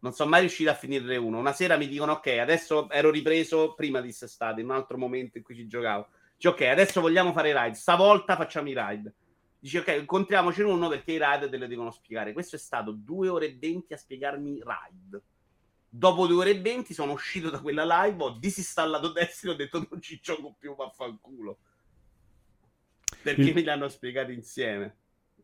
Non 0.00 0.12
sono 0.12 0.28
mai 0.30 0.40
riuscito 0.40 0.68
a 0.70 0.74
finirne 0.74 1.16
uno. 1.16 1.38
Una 1.38 1.52
sera 1.52 1.76
mi 1.78 1.88
dicono, 1.88 2.12
ok, 2.12 2.26
adesso 2.38 2.90
ero 2.90 3.10
ripreso 3.10 3.74
prima 3.74 4.00
di 4.00 4.08
quest'estate, 4.08 4.60
in 4.60 4.68
un 4.68 4.74
altro 4.74 4.98
momento 4.98 5.38
in 5.38 5.44
cui 5.44 5.54
ci 5.56 5.66
giocavo. 5.66 6.08
Dice, 6.36 6.48
ok, 6.48 6.60
adesso 6.62 7.00
vogliamo 7.00 7.32
fare 7.32 7.48
i 7.48 7.52
raid, 7.52 7.74
stavolta 7.74 8.36
facciamo 8.36 8.68
i 8.68 8.74
raid. 8.74 9.12
Dice, 9.60 9.78
ok, 9.80 9.88
incontriamoci 10.00 10.62
in 10.62 10.66
uno 10.68 10.88
perché 10.88 11.12
i 11.12 11.18
raid 11.18 11.50
te 11.50 11.56
le 11.58 11.68
devono 11.68 11.90
spiegare. 11.90 12.32
Questo 12.32 12.56
è 12.56 12.58
stato 12.58 12.92
due 12.92 13.28
ore 13.28 13.46
e 13.46 13.56
venti 13.58 13.92
a 13.92 13.96
spiegarmi 13.98 14.60
raid. 14.62 15.22
Dopo 15.88 16.26
due 16.26 16.36
ore 16.42 16.50
e 16.50 16.60
venti 16.60 16.94
sono 16.94 17.12
uscito 17.12 17.50
da 17.50 17.60
quella 17.60 18.04
live, 18.04 18.22
ho 18.22 18.30
disinstallato 18.38 19.12
Destiny 19.12 19.52
ho 19.52 19.56
detto 19.56 19.86
non 19.90 20.00
ci 20.00 20.18
gioco 20.20 20.54
più, 20.58 20.74
vaffanculo. 20.74 21.58
Perché 23.22 23.40
Il- 23.42 23.54
me 23.54 23.60
li 23.60 23.68
hanno 23.70 23.88
spiegati 23.88 24.32
insieme. 24.32 24.96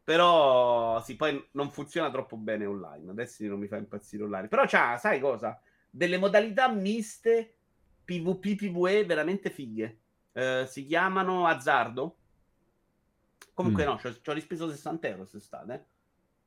Però 0.02 1.01
sì, 1.02 1.16
poi 1.16 1.48
non 1.52 1.70
funziona 1.70 2.10
troppo 2.10 2.36
bene 2.36 2.64
online. 2.64 3.12
Destiny 3.12 3.48
non 3.48 3.59
mi 3.59 3.66
fa 3.66 3.76
impazzire 3.76 4.22
online. 4.22 4.48
Però 4.48 4.64
c'ha, 4.66 4.97
sai 4.97 5.20
cosa? 5.20 5.60
Delle 5.90 6.16
modalità 6.16 6.68
miste 6.68 7.56
PvP, 8.05 8.55
PvE 8.55 9.05
veramente 9.05 9.51
fighe. 9.51 9.98
Eh, 10.32 10.64
si 10.68 10.86
chiamano 10.86 11.47
Azzardo. 11.47 12.16
Comunque 13.56 13.84
Mm. 13.84 13.88
no, 13.88 13.98
ci 13.98 14.06
ho, 14.06 14.32
rispeso 14.34 14.68
60 14.68 15.06
euro 15.06 15.20
quest'estate. 15.20 15.72
eh. 15.72 15.84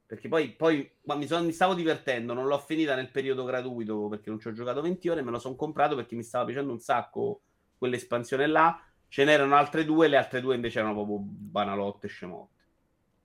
Perché 0.05 0.27
poi, 0.27 0.49
poi 0.51 0.87
ma 1.05 1.15
mi, 1.15 1.25
son- 1.25 1.43
mi 1.45 1.51
stavo 1.51 1.73
divertendo, 1.73 2.33
non 2.33 2.45
l'ho 2.45 2.59
finita 2.59 2.93
nel 2.93 3.09
periodo 3.09 3.43
gratuito 3.45 4.07
perché 4.09 4.29
non 4.29 4.39
ci 4.39 4.47
ho 4.47 4.51
giocato 4.51 4.79
20 4.81 5.09
ore, 5.09 5.23
me 5.23 5.31
lo 5.31 5.39
sono 5.39 5.55
comprato 5.55 5.95
perché 5.95 6.15
mi 6.15 6.21
stava 6.23 6.45
piacendo 6.45 6.71
un 6.71 6.79
sacco 6.79 7.41
quell'espansione 7.79 8.45
là. 8.45 8.79
Ce 9.07 9.23
n'erano 9.23 9.55
altre 9.55 9.85
due, 9.85 10.07
le 10.07 10.17
altre 10.17 10.39
due 10.39 10.53
invece 10.53 10.79
erano 10.79 10.93
proprio 10.93 11.17
banalotte 11.19 12.07
scemotte. 12.07 12.53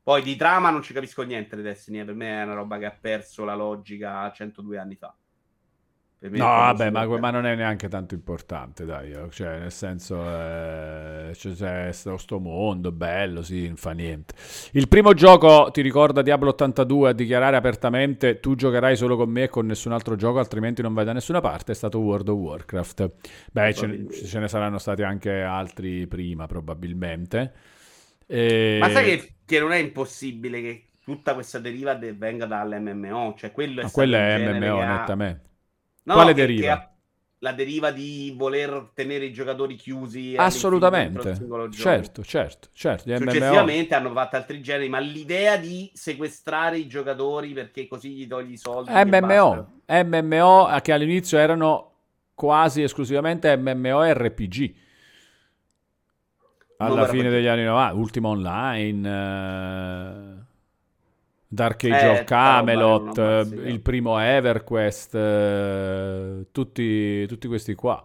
Poi 0.03 0.23
di 0.23 0.35
trama 0.37 0.71
non 0.71 0.83
ci 0.83 0.95
capisco 0.95 1.23
niente 1.23 1.57
di 1.57 1.63
Destiny, 1.63 2.01
eh, 2.01 2.05
per 2.07 2.15
me 2.15 2.41
è 2.41 2.45
una 2.45 2.55
roba 2.55 2.79
che 2.79 2.87
ha 2.87 2.91
perso 2.99 3.45
la 3.45 3.55
logica 3.55 4.31
102 4.33 4.79
anni 4.79 4.97
fa. 4.97 5.15
No, 6.33 6.47
vabbè, 6.47 6.91
ma, 6.91 7.07
ma 7.19 7.31
non 7.31 7.47
è 7.47 7.55
neanche 7.55 7.87
tanto 7.89 8.15
importante, 8.15 8.85
dai. 8.85 9.13
eh, 9.13 9.29
Cioè, 9.31 9.61
nel 9.61 9.71
senso, 9.71 10.17
eh, 10.21 11.31
c'è, 11.33 11.53
c'è 11.53 11.93
sto, 11.93 12.17
sto 12.17 12.41
mondo 12.41 12.91
bello, 12.91 13.41
sì, 13.43 13.69
non 13.69 13.77
fa 13.77 13.93
niente. 13.93 14.35
Il 14.73 14.89
primo 14.89 15.15
gioco 15.15 15.69
ti 15.71 15.81
ricorda 15.81 16.23
Diablo 16.23 16.51
82 16.51 17.11
a 17.11 17.13
dichiarare 17.13 17.55
apertamente 17.55 18.41
tu 18.41 18.57
giocherai 18.57 18.97
solo 18.97 19.15
con 19.17 19.31
me 19.31 19.45
e 19.45 19.49
con 19.49 19.67
nessun 19.67 19.93
altro 19.93 20.17
gioco, 20.17 20.41
altrimenti 20.41 20.83
non 20.83 20.93
vai 20.93 21.05
da 21.05 21.13
nessuna 21.13 21.41
parte, 21.41 21.71
è 21.71 21.75
stato 21.77 22.01
World 22.01 22.29
of 22.29 22.37
Warcraft. 22.39 23.11
Beh, 23.53 23.73
ce, 23.73 23.87
ne- 23.87 24.07
ce 24.11 24.39
ne 24.41 24.49
saranno 24.49 24.79
stati 24.79 25.03
anche 25.05 25.41
altri 25.41 26.09
prima, 26.09 26.47
probabilmente. 26.47 27.53
E- 28.27 28.43
Ma 28.77 28.89
sai 28.91 29.05
che, 29.21 29.37
che 29.45 29.59
non 29.61 29.73
è 29.73 29.77
impossibile 29.79 30.61
che 30.61 30.91
tutta 31.03 31.35
questa 31.35 31.59
deriva 31.59 31.95
de- 31.95 32.13
venga 32.15 32.47
dall'MMO? 32.47 33.35
Cioè, 33.37 33.53
quello 33.53 33.81
è 33.81 33.85
Ma 33.85 33.89
stato 33.89 33.93
quella 33.93 34.19
il 34.19 34.29
è 34.35 34.39
MMO, 34.39 34.83
ha- 34.83 34.85
nettamente. 34.85 35.53
No, 36.05 36.15
Quale 36.15 36.31
no, 36.31 36.37
che- 36.37 36.47
deriva? 36.47 36.79
che 36.79 36.89
la 37.45 37.53
deriva 37.53 37.91
di 37.91 38.33
voler 38.35 38.91
tenere 38.95 39.27
i 39.27 39.33
giocatori 39.33 39.75
chiusi 39.75 40.35
Assolutamente, 40.35 41.37
certo, 41.73 42.25
certo, 42.25 42.71
certo. 42.73 43.11
Gli 43.11 43.13
MMO. 43.13 43.31
Successivamente 43.31 43.95
hanno 43.95 44.13
fatto 44.13 44.37
altri 44.37 44.63
generi, 44.63 44.89
ma 44.89 44.99
l'idea 44.99 45.59
di 45.59 45.91
sequestrare 45.93 46.79
i 46.79 46.87
giocatori 46.87 47.53
perché 47.53 47.87
così 47.87 48.13
gli 48.13 48.27
togli 48.27 48.53
i 48.53 48.57
soldi. 48.57 48.91
che 48.91 49.05
basta. 49.05 49.27
MMO, 49.27 49.83
MMO 49.87 50.79
che 50.81 50.93
all'inizio 50.93 51.37
erano 51.37 51.91
quasi 52.35 52.83
esclusivamente 52.83 53.55
MMORPG. 53.59 54.75
Alla 56.79 56.89
Numero 56.95 57.13
fine 57.13 57.29
degli 57.31 57.47
anni 57.47 57.65
90, 57.65 57.95
Ultima 57.95 58.29
Online, 58.29 59.09
eh, 59.09 60.44
Dark 61.55 61.85
Age 61.85 62.07
Eh, 62.07 62.09
of 62.09 62.25
Camelot, 62.25 63.17
una 63.17 63.41
eh, 63.41 63.45
bazzica. 63.47 63.69
il 63.69 63.81
primo 63.81 64.19
EverQuest, 64.21 65.15
eh, 65.15 66.47
tutti, 66.53 67.27
tutti 67.27 67.47
questi 67.49 67.75
qua. 67.75 68.05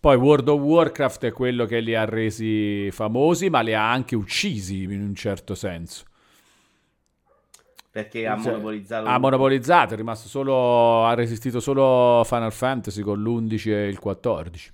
Poi 0.00 0.16
World 0.16 0.48
of 0.48 0.60
Warcraft 0.60 1.24
è 1.26 1.32
quello 1.32 1.64
che 1.66 1.80
li 1.80 1.94
ha 1.94 2.04
resi 2.04 2.90
famosi, 2.90 3.50
ma 3.50 3.60
li 3.60 3.74
ha 3.74 3.90
anche 3.90 4.14
uccisi 4.16 4.82
in 4.84 5.00
un 5.02 5.14
certo 5.14 5.54
senso. 5.54 6.04
Perché 7.90 8.26
ha 8.26 8.36
Cioè, 8.36 8.52
monopolizzato. 8.52 9.06
Ha 9.08 9.18
monopolizzato, 9.18 9.94
è 9.94 9.96
rimasto 9.96 10.28
solo, 10.28 11.04
ha 11.06 11.14
resistito 11.14 11.60
solo 11.60 12.22
Final 12.24 12.52
Fantasy 12.52 13.00
con 13.02 13.22
l'11 13.22 13.70
e 13.70 13.88
il 13.88 13.98
14. 13.98 14.72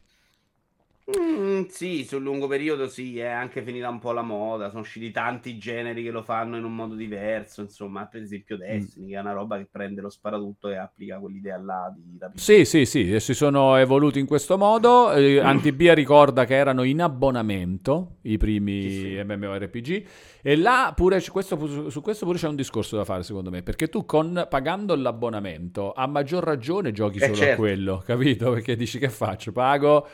Mm, 1.11 1.65
sì, 1.69 2.05
sul 2.05 2.23
lungo 2.23 2.47
periodo 2.47 2.87
sì, 2.87 3.19
è 3.19 3.27
anche 3.27 3.63
finita 3.63 3.89
un 3.89 3.99
po' 3.99 4.13
la 4.13 4.23
moda. 4.23 4.69
Sono 4.69 4.83
usciti 4.83 5.11
tanti 5.11 5.59
generi 5.59 6.05
che 6.05 6.13
lo 6.13 6.23
fanno 6.23 6.57
in 6.57 6.63
un 6.63 6.75
modo 6.77 6.95
diverso. 6.95 7.61
Insomma, 7.61 8.07
per 8.07 8.23
esempio 8.23 8.57
Destiny, 8.57 9.09
che 9.11 9.17
è 9.17 9.21
una 9.21 9.33
roba 9.33 9.59
che 9.59 9.67
prende 9.69 10.01
lo 10.01 10.09
sparatutto 10.09 10.69
e 10.69 10.77
applica 10.77 11.19
quell'idea 11.19 11.59
là 11.59 11.93
di 11.97 12.17
rapidità. 12.21 12.41
Sì, 12.41 12.65
sì, 12.65 12.85
sì, 12.85 13.13
e 13.13 13.19
si 13.19 13.35
sono 13.35 13.77
evoluti 13.77 14.21
in 14.21 14.27
questo 14.27 14.57
modo. 14.57 15.13
Eh, 15.13 15.41
Antibia 15.41 15.93
ricorda 15.93 16.45
che 16.45 16.55
erano 16.55 16.85
in 16.85 17.03
abbonamento 17.03 18.19
i 18.23 18.37
primi 18.37 18.83
Sì, 18.83 18.91
sì. 19.01 19.23
MMORPG 19.25 20.05
e 20.41 20.57
là 20.57 20.93
pure 20.95 21.21
questo- 21.31 21.91
su 21.91 22.01
questo 22.01 22.27
pure 22.27 22.39
c'è 22.39 22.47
un 22.49 22.55
discorso 22.57 22.97
da 22.97 23.05
fare 23.05 23.25
secondo 23.25 23.51
me, 23.51 23.63
perché 23.65 23.89
tu 23.89 24.05
con, 24.05 24.47
pagando 24.49 24.95
l'abbonamento 24.95 25.93
a 25.93 26.07
maggior 26.07 26.45
ragione 26.45 26.93
giochi 26.93 27.19
Eh, 27.19 27.23
solo 27.23 27.33
a 27.33 27.37
certo. 27.37 27.61
quello, 27.61 28.03
capito? 28.07 28.53
Perché 28.53 28.77
dici 28.77 29.01
che 29.01 29.09
faccio? 29.09 29.51
Pago 29.51 30.07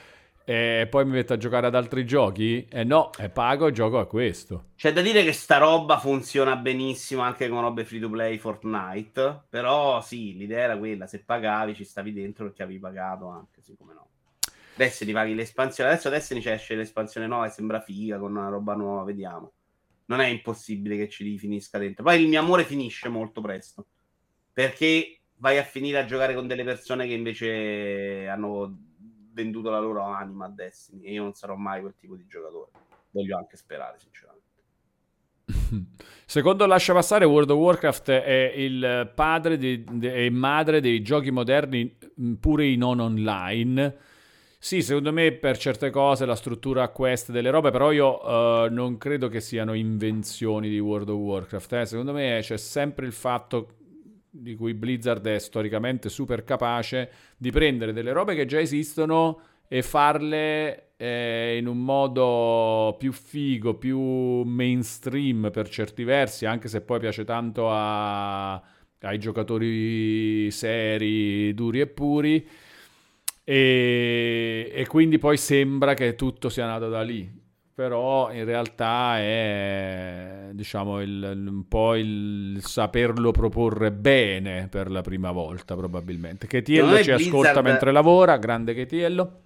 e 0.48 0.86
poi 0.88 1.04
mi 1.04 1.10
metto 1.10 1.34
a 1.34 1.36
giocare 1.36 1.66
ad 1.66 1.74
altri 1.74 2.06
giochi? 2.06 2.66
E 2.70 2.82
no, 2.82 3.10
e 3.18 3.28
pago 3.28 3.66
e 3.66 3.72
gioco 3.72 3.98
a 3.98 4.06
questo. 4.06 4.68
C'è 4.76 4.94
da 4.94 5.02
dire 5.02 5.22
che 5.22 5.32
sta 5.32 5.58
roba 5.58 5.98
funziona 5.98 6.56
benissimo 6.56 7.20
anche 7.20 7.50
con 7.50 7.60
robe 7.60 7.84
free 7.84 8.00
to 8.00 8.08
play 8.08 8.38
Fortnite. 8.38 9.42
Però 9.50 10.00
sì, 10.00 10.38
l'idea 10.38 10.64
era 10.64 10.78
quella: 10.78 11.06
se 11.06 11.22
pagavi 11.22 11.74
ci 11.74 11.84
stavi 11.84 12.14
dentro 12.14 12.46
perché 12.46 12.62
avevi 12.62 12.78
pagato 12.78 13.28
anche, 13.28 13.60
sì, 13.60 13.76
come 13.76 13.92
no. 13.92 14.08
Adesso 14.76 15.04
ti 15.04 15.12
paghi 15.12 15.34
l'espansione. 15.34 15.90
Adesso 15.90 16.08
adesso 16.08 16.34
esce 16.34 16.74
l'espansione 16.74 17.26
nuova 17.26 17.44
e 17.44 17.50
sembra 17.50 17.80
figa 17.80 18.18
con 18.18 18.34
una 18.34 18.48
roba 18.48 18.72
nuova, 18.72 19.04
vediamo. 19.04 19.52
Non 20.06 20.20
è 20.20 20.28
impossibile 20.28 20.96
che 20.96 21.10
ci 21.10 21.36
finisca 21.36 21.76
dentro. 21.76 22.02
Poi 22.02 22.22
il 22.22 22.26
mio 22.26 22.40
amore 22.40 22.64
finisce 22.64 23.10
molto 23.10 23.42
presto. 23.42 23.84
Perché 24.50 25.18
vai 25.36 25.58
a 25.58 25.62
finire 25.62 25.98
a 25.98 26.06
giocare 26.06 26.34
con 26.34 26.46
delle 26.46 26.64
persone 26.64 27.06
che 27.06 27.12
invece 27.12 28.26
hanno 28.28 28.87
venduto 29.42 29.70
la 29.70 29.78
loro 29.78 30.02
anima 30.02 30.46
a 30.46 30.48
Destiny. 30.48 31.04
E 31.04 31.12
io 31.12 31.22
non 31.22 31.34
sarò 31.34 31.54
mai 31.54 31.80
quel 31.80 31.94
tipo 31.94 32.16
di 32.16 32.26
giocatore. 32.26 32.70
Voglio 33.10 33.36
anche 33.36 33.56
sperare, 33.56 33.98
sinceramente. 33.98 34.46
Secondo 36.26 36.66
lascia 36.66 36.92
passare, 36.92 37.24
World 37.24 37.50
of 37.50 37.58
Warcraft 37.58 38.10
è 38.10 38.52
il 38.56 39.10
padre 39.14 39.58
e 39.58 40.30
madre 40.30 40.80
dei 40.80 41.00
giochi 41.02 41.30
moderni, 41.30 41.96
mh, 42.14 42.34
pure 42.34 42.66
i 42.66 42.76
non 42.76 43.00
online. 43.00 43.96
Sì, 44.60 44.82
secondo 44.82 45.12
me 45.12 45.32
per 45.32 45.56
certe 45.56 45.88
cose 45.90 46.26
la 46.26 46.34
struttura 46.34 46.82
a 46.82 46.88
quest 46.88 47.30
delle 47.30 47.50
robe, 47.50 47.70
però 47.70 47.92
io 47.92 48.64
eh, 48.66 48.68
non 48.70 48.98
credo 48.98 49.28
che 49.28 49.40
siano 49.40 49.72
invenzioni 49.72 50.68
di 50.68 50.80
World 50.80 51.08
of 51.10 51.16
Warcraft. 51.18 51.72
eh. 51.74 51.86
Secondo 51.86 52.12
me 52.12 52.40
c'è 52.42 52.56
sempre 52.56 53.06
il 53.06 53.12
fatto 53.12 53.77
di 54.30 54.54
cui 54.54 54.74
Blizzard 54.74 55.26
è 55.26 55.38
storicamente 55.38 56.08
super 56.08 56.44
capace 56.44 57.10
di 57.36 57.50
prendere 57.50 57.92
delle 57.92 58.12
robe 58.12 58.34
che 58.34 58.46
già 58.46 58.60
esistono 58.60 59.40
e 59.68 59.82
farle 59.82 60.92
eh, 60.96 61.56
in 61.58 61.66
un 61.66 61.84
modo 61.84 62.96
più 62.98 63.12
figo, 63.12 63.74
più 63.74 63.98
mainstream 63.98 65.50
per 65.52 65.68
certi 65.68 66.04
versi, 66.04 66.46
anche 66.46 66.68
se 66.68 66.80
poi 66.80 66.98
piace 66.98 67.24
tanto 67.24 67.70
a- 67.70 68.54
ai 69.00 69.18
giocatori 69.18 70.50
seri, 70.50 71.54
duri 71.54 71.80
e 71.80 71.86
puri. 71.86 72.48
E, 73.44 74.70
e 74.74 74.86
quindi 74.86 75.18
poi 75.18 75.36
sembra 75.38 75.94
che 75.94 76.14
tutto 76.14 76.48
sia 76.48 76.66
nato 76.66 76.88
da 76.88 77.02
lì. 77.02 77.37
Però 77.78 78.32
in 78.32 78.44
realtà 78.44 79.18
è 79.18 80.48
diciamo 80.50 81.00
il- 81.00 81.44
un 81.46 81.68
po' 81.68 81.94
il 81.94 82.58
saperlo 82.60 83.30
proporre 83.30 83.92
bene 83.92 84.66
per 84.66 84.90
la 84.90 85.00
prima 85.00 85.30
volta, 85.30 85.76
probabilmente. 85.76 86.48
Chetiello 86.48 87.00
ci 87.00 87.12
ascolta 87.12 87.38
Blizzard- 87.38 87.64
mentre 87.64 87.92
lavora, 87.92 88.36
grande 88.36 88.74
Chetiello. 88.74 89.40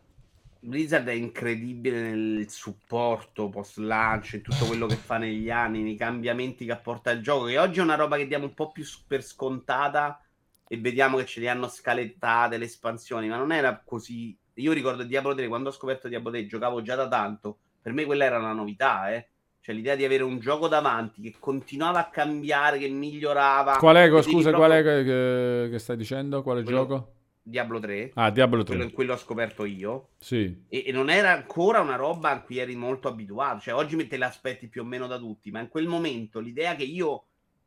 Blizzard 0.60 1.08
è 1.08 1.12
incredibile 1.12 2.00
nel 2.00 2.48
supporto 2.48 3.50
post 3.50 3.76
lancio, 3.76 4.36
in 4.36 4.42
tutto 4.42 4.64
quello 4.64 4.86
che 4.86 4.96
fa 4.96 5.18
negli 5.18 5.50
anni, 5.50 5.82
nei 5.82 5.96
cambiamenti 5.96 6.64
che 6.64 6.72
apporta 6.72 7.10
il 7.10 7.20
gioco, 7.20 7.44
che 7.44 7.58
oggi 7.58 7.80
è 7.80 7.82
una 7.82 7.96
roba 7.96 8.16
che 8.16 8.26
diamo 8.26 8.46
un 8.46 8.54
po' 8.54 8.72
più 8.72 8.82
per 9.06 9.22
scontata 9.22 10.18
e 10.66 10.78
vediamo 10.78 11.18
che 11.18 11.26
ce 11.26 11.40
li 11.40 11.48
hanno 11.48 11.68
scalettate 11.68 12.56
le 12.56 12.64
espansioni, 12.64 13.28
ma 13.28 13.36
non 13.36 13.52
era 13.52 13.78
così. 13.84 14.34
Io 14.54 14.72
ricordo 14.72 15.02
Diablo 15.02 15.34
3, 15.34 15.48
quando 15.48 15.68
ho 15.68 15.72
scoperto 15.72 16.08
Diablo 16.08 16.30
3, 16.30 16.46
giocavo 16.46 16.80
già 16.80 16.94
da 16.94 17.08
tanto, 17.08 17.58
per 17.82 17.92
me 17.92 18.04
quella 18.04 18.24
era 18.24 18.38
una 18.38 18.52
novità, 18.52 19.12
eh. 19.12 19.26
Cioè 19.60 19.74
l'idea 19.74 19.94
di 19.94 20.04
avere 20.04 20.22
un 20.22 20.40
gioco 20.40 20.66
davanti 20.66 21.20
che 21.22 21.36
continuava 21.38 22.00
a 22.00 22.10
cambiare, 22.10 22.78
che 22.78 22.88
migliorava. 22.88 23.76
Qual 23.76 23.94
è, 23.94 24.08
scusa, 24.22 24.50
proprio... 24.50 24.56
qual 24.56 24.70
è 24.72 24.82
che, 24.82 25.68
che, 25.70 25.78
stai 25.78 25.96
dicendo? 25.96 26.42
Quale 26.42 26.64
quello, 26.64 26.78
gioco? 26.78 27.12
Diablo 27.42 27.78
3. 27.78 28.10
Ah, 28.14 28.30
Diablo 28.30 28.64
3. 28.64 28.74
Quello, 28.74 28.90
quello 28.90 29.12
ho 29.12 29.16
scoperto 29.16 29.64
io. 29.64 30.08
Sì. 30.18 30.64
E, 30.68 30.84
e, 30.86 30.90
non 30.90 31.10
era 31.10 31.30
ancora 31.30 31.80
una 31.80 31.94
roba 31.94 32.30
a 32.30 32.40
cui 32.40 32.58
eri 32.58 32.74
molto 32.74 33.06
abituato. 33.06 33.60
Cioè 33.60 33.74
oggi 33.74 34.04
te 34.08 34.16
l'aspetti 34.16 34.66
più 34.66 34.82
o 34.82 34.84
meno 34.84 35.06
da 35.06 35.18
tutti, 35.18 35.52
ma 35.52 35.60
in 35.60 35.68
quel 35.68 35.86
momento 35.86 36.40
l'idea 36.40 36.74
che 36.74 36.84
io 36.84 37.26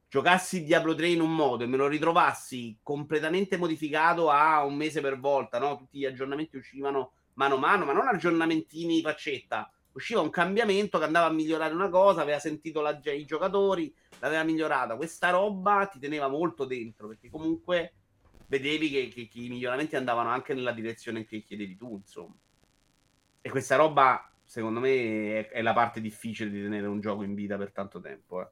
giocassi 0.10 0.64
Diablo 0.64 0.96
3 0.96 1.08
in 1.08 1.22
un 1.22 1.34
modo 1.34 1.64
e 1.64 1.68
me 1.68 1.78
lo 1.78 1.88
ritrovassi 1.88 2.78
completamente 2.84 3.56
modificato 3.58 4.30
a 4.30 4.66
un 4.66 4.76
mese 4.76 5.00
per 5.00 5.18
volta, 5.18 5.60
no? 5.60 5.78
Tutti 5.78 6.00
gli 6.00 6.06
aggiornamenti 6.06 6.58
uscivano 6.58 7.12
mano 7.36 7.56
a 7.56 7.60
mano, 7.60 7.86
ma 7.86 7.94
non 7.94 8.08
aggiornamentini 8.08 9.02
faccetta. 9.02 9.70
Usciva 9.96 10.20
un 10.20 10.30
cambiamento 10.30 10.98
che 10.98 11.06
andava 11.06 11.28
a 11.28 11.32
migliorare 11.32 11.74
una 11.74 11.88
cosa, 11.88 12.22
aveva 12.22 12.38
sentito 12.38 12.82
la, 12.82 13.00
i 13.02 13.24
giocatori, 13.24 13.96
l'aveva 14.20 14.44
migliorata. 14.44 14.98
Questa 14.98 15.30
roba 15.30 15.88
ti 15.90 16.00
teneva 16.00 16.28
molto 16.28 16.66
dentro, 16.66 17.08
perché 17.08 17.30
comunque 17.30 17.94
vedevi 18.48 18.90
che, 18.90 19.08
che, 19.08 19.30
che 19.30 19.40
i 19.40 19.48
miglioramenti 19.48 19.96
andavano 19.96 20.30
anche 20.30 20.54
nella 20.54 20.74
direzione 20.74 21.24
che 21.24 21.42
chiedevi 21.42 21.78
tu, 21.78 21.96
insomma. 21.96 22.36
E 23.40 23.50
questa 23.50 23.78
roba, 23.78 24.30
secondo 24.44 24.82
me, 24.82 25.40
è, 25.40 25.48
è 25.48 25.62
la 25.62 25.72
parte 25.72 26.02
difficile 26.02 26.50
di 26.50 26.62
tenere 26.62 26.88
un 26.88 27.00
gioco 27.00 27.24
in 27.24 27.34
vita 27.34 27.56
per 27.56 27.72
tanto 27.72 28.02
tempo, 28.02 28.42
eh. 28.42 28.48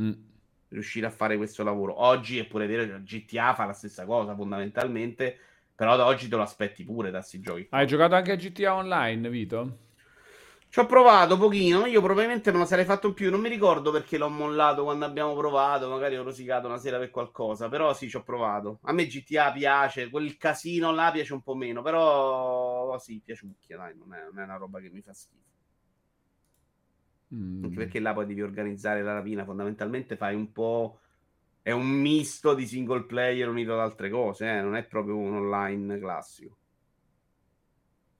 Mm. 0.00 0.12
Riuscire 0.68 1.04
a 1.04 1.10
fare 1.10 1.36
questo 1.36 1.62
lavoro. 1.62 2.00
Oggi 2.00 2.38
è 2.38 2.46
pure 2.46 2.66
vero 2.66 2.84
che 2.84 3.02
GTA 3.02 3.52
fa 3.52 3.66
la 3.66 3.74
stessa 3.74 4.06
cosa 4.06 4.34
fondamentalmente, 4.34 5.36
però 5.74 5.94
da 5.96 6.06
oggi 6.06 6.26
te 6.26 6.36
lo 6.36 6.42
aspetti 6.42 6.84
pure 6.84 7.10
da 7.10 7.18
questi 7.18 7.40
giochi. 7.40 7.66
Hai 7.68 7.86
giocato 7.86 8.14
anche 8.14 8.32
a 8.32 8.36
GTA 8.36 8.74
Online, 8.76 9.28
Vito? 9.28 9.88
Ci 10.70 10.78
ho 10.78 10.86
provato 10.86 11.36
pochino, 11.36 11.84
io 11.86 12.00
probabilmente 12.00 12.52
me 12.52 12.58
lo 12.58 12.64
sarei 12.64 12.84
fatto 12.84 13.12
più, 13.12 13.28
non 13.28 13.40
mi 13.40 13.48
ricordo 13.48 13.90
perché 13.90 14.16
l'ho 14.16 14.28
mollato 14.28 14.84
quando 14.84 15.04
abbiamo 15.04 15.34
provato, 15.34 15.88
magari 15.88 16.16
ho 16.16 16.22
rosicato 16.22 16.68
una 16.68 16.78
sera 16.78 16.96
per 16.96 17.10
qualcosa, 17.10 17.68
però 17.68 17.92
sì, 17.92 18.08
ci 18.08 18.14
ho 18.14 18.22
provato. 18.22 18.78
A 18.82 18.92
me 18.92 19.08
GTA 19.08 19.50
piace, 19.50 20.08
quel 20.10 20.36
casino 20.36 20.92
là 20.92 21.10
piace 21.10 21.32
un 21.32 21.42
po' 21.42 21.56
meno, 21.56 21.82
però 21.82 22.96
sì, 23.00 23.20
piace 23.24 23.46
un 23.46 23.54
dai, 23.66 23.96
non 23.98 24.14
è, 24.14 24.22
non 24.22 24.38
è 24.38 24.44
una 24.44 24.56
roba 24.58 24.78
che 24.78 24.90
mi 24.90 25.02
fa 25.02 25.12
schifo. 25.12 25.48
Mm. 27.34 27.64
Anche 27.64 27.76
perché 27.76 27.98
là 27.98 28.12
poi 28.12 28.26
devi 28.26 28.42
organizzare 28.42 29.02
la 29.02 29.14
rapina, 29.14 29.44
fondamentalmente 29.44 30.16
fai 30.16 30.36
un 30.36 30.52
po'... 30.52 31.00
È 31.62 31.72
un 31.72 31.88
misto 31.88 32.54
di 32.54 32.64
single 32.64 33.06
player 33.06 33.48
unito 33.48 33.72
ad 33.72 33.80
altre 33.80 34.08
cose, 34.08 34.48
eh? 34.48 34.60
non 34.60 34.76
è 34.76 34.84
proprio 34.84 35.16
un 35.16 35.34
online 35.34 35.98
classico. 35.98 36.56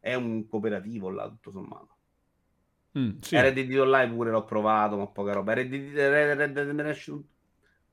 È 0.01 0.15
un 0.15 0.49
cooperativo 0.49 1.11
là, 1.11 1.29
tutto 1.29 1.53
sommato. 1.53 1.90
Mm, 2.99 3.19
sì. 3.21 3.37
RDD 3.37 3.79
Online 3.79 4.13
pure 4.13 4.31
l'ho 4.31 4.45
provato, 4.45 4.97
ma 4.97 5.07
poca 5.07 5.33
roba. 5.33 5.55
RDD, 5.55 5.95
Red, 5.95 6.37
Red, 6.37 6.59
Red, 6.59 6.77
Redemption, 6.77 7.25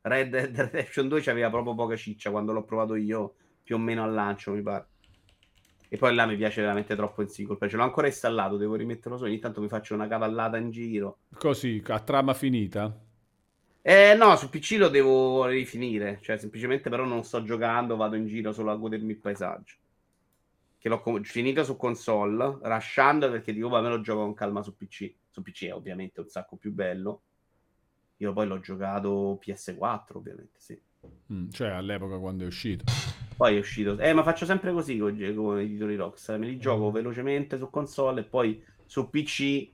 Red 0.01 0.29
Dead 0.29 0.55
Redemption 0.55 1.07
2 1.07 1.21
c'aveva 1.21 1.49
proprio 1.49 1.75
poca 1.75 1.95
ciccia 1.95 2.31
quando 2.31 2.53
l'ho 2.53 2.63
provato 2.63 2.95
io, 2.95 3.35
più 3.63 3.75
o 3.75 3.79
meno 3.79 4.03
al 4.03 4.13
lancio, 4.13 4.51
mi 4.51 4.61
pare. 4.61 4.87
E 5.89 5.97
poi 5.97 6.13
là 6.15 6.25
mi 6.25 6.35
piace 6.35 6.61
veramente 6.61 6.95
troppo 6.95 7.21
il 7.21 7.29
single 7.29 7.55
player. 7.55 7.73
Ce 7.73 7.79
l'ho 7.79 7.87
ancora 7.87 8.07
installato, 8.07 8.57
devo 8.57 8.75
rimetterlo 8.75 9.17
su. 9.17 9.23
Ogni 9.23 9.39
tanto 9.39 9.61
mi 9.61 9.69
faccio 9.69 9.93
una 9.93 10.07
cavallata 10.07 10.57
in 10.57 10.69
giro. 10.69 11.19
Così, 11.37 11.81
a 11.85 11.99
trama 11.99 12.33
finita? 12.33 12.93
Eh, 13.81 14.13
no, 14.17 14.35
su 14.35 14.49
PC 14.49 14.75
lo 14.79 14.89
devo 14.89 15.45
rifinire. 15.45 16.19
Cioè, 16.21 16.37
semplicemente 16.37 16.89
però 16.89 17.05
non 17.05 17.23
sto 17.23 17.41
giocando, 17.43 17.95
vado 17.95 18.17
in 18.17 18.27
giro 18.27 18.51
solo 18.51 18.71
a 18.71 18.75
godermi 18.75 19.11
il 19.11 19.19
paesaggio. 19.19 19.75
Che 20.77 20.89
l'ho 20.89 21.01
com- 21.01 21.23
finito 21.23 21.63
su 21.63 21.75
console, 21.75 22.59
rasciando 22.61 23.29
perché 23.29 23.53
dico, 23.53 23.69
va, 23.69 23.81
me 23.81 23.89
lo 23.89 24.01
gioco 24.01 24.21
con 24.21 24.33
calma 24.33 24.61
su 24.61 24.75
PC. 24.75 25.13
Su 25.29 25.41
PC 25.41 25.65
è 25.65 25.73
ovviamente 25.73 26.19
un 26.19 26.27
sacco 26.27 26.55
più 26.55 26.71
bello. 26.71 27.21
Io 28.17 28.33
poi 28.33 28.47
l'ho 28.47 28.59
giocato 28.59 29.39
PS4, 29.43 30.17
ovviamente, 30.17 30.55
sì. 30.57 30.79
Mm, 31.31 31.49
cioè 31.49 31.69
all'epoca 31.69 32.17
quando 32.17 32.43
è 32.43 32.47
uscito. 32.47 32.85
Poi 33.35 33.55
è 33.55 33.59
uscito. 33.59 33.97
Eh, 33.99 34.13
ma 34.13 34.23
faccio 34.23 34.45
sempre 34.45 34.71
così 34.71 34.97
con, 34.97 35.15
con 35.35 35.61
i 35.61 35.67
titoli 35.67 35.95
Rockstar. 35.95 36.39
Me 36.39 36.47
li 36.47 36.57
gioco 36.57 36.89
mm. 36.89 36.93
velocemente 36.93 37.57
su 37.57 37.69
console 37.69 38.21
e 38.21 38.23
poi 38.23 38.63
su 38.85 39.09
PC 39.09 39.69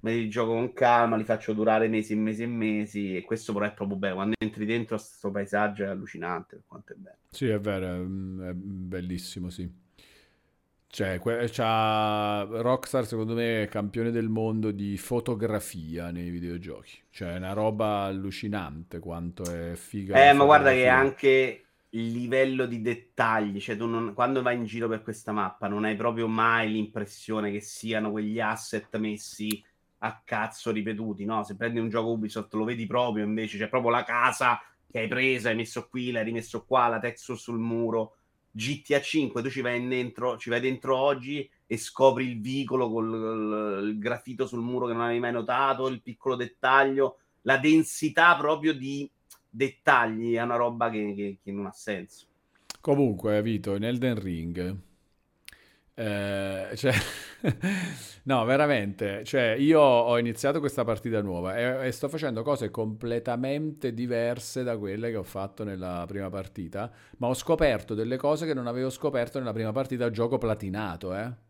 me 0.00 0.14
li 0.14 0.28
gioco 0.28 0.52
con 0.52 0.72
calma, 0.72 1.16
li 1.16 1.24
faccio 1.24 1.52
durare 1.52 1.88
mesi 1.88 2.14
e 2.14 2.16
mesi 2.16 2.42
e 2.42 2.46
mesi. 2.46 3.16
E 3.16 3.22
questo 3.22 3.52
però 3.52 3.66
è 3.66 3.74
proprio 3.74 3.98
bello. 3.98 4.14
Quando 4.14 4.34
entri 4.38 4.64
dentro 4.64 4.96
questo 4.96 5.30
paesaggio 5.30 5.84
è 5.84 5.88
allucinante 5.88 6.56
per 6.56 6.64
quanto 6.66 6.92
è 6.94 6.96
bello. 6.96 7.18
Sì, 7.28 7.48
è 7.48 7.60
vero, 7.60 8.02
è 8.02 8.52
bellissimo, 8.54 9.50
sì. 9.50 9.82
Cioè, 10.94 11.20
c'ha 11.50 12.46
Rockstar, 12.48 13.04
secondo 13.04 13.34
me, 13.34 13.64
è 13.64 13.68
campione 13.68 14.12
del 14.12 14.28
mondo 14.28 14.70
di 14.70 14.96
fotografia 14.96 16.12
nei 16.12 16.30
videogiochi. 16.30 17.02
Cioè, 17.10 17.32
è 17.32 17.36
una 17.36 17.52
roba 17.52 18.02
allucinante 18.02 19.00
quanto 19.00 19.42
è 19.42 19.74
figa. 19.74 20.28
Eh, 20.28 20.32
ma 20.32 20.44
guarda 20.44 20.70
che 20.70 20.86
anche 20.86 21.64
il 21.90 22.12
livello 22.12 22.66
di 22.66 22.80
dettagli, 22.80 23.60
cioè 23.60 23.76
tu 23.76 23.86
non, 23.86 24.14
quando 24.14 24.40
vai 24.40 24.54
in 24.54 24.66
giro 24.66 24.86
per 24.86 25.02
questa 25.02 25.32
mappa 25.32 25.66
non 25.66 25.84
hai 25.84 25.96
proprio 25.96 26.28
mai 26.28 26.70
l'impressione 26.70 27.50
che 27.50 27.60
siano 27.60 28.12
quegli 28.12 28.38
asset 28.38 28.96
messi 28.98 29.60
a 29.98 30.22
cazzo 30.24 30.70
ripetuti, 30.70 31.24
no? 31.24 31.42
Se 31.42 31.56
prendi 31.56 31.80
un 31.80 31.88
gioco 31.88 32.12
Ubisoft 32.12 32.54
lo 32.54 32.62
vedi 32.62 32.86
proprio 32.86 33.24
invece, 33.24 33.58
c'è 33.58 33.68
proprio 33.68 33.90
la 33.90 34.04
casa 34.04 34.60
che 34.88 35.00
hai 35.00 35.08
preso, 35.08 35.48
hai 35.48 35.56
messo 35.56 35.88
qui, 35.88 36.12
l'hai 36.12 36.22
rimesso 36.22 36.64
qua, 36.64 36.86
la 36.86 37.00
texture 37.00 37.36
sul 37.36 37.58
muro 37.58 38.18
GTA 38.56 39.00
5 39.00 39.42
tu 39.42 39.50
ci 39.50 39.60
vai 39.60 39.84
dentro, 39.88 40.36
ci 40.38 40.48
vai 40.48 40.60
dentro 40.60 40.96
oggi 40.96 41.48
e 41.66 41.76
scopri 41.76 42.28
il 42.28 42.40
vicolo 42.40 42.88
con 42.88 43.82
il 43.82 43.98
grafito 43.98 44.46
sul 44.46 44.62
muro 44.62 44.86
che 44.86 44.92
non 44.92 45.02
avevi 45.02 45.18
mai 45.18 45.32
notato, 45.32 45.88
il 45.88 46.00
piccolo 46.00 46.36
dettaglio, 46.36 47.18
la 47.42 47.58
densità 47.58 48.36
proprio 48.36 48.72
di 48.72 49.10
dettagli 49.50 50.34
è 50.34 50.42
una 50.42 50.54
roba 50.54 50.88
che, 50.88 51.14
che, 51.16 51.38
che 51.42 51.50
non 51.50 51.66
ha 51.66 51.72
senso. 51.72 52.26
Comunque, 52.80 53.42
Vito, 53.42 53.74
in 53.74 53.82
Elden 53.82 54.20
Ring 54.20 54.76
eh, 55.96 56.70
cioè, 56.74 56.92
no, 58.24 58.44
veramente, 58.44 59.22
cioè, 59.22 59.54
io 59.56 59.80
ho 59.80 60.18
iniziato 60.18 60.58
questa 60.58 60.82
partita 60.82 61.22
nuova 61.22 61.56
e, 61.56 61.86
e, 61.86 61.92
sto 61.92 62.08
facendo 62.08 62.42
cose 62.42 62.70
completamente 62.70 63.94
diverse 63.94 64.64
da 64.64 64.76
quelle 64.76 65.10
che 65.10 65.16
ho 65.16 65.22
fatto 65.22 65.62
nella 65.62 66.04
prima 66.08 66.28
partita, 66.30 66.90
ma 67.18 67.28
ho 67.28 67.34
scoperto 67.34 67.94
delle 67.94 68.16
cose 68.16 68.44
che 68.44 68.54
non 68.54 68.66
avevo 68.66 68.90
scoperto 68.90 69.38
nella 69.38 69.52
prima 69.52 69.70
partita 69.70 70.10
gioco 70.10 70.36
platinato, 70.36 71.14
eh. 71.14 71.42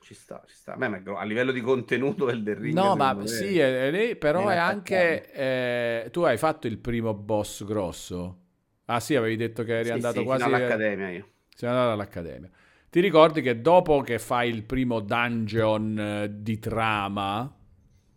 Ci 0.00 0.14
sta, 0.14 0.42
ci 0.46 0.54
sta. 0.54 0.76
Beh, 0.76 1.02
a 1.16 1.24
livello 1.24 1.50
di 1.50 1.60
contenuto 1.60 2.28
è 2.28 2.36
del 2.36 2.54
ring. 2.56 2.74
No, 2.74 2.94
ma 2.94 3.12
me... 3.12 3.26
sì, 3.26 3.58
è, 3.58 3.90
è, 3.90 4.16
però 4.16 4.48
è, 4.48 4.54
è 4.54 4.56
anche... 4.56 5.32
Eh, 5.32 6.10
tu 6.10 6.22
hai 6.22 6.36
fatto 6.36 6.68
il 6.68 6.78
primo 6.78 7.12
boss 7.12 7.64
grosso. 7.64 8.38
Ah 8.84 9.00
sì, 9.00 9.16
avevi 9.16 9.34
detto 9.34 9.64
che 9.64 9.78
eri 9.78 9.86
sì, 9.86 9.90
andato 9.92 10.20
sì, 10.20 10.24
quasi... 10.24 10.44
all'accademia 10.44 11.08
io. 11.08 11.28
Sei 11.52 11.68
andato 11.68 11.90
all'accademia. 11.90 12.50
Ti 12.96 13.02
ricordi 13.02 13.42
che 13.42 13.60
dopo 13.60 14.00
che 14.00 14.18
fai 14.18 14.48
il 14.48 14.62
primo 14.62 15.00
dungeon 15.00 15.98
eh, 15.98 16.30
di 16.40 16.58
trama, 16.58 17.54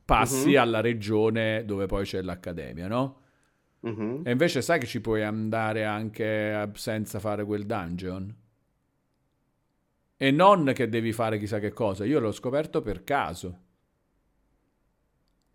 passi 0.06 0.54
uh-huh. 0.54 0.62
alla 0.62 0.80
regione 0.80 1.66
dove 1.66 1.86
poi 1.86 2.06
c'è 2.06 2.22
l'accademia, 2.22 2.88
no? 2.88 3.20
Uh-huh. 3.82 4.22
E 4.24 4.32
invece 4.32 4.62
sai 4.62 4.80
che 4.80 4.86
ci 4.86 5.02
puoi 5.02 5.22
andare 5.22 5.84
anche 5.84 6.72
senza 6.76 7.20
fare 7.20 7.44
quel 7.44 7.66
dungeon? 7.66 8.34
E 10.16 10.32
non 10.32 10.72
che 10.74 10.88
devi 10.88 11.12
fare 11.12 11.38
chissà 11.40 11.60
che 11.60 11.74
cosa, 11.74 12.06
io 12.06 12.22
l'ho 12.22 12.32
scoperto 12.32 12.82
per 12.82 13.04
caso. 13.04 13.60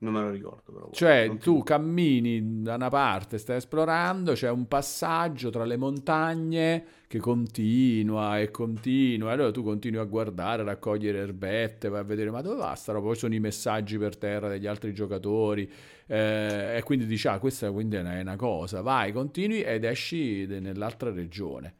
Non 0.05 0.13
me 0.13 0.21
lo 0.21 0.31
ricordo 0.31 0.71
però. 0.71 0.91
Cioè, 0.93 1.39
tu 1.39 1.63
cammini 1.63 2.63
da 2.63 2.75
una 2.75 2.91
parte, 2.91 3.39
stai 3.39 3.57
esplorando, 3.57 4.35
c'è 4.35 4.51
un 4.51 4.69
passaggio 4.69 5.49
tra 5.49 5.65
le 5.65 5.79
montagne 5.79 6.85
che 7.07 7.19
continua 7.19 8.39
e 8.39 8.51
continua. 8.51 9.33
Allora 9.33 9.51
tu 9.51 9.63
continui 9.63 9.99
a 9.99 10.05
guardare, 10.05 10.61
a 10.61 10.67
raccogliere 10.67 11.21
erbette, 11.21 11.89
vai 11.89 12.01
a 12.01 12.05
vedere 12.05 12.31
ma 12.31 12.43
dove 12.43 12.57
va 12.57 12.75
sta 12.75 12.93
roba? 12.93 13.07
Poi 13.07 13.17
sono 13.17 13.35
i 13.35 13.41
messaggi 13.41 13.97
per 13.97 14.19
terra 14.19 14.49
degli 14.49 14.67
altri 14.67 14.93
giocatori. 14.93 15.71
Eh, 16.07 16.77
e 16.77 16.83
quindi 16.83 17.07
dici, 17.07 17.27
ah, 17.27 17.39
questa 17.39 17.73
quindi 17.73 17.97
è 17.97 18.21
una 18.21 18.37
cosa. 18.37 18.83
Vai, 18.83 19.11
continui 19.11 19.63
ed 19.63 19.85
esci 19.85 20.45
nell'altra 20.47 21.11
regione 21.11 21.77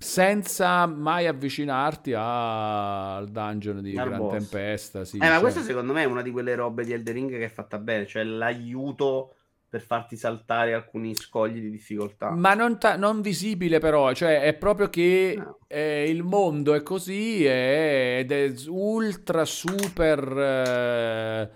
senza 0.00 0.86
mai 0.86 1.26
avvicinarti 1.26 2.14
al 2.16 3.28
dungeon 3.28 3.82
di 3.82 3.92
Gran 3.92 4.16
boss. 4.16 4.32
Tempesta. 4.32 5.04
Sì, 5.04 5.16
eh, 5.16 5.20
cioè... 5.20 5.30
ma 5.30 5.40
questa 5.40 5.62
secondo 5.62 5.92
me 5.92 6.02
è 6.02 6.06
una 6.06 6.22
di 6.22 6.30
quelle 6.30 6.54
robe 6.54 6.84
di 6.84 6.92
Elden 6.92 7.14
Ring 7.14 7.30
che 7.30 7.44
è 7.44 7.50
fatta 7.50 7.78
bene, 7.78 8.06
cioè 8.06 8.22
l'aiuto 8.22 9.34
per 9.68 9.82
farti 9.82 10.16
saltare 10.16 10.72
alcuni 10.72 11.14
scogli 11.14 11.60
di 11.60 11.70
difficoltà. 11.70 12.30
Ma 12.30 12.54
non, 12.54 12.78
ta- 12.78 12.96
non 12.96 13.20
visibile 13.20 13.80
però, 13.80 14.12
cioè 14.14 14.40
è 14.40 14.54
proprio 14.54 14.88
che 14.88 15.34
no. 15.36 15.58
eh, 15.66 16.08
il 16.08 16.22
mondo 16.22 16.74
è 16.74 16.82
così 16.82 17.44
è, 17.44 18.18
ed 18.20 18.30
è 18.30 18.52
ultra 18.68 19.44
super 19.44 20.38
eh, 20.38 21.50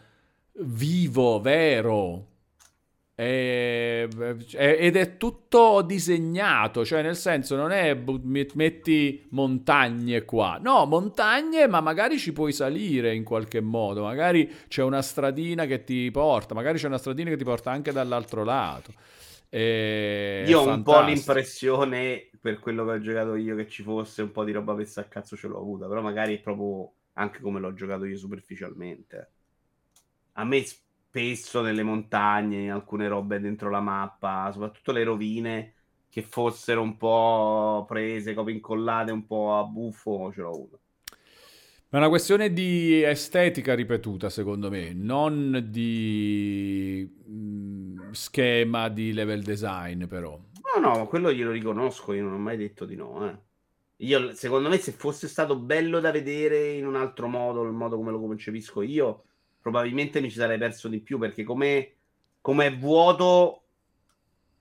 vivo, 0.64 1.40
vero. 1.40 2.26
E- 3.22 4.08
e- 4.52 4.76
ed 4.80 4.96
è 4.96 5.16
tutto 5.16 5.82
disegnato, 5.82 6.84
cioè 6.84 7.02
nel 7.02 7.14
senso 7.16 7.56
non 7.56 7.70
è 7.70 7.94
metti 8.54 9.26
montagne 9.30 10.24
qua, 10.24 10.58
no, 10.60 10.86
montagne, 10.86 11.68
ma 11.68 11.80
magari 11.80 12.18
ci 12.18 12.32
puoi 12.32 12.52
salire 12.52 13.14
in 13.14 13.22
qualche 13.24 13.60
modo, 13.60 14.02
magari 14.02 14.50
c'è 14.68 14.82
una 14.82 15.02
stradina 15.02 15.66
che 15.66 15.84
ti 15.84 16.10
porta, 16.10 16.54
magari 16.54 16.78
c'è 16.78 16.86
una 16.86 16.98
stradina 16.98 17.30
che 17.30 17.36
ti 17.36 17.44
porta 17.44 17.70
anche 17.70 17.92
dall'altro 17.92 18.44
lato. 18.44 18.92
E- 19.48 20.46
Io 20.46 20.58
è 20.58 20.62
ho 20.62 20.66
un 20.66 20.82
po' 20.82 21.00
l'impressione, 21.00 22.28
per 22.40 22.58
quello 22.58 22.84
che 22.84 22.90
ho 22.90 23.00
giocato 23.00 23.34
io, 23.36 23.56
che 23.56 23.66
ci 23.66 23.82
fosse 23.82 24.20
un 24.20 24.30
po' 24.30 24.44
di 24.44 24.52
roba 24.52 24.74
messa 24.74 25.00
a 25.00 25.04
cazzo 25.08 25.36
ce 25.36 25.48
l'ho 25.48 25.58
avuta, 25.58 25.88
però 25.88 26.02
magari 26.02 26.36
è 26.36 26.40
proprio 26.40 26.92
anche 27.14 27.40
come 27.40 27.58
l'ho 27.60 27.72
giocato 27.72 28.04
io 28.04 28.16
superficialmente. 28.18 29.32
A 30.34 30.44
me 30.44 30.62
spesso 31.12 31.60
nelle 31.60 31.82
montagne, 31.82 32.70
alcune 32.70 33.06
robe 33.06 33.38
dentro 33.38 33.68
la 33.68 33.80
mappa, 33.80 34.50
soprattutto 34.50 34.92
le 34.92 35.04
rovine, 35.04 35.74
che 36.08 36.22
fossero 36.22 36.80
un 36.80 36.96
po' 36.96 37.84
prese, 37.86 38.32
come 38.32 38.52
incollate, 38.52 39.12
un 39.12 39.26
po' 39.26 39.58
a 39.58 39.64
buffo, 39.64 40.32
ce 40.32 40.40
l'ho 40.40 40.48
avuta. 40.48 40.78
Ma 41.90 41.98
è 41.98 42.00
una 42.00 42.08
questione 42.08 42.50
di 42.54 43.02
estetica 43.02 43.74
ripetuta, 43.74 44.30
secondo 44.30 44.70
me, 44.70 44.94
non 44.94 45.66
di 45.68 47.06
mm, 47.28 48.12
schema 48.12 48.88
di 48.88 49.12
level 49.12 49.42
design, 49.42 50.06
però. 50.06 50.40
No, 50.74 50.80
no, 50.80 51.06
quello 51.08 51.30
glielo 51.30 51.50
riconosco, 51.50 52.14
io 52.14 52.22
non 52.22 52.32
ho 52.32 52.38
mai 52.38 52.56
detto 52.56 52.86
di 52.86 52.96
no. 52.96 53.28
eh. 53.28 53.38
Io, 54.06 54.34
secondo 54.34 54.70
me, 54.70 54.78
se 54.78 54.92
fosse 54.92 55.28
stato 55.28 55.58
bello 55.58 56.00
da 56.00 56.10
vedere 56.10 56.72
in 56.72 56.86
un 56.86 56.96
altro 56.96 57.28
modo, 57.28 57.62
il 57.64 57.72
modo 57.72 57.96
come 57.96 58.10
lo 58.10 58.20
concepisco 58.20 58.80
io, 58.80 59.24
probabilmente 59.62 60.20
mi 60.20 60.28
ci 60.28 60.36
sarei 60.36 60.58
perso 60.58 60.88
di 60.88 61.00
più, 61.00 61.18
perché 61.18 61.44
come, 61.44 61.92
come 62.40 62.66
è 62.66 62.76
vuoto 62.76 63.62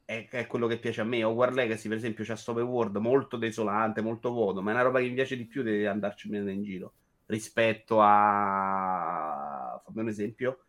è, 0.06 0.28
è 0.30 0.48
quello 0.48 0.68
che 0.68 0.78
piace 0.78 1.02
a 1.02 1.06
me. 1.06 1.24
Hogwarts 1.24 1.56
Legacy, 1.56 1.88
per 1.88 1.98
esempio, 1.98 2.36
sto 2.36 2.52
open 2.52 2.64
world 2.64 2.96
molto 2.98 3.38
desolante, 3.38 4.02
molto 4.02 4.32
vuoto, 4.32 4.62
ma 4.62 4.72
è 4.72 4.74
una 4.74 4.84
roba 4.84 5.00
che 5.00 5.08
mi 5.08 5.14
piace 5.14 5.36
di 5.36 5.46
più 5.46 5.64
di 5.64 5.86
andarci 5.86 6.30
in 6.30 6.64
giro 6.64 6.94
rispetto 7.26 8.00
a... 8.02 9.82
fammi 9.86 10.02
un 10.02 10.10
esempio, 10.10 10.66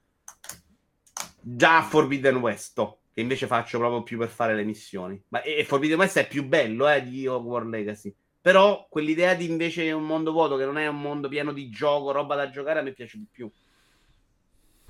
già 1.40 1.82
Forbidden 1.82 2.36
West, 2.36 2.74
che 3.12 3.20
invece 3.20 3.48
faccio 3.48 3.78
proprio 3.78 4.04
più 4.04 4.16
per 4.16 4.28
fare 4.28 4.54
le 4.54 4.62
missioni. 4.62 5.20
Ma 5.28 5.42
e 5.42 5.64
Forbidden 5.64 5.98
West 5.98 6.18
è 6.18 6.28
più 6.28 6.46
bello 6.46 6.88
eh, 6.88 7.02
di 7.02 7.26
Hogwarts 7.26 7.68
Legacy. 7.68 8.14
Però 8.40 8.86
quell'idea 8.88 9.34
di 9.34 9.48
invece 9.48 9.90
un 9.92 10.04
mondo 10.04 10.32
vuoto, 10.32 10.56
che 10.56 10.64
non 10.64 10.78
è 10.78 10.86
un 10.86 11.00
mondo 11.00 11.28
pieno 11.28 11.52
di 11.52 11.68
gioco, 11.68 12.12
roba 12.12 12.34
da 12.36 12.48
giocare, 12.48 12.78
a 12.78 12.82
me 12.82 12.92
piace 12.92 13.18
di 13.18 13.26
più. 13.30 13.50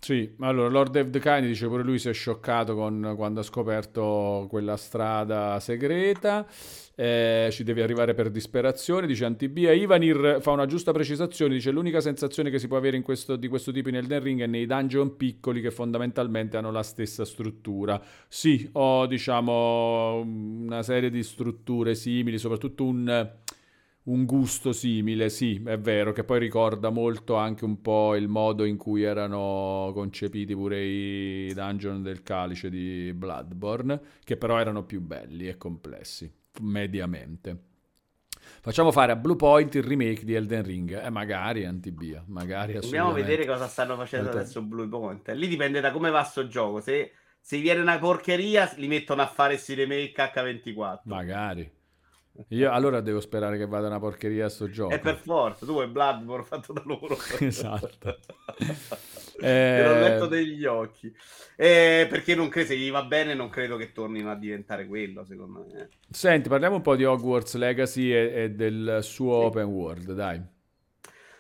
Sì, 0.04 0.34
allora 0.40 0.68
Lord 0.68 0.96
of 0.96 1.10
the 1.10 1.20
Kind 1.20 1.46
dice 1.46 1.68
pure 1.68 1.84
lui 1.84 1.96
si 2.00 2.08
è 2.08 2.12
scioccato 2.12 2.74
con, 2.74 3.12
quando 3.14 3.38
ha 3.38 3.42
scoperto 3.44 4.48
quella 4.50 4.76
strada 4.76 5.60
segreta, 5.60 6.44
eh, 6.96 7.48
ci 7.52 7.62
devi 7.62 7.82
arrivare 7.82 8.12
per 8.12 8.28
disperazione, 8.28 9.06
dice 9.06 9.24
Antibia. 9.26 9.70
Ivanir 9.72 10.38
fa 10.40 10.50
una 10.50 10.66
giusta 10.66 10.90
precisazione, 10.90 11.54
dice 11.54 11.70
l'unica 11.70 12.00
sensazione 12.00 12.50
che 12.50 12.58
si 12.58 12.66
può 12.66 12.78
avere 12.78 13.00
questo- 13.02 13.36
di 13.36 13.46
questo 13.46 13.70
tipo 13.70 13.90
in 13.90 13.94
Elden 13.94 14.20
Ring 14.20 14.40
è 14.42 14.46
nei 14.46 14.66
dungeon 14.66 15.16
piccoli 15.16 15.60
che 15.60 15.70
fondamentalmente 15.70 16.56
hanno 16.56 16.72
la 16.72 16.82
stessa 16.82 17.24
struttura. 17.24 18.02
Sì, 18.26 18.68
ho 18.72 19.06
diciamo 19.06 20.16
una 20.18 20.82
serie 20.82 21.10
di 21.10 21.22
strutture 21.22 21.94
simili, 21.94 22.38
soprattutto 22.38 22.84
un 22.84 23.30
un 24.04 24.24
gusto 24.24 24.72
simile, 24.72 25.28
sì, 25.28 25.62
è 25.64 25.78
vero, 25.78 26.12
che 26.12 26.24
poi 26.24 26.40
ricorda 26.40 26.90
molto 26.90 27.36
anche 27.36 27.64
un 27.64 27.80
po' 27.80 28.16
il 28.16 28.26
modo 28.26 28.64
in 28.64 28.76
cui 28.76 29.02
erano 29.02 29.92
concepiti 29.94 30.54
pure 30.54 30.82
i 30.82 31.52
dungeon 31.54 32.02
del 32.02 32.22
calice 32.22 32.68
di 32.68 33.12
Bloodborne, 33.14 34.00
che 34.24 34.36
però 34.36 34.58
erano 34.58 34.84
più 34.84 35.00
belli 35.00 35.46
e 35.46 35.56
complessi, 35.56 36.30
mediamente. 36.62 37.70
Facciamo 38.60 38.90
fare 38.90 39.12
a 39.12 39.16
Blue 39.16 39.36
Point 39.36 39.76
il 39.76 39.84
remake 39.84 40.24
di 40.24 40.34
Elden 40.34 40.62
Ring, 40.64 41.04
eh, 41.04 41.10
magari 41.10 41.64
Antibia, 41.64 42.24
magari 42.26 42.72
Dobbiamo 42.72 43.12
vedere 43.12 43.46
cosa 43.46 43.68
stanno 43.68 43.96
facendo 43.96 44.26
Molto- 44.26 44.40
adesso 44.40 44.62
Blue 44.62 44.88
Point. 44.88 45.30
Lì 45.30 45.46
dipende 45.46 45.80
da 45.80 45.92
come 45.92 46.10
va 46.10 46.24
sto 46.24 46.48
gioco. 46.48 46.80
Se, 46.80 47.12
se 47.40 47.58
viene 47.58 47.80
una 47.80 47.98
porcheria, 47.98 48.72
li 48.76 48.88
mettono 48.88 49.22
a 49.22 49.26
fare 49.26 49.56
sti 49.56 49.74
remake 49.74 50.12
H24. 50.16 51.00
Magari. 51.04 51.70
Io 52.48 52.70
allora 52.70 53.00
devo 53.00 53.20
sperare 53.20 53.58
che 53.58 53.66
vada 53.66 53.88
una 53.88 53.98
porcheria 53.98 54.46
a 54.46 54.48
sto 54.48 54.68
gioco. 54.68 54.94
È 54.94 54.98
per 55.00 55.16
forza, 55.16 55.66
tu 55.66 55.72
vuoi 55.72 55.86
Bloodborne 55.88 56.44
fatto 56.44 56.72
da 56.72 56.82
loro. 56.84 57.16
Esatto. 57.40 58.18
Te 59.36 59.82
l'ho 59.82 59.94
Eh, 59.94 59.98
letto 59.98 60.26
degli 60.26 60.64
occhi. 60.64 61.12
Eh, 61.56 62.06
perché 62.08 62.34
non 62.34 62.48
credo, 62.48 62.68
se 62.68 62.76
gli 62.76 62.90
va 62.90 63.02
bene, 63.04 63.34
non 63.34 63.48
credo 63.48 63.76
che 63.76 63.92
tornino 63.92 64.30
a 64.30 64.34
diventare 64.36 64.86
quello, 64.86 65.24
secondo 65.24 65.66
me. 65.70 65.88
Senti, 66.10 66.48
parliamo 66.48 66.76
un 66.76 66.82
po' 66.82 66.96
di 66.96 67.04
Hogwarts 67.04 67.54
Legacy 67.56 68.10
e, 68.12 68.32
e 68.44 68.50
del 68.50 68.98
suo 69.02 69.32
Sì. 69.38 69.44
open 69.46 69.64
world, 69.64 70.12
dai. 70.12 70.40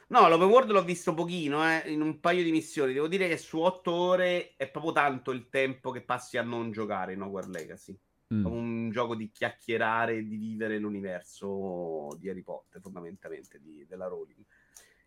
No, 0.08 0.28
l'open 0.28 0.48
world 0.48 0.70
l'ho 0.70 0.84
visto 0.84 1.14
pochino, 1.14 1.64
eh, 1.66 1.90
in 1.90 2.02
un 2.02 2.20
paio 2.20 2.42
di 2.42 2.50
missioni. 2.50 2.92
Devo 2.92 3.08
dire 3.08 3.28
che 3.28 3.38
su 3.38 3.58
otto 3.60 3.92
ore 3.92 4.54
è 4.56 4.68
proprio 4.70 4.92
tanto 4.92 5.30
il 5.30 5.48
tempo 5.48 5.90
che 5.90 6.02
passi 6.02 6.36
a 6.36 6.42
non 6.42 6.70
giocare 6.70 7.14
in 7.14 7.22
Hogwarts 7.22 7.48
Legacy. 7.48 7.98
Mm. 8.32 8.46
Un 8.46 8.90
gioco 8.90 9.14
di 9.14 9.30
chiacchierare 9.30 10.16
e 10.16 10.26
di 10.26 10.36
vivere 10.36 10.78
l'universo 10.78 12.08
di 12.18 12.30
Harry 12.30 12.42
Potter, 12.42 12.80
fondamentalmente, 12.80 13.60
di- 13.60 13.84
della 13.86 14.06
Rowling. 14.06 14.42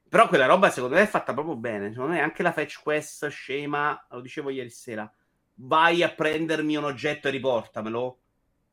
Però 0.08 0.28
quella 0.28 0.46
roba 0.46 0.70
secondo 0.70 0.96
me 0.96 1.02
è 1.02 1.08
fatta 1.08 1.34
proprio 1.34 1.56
bene. 1.56 1.92
Secondo 1.92 2.14
me 2.14 2.22
anche 2.22 2.44
la 2.44 2.52
fetch 2.52 2.82
quest 2.84 3.28
scema, 3.28 4.06
lo 4.12 4.22
dicevo 4.22 4.50
ieri 4.52 4.70
sera, 4.70 5.12
vai 5.56 6.04
a 6.04 6.10
prendermi 6.10 6.76
un 6.76 6.84
oggetto 6.84 7.28
e 7.28 7.32
riportamelo, 7.32 8.20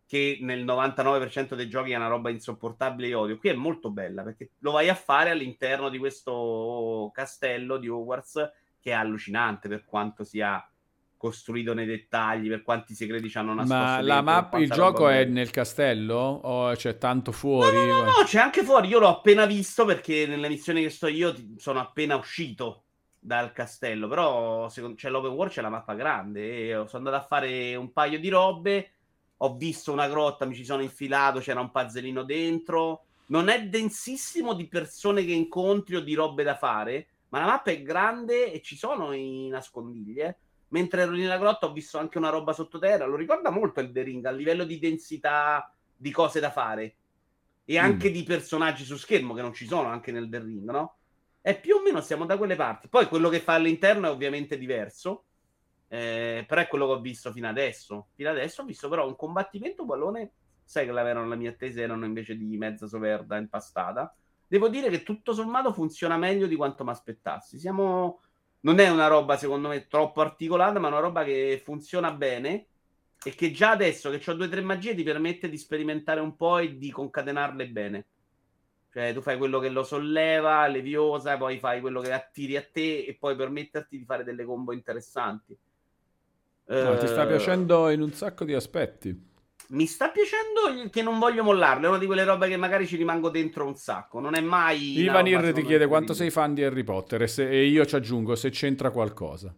che 0.07 0.39
nel 0.43 0.63
99% 0.65 1.55
dei 1.55 1.69
giochi 1.71 1.93
è 1.93 1.97
una 1.97 2.09
roba 2.09 2.29
insopportabile 2.29 3.09
e 3.09 3.15
odio. 3.15 3.39
Qui 3.39 3.49
è 3.49 3.55
molto 3.55 3.91
bella 3.91 4.23
perché 4.23 4.51
lo 4.59 4.73
vai 4.73 4.91
a 4.91 4.95
fare 4.95 5.31
all'interno 5.31 5.89
di 5.89 5.97
questo 5.97 7.11
castello 7.15 7.79
di 7.79 7.89
Hogwarts 7.89 8.53
che 8.79 8.91
è 8.91 8.95
allucinante 8.95 9.69
per 9.69 9.85
quanto 9.85 10.23
sia 10.25 10.63
costruito 11.23 11.73
nei 11.73 11.87
dettagli, 11.87 12.49
per 12.49 12.63
quanti 12.65 12.95
segreti 12.97 13.31
ci 13.31 13.39
hanno 13.39 13.55
nascosto. 13.55 13.75
Ma 13.75 14.03
dentro, 14.03 14.23
mappa, 14.23 14.59
il 14.59 14.71
gioco 14.73 15.07
è 15.09 15.25
nel 15.25 15.51
castello 15.51 16.17
o 16.17 16.75
c'è 16.75 16.99
tanto 16.99 17.31
No, 17.31 17.37
fuori? 17.37 17.77
no, 17.87 17.87
no, 17.87 18.05
no, 18.05 18.25
c'è 18.25 18.41
anche 18.41 18.65
fuori. 18.65 18.89
Io 18.89 18.99
l'ho 18.99 19.09
appena 19.09 19.47
visto 19.47 19.85
perché 19.85 20.27
nelle 20.27 20.49
missioni 20.49 20.83
che 20.83 20.91
sto 20.91 21.07
io 21.07 21.33
sono 21.59 21.79
appena 21.81 22.17
uscito 22.17 22.87
dal 23.21 23.53
castello. 23.53 24.09
Però 24.09 24.69
secondo, 24.69 24.97
c'è 24.97 25.11
l'open 25.11 25.31
world, 25.31 25.53
c'è 25.53 25.61
la 25.63 25.69
mappa 25.71 25.95
grande. 25.95 26.71
E 26.71 26.73
sono 26.73 26.89
andato 27.05 27.17
a 27.17 27.27
fare 27.27 27.77
un 27.77 27.93
paio 27.93 28.19
di 28.19 28.29
robe. 28.29 28.91
Ho 29.39 29.57
visto 29.57 29.93
una 29.93 30.09
grotta, 30.09 30.45
mi 30.45 30.55
ci 30.57 30.65
sono 30.65 30.83
infilato, 30.83 31.39
c'era 31.41 31.61
un 31.61 31.71
puzzlino 31.71 32.25
dentro. 32.25 33.05
Non 33.27 33.49
è 33.49 33.67
densissimo 33.69 34.55
di 34.55 34.67
persone 34.67 35.25
che 35.25 35.33
incontri 35.33 35.97
o 35.97 36.01
di 36.01 36.15
robe 36.15 36.43
da 36.43 36.57
fare, 36.57 37.07
ma 37.29 37.39
la 37.41 37.47
mappa 37.47 37.71
è 37.71 37.83
grande 37.83 38.53
e 38.53 38.61
ci 38.61 38.77
sono 38.77 39.13
i 39.13 39.49
nascondiglie. 39.49 40.39
Mentre 40.73 41.03
ero 41.03 41.13
nella 41.13 41.39
grotta 41.39 41.67
ho 41.67 41.73
visto 41.73 41.99
anche 41.99 42.19
una 42.19 42.31
roba 42.31 42.53
sottoterra. 42.53 43.05
Lo 43.05 43.17
ricorda 43.17 43.51
molto 43.51 43.81
il 43.81 43.93
The 43.93 44.03
Ring 44.03 44.25
a 44.25 44.31
livello 44.31 44.65
di 44.65 44.79
densità 44.79 45.73
di 45.95 46.11
cose 46.11 46.41
da 46.41 46.51
fare 46.51 46.97
e 47.65 47.79
anche 47.79 48.11
di 48.11 48.23
personaggi 48.25 48.85
su 48.85 48.97
schermo 48.97 49.35
che 49.35 49.43
non 49.43 49.53
ci 49.53 49.67
sono 49.67 49.89
anche 49.89 50.11
nel 50.13 50.29
The 50.29 50.39
Ring, 50.41 50.69
no? 50.71 50.97
E 51.43 51.57
più 51.57 51.77
o 51.77 51.83
meno 51.83 52.01
siamo 52.01 52.25
da 52.25 52.37
quelle 52.39 52.57
parti. 52.57 52.89
Poi 52.89 53.07
quello 53.07 53.29
che 53.29 53.41
fa 53.41 53.55
all'interno 53.55 54.07
è 54.07 54.11
ovviamente 54.11 54.57
diverso, 54.57 55.25
eh, 55.89 56.45
però 56.49 56.61
è 56.63 56.67
quello 56.67 56.87
che 56.87 56.93
ho 56.93 57.01
visto 57.01 57.33
fino 57.33 57.49
adesso. 57.49 58.09
Fino 58.15 58.31
adesso 58.31 58.63
ho 58.63 58.65
visto 58.65 58.89
però 58.89 59.07
un 59.07 59.15
combattimento 59.15 59.85
pallone, 59.85 60.33
sai 60.65 60.87
che 60.87 60.93
l'avevano 60.93 61.29
la 61.29 61.37
mia 61.37 61.51
attesa, 61.51 61.83
erano 61.83 62.07
invece 62.07 62.37
di 62.37 62.57
mezza 62.57 62.87
soverda 62.87 63.37
impastata. 63.37 64.15
Devo 64.47 64.69
dire 64.69 64.89
che 64.89 65.03
tutto 65.03 65.35
sommato 65.35 65.73
funziona 65.73 66.17
meglio 66.17 66.47
di 66.47 66.57
quanto 66.57 66.83
mi 66.83 66.91
aspettassi. 66.91 67.59
Siamo... 67.59 68.21
Non 68.65 68.79
è 68.79 68.89
una 68.89 69.07
roba, 69.07 69.37
secondo 69.37 69.69
me, 69.69 69.87
troppo 69.87 70.21
articolata, 70.21 70.79
ma 70.79 70.89
una 70.89 70.99
roba 71.01 71.25
che 71.25 71.61
funziona 71.65 72.13
bene 72.13 72.67
e 73.25 73.35
che 73.35 73.53
già 73.53 73.71
adesso 73.71 74.11
che 74.11 74.31
ho 74.31 74.35
due 74.35 74.47
o 74.47 74.49
tre 74.49 74.61
magie 74.63 74.95
ti 74.95 75.03
permette 75.05 75.49
di 75.49 75.57
sperimentare 75.59 76.21
un 76.21 76.37
po' 76.37 76.59
e 76.59 76.77
di 76.77 76.91
concatenarle 76.91 77.69
bene. 77.69 78.07
Cioè, 78.93 79.15
tu 79.15 79.23
fai 79.23 79.39
quello 79.39 79.59
che 79.59 79.69
lo 79.71 79.85
solleva, 79.85 80.67
leviosa, 80.67 81.37
poi 81.39 81.59
fai 81.59 81.81
quello 81.81 82.01
che 82.01 82.13
attiri 82.13 82.57
a 82.57 82.63
te 82.63 83.05
e 83.05 83.17
poi 83.19 83.35
permetterti 83.37 83.99
di 83.99 84.05
fare 84.05 84.23
delle 84.25 84.45
combo 84.45 84.73
interessanti. 84.73 85.57
No, 86.67 86.97
ti 86.99 87.07
sta 87.07 87.25
Eh, 87.25 87.27
piacendo 87.27 87.89
in 87.91 88.01
un 88.03 88.13
sacco 88.13 88.45
di 88.45 88.55
aspetti. 88.55 89.32
Mi 89.73 89.87
sta 89.87 90.11
piacendo 90.11 90.89
che 90.91 91.01
non 91.01 91.19
voglio 91.19 91.43
mollarlo. 91.43 91.87
È 91.87 91.89
una 91.89 91.99
di 91.99 92.05
quelle 92.05 92.25
robe 92.25 92.47
che 92.47 92.59
magari 92.59 92.87
ci 92.87 92.97
rimango 92.97 93.31
dentro 93.31 93.67
un 93.67 93.75
sacco. 93.75 94.21
Non 94.21 94.35
è 94.35 94.41
mai. 94.41 94.97
una 94.99 95.11
Ivanir 95.11 95.41
roba, 95.41 95.53
ti 95.53 95.65
chiede 95.65 95.87
quanto 95.87 96.13
sei 96.13 96.31
fan 96.31 96.53
di 96.53 96.63
Harry 96.63 96.85
Potter 96.85 97.23
e, 97.23 97.27
se- 97.27 97.49
e 97.49 97.65
io 97.65 97.87
ci 97.87 97.95
aggiungo 97.95 98.35
se 98.35 98.51
c'entra 98.51 98.91
qualcosa. 98.91 99.55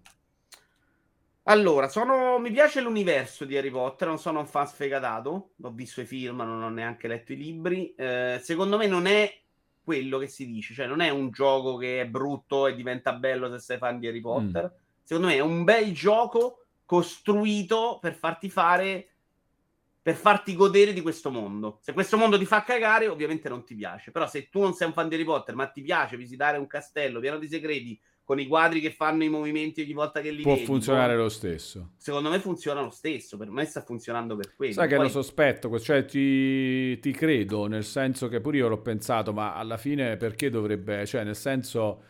Allora, 1.45 1.89
sono... 1.89 2.39
mi 2.39 2.53
piace 2.53 2.81
l'universo 2.81 3.45
di 3.45 3.57
Harry 3.57 3.71
Potter, 3.71 4.07
non 4.07 4.19
sono 4.21 4.39
un 4.39 4.47
fan 4.47 4.69
sfegatato, 4.69 5.51
ho 5.61 5.71
visto 5.73 6.01
i 6.01 6.07
film, 6.07 6.37
non 6.37 6.63
ho 6.63 6.71
neanche 6.71 7.09
letto 7.09 7.33
i 7.33 7.37
libri. 7.37 7.93
Eh, 7.97 8.39
secondo 8.41 8.77
me 8.77 8.87
non 8.87 9.07
è 9.07 9.37
quello 9.83 10.19
che 10.19 10.29
si 10.29 10.47
dice, 10.47 10.75
cioè 10.75 10.87
non 10.87 11.01
è 11.01 11.11
un 11.11 11.31
gioco 11.31 11.77
che 11.77 12.01
è 12.01 12.07
brutto 12.07 12.69
e 12.69 12.77
diventa 12.77 13.15
bello 13.15 13.51
se 13.51 13.59
sei 13.59 13.79
fan 13.79 13.99
di 13.99 14.07
Harry 14.07 14.21
Potter. 14.21 14.73
Secondo 15.03 15.29
me 15.29 15.35
è 15.35 15.41
un 15.41 15.65
bel 15.65 15.93
gioco 15.93 16.67
costruito 16.85 17.99
per 18.01 18.15
farti 18.15 18.49
fare 18.49 19.09
per 20.05 20.17
farti 20.17 20.55
godere 20.55 20.93
di 20.93 21.01
questo 21.01 21.31
mondo. 21.31 21.79
Se 21.81 21.95
questo 21.95 22.19
mondo 22.19 22.37
ti 22.37 22.45
fa 22.45 22.63
cagare, 22.63 23.07
ovviamente 23.09 23.49
non 23.49 23.65
ti 23.65 23.75
piace. 23.75 24.11
Però 24.11 24.29
se 24.29 24.51
tu 24.51 24.61
non 24.61 24.75
sei 24.75 24.89
un 24.89 24.93
fan 24.93 25.09
di 25.09 25.15
Harry 25.15 25.25
Potter, 25.25 25.55
ma 25.55 25.67
ti 25.69 25.81
piace 25.81 26.19
visitare 26.19 26.59
un 26.59 26.67
castello 26.67 27.21
pieno 27.21 27.39
di 27.39 27.49
segreti 27.49 27.99
con 28.23 28.39
i 28.39 28.47
quadri 28.47 28.81
che 28.81 28.91
fanno 28.91 29.25
i 29.25 29.31
movimenti 29.31 29.81
ogni 29.81 29.95
volta 29.95 30.21
che 30.21 30.31
li 30.31 30.43
Può 30.43 30.53
vedi, 30.53 30.67
funzionare 30.67 31.15
boh, 31.15 31.23
lo 31.23 31.29
stesso. 31.31 31.93
Secondo 31.97 32.29
me 32.29 32.39
funziona 32.39 32.83
lo 32.83 32.91
stesso. 32.91 33.39
Per 33.39 33.49
me 33.49 33.65
sta 33.65 33.81
funzionando 33.81 34.37
per 34.37 34.55
quello. 34.55 34.75
Sai 34.75 34.89
che 34.89 34.97
Poi- 34.97 35.05
lo 35.07 35.11
sospetto, 35.11 35.79
cioè 35.81 36.05
ti, 36.05 36.99
ti 36.99 37.11
credo, 37.13 37.67
nel 37.67 37.85
senso 37.85 38.29
che 38.29 38.43
pure 38.43 38.59
io 38.59 38.69
l'ho 38.69 38.83
pensato, 38.83 39.33
ma 39.33 39.55
alla 39.55 39.79
fine 39.79 40.19
perché 40.19 40.51
dovrebbe, 40.51 41.07
cioè 41.07 41.25
nel 41.25 41.35
senso, 41.35 42.03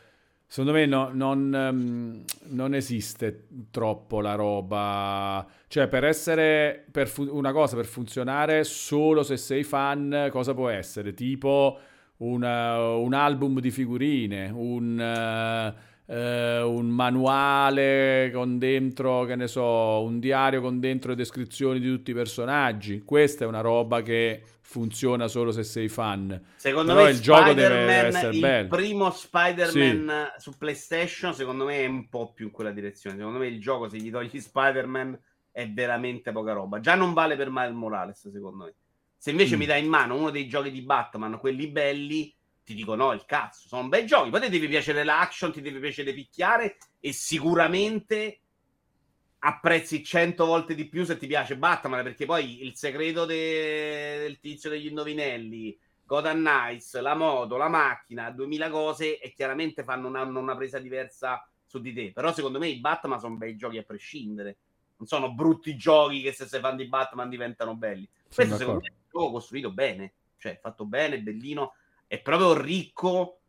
secondo 0.46 0.72
me 0.72 0.86
no- 0.86 1.10
non, 1.12 1.54
ehm, 1.54 2.24
non 2.54 2.74
esiste 2.74 3.46
troppo 3.70 4.20
la 4.20 4.34
roba, 4.34 5.46
cioè 5.68 5.88
per 5.88 6.04
essere 6.04 6.84
per 6.90 7.08
fu- 7.08 7.28
una 7.30 7.52
cosa, 7.52 7.76
per 7.76 7.86
funzionare 7.86 8.64
solo 8.64 9.22
se 9.22 9.36
sei 9.36 9.64
fan, 9.64 10.28
cosa 10.30 10.54
può 10.54 10.68
essere? 10.68 11.14
Tipo 11.14 11.78
una- 12.18 12.78
un 12.96 13.12
album 13.14 13.60
di 13.60 13.70
figurine, 13.70 14.50
un... 14.54 15.00
eh, 15.00 15.92
eh, 16.06 16.60
un 16.62 16.88
manuale 16.88 18.30
con 18.32 18.58
dentro, 18.58 19.24
che 19.24 19.36
ne 19.36 19.46
so, 19.48 20.02
un 20.02 20.18
diario 20.20 20.60
con 20.60 20.80
dentro 20.80 21.10
le 21.10 21.16
descrizioni 21.16 21.80
di 21.80 21.88
tutti 21.88 22.10
i 22.10 22.14
personaggi. 22.14 23.02
Questa 23.02 23.44
è 23.44 23.46
una 23.48 23.60
roba 23.60 24.02
che 24.02 24.42
funziona 24.60 25.28
solo 25.28 25.52
se 25.52 25.62
sei 25.62 25.88
fan. 25.88 26.40
Secondo 26.56 26.92
Però 26.92 27.04
me 27.04 27.10
il 27.10 27.20
gioco 27.20 27.52
deve 27.52 27.76
essere 27.92 28.34
il 28.34 28.40
bello. 28.40 28.68
primo 28.68 29.10
Spider-Man 29.10 30.32
su 30.38 30.56
PlayStation, 30.56 31.34
secondo 31.34 31.64
me 31.64 31.78
è 31.80 31.86
un 31.86 32.08
po' 32.08 32.32
più 32.32 32.46
in 32.46 32.50
quella 32.52 32.70
direzione. 32.72 33.16
Secondo 33.16 33.38
me 33.38 33.46
il 33.46 33.60
gioco, 33.60 33.88
se 33.88 33.98
gli 33.98 34.10
togli 34.10 34.40
Spider-Man, 34.40 35.18
è 35.52 35.68
veramente 35.70 36.32
poca 36.32 36.52
roba. 36.52 36.80
Già 36.80 36.94
non 36.96 37.12
vale 37.12 37.36
per 37.36 37.48
Miles 37.50 37.74
Morales, 37.74 38.28
secondo 38.30 38.64
me. 38.64 38.74
Se 39.16 39.30
invece 39.30 39.54
Mm. 39.56 39.58
mi 39.58 39.66
dai 39.66 39.82
in 39.84 39.88
mano 39.88 40.16
uno 40.16 40.30
dei 40.30 40.48
giochi 40.48 40.70
di 40.70 40.82
Batman, 40.82 41.38
quelli 41.38 41.68
belli, 41.68 42.34
ti 42.64 42.74
dico 42.74 42.94
no, 42.94 43.12
il 43.12 43.24
cazzo. 43.26 43.68
Sono 43.68 43.88
bei 43.88 44.06
giochi. 44.06 44.30
Poi 44.30 44.40
ti 44.40 44.48
deve 44.48 44.68
piacere 44.68 45.04
l'action, 45.04 45.52
ti 45.52 45.60
deve 45.60 45.78
piacere 45.78 46.12
picchiare 46.12 46.78
e 46.98 47.12
sicuramente 47.12 48.40
apprezzi 49.46 50.02
100 50.02 50.46
volte 50.46 50.74
di 50.74 50.88
più 50.88 51.04
se 51.04 51.18
ti 51.18 51.26
piace 51.26 51.58
Batman, 51.58 52.02
perché 52.02 52.24
poi 52.24 52.64
il 52.64 52.74
segreto 52.76 53.26
de- 53.26 54.18
del 54.20 54.40
tizio 54.40 54.70
degli 54.70 54.86
indovinelli, 54.86 55.78
Gotham 56.06 56.38
Knights, 56.38 56.98
la 57.00 57.14
moto, 57.14 57.58
la 57.58 57.68
macchina, 57.68 58.30
2000 58.30 58.70
cose 58.70 59.18
e 59.18 59.32
chiaramente 59.34 59.84
fanno 59.84 60.08
una, 60.08 60.22
una 60.22 60.56
presa 60.56 60.78
diversa 60.78 61.46
su 61.66 61.78
di 61.80 61.92
te. 61.92 62.12
Però 62.12 62.32
secondo 62.32 62.58
me 62.58 62.68
i 62.68 62.80
Batman 62.80 63.20
sono 63.20 63.36
bei 63.36 63.56
giochi 63.56 63.76
a 63.76 63.82
prescindere. 63.82 64.56
Non 64.96 65.06
sono 65.06 65.34
brutti 65.34 65.76
giochi 65.76 66.22
che 66.22 66.32
se 66.32 66.46
sei 66.46 66.60
fan 66.60 66.76
di 66.76 66.86
Batman 66.86 67.28
diventano 67.28 67.74
belli. 67.74 68.08
Questo 68.34 68.56
secondo 68.56 68.80
me 68.80 68.86
è 68.86 68.92
un 68.92 69.10
gioco 69.10 69.32
costruito 69.32 69.70
bene, 69.72 70.12
cioè 70.38 70.58
fatto 70.60 70.86
bene, 70.86 71.20
bellino, 71.20 71.74
è 72.14 72.20
proprio 72.20 72.60
ricco 72.60 73.40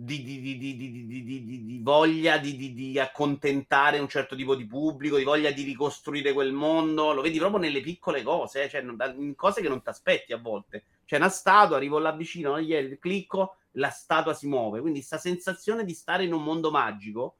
di, 0.00 0.22
di, 0.22 0.40
di, 0.40 0.76
di 0.76 1.80
voglia 1.82 2.38
di, 2.38 2.98
accontentare 3.00 3.98
un 3.98 4.08
certo 4.08 4.36
tipo 4.36 4.54
di 4.54 4.64
pubblico, 4.64 5.16
di 5.16 5.24
voglia 5.24 5.50
di 5.50 5.64
ricostruire 5.64 6.32
quel 6.32 6.52
mondo. 6.52 7.12
Lo 7.12 7.22
vedi 7.22 7.38
proprio 7.38 7.58
nelle 7.58 7.80
piccole 7.80 8.22
cose, 8.22 8.68
cioè 8.68 8.82
in 8.82 9.34
cose 9.34 9.60
che 9.60 9.68
non 9.68 9.82
ti 9.82 9.88
aspetti 9.88 10.32
a 10.32 10.38
volte. 10.38 10.84
C'è 11.04 11.16
una 11.16 11.28
statua, 11.28 11.76
arrivo 11.76 11.98
là 11.98 12.12
vicino, 12.12 12.56
clicco, 13.00 13.56
la 13.72 13.90
statua 13.90 14.34
si 14.34 14.46
muove. 14.46 14.80
Quindi 14.80 14.98
questa 14.98 15.18
sensazione 15.18 15.84
di 15.84 15.94
stare 15.94 16.24
in 16.24 16.32
un 16.32 16.44
mondo 16.44 16.70
magico, 16.70 17.36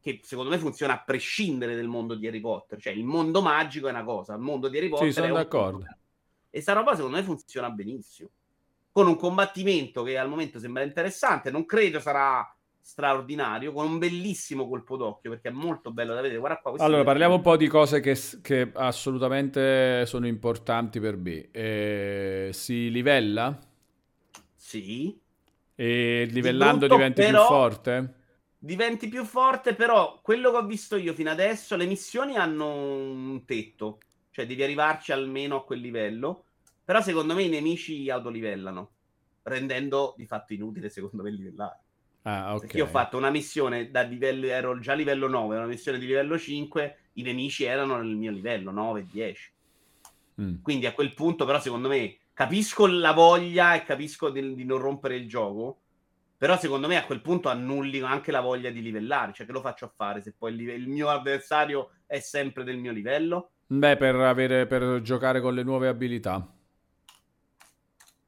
che 0.00 0.20
secondo 0.24 0.50
me 0.50 0.58
funziona 0.58 0.94
a 0.94 1.02
prescindere 1.02 1.76
dal 1.76 1.86
mondo 1.86 2.16
di 2.16 2.26
Harry 2.26 2.40
Potter. 2.40 2.80
Cioè 2.80 2.92
il 2.92 3.04
mondo 3.04 3.40
magico 3.40 3.86
è 3.86 3.90
una 3.90 4.04
cosa, 4.04 4.34
il 4.34 4.40
mondo 4.40 4.68
di 4.68 4.78
Harry 4.78 4.88
Potter 4.88 5.06
sì, 5.06 5.12
sono 5.12 5.26
è 5.26 5.32
d'accordo. 5.32 5.86
E 6.50 6.60
sta 6.60 6.72
roba 6.72 6.96
secondo 6.96 7.16
me 7.16 7.22
funziona 7.22 7.70
benissimo. 7.70 8.30
Con 8.94 9.08
un 9.08 9.16
combattimento 9.16 10.04
che 10.04 10.16
al 10.16 10.28
momento 10.28 10.60
sembra 10.60 10.84
interessante, 10.84 11.50
non 11.50 11.66
credo 11.66 11.98
sarà 11.98 12.48
straordinario, 12.80 13.72
con 13.72 13.86
un 13.86 13.98
bellissimo 13.98 14.68
colpo 14.68 14.96
d'occhio, 14.96 15.30
perché 15.30 15.48
è 15.48 15.50
molto 15.50 15.90
bello 15.90 16.14
da 16.14 16.20
vedere. 16.20 16.38
Guarda 16.38 16.60
qua, 16.60 16.76
Allora, 16.78 17.02
parliamo 17.02 17.34
un 17.34 17.40
po' 17.40 17.56
di 17.56 17.66
cose 17.66 17.98
che, 17.98 18.16
che 18.40 18.70
assolutamente 18.72 20.06
sono 20.06 20.28
importanti 20.28 21.00
per 21.00 21.16
me. 21.16 21.50
Eh, 21.50 22.50
si 22.52 22.88
livella 22.92 23.58
Sì, 24.56 25.20
e 25.74 26.26
livellando 26.30 26.86
brutto, 26.86 26.94
diventi 26.94 27.22
però- 27.22 27.46
più 27.46 27.46
forte? 27.56 28.14
diventi 28.58 29.08
più 29.08 29.24
forte, 29.24 29.74
però 29.74 30.20
quello 30.22 30.50
che 30.50 30.56
ho 30.56 30.64
visto 30.66 30.96
io 30.96 31.12
fino 31.14 31.30
adesso, 31.30 31.76
le 31.76 31.86
missioni 31.86 32.36
hanno 32.36 32.74
un 32.74 33.44
tetto, 33.44 33.98
cioè 34.30 34.46
devi 34.46 34.62
arrivarci 34.62 35.12
almeno 35.12 35.56
a 35.56 35.64
quel 35.64 35.80
livello, 35.80 36.44
però 36.84 37.00
secondo 37.00 37.34
me 37.34 37.42
i 37.42 37.48
nemici 37.48 38.10
autolivellano, 38.10 38.92
rendendo 39.42 40.14
di 40.16 40.26
fatto 40.26 40.52
inutile 40.52 40.88
secondo 40.88 41.22
me 41.22 41.30
livellare. 41.30 41.80
Ah, 42.22 42.54
ok. 42.54 42.60
Perché 42.60 42.76
io 42.78 42.84
ho 42.84 42.88
fatto 42.88 43.16
una 43.16 43.30
missione 43.30 43.90
da 43.90 44.02
livello, 44.02 44.46
ero 44.46 44.78
già 44.78 44.92
a 44.92 44.96
livello 44.96 45.28
9, 45.28 45.56
una 45.56 45.66
missione 45.66 45.98
di 45.98 46.06
livello 46.06 46.38
5, 46.38 46.98
i 47.14 47.22
nemici 47.22 47.64
erano 47.64 47.96
nel 47.96 48.16
mio 48.16 48.30
livello 48.30 48.70
9, 48.70 49.06
10. 49.10 49.52
Mm. 50.40 50.54
Quindi 50.62 50.86
a 50.86 50.94
quel 50.94 51.12
punto, 51.12 51.44
però, 51.44 51.60
secondo 51.60 51.88
me, 51.88 52.16
capisco 52.32 52.86
la 52.86 53.12
voglia 53.12 53.74
e 53.74 53.84
capisco 53.84 54.30
di, 54.30 54.54
di 54.54 54.64
non 54.64 54.78
rompere 54.78 55.16
il 55.16 55.28
gioco. 55.28 55.80
Però, 56.36 56.58
secondo 56.58 56.88
me, 56.88 56.96
a 56.96 57.04
quel 57.04 57.20
punto 57.20 57.50
annulli 57.50 58.00
anche 58.00 58.32
la 58.32 58.40
voglia 58.40 58.70
di 58.70 58.80
livellare. 58.80 59.32
Cioè, 59.32 59.46
che 59.46 59.52
lo 59.52 59.60
faccio 59.60 59.84
a 59.84 59.92
fare 59.94 60.22
se 60.22 60.34
poi 60.36 60.52
il, 60.52 60.56
live- 60.56 60.74
il 60.74 60.88
mio 60.88 61.08
avversario 61.08 61.90
è 62.06 62.20
sempre 62.20 62.64
del 62.64 62.78
mio 62.78 62.92
livello? 62.92 63.50
Beh, 63.66 63.96
per, 63.96 64.14
avere, 64.16 64.66
per 64.66 65.02
giocare 65.02 65.42
con 65.42 65.54
le 65.54 65.62
nuove 65.62 65.88
abilità. 65.88 66.53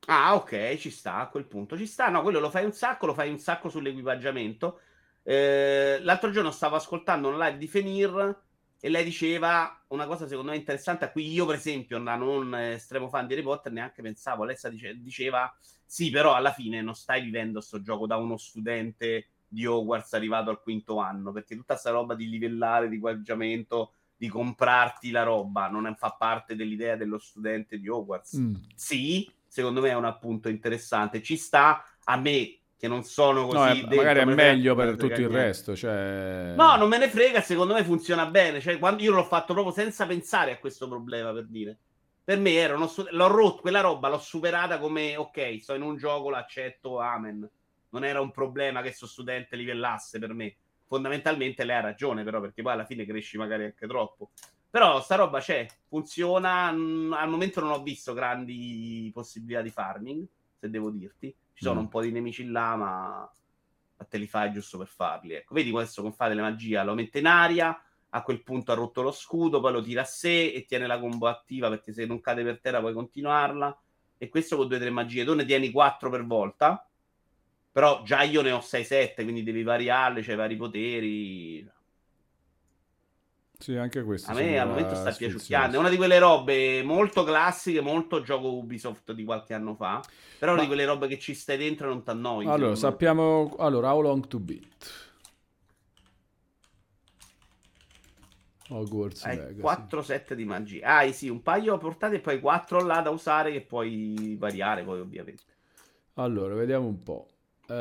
Ah, 0.07 0.35
ok, 0.37 0.77
ci 0.77 0.91
sta 0.91 1.16
a 1.16 1.28
quel 1.28 1.47
punto. 1.47 1.77
Ci 1.77 1.87
sta, 1.87 2.09
no, 2.09 2.23
quello 2.23 2.39
lo 2.39 2.51
fai 2.51 2.65
un 2.65 2.73
sacco, 2.73 3.07
lo 3.07 3.15
fai 3.15 3.31
un 3.31 3.39
sacco 3.39 3.69
sull'equipaggiamento. 3.69 4.81
Eh, 5.23 5.99
l'altro 6.03 6.31
giorno 6.31 6.51
stavo 6.53 6.77
ascoltando 6.77 7.28
una 7.28 7.47
live 7.49 7.59
di 7.59 7.66
Fenir 7.66 8.43
e 8.78 8.89
lei 8.89 9.03
diceva 9.03 9.85
una 9.89 10.07
cosa 10.07 10.28
secondo 10.28 10.53
me 10.53 10.57
interessante 10.57 11.05
a 11.05 11.11
cui 11.11 11.28
io, 11.33 11.45
per 11.47 11.57
esempio, 11.57 11.99
da 11.99 12.15
non 12.15 12.55
estremo 12.55 13.09
fan 13.09 13.27
di 13.27 13.33
Harry 13.35 13.43
Potter, 13.43 13.73
neanche 13.73 14.03
pensavo. 14.03 14.45
Alessa 14.45 14.69
dice- 14.69 14.95
diceva: 15.01 15.53
Sì, 15.85 16.11
però 16.11 16.35
alla 16.35 16.53
fine 16.53 16.81
non 16.83 16.95
stai 16.95 17.23
vivendo 17.23 17.61
sto 17.61 17.81
gioco 17.83 18.07
da 18.07 18.16
uno 18.16 18.37
studente 18.37 19.31
di 19.49 19.66
Hogwarts 19.66 20.12
arrivato 20.15 20.51
al 20.51 20.61
quinto 20.61 20.99
anno, 20.99 21.33
perché 21.33 21.57
tutta 21.57 21.77
sta 21.77 21.91
roba 21.91 22.15
di 22.15 22.28
livellare, 22.28 22.89
di 22.89 22.97
equipaggiamento, 22.97 23.93
di 24.16 24.28
comprarti 24.28 25.11
la 25.11 25.23
roba, 25.24 25.69
non 25.69 25.95
fa 25.97 26.11
parte 26.11 26.55
dell'idea 26.57 26.97
dello 26.97 27.19
studente 27.19 27.78
di 27.78 27.89
Hogwarts 27.89 28.37
Mm. 28.39 28.55
sì, 28.74 29.31
secondo 29.57 29.81
me 29.81 29.89
è 29.89 29.95
un 29.95 30.05
appunto 30.05 30.51
interessante. 30.51 31.23
Ci 31.23 31.39
sta 31.39 31.83
a 32.05 32.16
me 32.16 32.59
che 32.77 32.89
non 32.89 33.05
sono 33.05 33.47
così. 33.47 33.57
No, 33.57 33.65
è- 33.65 33.74
dentro, 33.74 33.97
magari 33.97 34.19
è 34.19 34.24
me 34.27 34.35
ne 34.35 34.37
frega- 34.37 34.53
meglio 34.53 34.74
per 34.74 34.91
tutto 34.91 35.07
il 35.07 35.19
niente. 35.19 35.35
resto. 35.35 35.74
Cioè... 35.74 36.53
No, 36.55 36.77
non 36.77 36.89
me 36.91 36.99
ne 36.99 37.09
frega, 37.09 37.41
secondo 37.41 37.73
me 37.73 37.83
funziona 37.83 38.27
bene. 38.27 38.61
Cioè, 38.61 38.78
quando 38.78 39.03
io 39.03 39.12
l'ho 39.12 39.24
fatto 39.24 39.55
proprio 39.55 39.73
senza 39.73 40.05
pensare 40.05 40.53
a 40.53 40.59
questo 40.59 40.87
problema, 40.87 41.33
per 41.33 41.47
dire. 41.47 41.78
Per 42.23 42.39
me 42.39 42.53
era 42.53 42.74
uno 42.74 42.93
l'ho 43.12 43.27
rotto 43.28 43.62
quella 43.62 43.81
roba, 43.81 44.09
l'ho 44.09 44.19
superata 44.19 44.78
come 44.78 45.16
ok, 45.16 45.59
sto 45.62 45.73
in 45.73 45.81
un 45.83 45.97
gioco, 45.97 46.28
l'accetto, 46.28 47.01
amen. 47.01 47.49
Non 47.89 48.05
era 48.05 48.20
un 48.20 48.31
problema 48.31 48.83
che 48.83 48.93
sto 48.93 49.07
studente 49.07 49.57
livellasse 49.57 50.19
per 50.19 50.35
me. 50.35 50.55
Fondamentalmente 50.87 51.65
lei 51.65 51.77
ha 51.77 51.81
ragione, 51.81 52.24
però, 52.24 52.41
perché 52.43 52.61
poi 52.61 52.73
alla 52.73 52.85
fine 52.85 53.07
cresci 53.07 53.39
magari 53.39 53.65
anche 53.65 53.87
troppo. 53.87 54.33
Però 54.70 55.01
sta 55.01 55.14
roba 55.16 55.40
c'è, 55.40 55.66
funziona. 55.88 56.66
Al 56.68 57.28
momento 57.28 57.60
non 57.60 57.70
ho 57.70 57.82
visto 57.82 58.12
grandi 58.12 59.10
possibilità 59.14 59.62
di 59.62 59.70
farming, 59.70 60.26
se 60.59 60.68
devo 60.70 60.90
dirti. 60.90 61.34
Ci 61.52 61.64
sono 61.64 61.80
Mm. 61.80 61.82
un 61.84 61.88
po' 61.88 62.01
di 62.02 62.10
nemici 62.12 62.47
là, 62.47 62.76
ma 62.76 63.30
ma 63.98 64.05
te 64.05 64.18
li 64.18 64.26
fai 64.26 64.52
giusto 64.52 64.76
per 64.76 64.88
farli. 64.88 65.32
Ecco. 65.32 65.55
Vedi 65.55 65.70
questo 65.70 66.02
con 66.02 66.12
fate 66.12 66.34
le 66.34 66.43
magia, 66.43 66.84
lo 66.84 66.93
mette 66.93 67.20
in 67.20 67.26
aria, 67.26 67.82
a 68.10 68.22
quel 68.22 68.43
punto 68.43 68.70
ha 68.72 68.74
rotto 68.74 69.01
lo 69.01 69.10
scudo, 69.10 69.59
poi 69.59 69.72
lo 69.72 69.80
tira 69.80 70.02
a 70.02 70.05
sé 70.05 70.48
e 70.52 70.66
tiene 70.66 70.86
la 70.86 70.98
combo 71.01 71.28
attiva 71.28 71.70
perché 71.70 71.94
se 71.94 72.05
non 72.05 72.20
cade 72.20 72.43
per 72.44 72.60
terra 72.60 72.80
puoi 72.80 72.93
continuarla. 72.93 73.80
E 74.18 74.28
questo 74.28 74.56
con 74.59 74.68
due 74.68 74.76
o 74.76 74.80
tre 74.80 74.90
magie. 74.90 75.24
Tu 75.24 75.34
ne 75.34 75.47
tieni 75.47 75.70
quattro 75.70 76.10
per 76.10 76.26
volta, 76.26 76.86
però 77.72 78.02
già 78.02 78.22
io 78.22 78.43
ne 78.43 78.52
ho 78.52 78.60
6-7, 78.60 79.22
quindi 79.22 79.43
devi 79.43 79.62
variarle, 79.62 80.20
c'hai 80.22 80.36
vari 80.36 80.56
poteri. 80.56 81.70
Sì, 83.59 83.77
anche 83.77 84.03
questo. 84.03 84.31
A 84.31 84.35
me 84.35 84.59
al 84.59 84.69
momento 84.69 84.95
sta 84.95 85.12
piaciucchiando. 85.12 85.77
È 85.77 85.81
una 85.81 85.89
di 85.89 85.97
quelle 85.97 86.19
robe 86.19 86.83
molto 86.83 87.24
classiche, 87.24 87.81
molto 87.81 88.23
gioco 88.23 88.53
Ubisoft 88.53 89.12
di 89.12 89.24
qualche 89.24 89.55
anno 89.55 89.74
fa. 89.74 90.03
Però 90.39 90.55
Ma- 90.55 90.61
di 90.61 90.66
quelle 90.66 90.85
robe 90.85 91.07
che 91.09 91.19
ci 91.19 91.35
stai 91.35 91.57
dentro 91.57 91.87
e 91.87 91.89
non 91.91 92.03
ti 92.03 92.11
annoi. 92.11 92.47
Allora, 92.47 92.74
sappiamo... 92.74 93.55
Allora, 93.59 93.93
how 93.93 94.01
long 94.01 94.27
to 94.27 94.39
beat? 94.39 95.05
Hogwarts 98.69 99.24
Hai 99.24 99.37
Legacy. 99.37 99.61
4 99.61 100.03
set 100.03 100.35
di 100.35 100.45
magia. 100.45 100.99
Ah, 100.99 101.12
sì, 101.12 101.28
un 101.28 101.41
paio 101.43 101.78
portati 101.78 102.16
e 102.16 102.20
poi 102.20 102.41
4 102.41 102.83
là 102.83 103.01
da 103.01 103.11
usare 103.11 103.53
che 103.53 103.62
puoi 103.62 104.37
variare 104.39 104.83
poi 104.83 105.01
ovviamente. 105.01 105.43
Allora, 106.15 106.55
vediamo 106.55 106.87
un 106.87 107.03
po'. 107.03 107.28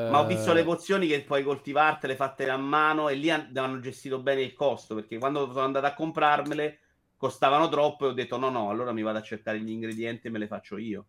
Ma 0.05 0.19
ho 0.19 0.25
visto 0.25 0.51
Eh, 0.51 0.53
le 0.53 0.63
pozioni 0.63 1.07
che 1.07 1.23
puoi 1.23 1.43
coltivartele 1.43 2.15
fatte 2.15 2.49
a 2.49 2.57
mano 2.57 3.09
e 3.09 3.15
lì 3.15 3.29
han- 3.29 3.51
hanno 3.57 3.79
gestito 3.79 4.19
bene 4.21 4.41
il 4.41 4.53
costo 4.53 4.95
perché 4.95 5.17
quando 5.19 5.47
sono 5.51 5.65
andato 5.65 5.85
a 5.85 5.93
comprarmele 5.93 6.79
costavano 7.17 7.69
troppo 7.69 8.05
e 8.05 8.09
ho 8.09 8.13
detto 8.13 8.37
no 8.37 8.49
no, 8.49 8.69
allora 8.69 8.91
mi 8.91 9.01
vado 9.03 9.17
a 9.19 9.21
cercare 9.23 9.59
gli 9.59 9.69
ingredienti 9.69 10.27
e 10.27 10.29
me 10.31 10.39
le 10.39 10.47
faccio 10.47 10.77
io. 10.77 11.05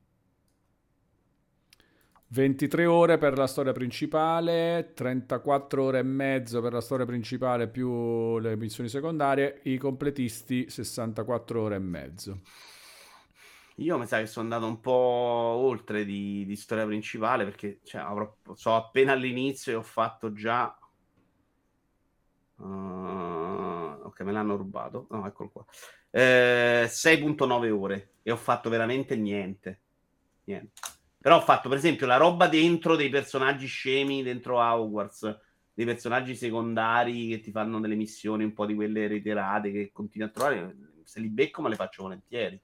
23 2.29 2.87
ore 2.87 3.19
per 3.19 3.37
la 3.39 3.47
storia 3.47 3.73
principale, 3.73 4.93
34 4.95 5.85
ore 5.85 5.99
e 6.01 6.03
mezzo 6.03 6.61
per 6.61 6.73
la 6.73 6.81
storia 6.81 7.05
principale 7.07 7.69
più 7.69 8.39
le 8.39 8.57
missioni 8.57 8.89
secondarie, 8.89 9.61
i 9.65 9.77
completisti 9.79 10.69
64 10.69 11.63
ore 11.63 11.77
e 11.77 11.79
mezzo. 11.79 12.41
Io 13.79 13.99
mi 13.99 14.07
sa 14.07 14.19
che 14.19 14.27
sono 14.27 14.45
andato 14.45 14.67
un 14.67 14.81
po' 14.81 14.91
oltre 14.93 16.07
di, 16.07 16.47
di 16.47 16.57
storia 16.57 16.87
principale 16.87 17.45
perché 17.45 17.81
cioè, 17.85 18.01
avrò, 18.01 18.35
so 18.55 18.75
appena 18.75 19.13
all'inizio 19.13 19.73
e 19.73 19.77
ho 19.77 19.83
fatto 19.83 20.33
già... 20.33 20.75
Uh, 22.57 22.65
ok, 22.65 24.21
me 24.21 24.33
l'hanno 24.33 24.57
rubato. 24.57 25.07
No, 25.11 25.27
eccolo 25.27 25.51
qua. 25.51 25.65
Eh, 26.11 26.87
6.9 26.89 27.71
ore 27.71 28.13
e 28.23 28.31
ho 28.31 28.37
fatto 28.37 28.71
veramente 28.71 29.15
niente. 29.15 29.81
Niente. 30.45 30.73
Però 31.21 31.37
ho 31.37 31.43
fatto, 31.43 31.69
per 31.69 31.77
esempio, 31.77 32.07
la 32.07 32.17
roba 32.17 32.49
dentro 32.49 32.97
dei 32.97 33.11
personaggi 33.11 33.67
scemi 33.67 34.23
dentro 34.23 34.59
Hogwarts, 34.59 35.39
dei 35.75 35.85
personaggi 35.85 36.35
secondari 36.35 37.29
che 37.29 37.41
ti 37.41 37.51
fanno 37.51 37.79
delle 37.81 37.95
missioni, 37.95 38.45
un 38.45 38.55
po' 38.55 38.65
di 38.65 38.75
quelle 38.75 39.07
reiterate 39.07 39.71
che 39.71 39.91
continui 39.93 40.29
a 40.29 40.31
trovare. 40.31 40.77
Se 41.05 41.21
li 41.21 41.29
becco, 41.29 41.61
me 41.61 41.69
le 41.69 41.75
faccio 41.75 42.05
volentieri. 42.05 42.59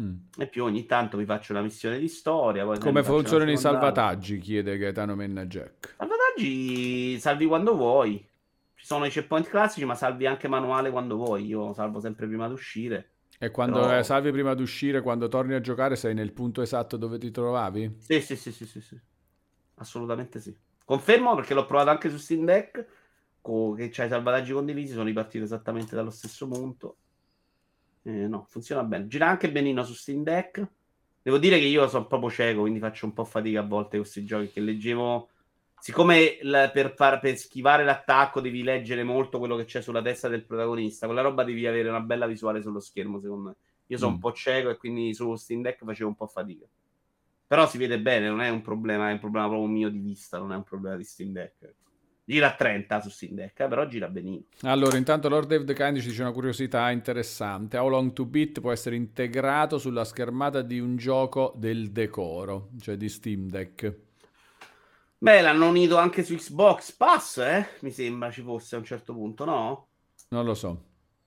Mm. 0.00 0.16
E 0.38 0.48
più 0.48 0.64
ogni 0.64 0.86
tanto 0.86 1.16
mi 1.16 1.24
faccio 1.24 1.52
una 1.52 1.62
missione 1.62 1.98
di 1.98 2.08
storia. 2.08 2.66
Come 2.78 3.02
funzionano 3.04 3.50
i 3.50 3.56
salvataggi? 3.56 4.38
chiede 4.38 4.76
Gaetano 4.76 5.14
Menna 5.14 5.46
Jack. 5.46 5.94
Salvataggi 5.96 7.18
salvi 7.20 7.46
quando 7.46 7.76
vuoi. 7.76 8.26
Ci 8.74 8.86
sono 8.86 9.04
i 9.04 9.10
checkpoint 9.10 9.48
classici, 9.48 9.86
ma 9.86 9.94
salvi 9.94 10.26
anche 10.26 10.48
manuale 10.48 10.90
quando 10.90 11.16
vuoi. 11.16 11.46
Io 11.46 11.72
salvo 11.72 12.00
sempre 12.00 12.26
prima 12.26 12.48
di 12.48 12.54
uscire. 12.54 13.10
E 13.38 13.50
quando 13.50 13.80
Però- 13.80 13.98
eh, 13.98 14.02
salvi 14.02 14.30
prima 14.32 14.54
di 14.54 14.62
uscire, 14.62 15.00
quando 15.00 15.28
torni 15.28 15.54
a 15.54 15.60
giocare, 15.60 15.96
sei 15.96 16.14
nel 16.14 16.32
punto 16.32 16.60
esatto 16.60 16.96
dove 16.96 17.18
ti 17.18 17.30
trovavi? 17.30 17.96
Sì, 17.98 18.20
sì, 18.20 18.36
sì, 18.36 18.50
sì, 18.52 18.66
sì, 18.66 18.80
sì. 18.80 19.00
Assolutamente 19.76 20.40
sì. 20.40 20.54
Confermo 20.84 21.34
perché 21.34 21.54
l'ho 21.54 21.64
provato 21.64 21.90
anche 21.90 22.10
su 22.10 22.16
Steam 22.16 22.44
Deck. 22.44 22.86
co- 23.40 23.74
che 23.74 23.90
c'hai 23.90 24.06
i 24.06 24.08
salvataggi 24.08 24.52
condivisi, 24.54 24.92
sono 24.92 25.04
ripartito 25.04 25.44
esattamente 25.44 25.94
dallo 25.94 26.10
stesso 26.10 26.48
punto. 26.48 26.96
Eh, 28.06 28.26
no, 28.28 28.46
funziona 28.48 28.82
bene. 28.84 29.06
Gira 29.06 29.28
anche 29.28 29.50
benino 29.50 29.82
su 29.82 29.94
Steam 29.94 30.22
Deck. 30.22 30.66
Devo 31.22 31.38
dire 31.38 31.58
che 31.58 31.64
io 31.64 31.88
sono 31.88 32.06
proprio 32.06 32.30
cieco, 32.30 32.60
quindi 32.60 32.78
faccio 32.78 33.06
un 33.06 33.14
po' 33.14 33.24
fatica 33.24 33.60
a 33.60 33.62
volte 33.62 33.90
con 33.96 34.00
questi 34.00 34.24
giochi 34.24 34.50
che 34.50 34.60
leggevo. 34.60 35.28
Siccome 35.80 36.38
la- 36.42 36.70
per, 36.70 36.94
far- 36.94 37.18
per 37.20 37.36
schivare 37.36 37.84
l'attacco 37.84 38.40
devi 38.40 38.62
leggere 38.62 39.02
molto 39.04 39.38
quello 39.38 39.56
che 39.56 39.64
c'è 39.64 39.80
sulla 39.82 40.02
testa 40.02 40.28
del 40.28 40.44
protagonista, 40.44 41.06
quella 41.06 41.22
roba 41.22 41.44
devi 41.44 41.66
avere 41.66 41.88
una 41.88 42.00
bella 42.00 42.26
visuale 42.26 42.60
sullo 42.62 42.80
schermo, 42.80 43.20
secondo 43.20 43.48
me. 43.48 43.56
Io 43.88 43.98
sono 43.98 44.12
Mm. 44.12 44.14
un 44.14 44.20
po' 44.20 44.32
cieco 44.32 44.70
e 44.70 44.76
quindi 44.76 45.14
su 45.14 45.34
Steam 45.36 45.62
Deck 45.62 45.84
facevo 45.84 46.08
un 46.08 46.14
po' 46.16 46.26
fatica. 46.26 46.66
Però 47.46 47.66
si 47.68 47.76
vede 47.78 48.00
bene, 48.00 48.28
non 48.28 48.40
è 48.40 48.48
un 48.48 48.62
problema, 48.62 49.08
è 49.10 49.12
un 49.12 49.18
problema 49.18 49.46
proprio 49.48 49.68
mio 49.68 49.88
di 49.90 49.98
vista, 49.98 50.38
non 50.38 50.52
è 50.52 50.56
un 50.56 50.62
problema 50.64 50.96
di 50.96 51.04
Steam 51.04 51.32
Deck. 51.32 51.74
Gira 52.26 52.48
a 52.48 52.54
30 52.54 53.00
su 53.02 53.10
Steam 53.10 53.34
Deck, 53.34 53.60
eh, 53.60 53.68
però 53.68 53.86
gira 53.86 54.08
benino. 54.08 54.44
Allora, 54.62 54.96
intanto 54.96 55.28
Lord 55.28 55.46
Dave 55.46 55.74
Kind 55.74 55.98
ci 56.00 56.08
dice 56.08 56.22
una 56.22 56.32
curiosità 56.32 56.90
interessante. 56.90 57.76
How 57.76 57.88
Long 57.88 58.14
to 58.14 58.24
Beat 58.24 58.60
può 58.60 58.72
essere 58.72 58.96
integrato 58.96 59.78
sulla 59.78 60.04
schermata 60.04 60.62
di 60.62 60.78
un 60.80 60.96
gioco 60.96 61.52
del 61.56 61.92
decoro, 61.92 62.70
cioè 62.80 62.96
di 62.96 63.10
Steam 63.10 63.50
Deck. 63.50 63.94
Beh, 65.18 65.40
l'hanno 65.42 65.68
unito 65.68 65.98
anche 65.98 66.22
su 66.22 66.34
Xbox 66.34 66.92
Pass, 66.92 67.38
eh? 67.38 67.66
Mi 67.80 67.90
sembra 67.90 68.30
ci 68.30 68.42
fosse 68.42 68.74
a 68.74 68.78
un 68.78 68.84
certo 68.84 69.12
punto, 69.12 69.44
no? 69.44 69.88
Non 70.28 70.44
lo 70.44 70.54
so. 70.54 70.82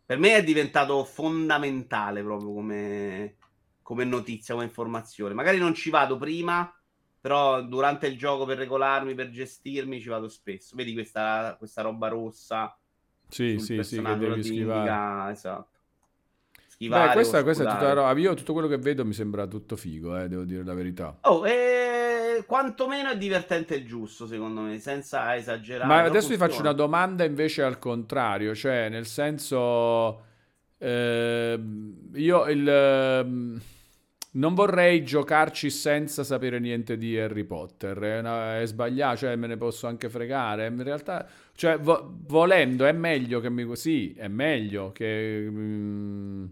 Per 0.05 0.17
me 0.17 0.35
è 0.35 0.43
diventato 0.43 1.03
fondamentale 1.03 2.23
proprio 2.23 2.53
come, 2.53 3.35
come 3.81 4.03
notizia, 4.03 4.53
come 4.53 4.65
informazione. 4.65 5.33
Magari 5.33 5.57
non 5.57 5.73
ci 5.73 5.89
vado 5.89 6.17
prima, 6.17 6.71
però 7.27 7.61
durante 7.61 8.07
il 8.07 8.17
gioco 8.17 8.45
per 8.45 8.57
regolarmi, 8.57 9.13
per 9.13 9.29
gestirmi, 9.29 9.99
ci 9.99 10.07
vado 10.07 10.29
spesso. 10.29 10.77
Vedi 10.77 10.93
questa, 10.93 11.55
questa 11.57 11.81
roba 11.81 12.07
rossa 12.07 12.73
Sì, 13.27 13.59
sì, 13.59 13.83
sì, 13.83 14.01
che 14.01 14.15
devi 14.15 14.43
schivare. 14.43 15.33
Esatto. 15.33 15.67
Schivare 16.69 17.07
Beh, 17.07 17.13
questa, 17.13 17.43
questa 17.43 17.63
è 17.63 17.67
tutta 17.67 17.91
roba. 17.91 18.17
Io 18.17 18.33
tutto 18.33 18.53
quello 18.53 18.69
che 18.69 18.77
vedo 18.77 19.03
mi 19.03 19.11
sembra 19.11 19.45
tutto 19.45 19.75
figo, 19.75 20.17
eh, 20.17 20.29
devo 20.29 20.45
dire 20.45 20.63
la 20.63 20.73
verità. 20.73 21.17
Oh, 21.23 21.45
eh, 21.45 22.45
quantomeno 22.47 23.09
è 23.09 23.17
divertente 23.17 23.75
il 23.75 23.85
giusto, 23.85 24.25
secondo 24.25 24.61
me, 24.61 24.79
senza 24.79 25.35
esagerare. 25.35 25.85
Ma 25.85 26.03
adesso 26.03 26.29
ti 26.29 26.37
faccio 26.37 26.53
funziona. 26.53 26.69
una 26.69 26.77
domanda 26.77 27.25
invece 27.25 27.61
al 27.61 27.77
contrario, 27.77 28.55
cioè 28.55 28.87
nel 28.87 29.05
senso, 29.05 30.23
ehm, 30.77 32.11
io 32.13 32.45
il, 32.45 32.69
ehm, 32.69 33.61
non 34.37 34.53
vorrei 34.55 35.03
giocarci 35.03 35.69
senza 35.69 36.23
sapere 36.23 36.59
niente 36.59 36.97
di 36.97 37.17
Harry 37.17 37.43
Potter, 37.43 37.97
è, 37.99 38.19
una- 38.19 38.59
è 38.61 38.65
sbagliato, 38.65 39.17
cioè 39.17 39.35
me 39.35 39.47
ne 39.47 39.57
posso 39.57 39.87
anche 39.87 40.09
fregare, 40.09 40.67
in 40.67 40.81
realtà, 40.83 41.27
cioè 41.55 41.79
vo- 41.79 42.15
volendo 42.27 42.85
è 42.85 42.91
meglio 42.91 43.39
che 43.39 43.49
mi... 43.49 43.75
Sì, 43.75 44.13
è 44.13 44.27
meglio 44.27 44.91
che... 44.91 45.47
mm, 45.49 46.45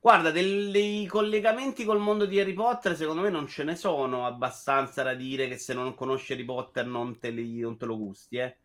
Guarda, 0.00 0.30
del- 0.30 0.70
dei 0.70 1.04
collegamenti 1.06 1.84
col 1.84 1.98
mondo 1.98 2.26
di 2.26 2.38
Harry 2.38 2.52
Potter, 2.52 2.94
secondo 2.96 3.22
me 3.22 3.28
non 3.30 3.46
ce 3.48 3.64
ne 3.64 3.74
sono 3.74 4.24
abbastanza 4.24 5.02
da 5.02 5.14
dire 5.14 5.48
che 5.48 5.58
se 5.58 5.74
non 5.74 5.94
conosci 5.94 6.32
Harry 6.32 6.44
Potter 6.44 6.86
non 6.86 7.18
te, 7.18 7.30
li- 7.30 7.58
non 7.60 7.76
te 7.76 7.86
lo 7.86 7.98
gusti, 7.98 8.36
eh. 8.36 8.56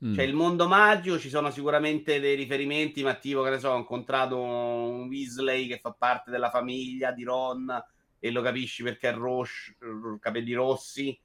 mm. 0.00 0.08
C'è 0.10 0.22
il 0.22 0.34
mondo 0.34 0.66
magico, 0.66 1.18
ci 1.18 1.28
sono 1.28 1.50
sicuramente 1.52 2.18
dei 2.20 2.34
riferimenti, 2.34 3.02
ma 3.04 3.14
tipo, 3.14 3.42
che 3.42 3.50
ne 3.50 3.58
so, 3.60 3.70
ho 3.70 3.76
incontrato 3.78 4.40
un 4.40 5.06
Weasley 5.08 5.68
che 5.68 5.78
fa 5.78 5.92
parte 5.92 6.30
della 6.32 6.50
famiglia 6.50 7.12
di 7.12 7.22
Ron 7.24 7.66
e 8.18 8.30
lo 8.30 8.42
capisci 8.42 8.82
perché 8.82 9.08
ha 9.08 9.12
ros- 9.12 9.74
capelli 10.20 10.52
rossi, 10.52 11.18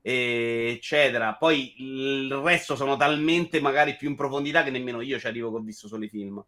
eccetera. 0.00 1.34
Poi 1.34 1.74
il 1.78 2.34
resto 2.36 2.76
sono 2.76 2.96
talmente 2.96 3.60
magari 3.60 3.96
più 3.96 4.08
in 4.08 4.16
profondità 4.16 4.62
che 4.62 4.70
nemmeno 4.70 5.00
io 5.00 5.18
ci 5.18 5.26
arrivo 5.26 5.50
che 5.50 5.56
ho 5.58 5.62
visto 5.62 5.88
solo 5.88 6.04
i 6.04 6.08
film. 6.08 6.44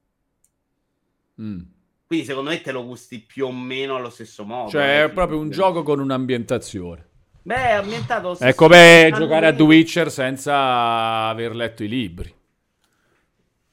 Mm. 1.41 1.61
Quindi 2.07 2.27
secondo 2.27 2.51
me 2.51 2.61
te 2.61 2.73
lo 2.73 2.85
gusti 2.85 3.21
più 3.21 3.47
o 3.47 3.53
meno 3.53 3.97
allo 3.97 4.11
stesso 4.11 4.45
modo. 4.45 4.71
Cioè 4.71 5.03
eh, 5.03 5.05
è 5.05 5.11
proprio 5.11 5.39
un 5.39 5.51
gioco 5.51 5.83
con 5.83 6.01
un'ambientazione. 6.01 7.09
Beh, 7.43 7.55
è 7.55 7.73
ambientato... 7.73 8.39
È 8.39 8.55
come 8.55 9.05
anni- 9.05 9.13
giocare 9.17 9.47
a 9.49 9.55
The 9.55 9.63
Witcher 9.63 10.11
senza 10.11 11.29
aver 11.29 11.55
letto 11.55 11.85
i 11.85 11.89
libri. 11.89 12.35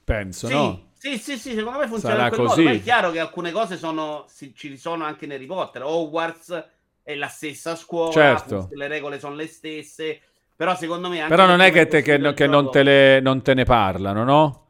Penso, 0.03 0.47
Sì, 0.47 0.53
no? 0.53 0.90
Sì, 1.01 1.17
sì, 1.17 1.35
sì, 1.39 1.55
secondo 1.55 1.79
me 1.79 1.87
funziona 1.87 2.13
Sarà 2.15 2.27
in 2.27 2.33
quel 2.35 2.47
così. 2.47 2.59
modo. 2.61 2.71
Poi 2.71 2.79
è 2.79 2.83
chiaro 2.83 3.09
che 3.09 3.19
alcune 3.19 3.51
cose 3.51 3.75
sono, 3.75 4.25
si- 4.27 4.53
ci 4.55 4.77
sono 4.77 5.03
anche 5.03 5.25
in 5.25 5.31
Harry 5.31 5.47
Potter. 5.47 5.81
Hogwarts 5.83 6.65
è 7.01 7.15
la 7.15 7.27
stessa 7.27 7.75
scuola, 7.75 8.11
Certo. 8.11 8.69
le 8.73 8.87
regole 8.87 9.17
sono 9.19 9.33
le 9.33 9.47
stesse, 9.47 10.21
però 10.55 10.75
secondo 10.75 11.09
me... 11.09 11.21
Anche 11.21 11.33
Però 11.33 11.47
non 11.47 11.59
è 11.59 11.71
che, 11.71 11.87
te- 11.87 12.03
che- 12.03 12.33
che 12.35 12.45
non, 12.45 12.69
te 12.69 12.83
le- 12.83 13.19
non 13.19 13.41
te 13.41 13.55
ne 13.55 13.63
parlano, 13.63 14.23
no? 14.23 14.65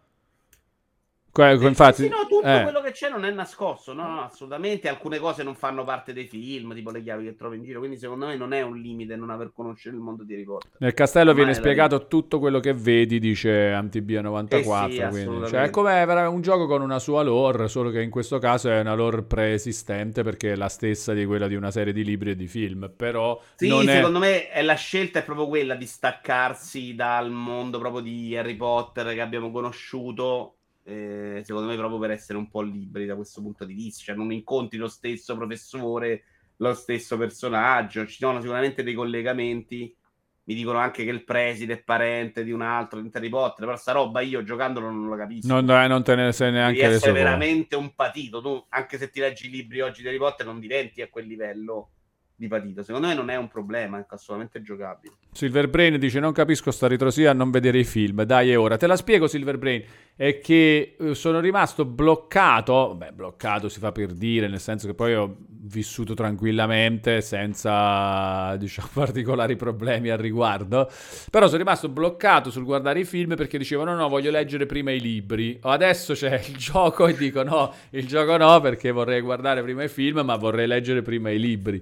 Que- 1.32 1.58
Sì, 1.58 1.66
infatti, 1.66 2.04
sì, 2.04 2.10
no, 2.10 2.28
tutto 2.28 2.46
eh, 2.46 2.64
quello 2.64 2.82
che 2.82 2.92
c'è 2.92 3.10
non 3.10 3.24
è 3.24 3.32
nascosto, 3.32 3.94
no, 3.94 4.06
no, 4.06 4.22
assolutamente. 4.24 4.90
Alcune 4.90 5.18
cose 5.18 5.44
non 5.44 5.56
fanno 5.56 5.84
parte 5.86 6.12
dei 6.12 6.26
film, 6.26 6.74
tipo 6.74 6.92
le 6.92 7.02
chiavi 7.02 7.24
che 7.24 7.36
trovi 7.36 7.58
in 7.58 7.64
giro, 7.64 7.80
quindi 7.80 7.98
secondo 7.98 8.26
me 8.26 8.36
non 8.36 8.52
è 8.52 8.62
un 8.62 8.78
limite 8.78 9.16
non 9.16 9.30
aver 9.30 9.52
conosciuto 9.54 9.96
il 9.96 10.02
mondo 10.02 10.24
di 10.24 10.34
Harry 10.34 10.44
Potter. 10.44 10.70
nel 10.80 10.94
castello 10.94 11.34
viene 11.34 11.54
spiegato 11.54 12.08
tutto 12.08 12.40
quello 12.40 12.60
che 12.60 12.74
vedi, 12.74 13.20
dice 13.20 13.72
Antibia94. 13.72 15.08
Eh 15.08 15.12
sì, 15.12 15.50
cioè, 15.50 15.64
è 15.64 15.70
come 15.70 16.04
un 16.04 16.42
gioco 16.42 16.68
con 16.68 16.82
una 16.82 17.00
sua 17.00 17.22
lore, 17.22 17.68
solo 17.70 17.92
che 17.92 18.02
in 18.02 18.10
questo 18.10 18.38
caso 18.38 18.70
è 18.70 18.80
una 18.80 18.94
lore 18.94 19.22
preesistente 19.24 20.24
perché 20.24 20.54
è 20.54 20.56
la 20.56 20.70
stessa 20.70 21.14
di 21.14 21.26
quella 21.26 21.48
di 21.48 21.56
una 21.56 21.72
serie 21.72 21.94
di 21.94 22.04
libri 22.04 22.32
e 22.32 22.36
di 22.36 22.48
film. 22.48 22.92
Però 22.96 23.40
Sì, 23.56 23.70
non 23.70 23.88
è. 23.88 23.96
secondo 23.96 24.20
me 24.20 24.50
è 24.50 24.62
la 24.62 24.76
scelta 24.76 25.20
è 25.20 25.24
proprio 25.24 25.48
quella 25.48 25.76
di 25.76 25.86
staccarsi 25.86 26.94
dal 26.94 27.32
mondo 27.32 27.80
proprio 27.80 28.02
di 28.02 28.36
Harry 28.36 28.56
Potter 28.56 29.14
che 29.14 29.22
abbiamo 29.22 29.52
conosciuto. 29.52 30.56
Eh, 30.92 31.44
secondo 31.46 31.70
me, 31.70 31.76
proprio 31.76 32.00
per 32.00 32.12
essere 32.12 32.38
un 32.38 32.50
po' 32.50 32.62
liberi 32.62 33.06
da 33.06 33.16
questo 33.16 33.42
punto 33.42 33.64
di 33.64 33.74
vista, 33.74 34.04
cioè 34.04 34.16
non 34.16 34.32
incontri 34.32 34.78
lo 34.78 34.88
stesso 34.88 35.36
professore, 35.38 36.24
lo 36.58 36.74
stesso 36.74 37.18
personaggio. 37.18 38.06
Ci 38.06 38.18
sono 38.18 38.42
sicuramente 38.42 38.84
dei 38.84 38.94
collegamenti. 38.94 39.96
Mi 40.44 40.56
dicono 40.56 40.80
anche 40.80 41.04
che 41.06 41.12
il 41.12 41.24
preside 41.24 41.74
è 41.76 41.84
parente 41.84 42.44
di 42.44 42.52
un 42.52 42.62
altro 42.62 43.00
di 43.00 43.10
Harry 43.14 43.30
Potter, 43.30 43.66
però 43.66 43.78
sta 43.78 43.92
roba 43.94 44.22
io 44.22 44.44
giocandolo 44.44 44.90
non 44.90 45.08
la 45.08 45.16
capisco. 45.16 45.48
Non, 45.48 45.70
eh, 45.70 45.88
non 45.88 46.04
te 46.04 46.16
ne 46.16 46.32
sei 46.32 46.48
Devi 46.48 46.60
neanche 46.60 46.80
essere 46.80 46.94
reso 46.94 47.06
conto. 47.06 47.20
veramente 47.20 47.76
un 47.76 47.94
patito. 47.96 48.42
Tu, 48.42 48.66
anche 48.70 48.98
se 48.98 49.10
ti 49.10 49.20
leggi 49.20 49.48
i 49.48 49.50
libri 49.52 49.82
oggi 49.82 50.02
di 50.02 50.08
Harry 50.08 50.18
Potter, 50.18 50.46
non 50.46 50.60
diventi 50.60 51.02
a 51.02 51.10
quel 51.10 51.28
livello 51.28 51.92
di 52.36 52.48
patito. 52.48 52.82
Secondo 52.82 53.08
me 53.08 53.14
non 53.14 53.30
è 53.30 53.36
un 53.38 53.48
problema, 53.48 54.00
è 54.00 54.06
assolutamente 54.10 54.62
giocabile. 54.62 55.14
Silverbrain 55.34 55.98
dice 55.98 56.20
non 56.20 56.34
capisco 56.34 56.72
sta 56.72 56.88
ritrosia 56.88 57.32
a 57.32 57.34
non 57.34 57.52
vedere 57.52 57.80
i 57.80 57.86
film, 57.86 58.24
dai 58.24 58.52
è 58.52 58.60
ora. 58.60 58.76
Te 58.76 58.86
la 58.86 58.98
spiego 58.98 59.28
Silverbrain, 59.28 59.82
è 60.14 60.40
che 60.40 60.96
eh, 61.00 61.16
sono 61.16 61.40
rimasto 61.40 61.86
bloccato, 61.86 62.96
beh 62.98 63.14
bloccato 63.14 63.70
si 63.70 63.80
fa 63.80 63.94
per 63.94 64.12
dire, 64.12 64.50
nel 64.50 64.60
senso 64.60 64.88
che 64.88 64.94
poi 64.94 65.16
ho 65.16 65.38
vissuto 65.48 66.16
tranquillamente 66.16 67.22
senza 67.22 68.56
diciamo 68.60 68.90
particolari 68.94 69.56
problemi 69.56 70.10
al 70.10 70.18
riguardo, 70.18 70.92
però 71.30 71.46
sono 71.46 71.60
rimasto 71.60 71.88
bloccato 71.88 72.52
sul 72.52 72.66
guardare 72.66 73.00
i 73.00 73.06
film 73.06 73.36
perché 73.36 73.58
dicevo 73.58 73.86
no 73.86 73.96
no 73.96 74.10
voglio 74.10 74.32
leggere 74.32 74.66
prima 74.66 74.92
i 74.92 75.00
libri, 75.00 75.58
adesso 75.62 76.14
c'è 76.14 76.44
il 76.46 76.58
gioco 76.60 77.08
e 77.08 77.16
dico 77.16 77.42
no, 77.42 77.74
il 77.92 78.06
gioco 78.06 78.36
no 78.36 78.60
perché 78.60 78.92
vorrei 78.92 79.22
guardare 79.22 79.64
prima 79.64 79.84
i 79.84 79.90
film 79.90 80.20
ma 80.26 80.36
vorrei 80.36 80.68
leggere 80.68 81.02
prima 81.02 81.30
i 81.30 81.40
libri. 81.40 81.82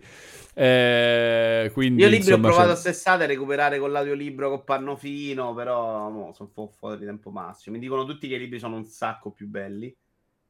Eh, 0.61 1.69
quindi, 1.73 2.03
Io 2.03 2.07
libri 2.07 2.34
insomma, 2.34 2.34
ho 2.34 2.40
provato 2.41 2.72
c'è- 2.72 2.72
a 2.72 2.76
sessate 2.76 3.23
a 3.26 3.27
recuperare 3.27 3.77
con 3.80 3.91
l'audiolibro 3.91 4.49
con 4.49 4.64
Pannofino, 4.64 5.53
però 5.53 6.10
mo, 6.10 6.31
sono 6.34 6.49
fu- 6.49 6.72
fuori 6.72 6.98
di 6.99 7.06
tempo 7.06 7.30
massimo. 7.31 7.76
Mi 7.76 7.81
dicono 7.81 8.06
tutti 8.06 8.27
che 8.27 8.36
i 8.36 8.40
libri 8.40 8.57
sono 8.60 8.76
un 8.77 8.86
sacco 8.86 9.31
più 9.31 9.48
belli. 9.48 9.94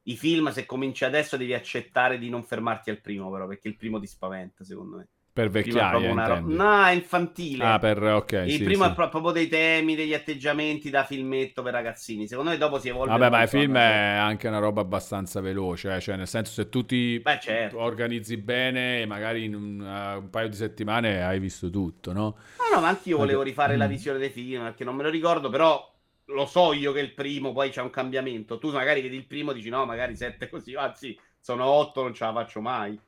I 0.03 0.15
film, 0.17 0.51
se 0.51 0.65
cominci 0.65 1.05
adesso, 1.05 1.37
devi 1.37 1.53
accettare 1.53 2.17
di 2.19 2.29
non 2.29 2.43
fermarti 2.43 2.89
al 2.91 3.01
primo, 3.01 3.31
però, 3.31 3.47
perché 3.47 3.67
il 3.67 3.77
primo 3.77 3.99
ti 3.99 4.07
spaventa, 4.07 4.63
secondo 4.63 4.97
me. 4.97 5.07
Per 5.39 5.49
vecchiaia 5.49 6.11
una 6.11 6.13
intendi. 6.13 6.53
No, 6.55 6.85
è 6.85 6.91
infantile. 6.91 7.63
Ah, 7.63 7.79
per 7.79 8.01
ok, 8.03 8.31
il 8.41 8.53
sì, 8.53 8.63
primo 8.63 8.83
sì. 8.83 8.89
è 8.89 8.93
pro- 8.93 9.09
proprio 9.09 9.31
dei 9.31 9.47
temi, 9.47 9.95
degli 9.95 10.13
atteggiamenti 10.13 10.89
da 10.89 11.03
filmetto 11.05 11.61
per 11.61 11.73
ragazzini. 11.73 12.27
Secondo 12.27 12.51
me 12.51 12.57
dopo 12.57 12.79
si 12.79 12.89
evolve. 12.89 13.11
Vabbè, 13.17 13.29
ma 13.29 13.41
il 13.41 13.49
film 13.49 13.75
è 13.77 13.81
anche 13.81 14.47
una 14.47 14.59
roba 14.59 14.81
abbastanza 14.81 15.41
veloce, 15.41 15.95
eh, 15.95 15.99
cioè 16.01 16.15
nel 16.15 16.27
senso 16.27 16.51
se 16.51 16.69
tu 16.69 16.85
ti 16.85 17.19
Beh, 17.23 17.39
certo. 17.39 17.79
organizzi 17.81 18.37
bene, 18.37 19.05
magari 19.07 19.45
in 19.45 19.55
un, 19.55 19.79
uh, 19.79 20.19
un 20.21 20.29
paio 20.29 20.49
di 20.49 20.55
settimane 20.55 21.23
hai 21.23 21.39
visto 21.39 21.69
tutto, 21.69 22.11
no? 22.13 22.35
No, 22.57 22.75
no, 22.75 22.81
ma 22.81 22.89
anch'io 22.89 23.17
volevo 23.17 23.41
rifare 23.41 23.77
la 23.77 23.87
Mm. 23.87 23.87
visione 23.87 24.19
dei 24.19 24.29
film 24.29 24.63
perché 24.63 24.83
non 24.83 24.95
me 24.95 25.03
lo 25.03 25.09
ricordo, 25.09 25.49
però 25.49 25.81
lo 26.25 26.45
so 26.45 26.73
io 26.73 26.91
che 26.91 26.99
il 26.99 27.13
primo 27.13 27.53
poi 27.53 27.69
c'è 27.69 27.81
un 27.81 27.89
cambiamento. 27.89 28.57
Tu 28.59 28.71
magari 28.71 29.01
vedi 29.01 29.15
il 29.15 29.25
primo 29.25 29.51
e 29.51 29.53
dici 29.53 29.69
no, 29.69 29.85
magari 29.85 30.15
sette 30.15 30.49
così, 30.49 30.75
anzi 30.75 31.17
sono 31.39 31.65
otto, 31.65 32.01
non 32.03 32.13
ce 32.13 32.25
la 32.25 32.33
faccio 32.33 32.61
mai. 32.61 32.99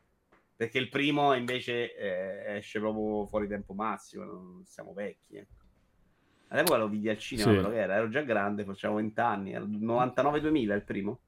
Perché 0.62 0.78
il 0.78 0.90
primo 0.90 1.34
invece 1.34 1.96
eh, 1.96 2.58
esce 2.58 2.80
proprio 2.80 3.26
fuori 3.26 3.48
tempo 3.48 3.74
massimo, 3.74 4.62
siamo 4.64 4.94
vecchi. 4.94 5.38
eh. 5.38 5.48
All'epoca 6.50 6.78
lo 6.78 6.88
vidi 6.88 7.10
al 7.10 7.18
cinema, 7.18 7.50
Sì. 7.50 7.54
quello 7.54 7.70
che 7.70 7.80
era, 7.80 7.96
ero 7.96 8.10
già 8.10 8.22
grande, 8.22 8.64
facevo 8.64 8.94
20 8.94 9.20
anni, 9.22 9.54
era 9.54 9.64
il 9.64 9.72
99-2000 9.72 10.76
il 10.76 10.84
primo. 10.84 11.22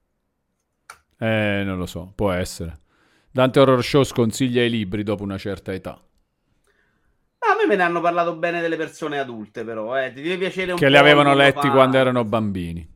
Eh, 1.18 1.64
non 1.66 1.78
lo 1.78 1.86
so, 1.86 2.12
può 2.16 2.32
essere. 2.32 2.80
Dante 3.32 3.60
Horror 3.60 3.84
Show 3.84 4.04
sconsiglia 4.04 4.64
i 4.64 4.70
libri 4.70 5.04
dopo 5.04 5.24
una 5.24 5.38
certa 5.38 5.74
età. 5.74 6.00
Ah, 7.46 7.52
a 7.52 7.56
me 7.58 7.66
me 7.68 7.76
ne 7.76 7.84
hanno 7.84 8.02
parlato 8.02 8.36
bene 8.38 8.60
delle 8.62 8.76
persone 8.78 9.20
adulte, 9.20 9.64
però, 9.64 9.96
eh. 10.02 10.12
Ti 10.14 10.22
deve 10.22 10.38
piacere 10.38 10.72
un 10.72 10.80
Che 10.80 10.86
po' 10.88 10.90
li 10.90 10.98
avevano 10.98 11.34
letti 11.36 11.68
fa- 11.68 11.74
quando 11.74 11.98
erano 11.98 12.24
bambini. 12.26 12.88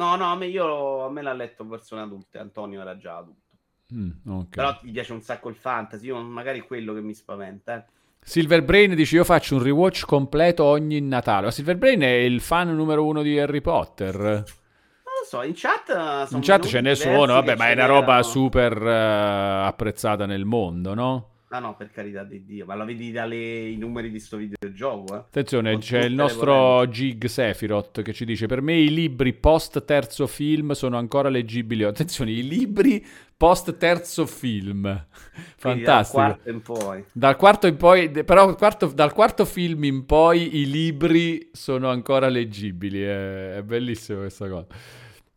No, 0.00 0.16
no, 0.16 0.24
a 0.30 0.36
me, 0.36 0.46
io, 0.48 1.04
a 1.04 1.10
me 1.10 1.22
l'ha 1.22 1.32
letto 1.32 1.64
persone 1.64 2.02
adulte. 2.02 2.38
Antonio 2.38 2.80
era 2.80 2.96
già 2.96 3.16
adulto. 3.18 3.49
Mm, 3.94 4.10
ok. 4.26 4.54
Però 4.54 4.76
ti 4.76 4.90
piace 4.90 5.12
un 5.12 5.22
sacco 5.22 5.48
il 5.48 5.54
fantasy. 5.56 6.06
Io 6.06 6.20
magari 6.20 6.60
è 6.60 6.64
quello 6.64 6.94
che 6.94 7.00
mi 7.00 7.14
spaventa. 7.14 7.76
Eh. 7.76 7.84
Silverbrain 8.22 8.94
dice 8.94 9.16
io 9.16 9.24
faccio 9.24 9.56
un 9.56 9.62
rewatch 9.62 10.04
completo 10.04 10.64
ogni 10.64 11.00
Natale. 11.00 11.46
Ma 11.46 11.50
Silverbrain 11.50 12.00
è 12.00 12.08
il 12.08 12.40
fan 12.40 12.74
numero 12.74 13.04
uno 13.06 13.22
di 13.22 13.38
Harry 13.38 13.60
Potter. 13.60 14.16
Non 14.18 14.42
lo 14.44 15.26
so, 15.26 15.42
in 15.42 15.52
chat. 15.54 15.88
eh, 15.88 16.26
sono 16.26 16.36
In 16.36 16.40
chat 16.42 16.66
ce 16.66 16.80
ne 16.80 16.94
sono, 16.94 17.34
vabbè, 17.34 17.56
ma 17.56 17.68
è 17.68 17.72
una 17.72 17.86
roba 17.86 18.06
n'erano. 18.06 18.22
super 18.22 18.82
eh, 18.86 19.66
apprezzata 19.66 20.26
nel 20.26 20.44
mondo, 20.44 20.94
no? 20.94 21.24
Ah, 21.52 21.58
no, 21.58 21.74
per 21.74 21.90
carità 21.90 22.22
di 22.22 22.44
Dio. 22.44 22.64
Ma 22.64 22.76
lo 22.76 22.84
vedi 22.84 23.10
dai 23.10 23.74
numeri 23.76 24.08
di 24.10 24.20
sto 24.20 24.36
videogioco, 24.36 25.14
eh. 25.14 25.18
Attenzione, 25.18 25.72
Con 25.72 25.80
c'è 25.80 26.04
il 26.04 26.14
nostro. 26.14 26.86
Gig 26.88 27.24
Sephiroth 27.24 28.02
che 28.02 28.12
ci 28.12 28.24
dice: 28.24 28.46
Per 28.46 28.60
me 28.62 28.74
i 28.74 28.92
libri 28.94 29.32
post 29.32 29.84
terzo 29.84 30.28
film 30.28 30.72
sono 30.72 30.96
ancora 30.96 31.28
leggibili. 31.28 31.82
Attenzione, 31.82 32.30
i 32.30 32.46
libri 32.46 33.04
post 33.40 33.78
terzo 33.78 34.26
film. 34.26 34.82
Quindi 34.82 35.80
dal 35.80 36.04
Fantastico. 36.04 36.22
quarto 36.22 36.50
in 36.50 36.60
poi. 36.60 37.04
Dal 37.10 37.36
quarto 37.36 37.66
in 37.68 37.76
poi, 37.78 38.10
però, 38.22 38.54
quarto- 38.54 38.88
dal 38.88 39.14
quarto 39.14 39.46
film 39.46 39.84
in 39.84 40.04
poi 40.04 40.58
i 40.58 40.70
libri 40.70 41.48
sono 41.50 41.88
ancora 41.88 42.28
leggibili. 42.28 43.02
È, 43.02 43.54
è 43.54 43.62
bellissima 43.62 44.18
questa 44.18 44.46
cosa. 44.46 44.66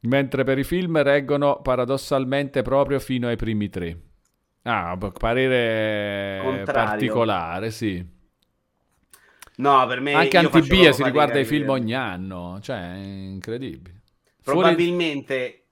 Mentre 0.02 0.44
per 0.44 0.58
i 0.58 0.66
film 0.66 1.02
reggono 1.02 1.62
paradossalmente 1.62 2.62
proprio 2.62 3.00
fino 3.00 3.30
ai 3.30 3.38
primi 3.38 3.70
tre. 3.70 3.98
Ah, 4.64 4.98
parere 4.98 6.42
Contrario. 6.44 6.90
particolare, 6.90 7.72
sì. 7.72 8.06
No, 9.56 9.88
per 9.88 10.02
me. 10.02 10.12
Anche 10.12 10.38
Antibia 10.38 10.92
si 10.92 11.04
riguarda 11.04 11.40
i 11.40 11.46
film 11.46 11.70
ogni 11.70 11.96
anno, 11.96 12.60
cioè 12.62 12.96
è 12.96 12.98
incredibile. 12.98 14.02
Fuori- 14.42 14.76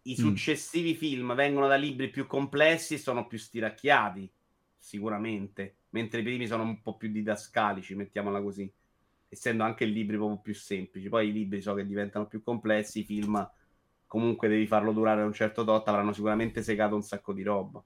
I 0.04 0.12
Mm. 0.14 0.16
successivi 0.16 0.96
film 0.96 1.36
vengono 1.36 1.68
da 1.68 1.76
libri 1.76 2.10
più 2.10 2.26
complessi 2.28 2.96
e 2.96 2.98
sono 2.98 3.28
più 3.28 3.38
stiracchiati, 3.38 4.30
sicuramente, 4.78 5.76
mentre 5.90 6.22
i 6.22 6.24
primi 6.24 6.48
sono 6.48 6.64
un 6.64 6.82
po' 6.82 6.98
più 6.98 7.10
didascalici, 7.10 7.96
mettiamola 7.96 8.42
così, 8.42 8.72
essendo 9.30 9.64
anche 9.64 9.84
i 9.84 9.92
libri 9.92 10.18
proprio 10.18 10.40
più 10.40 10.56
semplici. 10.56 11.08
Poi 11.10 11.30
i 11.30 11.32
libri 11.32 11.62
so 11.62 11.74
che 11.76 11.86
diventano 11.86 12.26
più 12.28 12.42
complessi, 12.44 13.02
i 13.02 13.04
film 13.04 13.48
comunque 14.08 14.48
devi 14.50 14.68
farlo 14.68 14.92
durare 14.92 15.22
un 15.22 15.34
certo 15.34 15.64
tot, 15.64 15.88
avranno 15.88 16.14
sicuramente 16.14 16.64
segato 16.64 16.96
un 16.96 17.04
sacco 17.04 17.32
di 17.34 17.44
roba. 17.44 17.82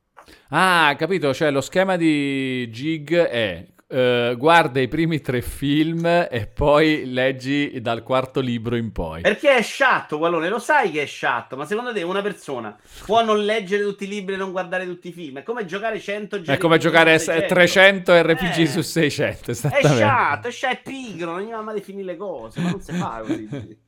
Ah, 0.50 0.96
capito, 0.98 1.34
cioè 1.34 1.52
lo 1.52 1.62
schema 1.62 1.98
di 1.98 2.70
Gig 2.72 3.14
è 3.14 3.66
eh, 3.88 4.36
guarda 4.38 4.80
i 4.80 4.88
primi 4.88 5.22
tre 5.22 5.42
film 5.42 6.06
e 6.06 6.48
poi 6.54 7.06
leggi 7.12 7.80
dal 7.82 8.02
quarto 8.04 8.40
libro 8.40 8.76
in 8.76 8.92
poi. 8.92 9.22
Perché 9.22 9.56
è 9.58 9.62
sciatto, 9.62 10.18
Wallone, 10.18 10.50
lo 10.50 10.60
sai 10.60 10.92
che 10.92 11.04
è 11.04 11.06
sciatto, 11.06 11.56
ma 11.56 11.66
secondo 11.66 11.94
te 11.94 12.02
una 12.04 12.22
persona 12.22 12.76
può 13.06 13.24
non 13.24 13.44
leggere 13.46 13.84
tutti 13.84 14.06
i 14.06 14.08
libri 14.08 14.34
e 14.34 14.38
non 14.38 14.52
guardare 14.52 14.86
tutti 14.86 15.10
i 15.10 15.12
film? 15.12 15.38
È 15.40 15.44
come 15.44 15.66
giocare 15.66 16.00
100 16.00 16.42
È 16.44 16.58
come 16.58 16.78
giocare 16.80 17.20
su 17.20 17.32
s- 17.32 17.46
300 17.48 18.14
RPG 18.22 18.60
Eh. 18.60 18.68
su 18.68 18.82
600, 18.82 19.52
È 19.52 19.54
sciatto, 19.56 20.48
è 20.48 20.52
sciatto, 20.52 20.74
è 20.74 20.82
pigro, 20.84 21.32
non 21.34 21.42
gli 21.42 21.50
va 21.52 21.62
mai 21.62 21.76
definire 21.76 22.06
le 22.06 22.18
cose, 22.18 22.60
ma 22.62 22.72
non 22.72 22.82
si 22.82 22.92
fa 22.94 23.22
così. 23.26 23.48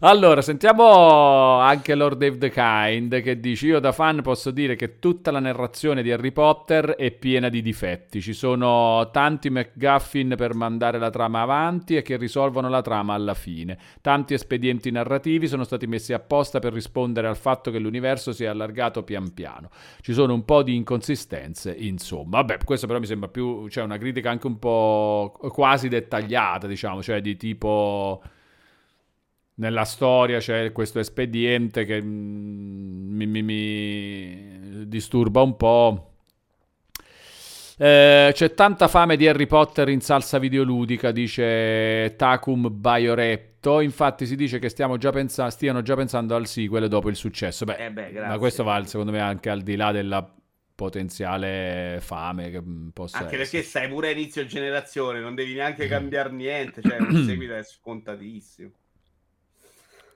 Allora, 0.00 0.42
sentiamo 0.42 1.58
anche 1.58 1.94
Lord 1.94 2.18
Dave 2.18 2.36
the 2.36 2.50
Kind 2.50 3.22
che 3.22 3.40
dice: 3.40 3.66
Io 3.66 3.78
da 3.78 3.92
fan 3.92 4.20
posso 4.20 4.50
dire 4.50 4.74
che 4.74 4.98
tutta 4.98 5.30
la 5.30 5.38
narrazione 5.38 6.02
di 6.02 6.10
Harry 6.10 6.32
Potter 6.32 6.96
è 6.96 7.12
piena 7.12 7.48
di 7.48 7.62
difetti. 7.62 8.20
Ci 8.20 8.34
sono 8.34 9.08
tanti 9.10 9.48
McGuffin 9.48 10.34
per 10.36 10.54
mandare 10.54 10.98
la 10.98 11.08
trama 11.08 11.40
avanti 11.40 11.96
e 11.96 12.02
che 12.02 12.16
risolvono 12.16 12.68
la 12.68 12.82
trama 12.82 13.14
alla 13.14 13.34
fine. 13.34 13.78
Tanti 14.02 14.34
espedienti 14.34 14.90
narrativi 14.90 15.46
sono 15.46 15.64
stati 15.64 15.86
messi 15.86 16.12
apposta 16.12 16.58
per 16.58 16.72
rispondere 16.72 17.28
al 17.28 17.36
fatto 17.36 17.70
che 17.70 17.78
l'universo 17.78 18.32
si 18.32 18.44
è 18.44 18.48
allargato 18.48 19.04
pian 19.04 19.32
piano. 19.32 19.70
Ci 20.00 20.12
sono 20.12 20.34
un 20.34 20.44
po' 20.44 20.62
di 20.62 20.74
inconsistenze, 20.74 21.72
insomma. 21.72 22.38
Vabbè, 22.38 22.58
questo 22.64 22.86
però 22.86 22.98
mi 22.98 23.06
sembra 23.06 23.28
più, 23.28 23.68
cioè 23.68 23.84
una 23.84 23.98
critica 23.98 24.30
anche 24.30 24.46
un 24.46 24.58
po' 24.58 25.32
quasi 25.52 25.88
dettagliata, 25.88 26.66
diciamo, 26.66 27.02
cioè 27.02 27.20
di 27.20 27.36
tipo 27.36 28.20
nella 29.54 29.84
storia 29.84 30.38
c'è 30.38 30.72
questo 30.72 30.98
espediente 30.98 31.84
che 31.84 32.02
mm, 32.02 33.14
mi, 33.16 33.26
mi- 33.26 33.42
mi 33.42 34.88
disturba 34.88 35.42
un 35.42 35.56
po'. 35.56 36.06
Eh, 37.78 38.30
c'è 38.32 38.54
tanta 38.54 38.86
fame 38.86 39.16
di 39.16 39.26
Harry 39.26 39.46
Potter 39.46 39.88
in 39.88 40.00
salsa 40.00 40.38
videoludica, 40.38 41.10
dice 41.10 42.14
Tacum 42.16 42.68
Baioretto. 42.70 43.80
Infatti 43.80 44.26
si 44.26 44.36
dice 44.36 44.58
che 44.58 44.68
stiamo 44.68 44.98
già 44.98 45.10
pensa- 45.10 45.50
stiano 45.50 45.82
già 45.82 45.94
pensando 45.96 46.34
al 46.34 46.46
sequel 46.46 46.88
dopo 46.88 47.08
il 47.08 47.16
successo. 47.16 47.64
Beh, 47.64 47.86
Eh 47.86 47.90
beh, 47.90 48.10
ma 48.26 48.38
questo 48.38 48.62
va 48.62 48.84
secondo 48.84 49.10
me 49.12 49.20
anche 49.20 49.50
al 49.50 49.62
di 49.62 49.76
là 49.76 49.90
della 49.90 50.28
potenziale 50.74 51.98
fame 52.00 52.50
che 52.50 52.60
mm, 52.60 52.88
possa 52.90 53.18
Anche 53.18 53.36
essere. 53.36 53.50
perché 53.50 53.62
stai 53.62 53.88
pure 53.88 54.08
a 54.08 54.10
inizio 54.12 54.44
generazione, 54.46 55.20
non 55.20 55.34
devi 55.34 55.54
neanche 55.54 55.86
cambiare 55.88 56.30
niente, 56.30 56.82
cioè 56.82 56.98
un 56.98 57.16
seguito 57.24 57.54
è 57.54 57.62
scontatissimo. 57.62 58.70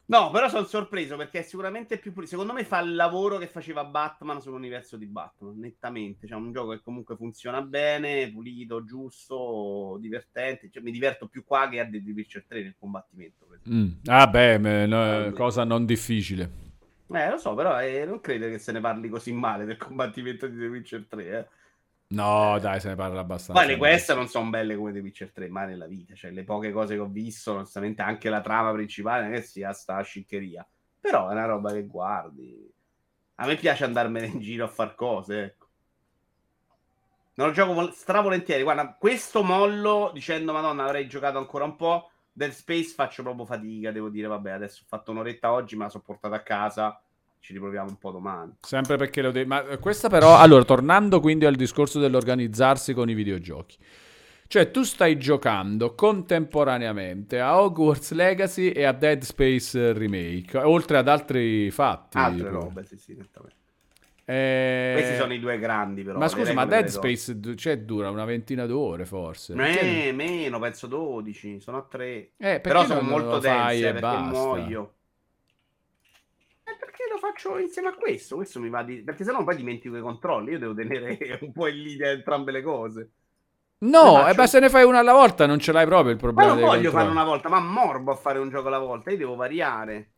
No, 0.09 0.31
però 0.31 0.49
sono 0.49 0.65
sorpreso 0.67 1.17
perché 1.17 1.41
è 1.41 1.43
sicuramente 1.43 1.99
più 1.99 2.13
pulito. 2.13 2.31
Secondo 2.31 2.53
me 2.53 2.65
fa 2.65 2.79
il 2.81 2.95
lavoro 2.95 3.39
che 3.39 3.49
faceva 3.49 3.85
Batman 3.85 4.41
sull'universo 4.41 4.97
di 4.97 5.07
Batman, 5.07 5.59
nettamente. 5.59 6.29
Cioè, 6.29 6.39
un 6.39 6.53
gioco 6.53 6.71
che 6.71 6.81
comunque 6.81 7.17
funziona 7.17 7.61
bene, 7.61 8.31
pulito, 8.31 8.85
giusto, 8.85 9.97
divertente. 10.01 10.71
Cioè, 10.71 10.83
mi 10.83 10.93
diverto 10.93 11.27
più 11.27 11.45
qua 11.45 11.69
che 11.69 11.81
a 11.81 11.89
The 11.89 12.03
Witcher 12.05 12.45
3 12.47 12.63
nel 12.63 12.77
combattimento. 12.79 13.47
Mm. 13.69 13.89
Ah, 14.05 14.29
beh, 14.29 14.87
no, 14.87 15.33
cosa 15.33 15.65
non 15.65 15.85
difficile. 15.85 16.65
Eh, 17.09 17.31
lo 17.31 17.39
so, 17.39 17.55
però 17.55 17.81
eh, 17.81 18.05
non 18.05 18.21
credo 18.21 18.47
che 18.47 18.59
se 18.59 18.73
ne 18.73 18.81
parli 18.81 19.09
così 19.09 19.33
male 19.33 19.65
del 19.65 19.77
combattimento 19.77 20.47
di 20.47 20.57
The 20.57 20.67
Witcher 20.67 21.07
3. 21.09 21.39
Eh. 21.39 21.47
No, 22.09 22.59
dai, 22.61 22.79
se 22.79 22.89
ne 22.89 22.95
parla 22.95 23.21
abbastanza. 23.21 23.61
Poi 23.61 23.71
le 23.71 23.77
quest 23.77 24.15
non 24.15 24.29
sono 24.29 24.49
belle 24.49 24.77
come 24.77 24.93
The 24.93 25.01
Witcher 25.01 25.33
3 25.33 25.49
mai 25.49 25.67
nella 25.67 25.87
vita. 25.87 26.15
Cioè, 26.15 26.31
le 26.31 26.45
poche 26.45 26.71
cose 26.71 26.95
che 26.95 27.01
ho 27.01 27.09
visto, 27.09 27.55
onestamente, 27.55 28.03
anche 28.03 28.29
la 28.29 28.41
trama 28.41 28.73
principale 28.73 29.25
non 29.25 29.33
è 29.33 29.37
che 29.37 29.43
sia 29.43 29.73
sta 29.73 30.01
sciccheria. 30.03 30.67
Però 31.01 31.29
è 31.29 31.33
una 31.33 31.47
roba 31.47 31.73
che 31.73 31.87
guardi. 31.87 32.73
A 33.37 33.47
me 33.47 33.57
piace 33.57 33.85
andarmene 33.85 34.27
in 34.27 34.41
giro 34.41 34.65
a 34.65 34.69
far 34.69 34.95
cose, 34.95 35.43
ecco. 35.43 35.67
Non 37.35 37.49
lo 37.49 37.53
gioco 37.53 37.75
vol- 37.75 37.93
stravolentieri. 37.93 38.63
Guarda, 38.63 38.95
questo 38.99 39.43
mollo 39.43 40.11
dicendo 40.15 40.53
Madonna, 40.53 40.85
avrei 40.85 41.07
giocato 41.09 41.39
ancora 41.39 41.65
un 41.65 41.77
po'. 41.77 42.11
Dead 42.33 42.51
Space 42.51 42.95
faccio 42.95 43.23
proprio 43.23 43.47
fatica, 43.47 43.91
devo 43.91 44.11
dire, 44.11 44.27
vabbè, 44.27 44.51
adesso 44.53 44.83
ho 44.83 44.87
fatto 44.87 45.11
un'oretta 45.11 45.53
oggi, 45.53 45.77
me 45.77 45.85
la 45.85 45.91
sono 45.91 46.03
portata 46.05 46.37
a 46.37 46.43
casa. 46.43 47.01
Ci 47.41 47.53
riproviamo 47.53 47.89
un 47.89 47.99
po' 47.99 48.11
domani. 48.11 48.57
Sempre 48.61 48.97
perché 48.97 49.23
lo 49.23 49.31
devi... 49.31 49.47
Ma 49.47 49.63
questa 49.79 50.09
però... 50.09 50.37
Allora, 50.37 50.65
tornando 50.65 51.21
quindi 51.21 51.45
al 51.45 51.55
discorso 51.55 52.01
dell'organizzarsi 52.01 52.93
con 52.93 53.09
i 53.09 53.15
videogiochi. 53.15 53.77
Cioè, 54.49 54.71
tu 54.71 54.83
stai 54.85 55.19
giocando 55.19 55.95
contemporaneamente 55.95 57.41
a 57.41 57.61
Hogwarts 57.61 58.13
Legacy 58.13 58.69
e 58.69 58.85
a 58.85 58.93
Dead 58.93 59.21
Space 59.23 59.93
Remake, 59.93 60.57
oltre 60.59 60.99
ad 60.99 61.09
altri 61.09 61.71
fatti. 61.71 62.17
Altre 62.19 62.45
però. 62.45 62.61
robe, 62.61 62.85
sì, 62.85 62.97
sì, 62.97 63.15
nettamente. 63.15 63.65
Eh, 64.29 64.93
Questi 64.95 65.17
sono 65.17 65.33
i 65.33 65.39
due 65.39 65.59
grandi, 65.59 66.03
però. 66.03 66.19
Ma 66.19 66.29
scusa, 66.29 66.53
ma 66.53 66.65
Dead. 66.65 66.87
Space 66.87 67.39
cioè, 67.57 67.79
dura 67.79 68.11
una 68.11 68.25
ventina 68.25 68.67
d'ore 68.67 69.05
forse. 69.05 69.55
Me- 69.55 70.11
meno, 70.13 70.59
penso 70.59 70.87
12, 70.89 71.61
sono 71.61 71.79
a 71.79 71.87
3. 71.89 72.33
Eh, 72.37 72.61
Però 72.61 72.85
sono 72.85 73.03
molto 73.03 73.39
dense, 73.39 73.79
e 73.79 73.93
perché 73.93 74.01
basta? 74.01 74.31
muoio. 74.31 74.95
Faccio 77.33 77.59
insieme 77.59 77.89
a 77.89 77.95
questo? 77.95 78.37
Questo 78.37 78.61
mi 78.61 78.69
va 78.69 78.83
di... 78.83 79.03
Perché 79.03 79.25
sennò 79.25 79.43
poi 79.45 79.57
dimentico 79.57 79.97
i 79.97 80.01
controlli. 80.01 80.53
Io 80.53 80.59
devo 80.59 80.75
tenere 80.75 81.39
un 81.43 81.53
po' 81.53 81.67
in 81.69 81.83
linea 81.83 82.11
entrambe 82.11 82.53
le 82.53 82.63
cose. 82.63 83.11
No, 83.79 84.27
eh, 84.29 84.35
faccio- 84.35 84.35
ma 84.35 84.47
se 84.47 84.61
ne 84.61 84.69
fai 84.71 84.85
una 84.85 84.99
alla 85.01 85.13
volta 85.13 85.47
non 85.47 85.59
ce 85.59 85.73
l'hai 85.73 85.87
proprio 85.87 86.13
il 86.13 86.19
Ma 86.35 86.45
problema 86.45 86.47
non 86.47 86.57
dei 86.57 86.65
voglio 86.65 86.91
controlli. 86.91 86.91
farlo 86.91 87.11
una 87.11 87.25
volta, 87.25 87.49
ma 87.49 87.61
morbo 87.61 88.13
a 88.13 88.17
fare 88.17 88.39
un 88.39 88.49
gioco 88.51 88.69
alla 88.69 88.79
volta. 88.79 89.11
Io 89.11 89.17
devo 89.17 89.35
variare. 89.35 90.13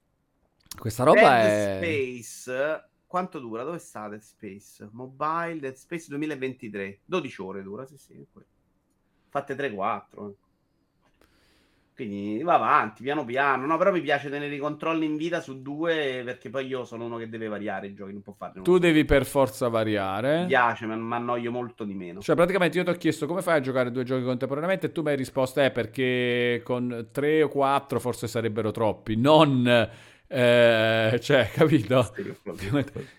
Questa 0.78 1.05
roba 1.05 1.20
Dead 1.20 1.43
è... 1.43 2.20
Space... 2.22 2.90
Quanto 3.06 3.39
dura? 3.39 3.64
Dove 3.64 3.78
sta 3.78 4.09
Dead 4.09 4.20
Space? 4.20 4.89
Mobile 4.93 5.59
Dead 5.60 5.74
Space 5.74 6.06
2023. 6.09 7.01
12 7.05 7.43
ore 7.43 7.62
dura, 7.62 7.86
sì, 7.86 7.97
sì. 7.98 8.26
Fatte 9.30 9.55
3-4. 9.55 10.35
Quindi 11.99 12.41
va 12.45 12.55
avanti, 12.55 13.03
piano 13.03 13.25
piano. 13.25 13.66
No, 13.66 13.77
però 13.77 13.91
mi 13.91 14.01
piace 14.01 14.31
tenere 14.31 14.55
i 14.55 14.59
controlli 14.59 15.05
in 15.05 15.16
vita 15.16 15.41
su 15.41 15.62
due 15.62 16.23
perché 16.25 16.49
poi 16.49 16.65
io 16.69 16.85
sono 16.85 17.07
uno 17.07 17.16
che 17.16 17.29
deve 17.29 17.49
variare 17.49 17.89
i 17.89 17.93
giochi, 17.93 18.12
non 18.12 18.23
può 18.23 18.35
farne 18.39 18.62
Tu 18.62 18.79
devi 18.79 19.05
per 19.05 19.27
forza 19.27 19.66
variare. 19.66 20.43
Mi 20.43 20.47
piace, 20.47 20.87
ma 20.87 20.95
mi 20.95 21.12
annoio 21.12 21.51
molto 21.51 21.83
di 21.83 21.95
meno. 21.95 22.20
Cioè, 22.20 22.37
praticamente 22.37 22.79
io 22.79 22.85
ti 22.85 22.91
ho 22.91 22.95
chiesto 22.95 23.27
come 23.27 23.43
fai 23.43 23.57
a 23.57 23.61
giocare 23.61 23.91
due 23.91 24.05
giochi 24.05 24.23
contemporaneamente 24.23 24.87
e 24.87 24.93
tu 24.93 25.03
mi 25.03 25.09
hai 25.09 25.16
risposto, 25.16 25.61
eh, 25.61 25.73
perché 25.73 26.61
con 26.62 27.09
tre 27.11 27.43
o 27.43 27.49
quattro 27.49 27.99
forse 27.99 28.29
sarebbero 28.29 28.70
troppi. 28.70 29.16
Non... 29.16 29.66
eh, 30.29 31.19
cioè, 31.20 31.51
capito? 31.53 32.15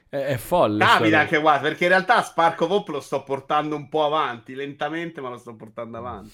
È, 0.07 0.15
è 0.15 0.37
folle. 0.37 0.85
Capita 0.85 1.19
anche 1.19 1.41
qua, 1.41 1.59
perché 1.59 1.83
in 1.83 1.89
realtà 1.89 2.21
Sparco 2.21 2.65
Pop 2.65 2.87
lo 2.87 3.01
sto 3.01 3.23
portando 3.23 3.75
un 3.75 3.89
po' 3.89 4.05
avanti, 4.05 4.55
lentamente, 4.55 5.19
ma 5.19 5.27
lo 5.27 5.37
sto 5.37 5.53
portando 5.53 5.97
avanti. 5.97 6.31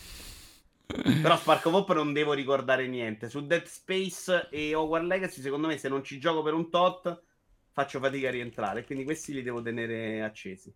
Però 0.86 1.36
Sparco 1.38 1.70
Pop 1.70 1.94
non 1.94 2.14
devo 2.14 2.34
ricordare 2.34 2.88
niente. 2.88 3.30
Su 3.30 3.46
Dead 3.46 3.66
Space 3.66 4.48
e 4.50 4.74
Hogwarts 4.76 5.08
Legacy, 5.08 5.42
secondo 5.42 5.68
me, 5.68 5.78
se 5.78 5.90
non 5.90 6.04
ci 6.04 6.20
gioco 6.20 6.42
per 6.42 6.54
un 6.54 6.70
tot, 6.70 7.24
faccio 7.72 8.00
fatica 8.00 8.28
a 8.28 8.32
rientrare. 8.32 8.86
Quindi 8.86 9.04
questi 9.04 9.34
li 9.34 9.44
devo 9.44 9.62
tenere 9.62 10.22
accesi. 10.22 10.74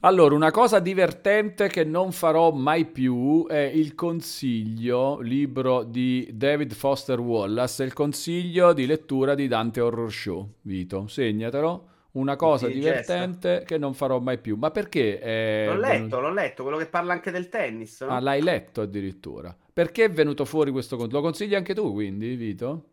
Allora, 0.00 0.36
una 0.36 0.52
cosa 0.52 0.78
divertente 0.78 1.66
che 1.66 1.82
non 1.82 2.12
farò 2.12 2.52
mai 2.52 2.86
più 2.86 3.46
è 3.48 3.58
il 3.58 3.96
consiglio, 3.96 5.18
libro 5.18 5.82
di 5.82 6.30
David 6.32 6.72
Foster 6.72 7.18
Wallace, 7.18 7.82
il 7.82 7.92
consiglio 7.94 8.72
di 8.72 8.86
lettura 8.86 9.34
di 9.34 9.48
Dante 9.48 9.80
Horror 9.80 10.12
Show. 10.12 10.52
Vito, 10.62 11.08
segnatelo. 11.08 11.88
Una 12.18 12.36
cosa 12.36 12.68
Sì, 12.68 12.70
divertente 12.70 13.62
che 13.64 13.78
non 13.78 13.94
farò 13.94 14.18
mai 14.20 14.38
più. 14.38 14.56
Ma 14.56 14.70
perché? 14.70 15.18
È 15.20 15.28
L'ho 15.66 15.76
letto, 15.78 16.18
l'ho 16.18 16.32
letto, 16.32 16.64
quello 16.64 16.78
che 16.78 16.88
parla 16.88 17.12
anche 17.12 17.30
del 17.30 17.48
tennis. 17.48 18.00
no? 18.00 18.10
Ah, 18.10 18.18
l'hai 18.20 18.42
letto 18.42 18.80
addirittura. 18.82 19.56
Perché 19.72 20.04
è 20.04 20.10
venuto 20.10 20.44
fuori 20.44 20.70
questo 20.72 20.96
consiglio? 20.96 21.20
Lo 21.20 21.24
consigli 21.24 21.54
anche 21.54 21.74
tu, 21.74 21.92
quindi, 21.92 22.34
Vito? 22.34 22.84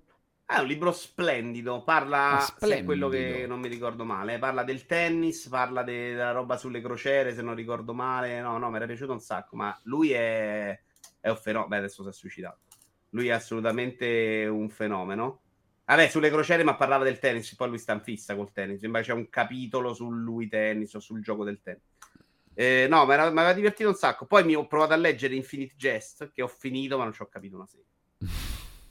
Ah, 0.48 0.58
È 0.58 0.60
un 0.62 0.68
libro 0.68 0.92
splendido, 0.92 1.84
parla, 1.84 2.54
Ah, 2.56 2.56
se 2.60 2.78
è 2.78 2.84
quello 2.84 3.10
che 3.10 3.46
non 3.48 3.60
mi 3.60 3.68
ricordo 3.68 4.04
male, 4.06 4.38
parla 4.38 4.64
del 4.64 4.86
tennis, 4.86 5.48
parla 5.48 5.82
de- 5.82 6.10
della 6.12 6.32
roba 6.32 6.56
sulle 6.58 6.82
crociere, 6.82 7.34
se 7.34 7.42
non 7.42 7.56
ricordo 7.56 7.94
male, 7.96 8.40
no, 8.42 8.58
no, 8.60 8.70
mi 8.70 8.76
era 8.76 8.86
piaciuto 8.86 9.12
un 9.12 9.20
sacco, 9.20 9.56
ma 9.56 9.76
lui 9.86 10.12
è, 10.12 10.80
è 11.20 11.30
un 11.30 11.38
fenomeno, 11.38 11.70
beh 11.70 11.78
adesso 11.78 12.04
si 12.04 12.10
è 12.10 12.14
suicidato, 12.14 12.60
lui 13.10 13.28
è 13.30 13.32
assolutamente 13.32 14.46
un 14.48 14.70
fenomeno. 14.70 15.42
Vabbè, 15.86 16.08
sulle 16.10 16.30
crociere, 16.30 16.64
ma 16.64 16.76
parlava 16.76 17.04
del 17.04 17.20
tennis, 17.20 17.56
poi 17.56 17.70
lui 17.70 17.78
sta 17.78 18.00
fissa 18.00 18.36
col 18.36 18.52
tennis, 18.52 18.80
sembra 18.80 19.02
c'è 19.02 19.14
un 19.14 19.30
capitolo 19.30 19.94
su 19.94 20.10
lui 20.10 20.48
tennis 20.48 20.94
o 20.96 21.00
sul 21.00 21.22
gioco 21.22 21.44
del 21.44 21.62
tennis. 21.62 21.84
Eh, 22.54 22.88
no, 22.90 23.06
mi 23.06 23.14
aveva 23.14 23.54
divertito 23.54 23.90
un 23.90 23.96
sacco. 23.96 24.26
Poi 24.26 24.44
mi 24.44 24.56
ho 24.56 24.66
provato 24.66 24.94
a 24.94 24.96
leggere 24.96 25.36
Infinite 25.36 25.76
Jest, 25.78 26.32
che 26.32 26.42
ho 26.42 26.48
finito, 26.48 26.98
ma 26.98 27.04
non 27.04 27.14
ci 27.14 27.22
ho 27.22 27.28
capito 27.28 27.56
una 27.56 27.68
sega 27.68 27.84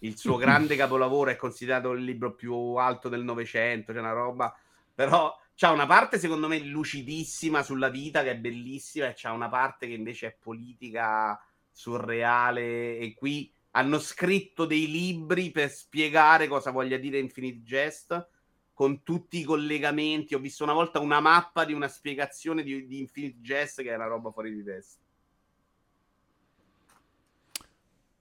il 0.05 0.19
suo 0.19 0.37
grande 0.37 0.77
capolavoro 0.77 1.31
è 1.31 1.37
considerato 1.37 1.93
il 1.93 2.05
libro 2.05 2.35
più 2.35 2.55
alto 2.75 3.09
del 3.09 3.25
Novecento, 3.25 3.93
c'è 3.93 3.99
una 3.99 4.13
roba, 4.13 4.55
però 4.95 5.35
c'ha 5.55 5.71
una 5.71 5.87
parte 5.87 6.19
secondo 6.19 6.47
me 6.47 6.59
lucidissima 6.59 7.63
sulla 7.63 7.89
vita 7.89 8.23
che 8.23 8.33
è 8.33 8.37
bellissima 8.37 9.07
e 9.07 9.15
c'ha 9.17 9.33
una 9.33 9.49
parte 9.49 9.87
che 9.87 9.95
invece 9.95 10.27
è 10.27 10.37
politica 10.39 11.41
surreale 11.71 12.99
e 12.99 13.15
qui 13.15 13.53
hanno 13.77 13.99
scritto 13.99 14.67
dei 14.67 14.89
libri 14.91 15.51
per 15.51 15.71
spiegare 15.71 16.47
cosa 16.47 16.71
voglia 16.71 16.97
dire 16.97 17.19
Infinite 17.19 17.63
Jest 17.65 18.29
con 18.73 19.03
tutti 19.03 19.39
i 19.39 19.45
collegamenti. 19.45 20.35
Ho 20.35 20.39
visto 20.39 20.63
una 20.63 20.73
volta 20.73 21.01
una 21.01 21.21
mappa 21.21 21.65
di 21.65 21.73
una 21.73 21.89
spiegazione 21.89 22.63
di, 22.63 22.87
di 22.87 23.01
Infinite 23.01 23.39
Jest 23.41 23.83
che 23.83 23.91
è 23.91 23.95
una 23.95 24.07
roba 24.07 24.31
fuori 24.31 24.55
di 24.55 24.63
testa. 24.63 25.03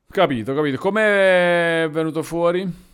Capito, 0.10 0.54
capito. 0.54 0.78
Come 0.78 1.84
è 1.84 1.90
venuto 1.90 2.24
fuori 2.24 2.93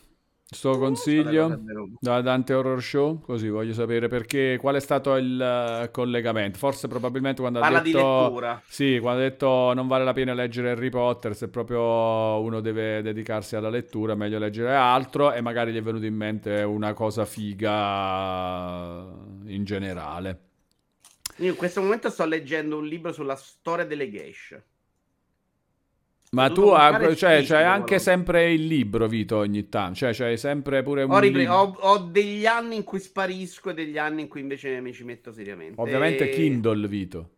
sto 0.52 0.78
consiglio 0.80 1.62
da 2.00 2.22
Dante 2.22 2.54
Horror 2.54 2.82
Show? 2.82 3.22
Così 3.22 3.50
voglio 3.50 3.74
sapere 3.74 4.08
perché, 4.08 4.58
qual 4.60 4.76
è 4.76 4.80
stato 4.80 5.16
il 5.16 5.40
eh, 5.40 5.92
collegamento. 5.92 6.58
Forse 6.58 6.88
probabilmente 6.88 7.42
quando 7.42 7.60
Parla 7.60 7.80
ha 7.80 7.82
di 7.82 7.92
detto... 7.92 8.22
lettura. 8.24 8.62
Sì, 8.68 8.98
quando 9.00 9.22
ha 9.22 9.24
detto 9.24 9.74
non 9.74 9.88
vale 9.88 10.04
la 10.04 10.14
pena 10.14 10.34
leggere 10.34 10.72
Harry 10.72 10.90
Potter, 10.90 11.36
se 11.36 11.50
proprio 11.50 12.42
uno 12.42 12.60
deve 12.62 13.02
dedicarsi 13.02 13.56
alla 13.56 13.70
lettura, 13.70 14.16
meglio 14.16 14.40
leggere 14.40 14.74
altro 14.76 15.32
e 15.32 15.42
magari 15.42 15.72
gli 15.72 15.78
è 15.78 15.82
venuto 15.82 16.06
in 16.06 16.16
mente 16.16 16.62
una 16.64 16.94
cosa 16.94 17.26
figa 17.26 19.06
in 19.46 19.64
generale. 19.64 20.40
Io 21.38 21.52
in 21.52 21.56
questo 21.56 21.82
momento 21.82 22.10
sto 22.10 22.26
leggendo 22.26 22.78
un 22.78 22.86
libro 22.86 23.14
sulla 23.14 23.36
storia 23.36 23.86
delle 23.86 24.10
geishe. 24.10 24.64
Ma 26.32 26.52
tu 26.52 26.68
hai, 26.68 27.16
cioè, 27.16 27.44
c'hai 27.44 27.64
anche 27.64 27.98
sempre 27.98 28.52
il 28.52 28.68
libro, 28.68 29.08
Vito, 29.08 29.38
ogni 29.38 29.68
tanto. 29.68 29.96
Cioè, 29.96 30.14
c'hai 30.14 30.38
sempre 30.38 30.84
pure 30.84 31.02
un 31.04 31.12
Ho, 31.12 31.20
ripre- 31.20 31.48
ho- 31.48 31.76
ho 31.80 31.98
degli 31.98 32.46
anni 32.46 32.76
in 32.76 32.84
cui 32.84 33.00
sparisco 33.00 33.72
e 33.72 33.74
degli 33.74 33.98
anni 33.98 34.22
in 34.22 34.28
cui 34.28 34.42
invece 34.42 34.80
mi 34.80 34.94
ci 34.94 35.04
metto 35.04 35.32
seriamente. 35.32 35.82
Ovviamente 35.82 36.30
E 36.30 36.34
Kindle, 36.36 36.88
Vito. 36.88 37.30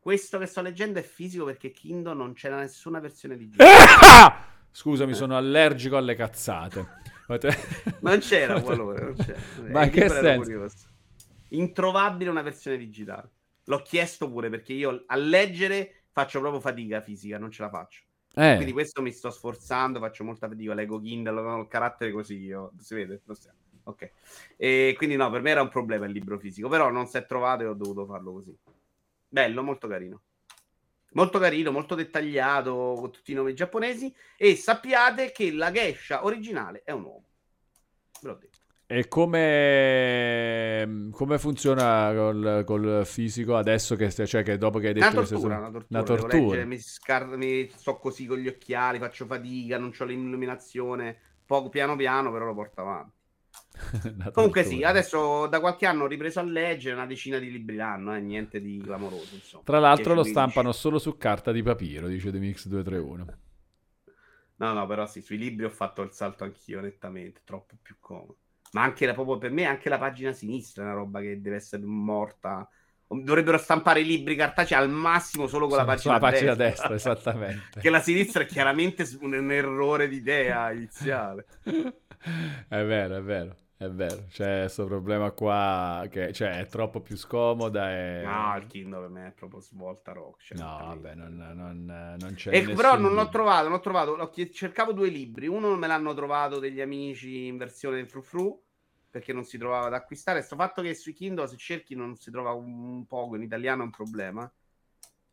Questo 0.00 0.38
che 0.38 0.46
sto 0.46 0.60
leggendo 0.62 0.98
è 0.98 1.02
fisico 1.02 1.44
perché 1.44 1.70
Kindle 1.70 2.14
non 2.14 2.32
c'era 2.32 2.58
nessuna 2.58 2.98
versione 2.98 3.34
Eh! 3.34 3.38
digitale. 3.38 4.34
Scusami, 4.72 5.14
sono 5.14 5.36
allergico 5.36 5.96
alle 5.96 6.14
cazzate. 6.14 6.98
Non 8.00 8.18
c'era 8.18 8.60
qualora, 8.60 9.04
non 9.04 9.14
c'era. 9.14 9.38
Ma 9.70 9.84
Il 9.84 9.90
che 9.90 10.08
senso? 10.08 10.40
curioso. 10.42 10.76
Introvabile 11.50 12.28
una 12.30 12.42
versione 12.42 12.76
digitale. 12.76 13.28
L'ho 13.64 13.82
chiesto 13.82 14.28
pure 14.28 14.48
perché 14.50 14.72
io 14.72 15.04
a 15.06 15.14
leggere 15.16 15.99
faccio 16.12 16.40
proprio 16.40 16.60
fatica 16.60 17.00
fisica, 17.00 17.38
non 17.38 17.50
ce 17.50 17.62
la 17.62 17.70
faccio. 17.70 18.02
Quindi 18.32 18.70
Eh, 18.70 18.72
questo 18.72 19.02
mi 19.02 19.10
sto 19.10 19.30
sforzando, 19.30 19.98
faccio 19.98 20.22
molta 20.24 20.48
fatica, 20.48 20.72
leggo 20.74 21.00
Kindle, 21.00 21.40
ho 21.40 21.60
il 21.60 21.68
carattere 21.68 22.12
così 22.12 22.38
io, 22.38 22.72
si 22.78 22.94
vede? 22.94 23.22
Lo 23.24 23.34
stiamo. 23.34 23.58
Ok. 23.84 24.10
E 24.56 24.94
quindi 24.96 25.16
no, 25.16 25.30
per 25.30 25.40
me 25.40 25.50
era 25.50 25.62
un 25.62 25.68
problema 25.68 26.06
il 26.06 26.12
libro 26.12 26.38
fisico, 26.38 26.68
però 26.68 26.90
non 26.90 27.06
si 27.06 27.16
è 27.16 27.26
trovato 27.26 27.62
e 27.62 27.66
ho 27.66 27.74
dovuto 27.74 28.06
farlo 28.06 28.32
così. 28.32 28.56
Bello, 29.28 29.62
molto 29.62 29.88
carino. 29.88 30.22
Molto 31.12 31.40
carino, 31.40 31.72
molto 31.72 31.96
dettagliato, 31.96 32.94
con 32.96 33.10
tutti 33.10 33.32
i 33.32 33.34
nomi 33.34 33.52
giapponesi 33.52 34.14
e 34.36 34.54
sappiate 34.54 35.32
che 35.32 35.50
la 35.52 35.72
geisha 35.72 36.24
originale 36.24 36.82
è 36.84 36.92
un 36.92 37.02
uomo. 37.02 37.24
Ve 38.22 38.28
l'ho 38.28 38.34
detto. 38.34 38.49
E 38.92 39.06
come, 39.06 40.84
come 41.12 41.38
funziona 41.38 42.12
col, 42.12 42.64
col 42.66 43.02
fisico 43.06 43.56
adesso 43.56 43.94
che, 43.94 44.10
cioè 44.10 44.42
che 44.42 44.58
dopo 44.58 44.80
che 44.80 44.88
hai 44.88 44.92
detto 44.94 45.10
Una 45.16 45.22
tortura, 45.22 45.58
una 45.58 45.70
tortura. 45.70 45.88
una 45.88 46.02
tortura. 46.02 46.36
leggere, 46.36 46.64
mi, 46.64 46.78
scar- 46.78 47.36
mi 47.36 47.68
sto 47.70 47.98
così 47.98 48.26
con 48.26 48.38
gli 48.38 48.46
occhiali, 48.46 48.98
faccio 49.00 49.26
fatica, 49.26 49.78
non 49.78 49.92
ho 49.98 50.04
l'illuminazione, 50.04 51.18
poco 51.44 51.68
piano 51.70 51.96
piano, 51.96 52.30
però 52.30 52.44
lo 52.44 52.54
porto 52.54 52.80
avanti. 52.82 53.18
Comunque 54.32 54.64
sì, 54.64 54.82
adesso 54.82 55.46
da 55.46 55.60
qualche 55.60 55.86
anno 55.86 56.04
ho 56.04 56.06
ripreso 56.06 56.40
a 56.40 56.42
leggere 56.42 56.94
una 56.94 57.06
decina 57.06 57.38
di 57.38 57.50
libri 57.50 57.76
l'anno, 57.76 58.14
eh, 58.14 58.20
niente 58.20 58.60
di 58.60 58.80
clamoroso, 58.84 59.34
insomma. 59.34 59.64
Tra 59.64 59.78
l'altro 59.78 60.12
lo 60.12 60.22
10-15. 60.22 60.22
stampano 60.22 60.70
solo 60.70 60.98
su 60.98 61.16
carta 61.16 61.50
di 61.50 61.62
papiro, 61.62 62.08
dice 62.08 62.30
The 62.30 62.38
Mix 62.38 62.66
231. 62.66 63.38
No, 64.58 64.72
no, 64.74 64.86
però 64.86 65.06
sì, 65.06 65.22
sui 65.22 65.38
libri 65.38 65.64
ho 65.64 65.70
fatto 65.70 66.02
il 66.02 66.12
salto 66.12 66.44
anch'io 66.44 66.80
nettamente, 66.80 67.40
troppo 67.44 67.76
più 67.82 67.96
comodo. 67.98 68.36
Ma 68.70 68.82
anche 68.82 69.06
la, 69.06 69.14
proprio 69.14 69.38
per 69.38 69.50
me 69.50 69.64
anche 69.64 69.88
la 69.88 69.98
pagina 69.98 70.32
sinistra 70.32 70.82
è 70.82 70.86
una 70.86 70.94
roba 70.94 71.20
che 71.20 71.40
deve 71.40 71.56
essere 71.56 71.84
morta 71.84 72.68
Dovrebbero 73.12 73.58
stampare 73.58 74.00
i 74.00 74.04
libri 74.04 74.36
cartacei 74.36 74.78
al 74.78 74.88
massimo 74.88 75.48
solo 75.48 75.66
con 75.66 75.76
la 75.76 75.84
pagina, 75.84 76.14
Sulla 76.14 76.18
pagina 76.20 76.54
destra. 76.54 76.54
destra, 76.54 76.94
esattamente. 76.94 77.80
che 77.80 77.90
la 77.90 78.00
sinistra 78.00 78.42
è 78.44 78.46
chiaramente 78.46 79.04
un, 79.20 79.34
un 79.34 79.50
errore 79.52 80.08
di 80.08 80.16
idea 80.16 80.70
iniziale. 80.72 81.46
È 82.68 82.82
vero, 82.84 83.16
è 83.16 83.22
vero, 83.22 83.56
è 83.80 83.88
vero. 83.88 84.26
C'è 84.28 84.60
questo 84.60 84.84
problema 84.84 85.30
qua 85.30 86.06
che 86.10 86.34
cioè, 86.34 86.58
è 86.58 86.66
troppo 86.66 87.00
più 87.00 87.16
scomoda 87.16 87.90
e... 87.90 88.22
No, 88.22 88.54
il 88.58 88.66
Kindle 88.66 89.00
per 89.00 89.08
me 89.08 89.26
è 89.28 89.32
proprio 89.32 89.60
svolta 89.60 90.12
rock. 90.12 90.42
cioè, 90.42 90.58
No, 90.58 90.76
vabbè, 90.76 91.14
non, 91.14 91.36
non, 91.56 92.16
non 92.20 92.34
c'è 92.34 92.54
E 92.54 92.74
però 92.74 92.98
non 92.98 93.14
l'ho 93.14 93.30
trovato, 93.30 93.62
non 93.62 93.72
l'ho 93.72 93.80
trovato. 93.80 94.16
l'ho 94.16 94.28
chied- 94.28 94.52
cercavo 94.52 94.92
due 94.92 95.08
libri. 95.08 95.46
Uno 95.46 95.74
me 95.76 95.86
l'hanno 95.86 96.12
trovato 96.12 96.58
degli 96.58 96.82
amici 96.82 97.46
in 97.46 97.56
versione 97.56 97.96
del 97.96 98.06
frufru 98.06 98.62
perché 99.08 99.32
non 99.32 99.44
si 99.44 99.56
trovava 99.56 99.88
da 99.88 99.96
acquistare. 99.96 100.42
Sto 100.42 100.56
fatto 100.56 100.82
che 100.82 100.94
sui 100.94 101.14
Kindle 101.14 101.48
se 101.48 101.56
cerchi 101.56 101.94
non 101.94 102.16
si 102.16 102.30
trova 102.30 102.52
un, 102.52 103.06
poco 103.06 103.36
in 103.36 103.42
italiano 103.42 103.80
è 103.80 103.84
un 103.86 103.90
problema. 103.90 104.52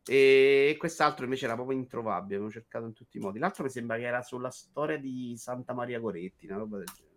E 0.10 0.76
quest'altro 0.80 1.26
invece 1.26 1.44
era 1.45 1.56
proprio 1.56 1.78
introvabile. 1.78 2.36
Avevo 2.36 2.49
cercato 2.49 2.86
in 2.86 2.94
tutti 2.94 3.18
i 3.18 3.19
modi. 3.19 3.40
L'altro 3.40 3.65
mi 3.65 3.69
sembra 3.69 3.98
che 3.98 4.03
era 4.06 4.22
sulla 4.24 4.52
storia 4.52 4.98
di 4.98 5.36
Santa 5.38 5.74
Maria 5.74 5.99
Goretti, 5.99 6.45
una 6.45 6.56
roba 6.60 6.78
del 6.78 6.86
genere. 6.95 7.16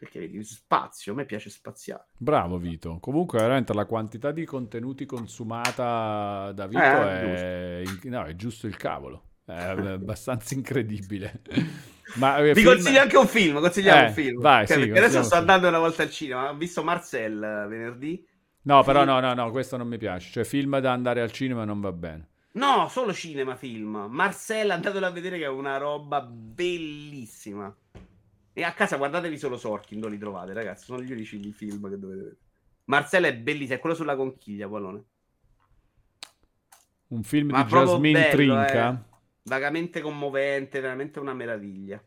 Perché 0.00 0.18
vedi, 0.20 0.42
spazio, 0.44 1.12
a 1.12 1.14
me 1.14 1.26
piace 1.26 1.50
spaziare. 1.50 2.06
Bravo 2.16 2.56
Vito. 2.56 2.96
Comunque 3.00 3.38
veramente 3.38 3.74
la 3.74 3.84
quantità 3.84 4.30
di 4.30 4.46
contenuti 4.46 5.04
consumata 5.04 6.52
da 6.52 6.66
Vito 6.66 6.80
Eh, 6.82 7.82
è... 7.82 7.82
in- 7.84 8.10
no, 8.10 8.24
è 8.24 8.34
giusto 8.34 8.66
il 8.66 8.76
cavolo. 8.76 9.24
È 9.44 9.52
abbastanza 9.52 10.54
incredibile. 10.54 11.42
Ma 12.16 12.38
eh, 12.38 12.54
Vi 12.54 12.62
film- 12.62 12.72
consiglio 12.74 13.00
anche 13.00 13.16
un 13.18 13.26
film. 13.26 13.60
Consigliamo 13.60 14.00
Eh, 14.00 14.06
un 14.06 14.12
film. 14.14 14.40
vai, 14.40 14.66
Cioè, 14.66 14.78
sì, 14.78 14.88
perché 14.88 14.98
adesso 15.04 15.22
sto 15.22 15.34
andando 15.34 15.68
una 15.68 15.78
volta 15.78 16.02
al 16.02 16.10
cinema. 16.10 16.48
Ho 16.48 16.56
visto 16.56 16.82
Marcel 16.82 17.34
eh, 17.42 17.68
venerdì. 17.68 18.26
No, 18.62 18.82
però 18.82 19.00
film- 19.04 19.12
no, 19.12 19.20
no, 19.20 19.34
no, 19.34 19.50
questo 19.50 19.76
non 19.76 19.86
mi 19.86 19.98
piace. 19.98 20.30
Cioè 20.32 20.44
film 20.44 20.78
da 20.80 20.92
andare 20.92 21.20
al 21.20 21.30
cinema 21.30 21.64
non 21.66 21.80
va 21.80 21.92
bene. 21.92 22.28
No, 22.52 22.88
solo 22.88 23.12
cinema 23.12 23.54
film. 23.54 24.06
Marcel, 24.08 24.70
andatelo 24.70 25.04
a 25.04 25.10
vedere 25.10 25.36
che 25.36 25.44
è 25.44 25.48
una 25.48 25.76
roba 25.76 26.22
bellissima. 26.22 27.74
E 28.60 28.64
a 28.64 28.74
casa 28.74 28.98
guardatevi 28.98 29.38
solo 29.38 29.56
Sorkin, 29.56 30.00
dove 30.00 30.12
li 30.12 30.18
trovate, 30.18 30.52
ragazzi. 30.52 30.84
Sono 30.84 31.00
gli 31.00 31.10
unici 31.10 31.40
di 31.40 31.50
film 31.50 31.88
che 31.88 31.98
dovete 31.98 32.18
vedere. 32.20 32.36
Marcel 32.84 33.24
è 33.24 33.34
bellissimo, 33.34 33.76
è 33.76 33.80
quello 33.80 33.94
sulla 33.94 34.16
conchiglia, 34.16 34.68
Pallone. 34.68 35.04
Un 37.06 37.22
film 37.22 37.52
Ma 37.52 37.62
di 37.62 37.70
Jasmine 37.70 38.20
bello, 38.20 38.30
Trinca. 38.34 38.92
eh. 38.92 38.98
Vagamente 39.44 40.02
commovente, 40.02 40.78
veramente 40.80 41.18
una 41.20 41.32
meraviglia. 41.32 42.04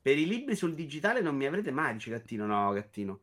Per 0.00 0.16
i 0.16 0.28
libri 0.28 0.54
sul 0.54 0.76
digitale 0.76 1.20
non 1.20 1.34
mi 1.34 1.46
avrete 1.46 1.72
mai, 1.72 1.94
dice 1.94 2.10
Gattino. 2.10 2.46
No, 2.46 2.70
Gattino. 2.70 3.20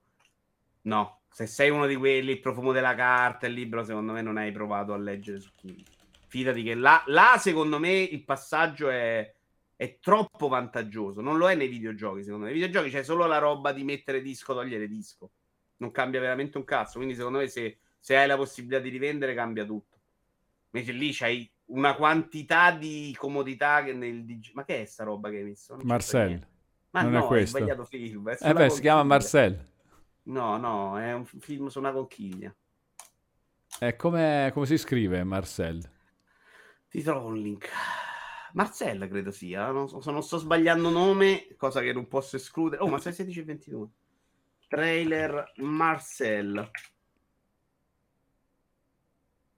No, 0.81 1.21
se 1.29 1.45
sei 1.47 1.69
uno 1.69 1.87
di 1.87 1.95
quelli, 1.95 2.31
il 2.31 2.41
profumo 2.41 2.73
della 2.73 2.95
carta, 2.95 3.47
il 3.47 3.53
libro, 3.53 3.85
secondo 3.85 4.11
me 4.11 4.21
non 4.21 4.35
hai 4.35 4.51
provato 4.51 4.91
a 4.91 4.97
leggere 4.97 5.39
su 5.39 5.49
Kindle. 5.55 5.85
Fidati 6.27 6.63
che 6.63 6.75
là, 6.75 7.01
là, 7.05 7.37
secondo 7.39 7.79
me, 7.79 7.93
il 7.93 8.25
passaggio 8.25 8.89
è, 8.89 9.33
è 9.81 9.97
troppo 9.99 10.47
vantaggioso. 10.47 11.21
Non 11.21 11.39
lo 11.39 11.49
è 11.49 11.55
nei 11.55 11.67
videogiochi, 11.67 12.21
secondo 12.21 12.45
me. 12.45 12.51
Nei 12.51 12.61
videogiochi 12.61 12.91
c'è 12.91 13.01
solo 13.01 13.25
la 13.25 13.39
roba 13.39 13.71
di 13.71 13.83
mettere 13.83 14.21
disco, 14.21 14.53
togliere 14.53 14.87
disco. 14.87 15.31
Non 15.77 15.89
cambia 15.89 16.19
veramente 16.19 16.59
un 16.59 16.65
cazzo. 16.65 16.97
Quindi, 16.99 17.15
secondo 17.15 17.39
me, 17.39 17.47
se, 17.47 17.79
se 17.99 18.15
hai 18.15 18.27
la 18.27 18.35
possibilità 18.35 18.79
di 18.79 18.89
rivendere, 18.89 19.33
cambia 19.33 19.65
tutto. 19.65 19.97
Invece 20.69 20.91
lì 20.91 21.11
c'hai 21.11 21.51
una 21.71 21.95
quantità 21.95 22.69
di 22.69 23.15
comodità 23.17 23.83
che 23.83 23.93
nel 23.93 24.23
dig- 24.23 24.51
Ma 24.53 24.63
che 24.65 24.83
è 24.83 24.85
sta 24.85 25.03
roba 25.03 25.31
che 25.31 25.37
hai 25.37 25.45
messo? 25.45 25.75
Non 25.75 25.87
Marcel. 25.87 26.47
Ma 26.91 27.01
non 27.01 27.13
no, 27.13 27.23
è 27.23 27.25
questo. 27.25 27.57
sbagliato 27.57 27.83
film. 27.83 28.29
è 28.29 28.37
Eh 28.39 28.53
beh, 28.53 28.69
si 28.69 28.81
chiama. 28.81 29.01
Marcel. 29.01 29.67
No, 30.25 30.57
no, 30.57 30.99
è 30.99 31.11
un 31.11 31.25
film 31.25 31.69
su 31.69 31.79
una 31.79 31.91
conchiglia. 31.91 32.55
E 33.79 33.95
come, 33.95 34.51
come 34.53 34.67
si 34.67 34.77
scrive 34.77 35.23
Marcel? 35.23 35.81
Ti 36.87 37.01
trovo 37.01 37.29
un 37.29 37.37
link. 37.37 37.67
Marcella 38.53 39.07
credo 39.07 39.31
sia, 39.31 39.71
non 39.71 39.87
so, 39.87 40.01
se 40.01 40.11
non 40.11 40.23
sto 40.23 40.37
sbagliando 40.37 40.89
nome, 40.89 41.47
cosa 41.57 41.81
che 41.81 41.93
non 41.93 42.07
posso 42.07 42.35
escludere. 42.35 42.81
Oh, 42.81 42.87
ma 42.87 42.99
sei 42.99 43.13
16 43.13 43.39
e 43.39 43.43
22. 43.43 43.87
Trailer 44.67 45.51
Marcel. 45.57 46.71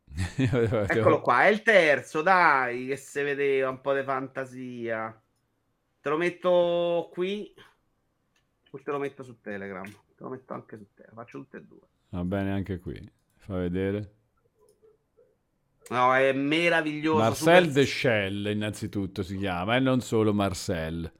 Eccolo 0.38 1.22
qua, 1.22 1.45
è 1.45 1.48
il 1.48 1.61
terzo, 1.64 2.22
dai, 2.22 2.88
che 2.88 2.95
si 2.95 3.22
vedeva 3.22 3.70
un 3.70 3.82
po' 3.82 3.94
di 3.94 4.03
fantasia. 4.03 5.22
Te 6.02 6.10
lo 6.10 6.18
metto 6.18 7.10
qui, 7.11 7.53
poi 8.70 8.84
te 8.84 8.91
lo 8.91 8.99
metto 8.99 9.24
su 9.24 9.40
Telegram. 9.41 9.86
Te 9.86 10.24
lo 10.24 10.30
metto 10.30 10.53
anche 10.53 10.78
su 10.78 10.88
Telegram, 10.94 11.24
faccio 11.24 11.40
tutte 11.40 11.57
e 11.57 11.64
due. 11.64 11.88
Va 12.10 12.24
bene 12.24 12.52
anche 12.52 12.80
qui. 12.80 13.11
Fa 13.38 13.57
vedere. 13.57 14.23
No, 15.89 16.15
è 16.15 16.31
meraviglioso. 16.34 17.19
Marcel 17.19 17.65
super- 17.65 17.72
de 17.73 17.85
Shell 17.85 18.45
innanzitutto 18.47 19.23
si 19.23 19.38
chiama 19.38 19.76
e 19.76 19.80
non 19.80 20.01
solo 20.01 20.34
Marcel. 20.34 21.11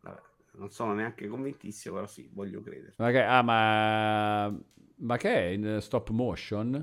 Vabbè, 0.00 0.20
non 0.52 0.70
sono 0.70 0.94
neanche 0.94 1.26
convintissimo, 1.26 1.96
però 1.96 2.06
sì, 2.06 2.28
voglio 2.32 2.62
credere. 2.62 2.94
Ma 2.98 3.10
che, 3.10 3.22
ah, 3.22 3.42
ma, 3.42 4.54
ma 4.96 5.16
che 5.16 5.34
è 5.34 5.46
in 5.48 5.78
stop 5.80 6.10
motion? 6.10 6.74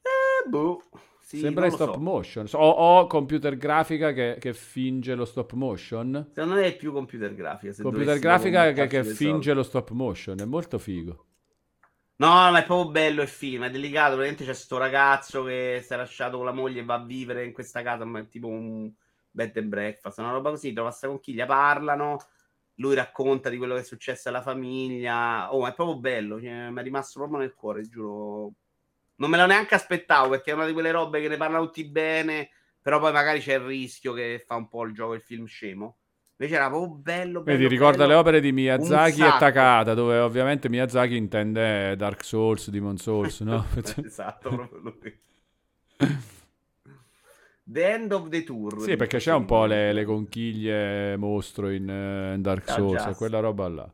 Eh, 0.00 0.48
boh. 0.48 0.82
Sì, 1.20 1.38
Sembra 1.38 1.66
in 1.66 1.70
stop 1.70 1.94
so. 1.94 2.00
motion. 2.00 2.46
O, 2.54 2.68
o 2.68 3.06
computer 3.06 3.56
grafica 3.56 4.12
che, 4.12 4.38
che 4.40 4.52
finge 4.52 5.14
lo 5.14 5.24
stop 5.24 5.52
motion. 5.52 6.30
Secondo 6.34 6.56
me 6.56 6.64
è 6.64 6.76
più 6.76 6.92
computer 6.92 7.32
grafica. 7.34 7.72
Computer 7.80 8.18
grafica 8.18 8.72
che, 8.72 8.88
che 8.88 9.04
finge 9.04 9.14
soldi. 9.14 9.52
lo 9.52 9.62
stop 9.62 9.90
motion. 9.90 10.40
È 10.40 10.44
molto 10.44 10.78
figo. 10.78 11.26
No, 12.20 12.50
ma 12.50 12.58
è 12.58 12.66
proprio 12.66 12.90
bello 12.90 13.22
il 13.22 13.28
film, 13.28 13.64
è 13.64 13.70
delicato. 13.70 14.14
Praticamente 14.14 14.44
c'è 14.44 14.52
sto 14.52 14.76
ragazzo 14.76 15.42
che 15.44 15.80
si 15.82 15.94
è 15.94 15.96
lasciato 15.96 16.36
con 16.36 16.44
la 16.44 16.52
moglie 16.52 16.80
e 16.80 16.84
va 16.84 16.96
a 16.96 17.04
vivere 17.04 17.46
in 17.46 17.52
questa 17.54 17.80
casa, 17.82 18.04
ma 18.04 18.18
è 18.18 18.28
tipo 18.28 18.46
un 18.46 18.92
bed 19.30 19.56
and 19.56 19.68
breakfast, 19.68 20.18
una 20.18 20.30
roba 20.30 20.50
così. 20.50 20.74
Trova 20.74 20.90
sta 20.90 21.06
conchiglia, 21.08 21.46
parlano. 21.46 22.18
Lui 22.74 22.94
racconta 22.94 23.48
di 23.48 23.56
quello 23.56 23.74
che 23.74 23.80
è 23.80 23.84
successo 23.84 24.28
alla 24.28 24.42
famiglia. 24.42 25.52
Oh, 25.54 25.66
è 25.66 25.72
proprio 25.74 25.98
bello. 25.98 26.38
cioè, 26.38 26.68
mi 26.70 26.80
è 26.80 26.82
rimasto 26.82 27.20
proprio 27.20 27.38
nel 27.38 27.54
cuore, 27.54 27.88
giuro. 27.88 28.52
Non 29.16 29.30
me 29.30 29.38
lo 29.38 29.46
neanche 29.46 29.74
aspettavo 29.74 30.30
perché 30.30 30.50
è 30.50 30.54
una 30.54 30.66
di 30.66 30.72
quelle 30.74 30.90
robe 30.90 31.20
che 31.22 31.28
ne 31.28 31.36
parlano 31.38 31.64
tutti 31.66 31.84
bene, 31.88 32.50
però 32.82 32.98
poi 33.00 33.12
magari 33.12 33.40
c'è 33.40 33.54
il 33.54 33.60
rischio 33.60 34.12
che 34.12 34.42
fa 34.46 34.56
un 34.56 34.68
po' 34.68 34.84
il 34.84 34.92
gioco 34.92 35.14
il 35.14 35.22
film 35.22 35.46
scemo. 35.46 35.99
Invece 36.40 36.58
era 36.58 36.70
proprio 36.70 36.94
bello. 36.94 37.42
bello 37.42 37.58
Vedi, 37.58 37.68
ricorda 37.68 37.98
bello. 37.98 38.08
le 38.08 38.14
opere 38.14 38.40
di 38.40 38.50
Miyazaki 38.50 39.20
e. 39.20 39.36
Takata, 39.38 39.92
dove 39.92 40.18
ovviamente 40.20 40.70
Miyazaki 40.70 41.14
intende 41.14 41.94
Dark 41.96 42.24
Souls, 42.24 42.70
Demon 42.70 42.96
Souls, 42.96 43.40
no? 43.40 43.66
esatto, 44.02 44.48
proprio 44.48 44.80
lui. 44.80 45.18
The 47.62 47.92
End 47.92 48.10
of 48.12 48.30
the 48.30 48.42
Tour. 48.42 48.80
Sì, 48.80 48.96
perché 48.96 49.18
c'è 49.18 49.34
un 49.34 49.44
po' 49.44 49.66
le, 49.66 49.92
le 49.92 50.04
conchiglie 50.04 51.16
mostro 51.18 51.68
in, 51.70 51.88
eh, 51.88 52.34
in 52.34 52.40
Dark 52.42 52.68
Ah, 52.70 52.72
Souls, 52.72 53.04
e 53.06 53.14
quella 53.14 53.40
roba 53.40 53.68
là. 53.68 53.92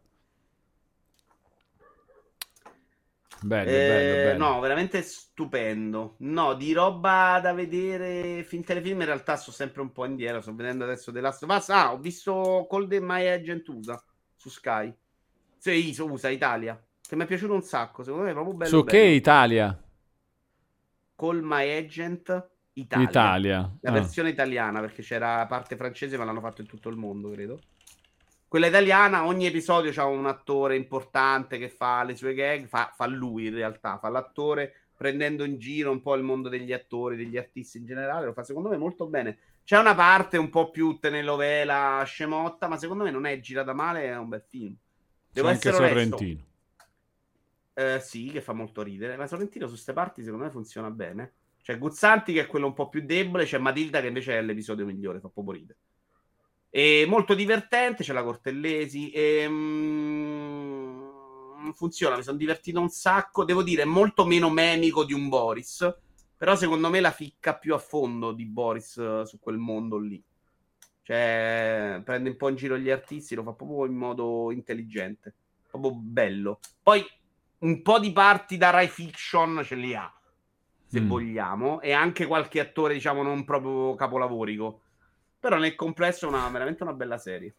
Bello, 3.43 3.71
Eh, 3.71 3.87
bello, 3.87 4.15
bello. 4.33 4.45
No, 4.55 4.61
veramente 4.61 5.03
stupendo. 5.03 6.15
No, 6.21 6.55
di 6.55 6.73
roba 6.73 7.39
da 7.41 7.53
vedere 7.53 8.43
film 8.45 8.63
telefilm 8.63 9.01
in 9.01 9.07
realtà 9.07 9.37
sto 9.37 9.51
sempre 9.53 9.83
un 9.83 9.93
po' 9.93 10.05
indietro. 10.07 10.41
Sto 10.41 10.55
vedendo 10.55 10.85
adesso 10.85 11.13
The 11.13 11.21
Last 11.21 11.43
of 11.43 11.51
Us. 11.55 11.69
Ah, 11.69 11.93
ho 11.93 11.99
visto 11.99 12.67
Cold 12.69 12.93
and 12.93 13.05
My 13.05 13.27
Agent 13.27 13.69
USA 13.69 14.03
su 14.35 14.49
Sky. 14.49 14.93
Sì, 15.59 15.93
su 15.95 16.07
USA 16.07 16.29
Italia. 16.31 16.81
Che 17.01 17.15
mi 17.17 17.23
è 17.25 17.27
piaciuto 17.27 17.53
un 17.55 17.63
sacco. 17.63 18.03
Secondo 18.03 18.25
me 18.25 18.31
è 18.31 18.35
proprio 18.35 18.55
bello. 18.55 18.71
Su 18.71 18.85
che 18.85 18.99
bello. 18.99 19.15
Italia? 19.15 19.83
Call 21.15 21.41
My 21.43 21.71
Agent 21.77 22.49
Italia. 22.75 23.09
Italia. 23.09 23.77
La 23.81 23.91
Ah. 23.91 23.93
versione 23.95 24.31
italiana, 24.31 24.81
perché 24.81 25.03
c'era 25.03 25.47
parte 25.47 25.77
francese, 25.77 26.17
ma 26.19 26.25
l'hanno 26.25 26.41
fatto 26.41 26.61
in 26.63 26.67
tutto 26.67 26.89
il 26.89 26.97
mondo, 26.97 27.31
credo. 27.31 27.59
Quella 28.49 28.69
italiana, 28.69 29.27
ogni 29.27 29.47
episodio 29.47 29.91
c'ha 29.91 30.05
un 30.05 30.27
attore 30.27 30.77
importante 30.77 31.59
che 31.59 31.69
fa 31.69 32.05
le 32.05 32.15
sue 32.15 32.33
gag, 32.33 32.67
fa, 32.67 32.93
fa 32.95 33.07
lui 33.07 33.47
in 33.47 33.55
realtà, 33.55 33.99
fa 33.99 34.09
l'attore 34.09 34.87
prendendo 34.97 35.45
in 35.45 35.59
giro 35.59 35.91
un 35.91 36.01
po' 36.01 36.15
il 36.15 36.23
mondo 36.23 36.49
degli 36.49 36.73
attori, 36.73 37.17
degli 37.17 37.37
artisti 37.37 37.79
in 37.79 37.85
generale, 37.85 38.27
lo 38.27 38.33
fa 38.33 38.43
secondo 38.45 38.69
me 38.69 38.77
molto 38.77 39.07
bene. 39.07 39.39
C'è 39.63 39.79
una 39.79 39.95
parte 39.95 40.39
un 40.39 40.49
po' 40.49 40.71
più 40.71 40.99
telenovela 40.99 42.03
scemotta, 42.07 42.69
ma 42.69 42.79
secondo 42.79 43.05
me 43.05 43.11
non 43.11 43.27
è 43.27 43.39
girata 43.41 43.75
male, 43.75 44.05
è 44.05 44.17
un 44.17 44.29
bel 44.29 44.45
film. 44.49 44.75
C'è 44.75 45.33
Devo 45.33 45.49
anche 45.49 45.69
essere 45.69 45.91
onesto. 45.91 46.17
Sorrentino. 46.17 46.45
Eh, 47.75 48.01
sì, 48.01 48.31
che 48.31 48.41
fa 48.41 48.53
molto 48.53 48.83
ridere. 48.83 49.17
Ma 49.17 49.27
Sorrentino 49.27 49.67
su 49.67 49.73
queste 49.73 49.93
parti 49.93 50.23
secondo 50.23 50.45
me 50.45 50.51
funziona 50.51 50.91
bene. 50.91 51.33
C'è 51.61 51.77
Guzzanti 51.79 52.33
che 52.33 52.43
è 52.43 52.47
quello 52.47 52.67
un 52.67 52.75
po' 52.75 52.89
più 52.89 53.05
debole, 53.05 53.45
c'è 53.45 53.59
Matilda 53.59 54.01
che 54.01 54.07
invece 54.07 54.39
è 54.39 54.43
l'episodio 54.43 54.87
migliore, 54.87 55.19
fa 55.19 55.29
proprio 55.29 55.55
ridere. 55.55 55.79
E 56.71 57.05
molto 57.09 57.35
divertente, 57.35 58.03
c'è 58.03 58.13
la 58.13 58.23
Cortellesi. 58.23 59.11
E, 59.11 59.47
mm, 59.49 61.71
funziona, 61.73 62.17
mi 62.17 62.23
sono 62.23 62.37
divertito 62.37 62.81
un 62.81 62.89
sacco. 62.89 63.45
Devo 63.45 63.63
dire, 63.63 63.83
è 63.83 63.87
molto 63.87 64.25
meno 64.25 64.51
memico 64.51 65.05
di 65.05 65.13
un 65.13 65.29
Boris. 65.29 65.95
Però 66.37 66.55
secondo 66.55 66.91
me 66.91 67.01
la 67.01 67.13
ficca 67.13 67.57
più 67.57 67.75
a 67.75 67.79
fondo 67.79 68.33
di 68.33 68.45
Boris 68.45 68.99
eh, 68.99 69.23
su 69.25 69.39
quel 69.41 69.57
mondo 69.57 69.99
lì. 69.99 70.23
Cioè, 71.03 72.03
prende 72.05 72.31
un 72.31 72.37
po' 72.37 72.49
in 72.49 72.57
giro 72.57 72.77
gli 72.77 72.91
artisti, 72.91 73.35
lo 73.35 73.43
fa 73.43 73.53
proprio 73.53 73.87
in 73.87 73.95
modo 73.95 74.51
intelligente. 74.53 75.35
Proprio 75.71 75.93
bello. 75.95 76.59
Poi 76.83 77.03
un 77.59 77.81
po' 77.81 77.99
di 77.99 78.13
parti 78.13 78.59
da 78.59 78.71
Rai 78.71 78.89
Fiction 78.89 79.63
ce 79.65 79.77
li 79.77 79.95
ha, 79.95 80.13
se 80.85 81.01
Mm. 81.01 81.09
vogliamo, 81.09 81.81
e 81.81 81.93
anche 81.93 82.27
qualche 82.27 82.61
attore, 82.61 82.95
diciamo, 82.95 83.23
non 83.23 83.45
proprio 83.45 83.95
capolavorico. 83.95 84.81
Però 85.39 85.57
nel 85.59 85.75
complesso 85.75 86.27
è 86.27 86.29
una, 86.29 86.49
veramente 86.49 86.83
una 86.83 86.93
bella 86.93 87.19
serie. 87.19 87.55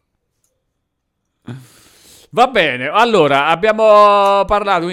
Va 2.30 2.46
bene, 2.48 2.88
allora 2.88 3.46
abbiamo 3.46 4.44
parlato 4.44 4.84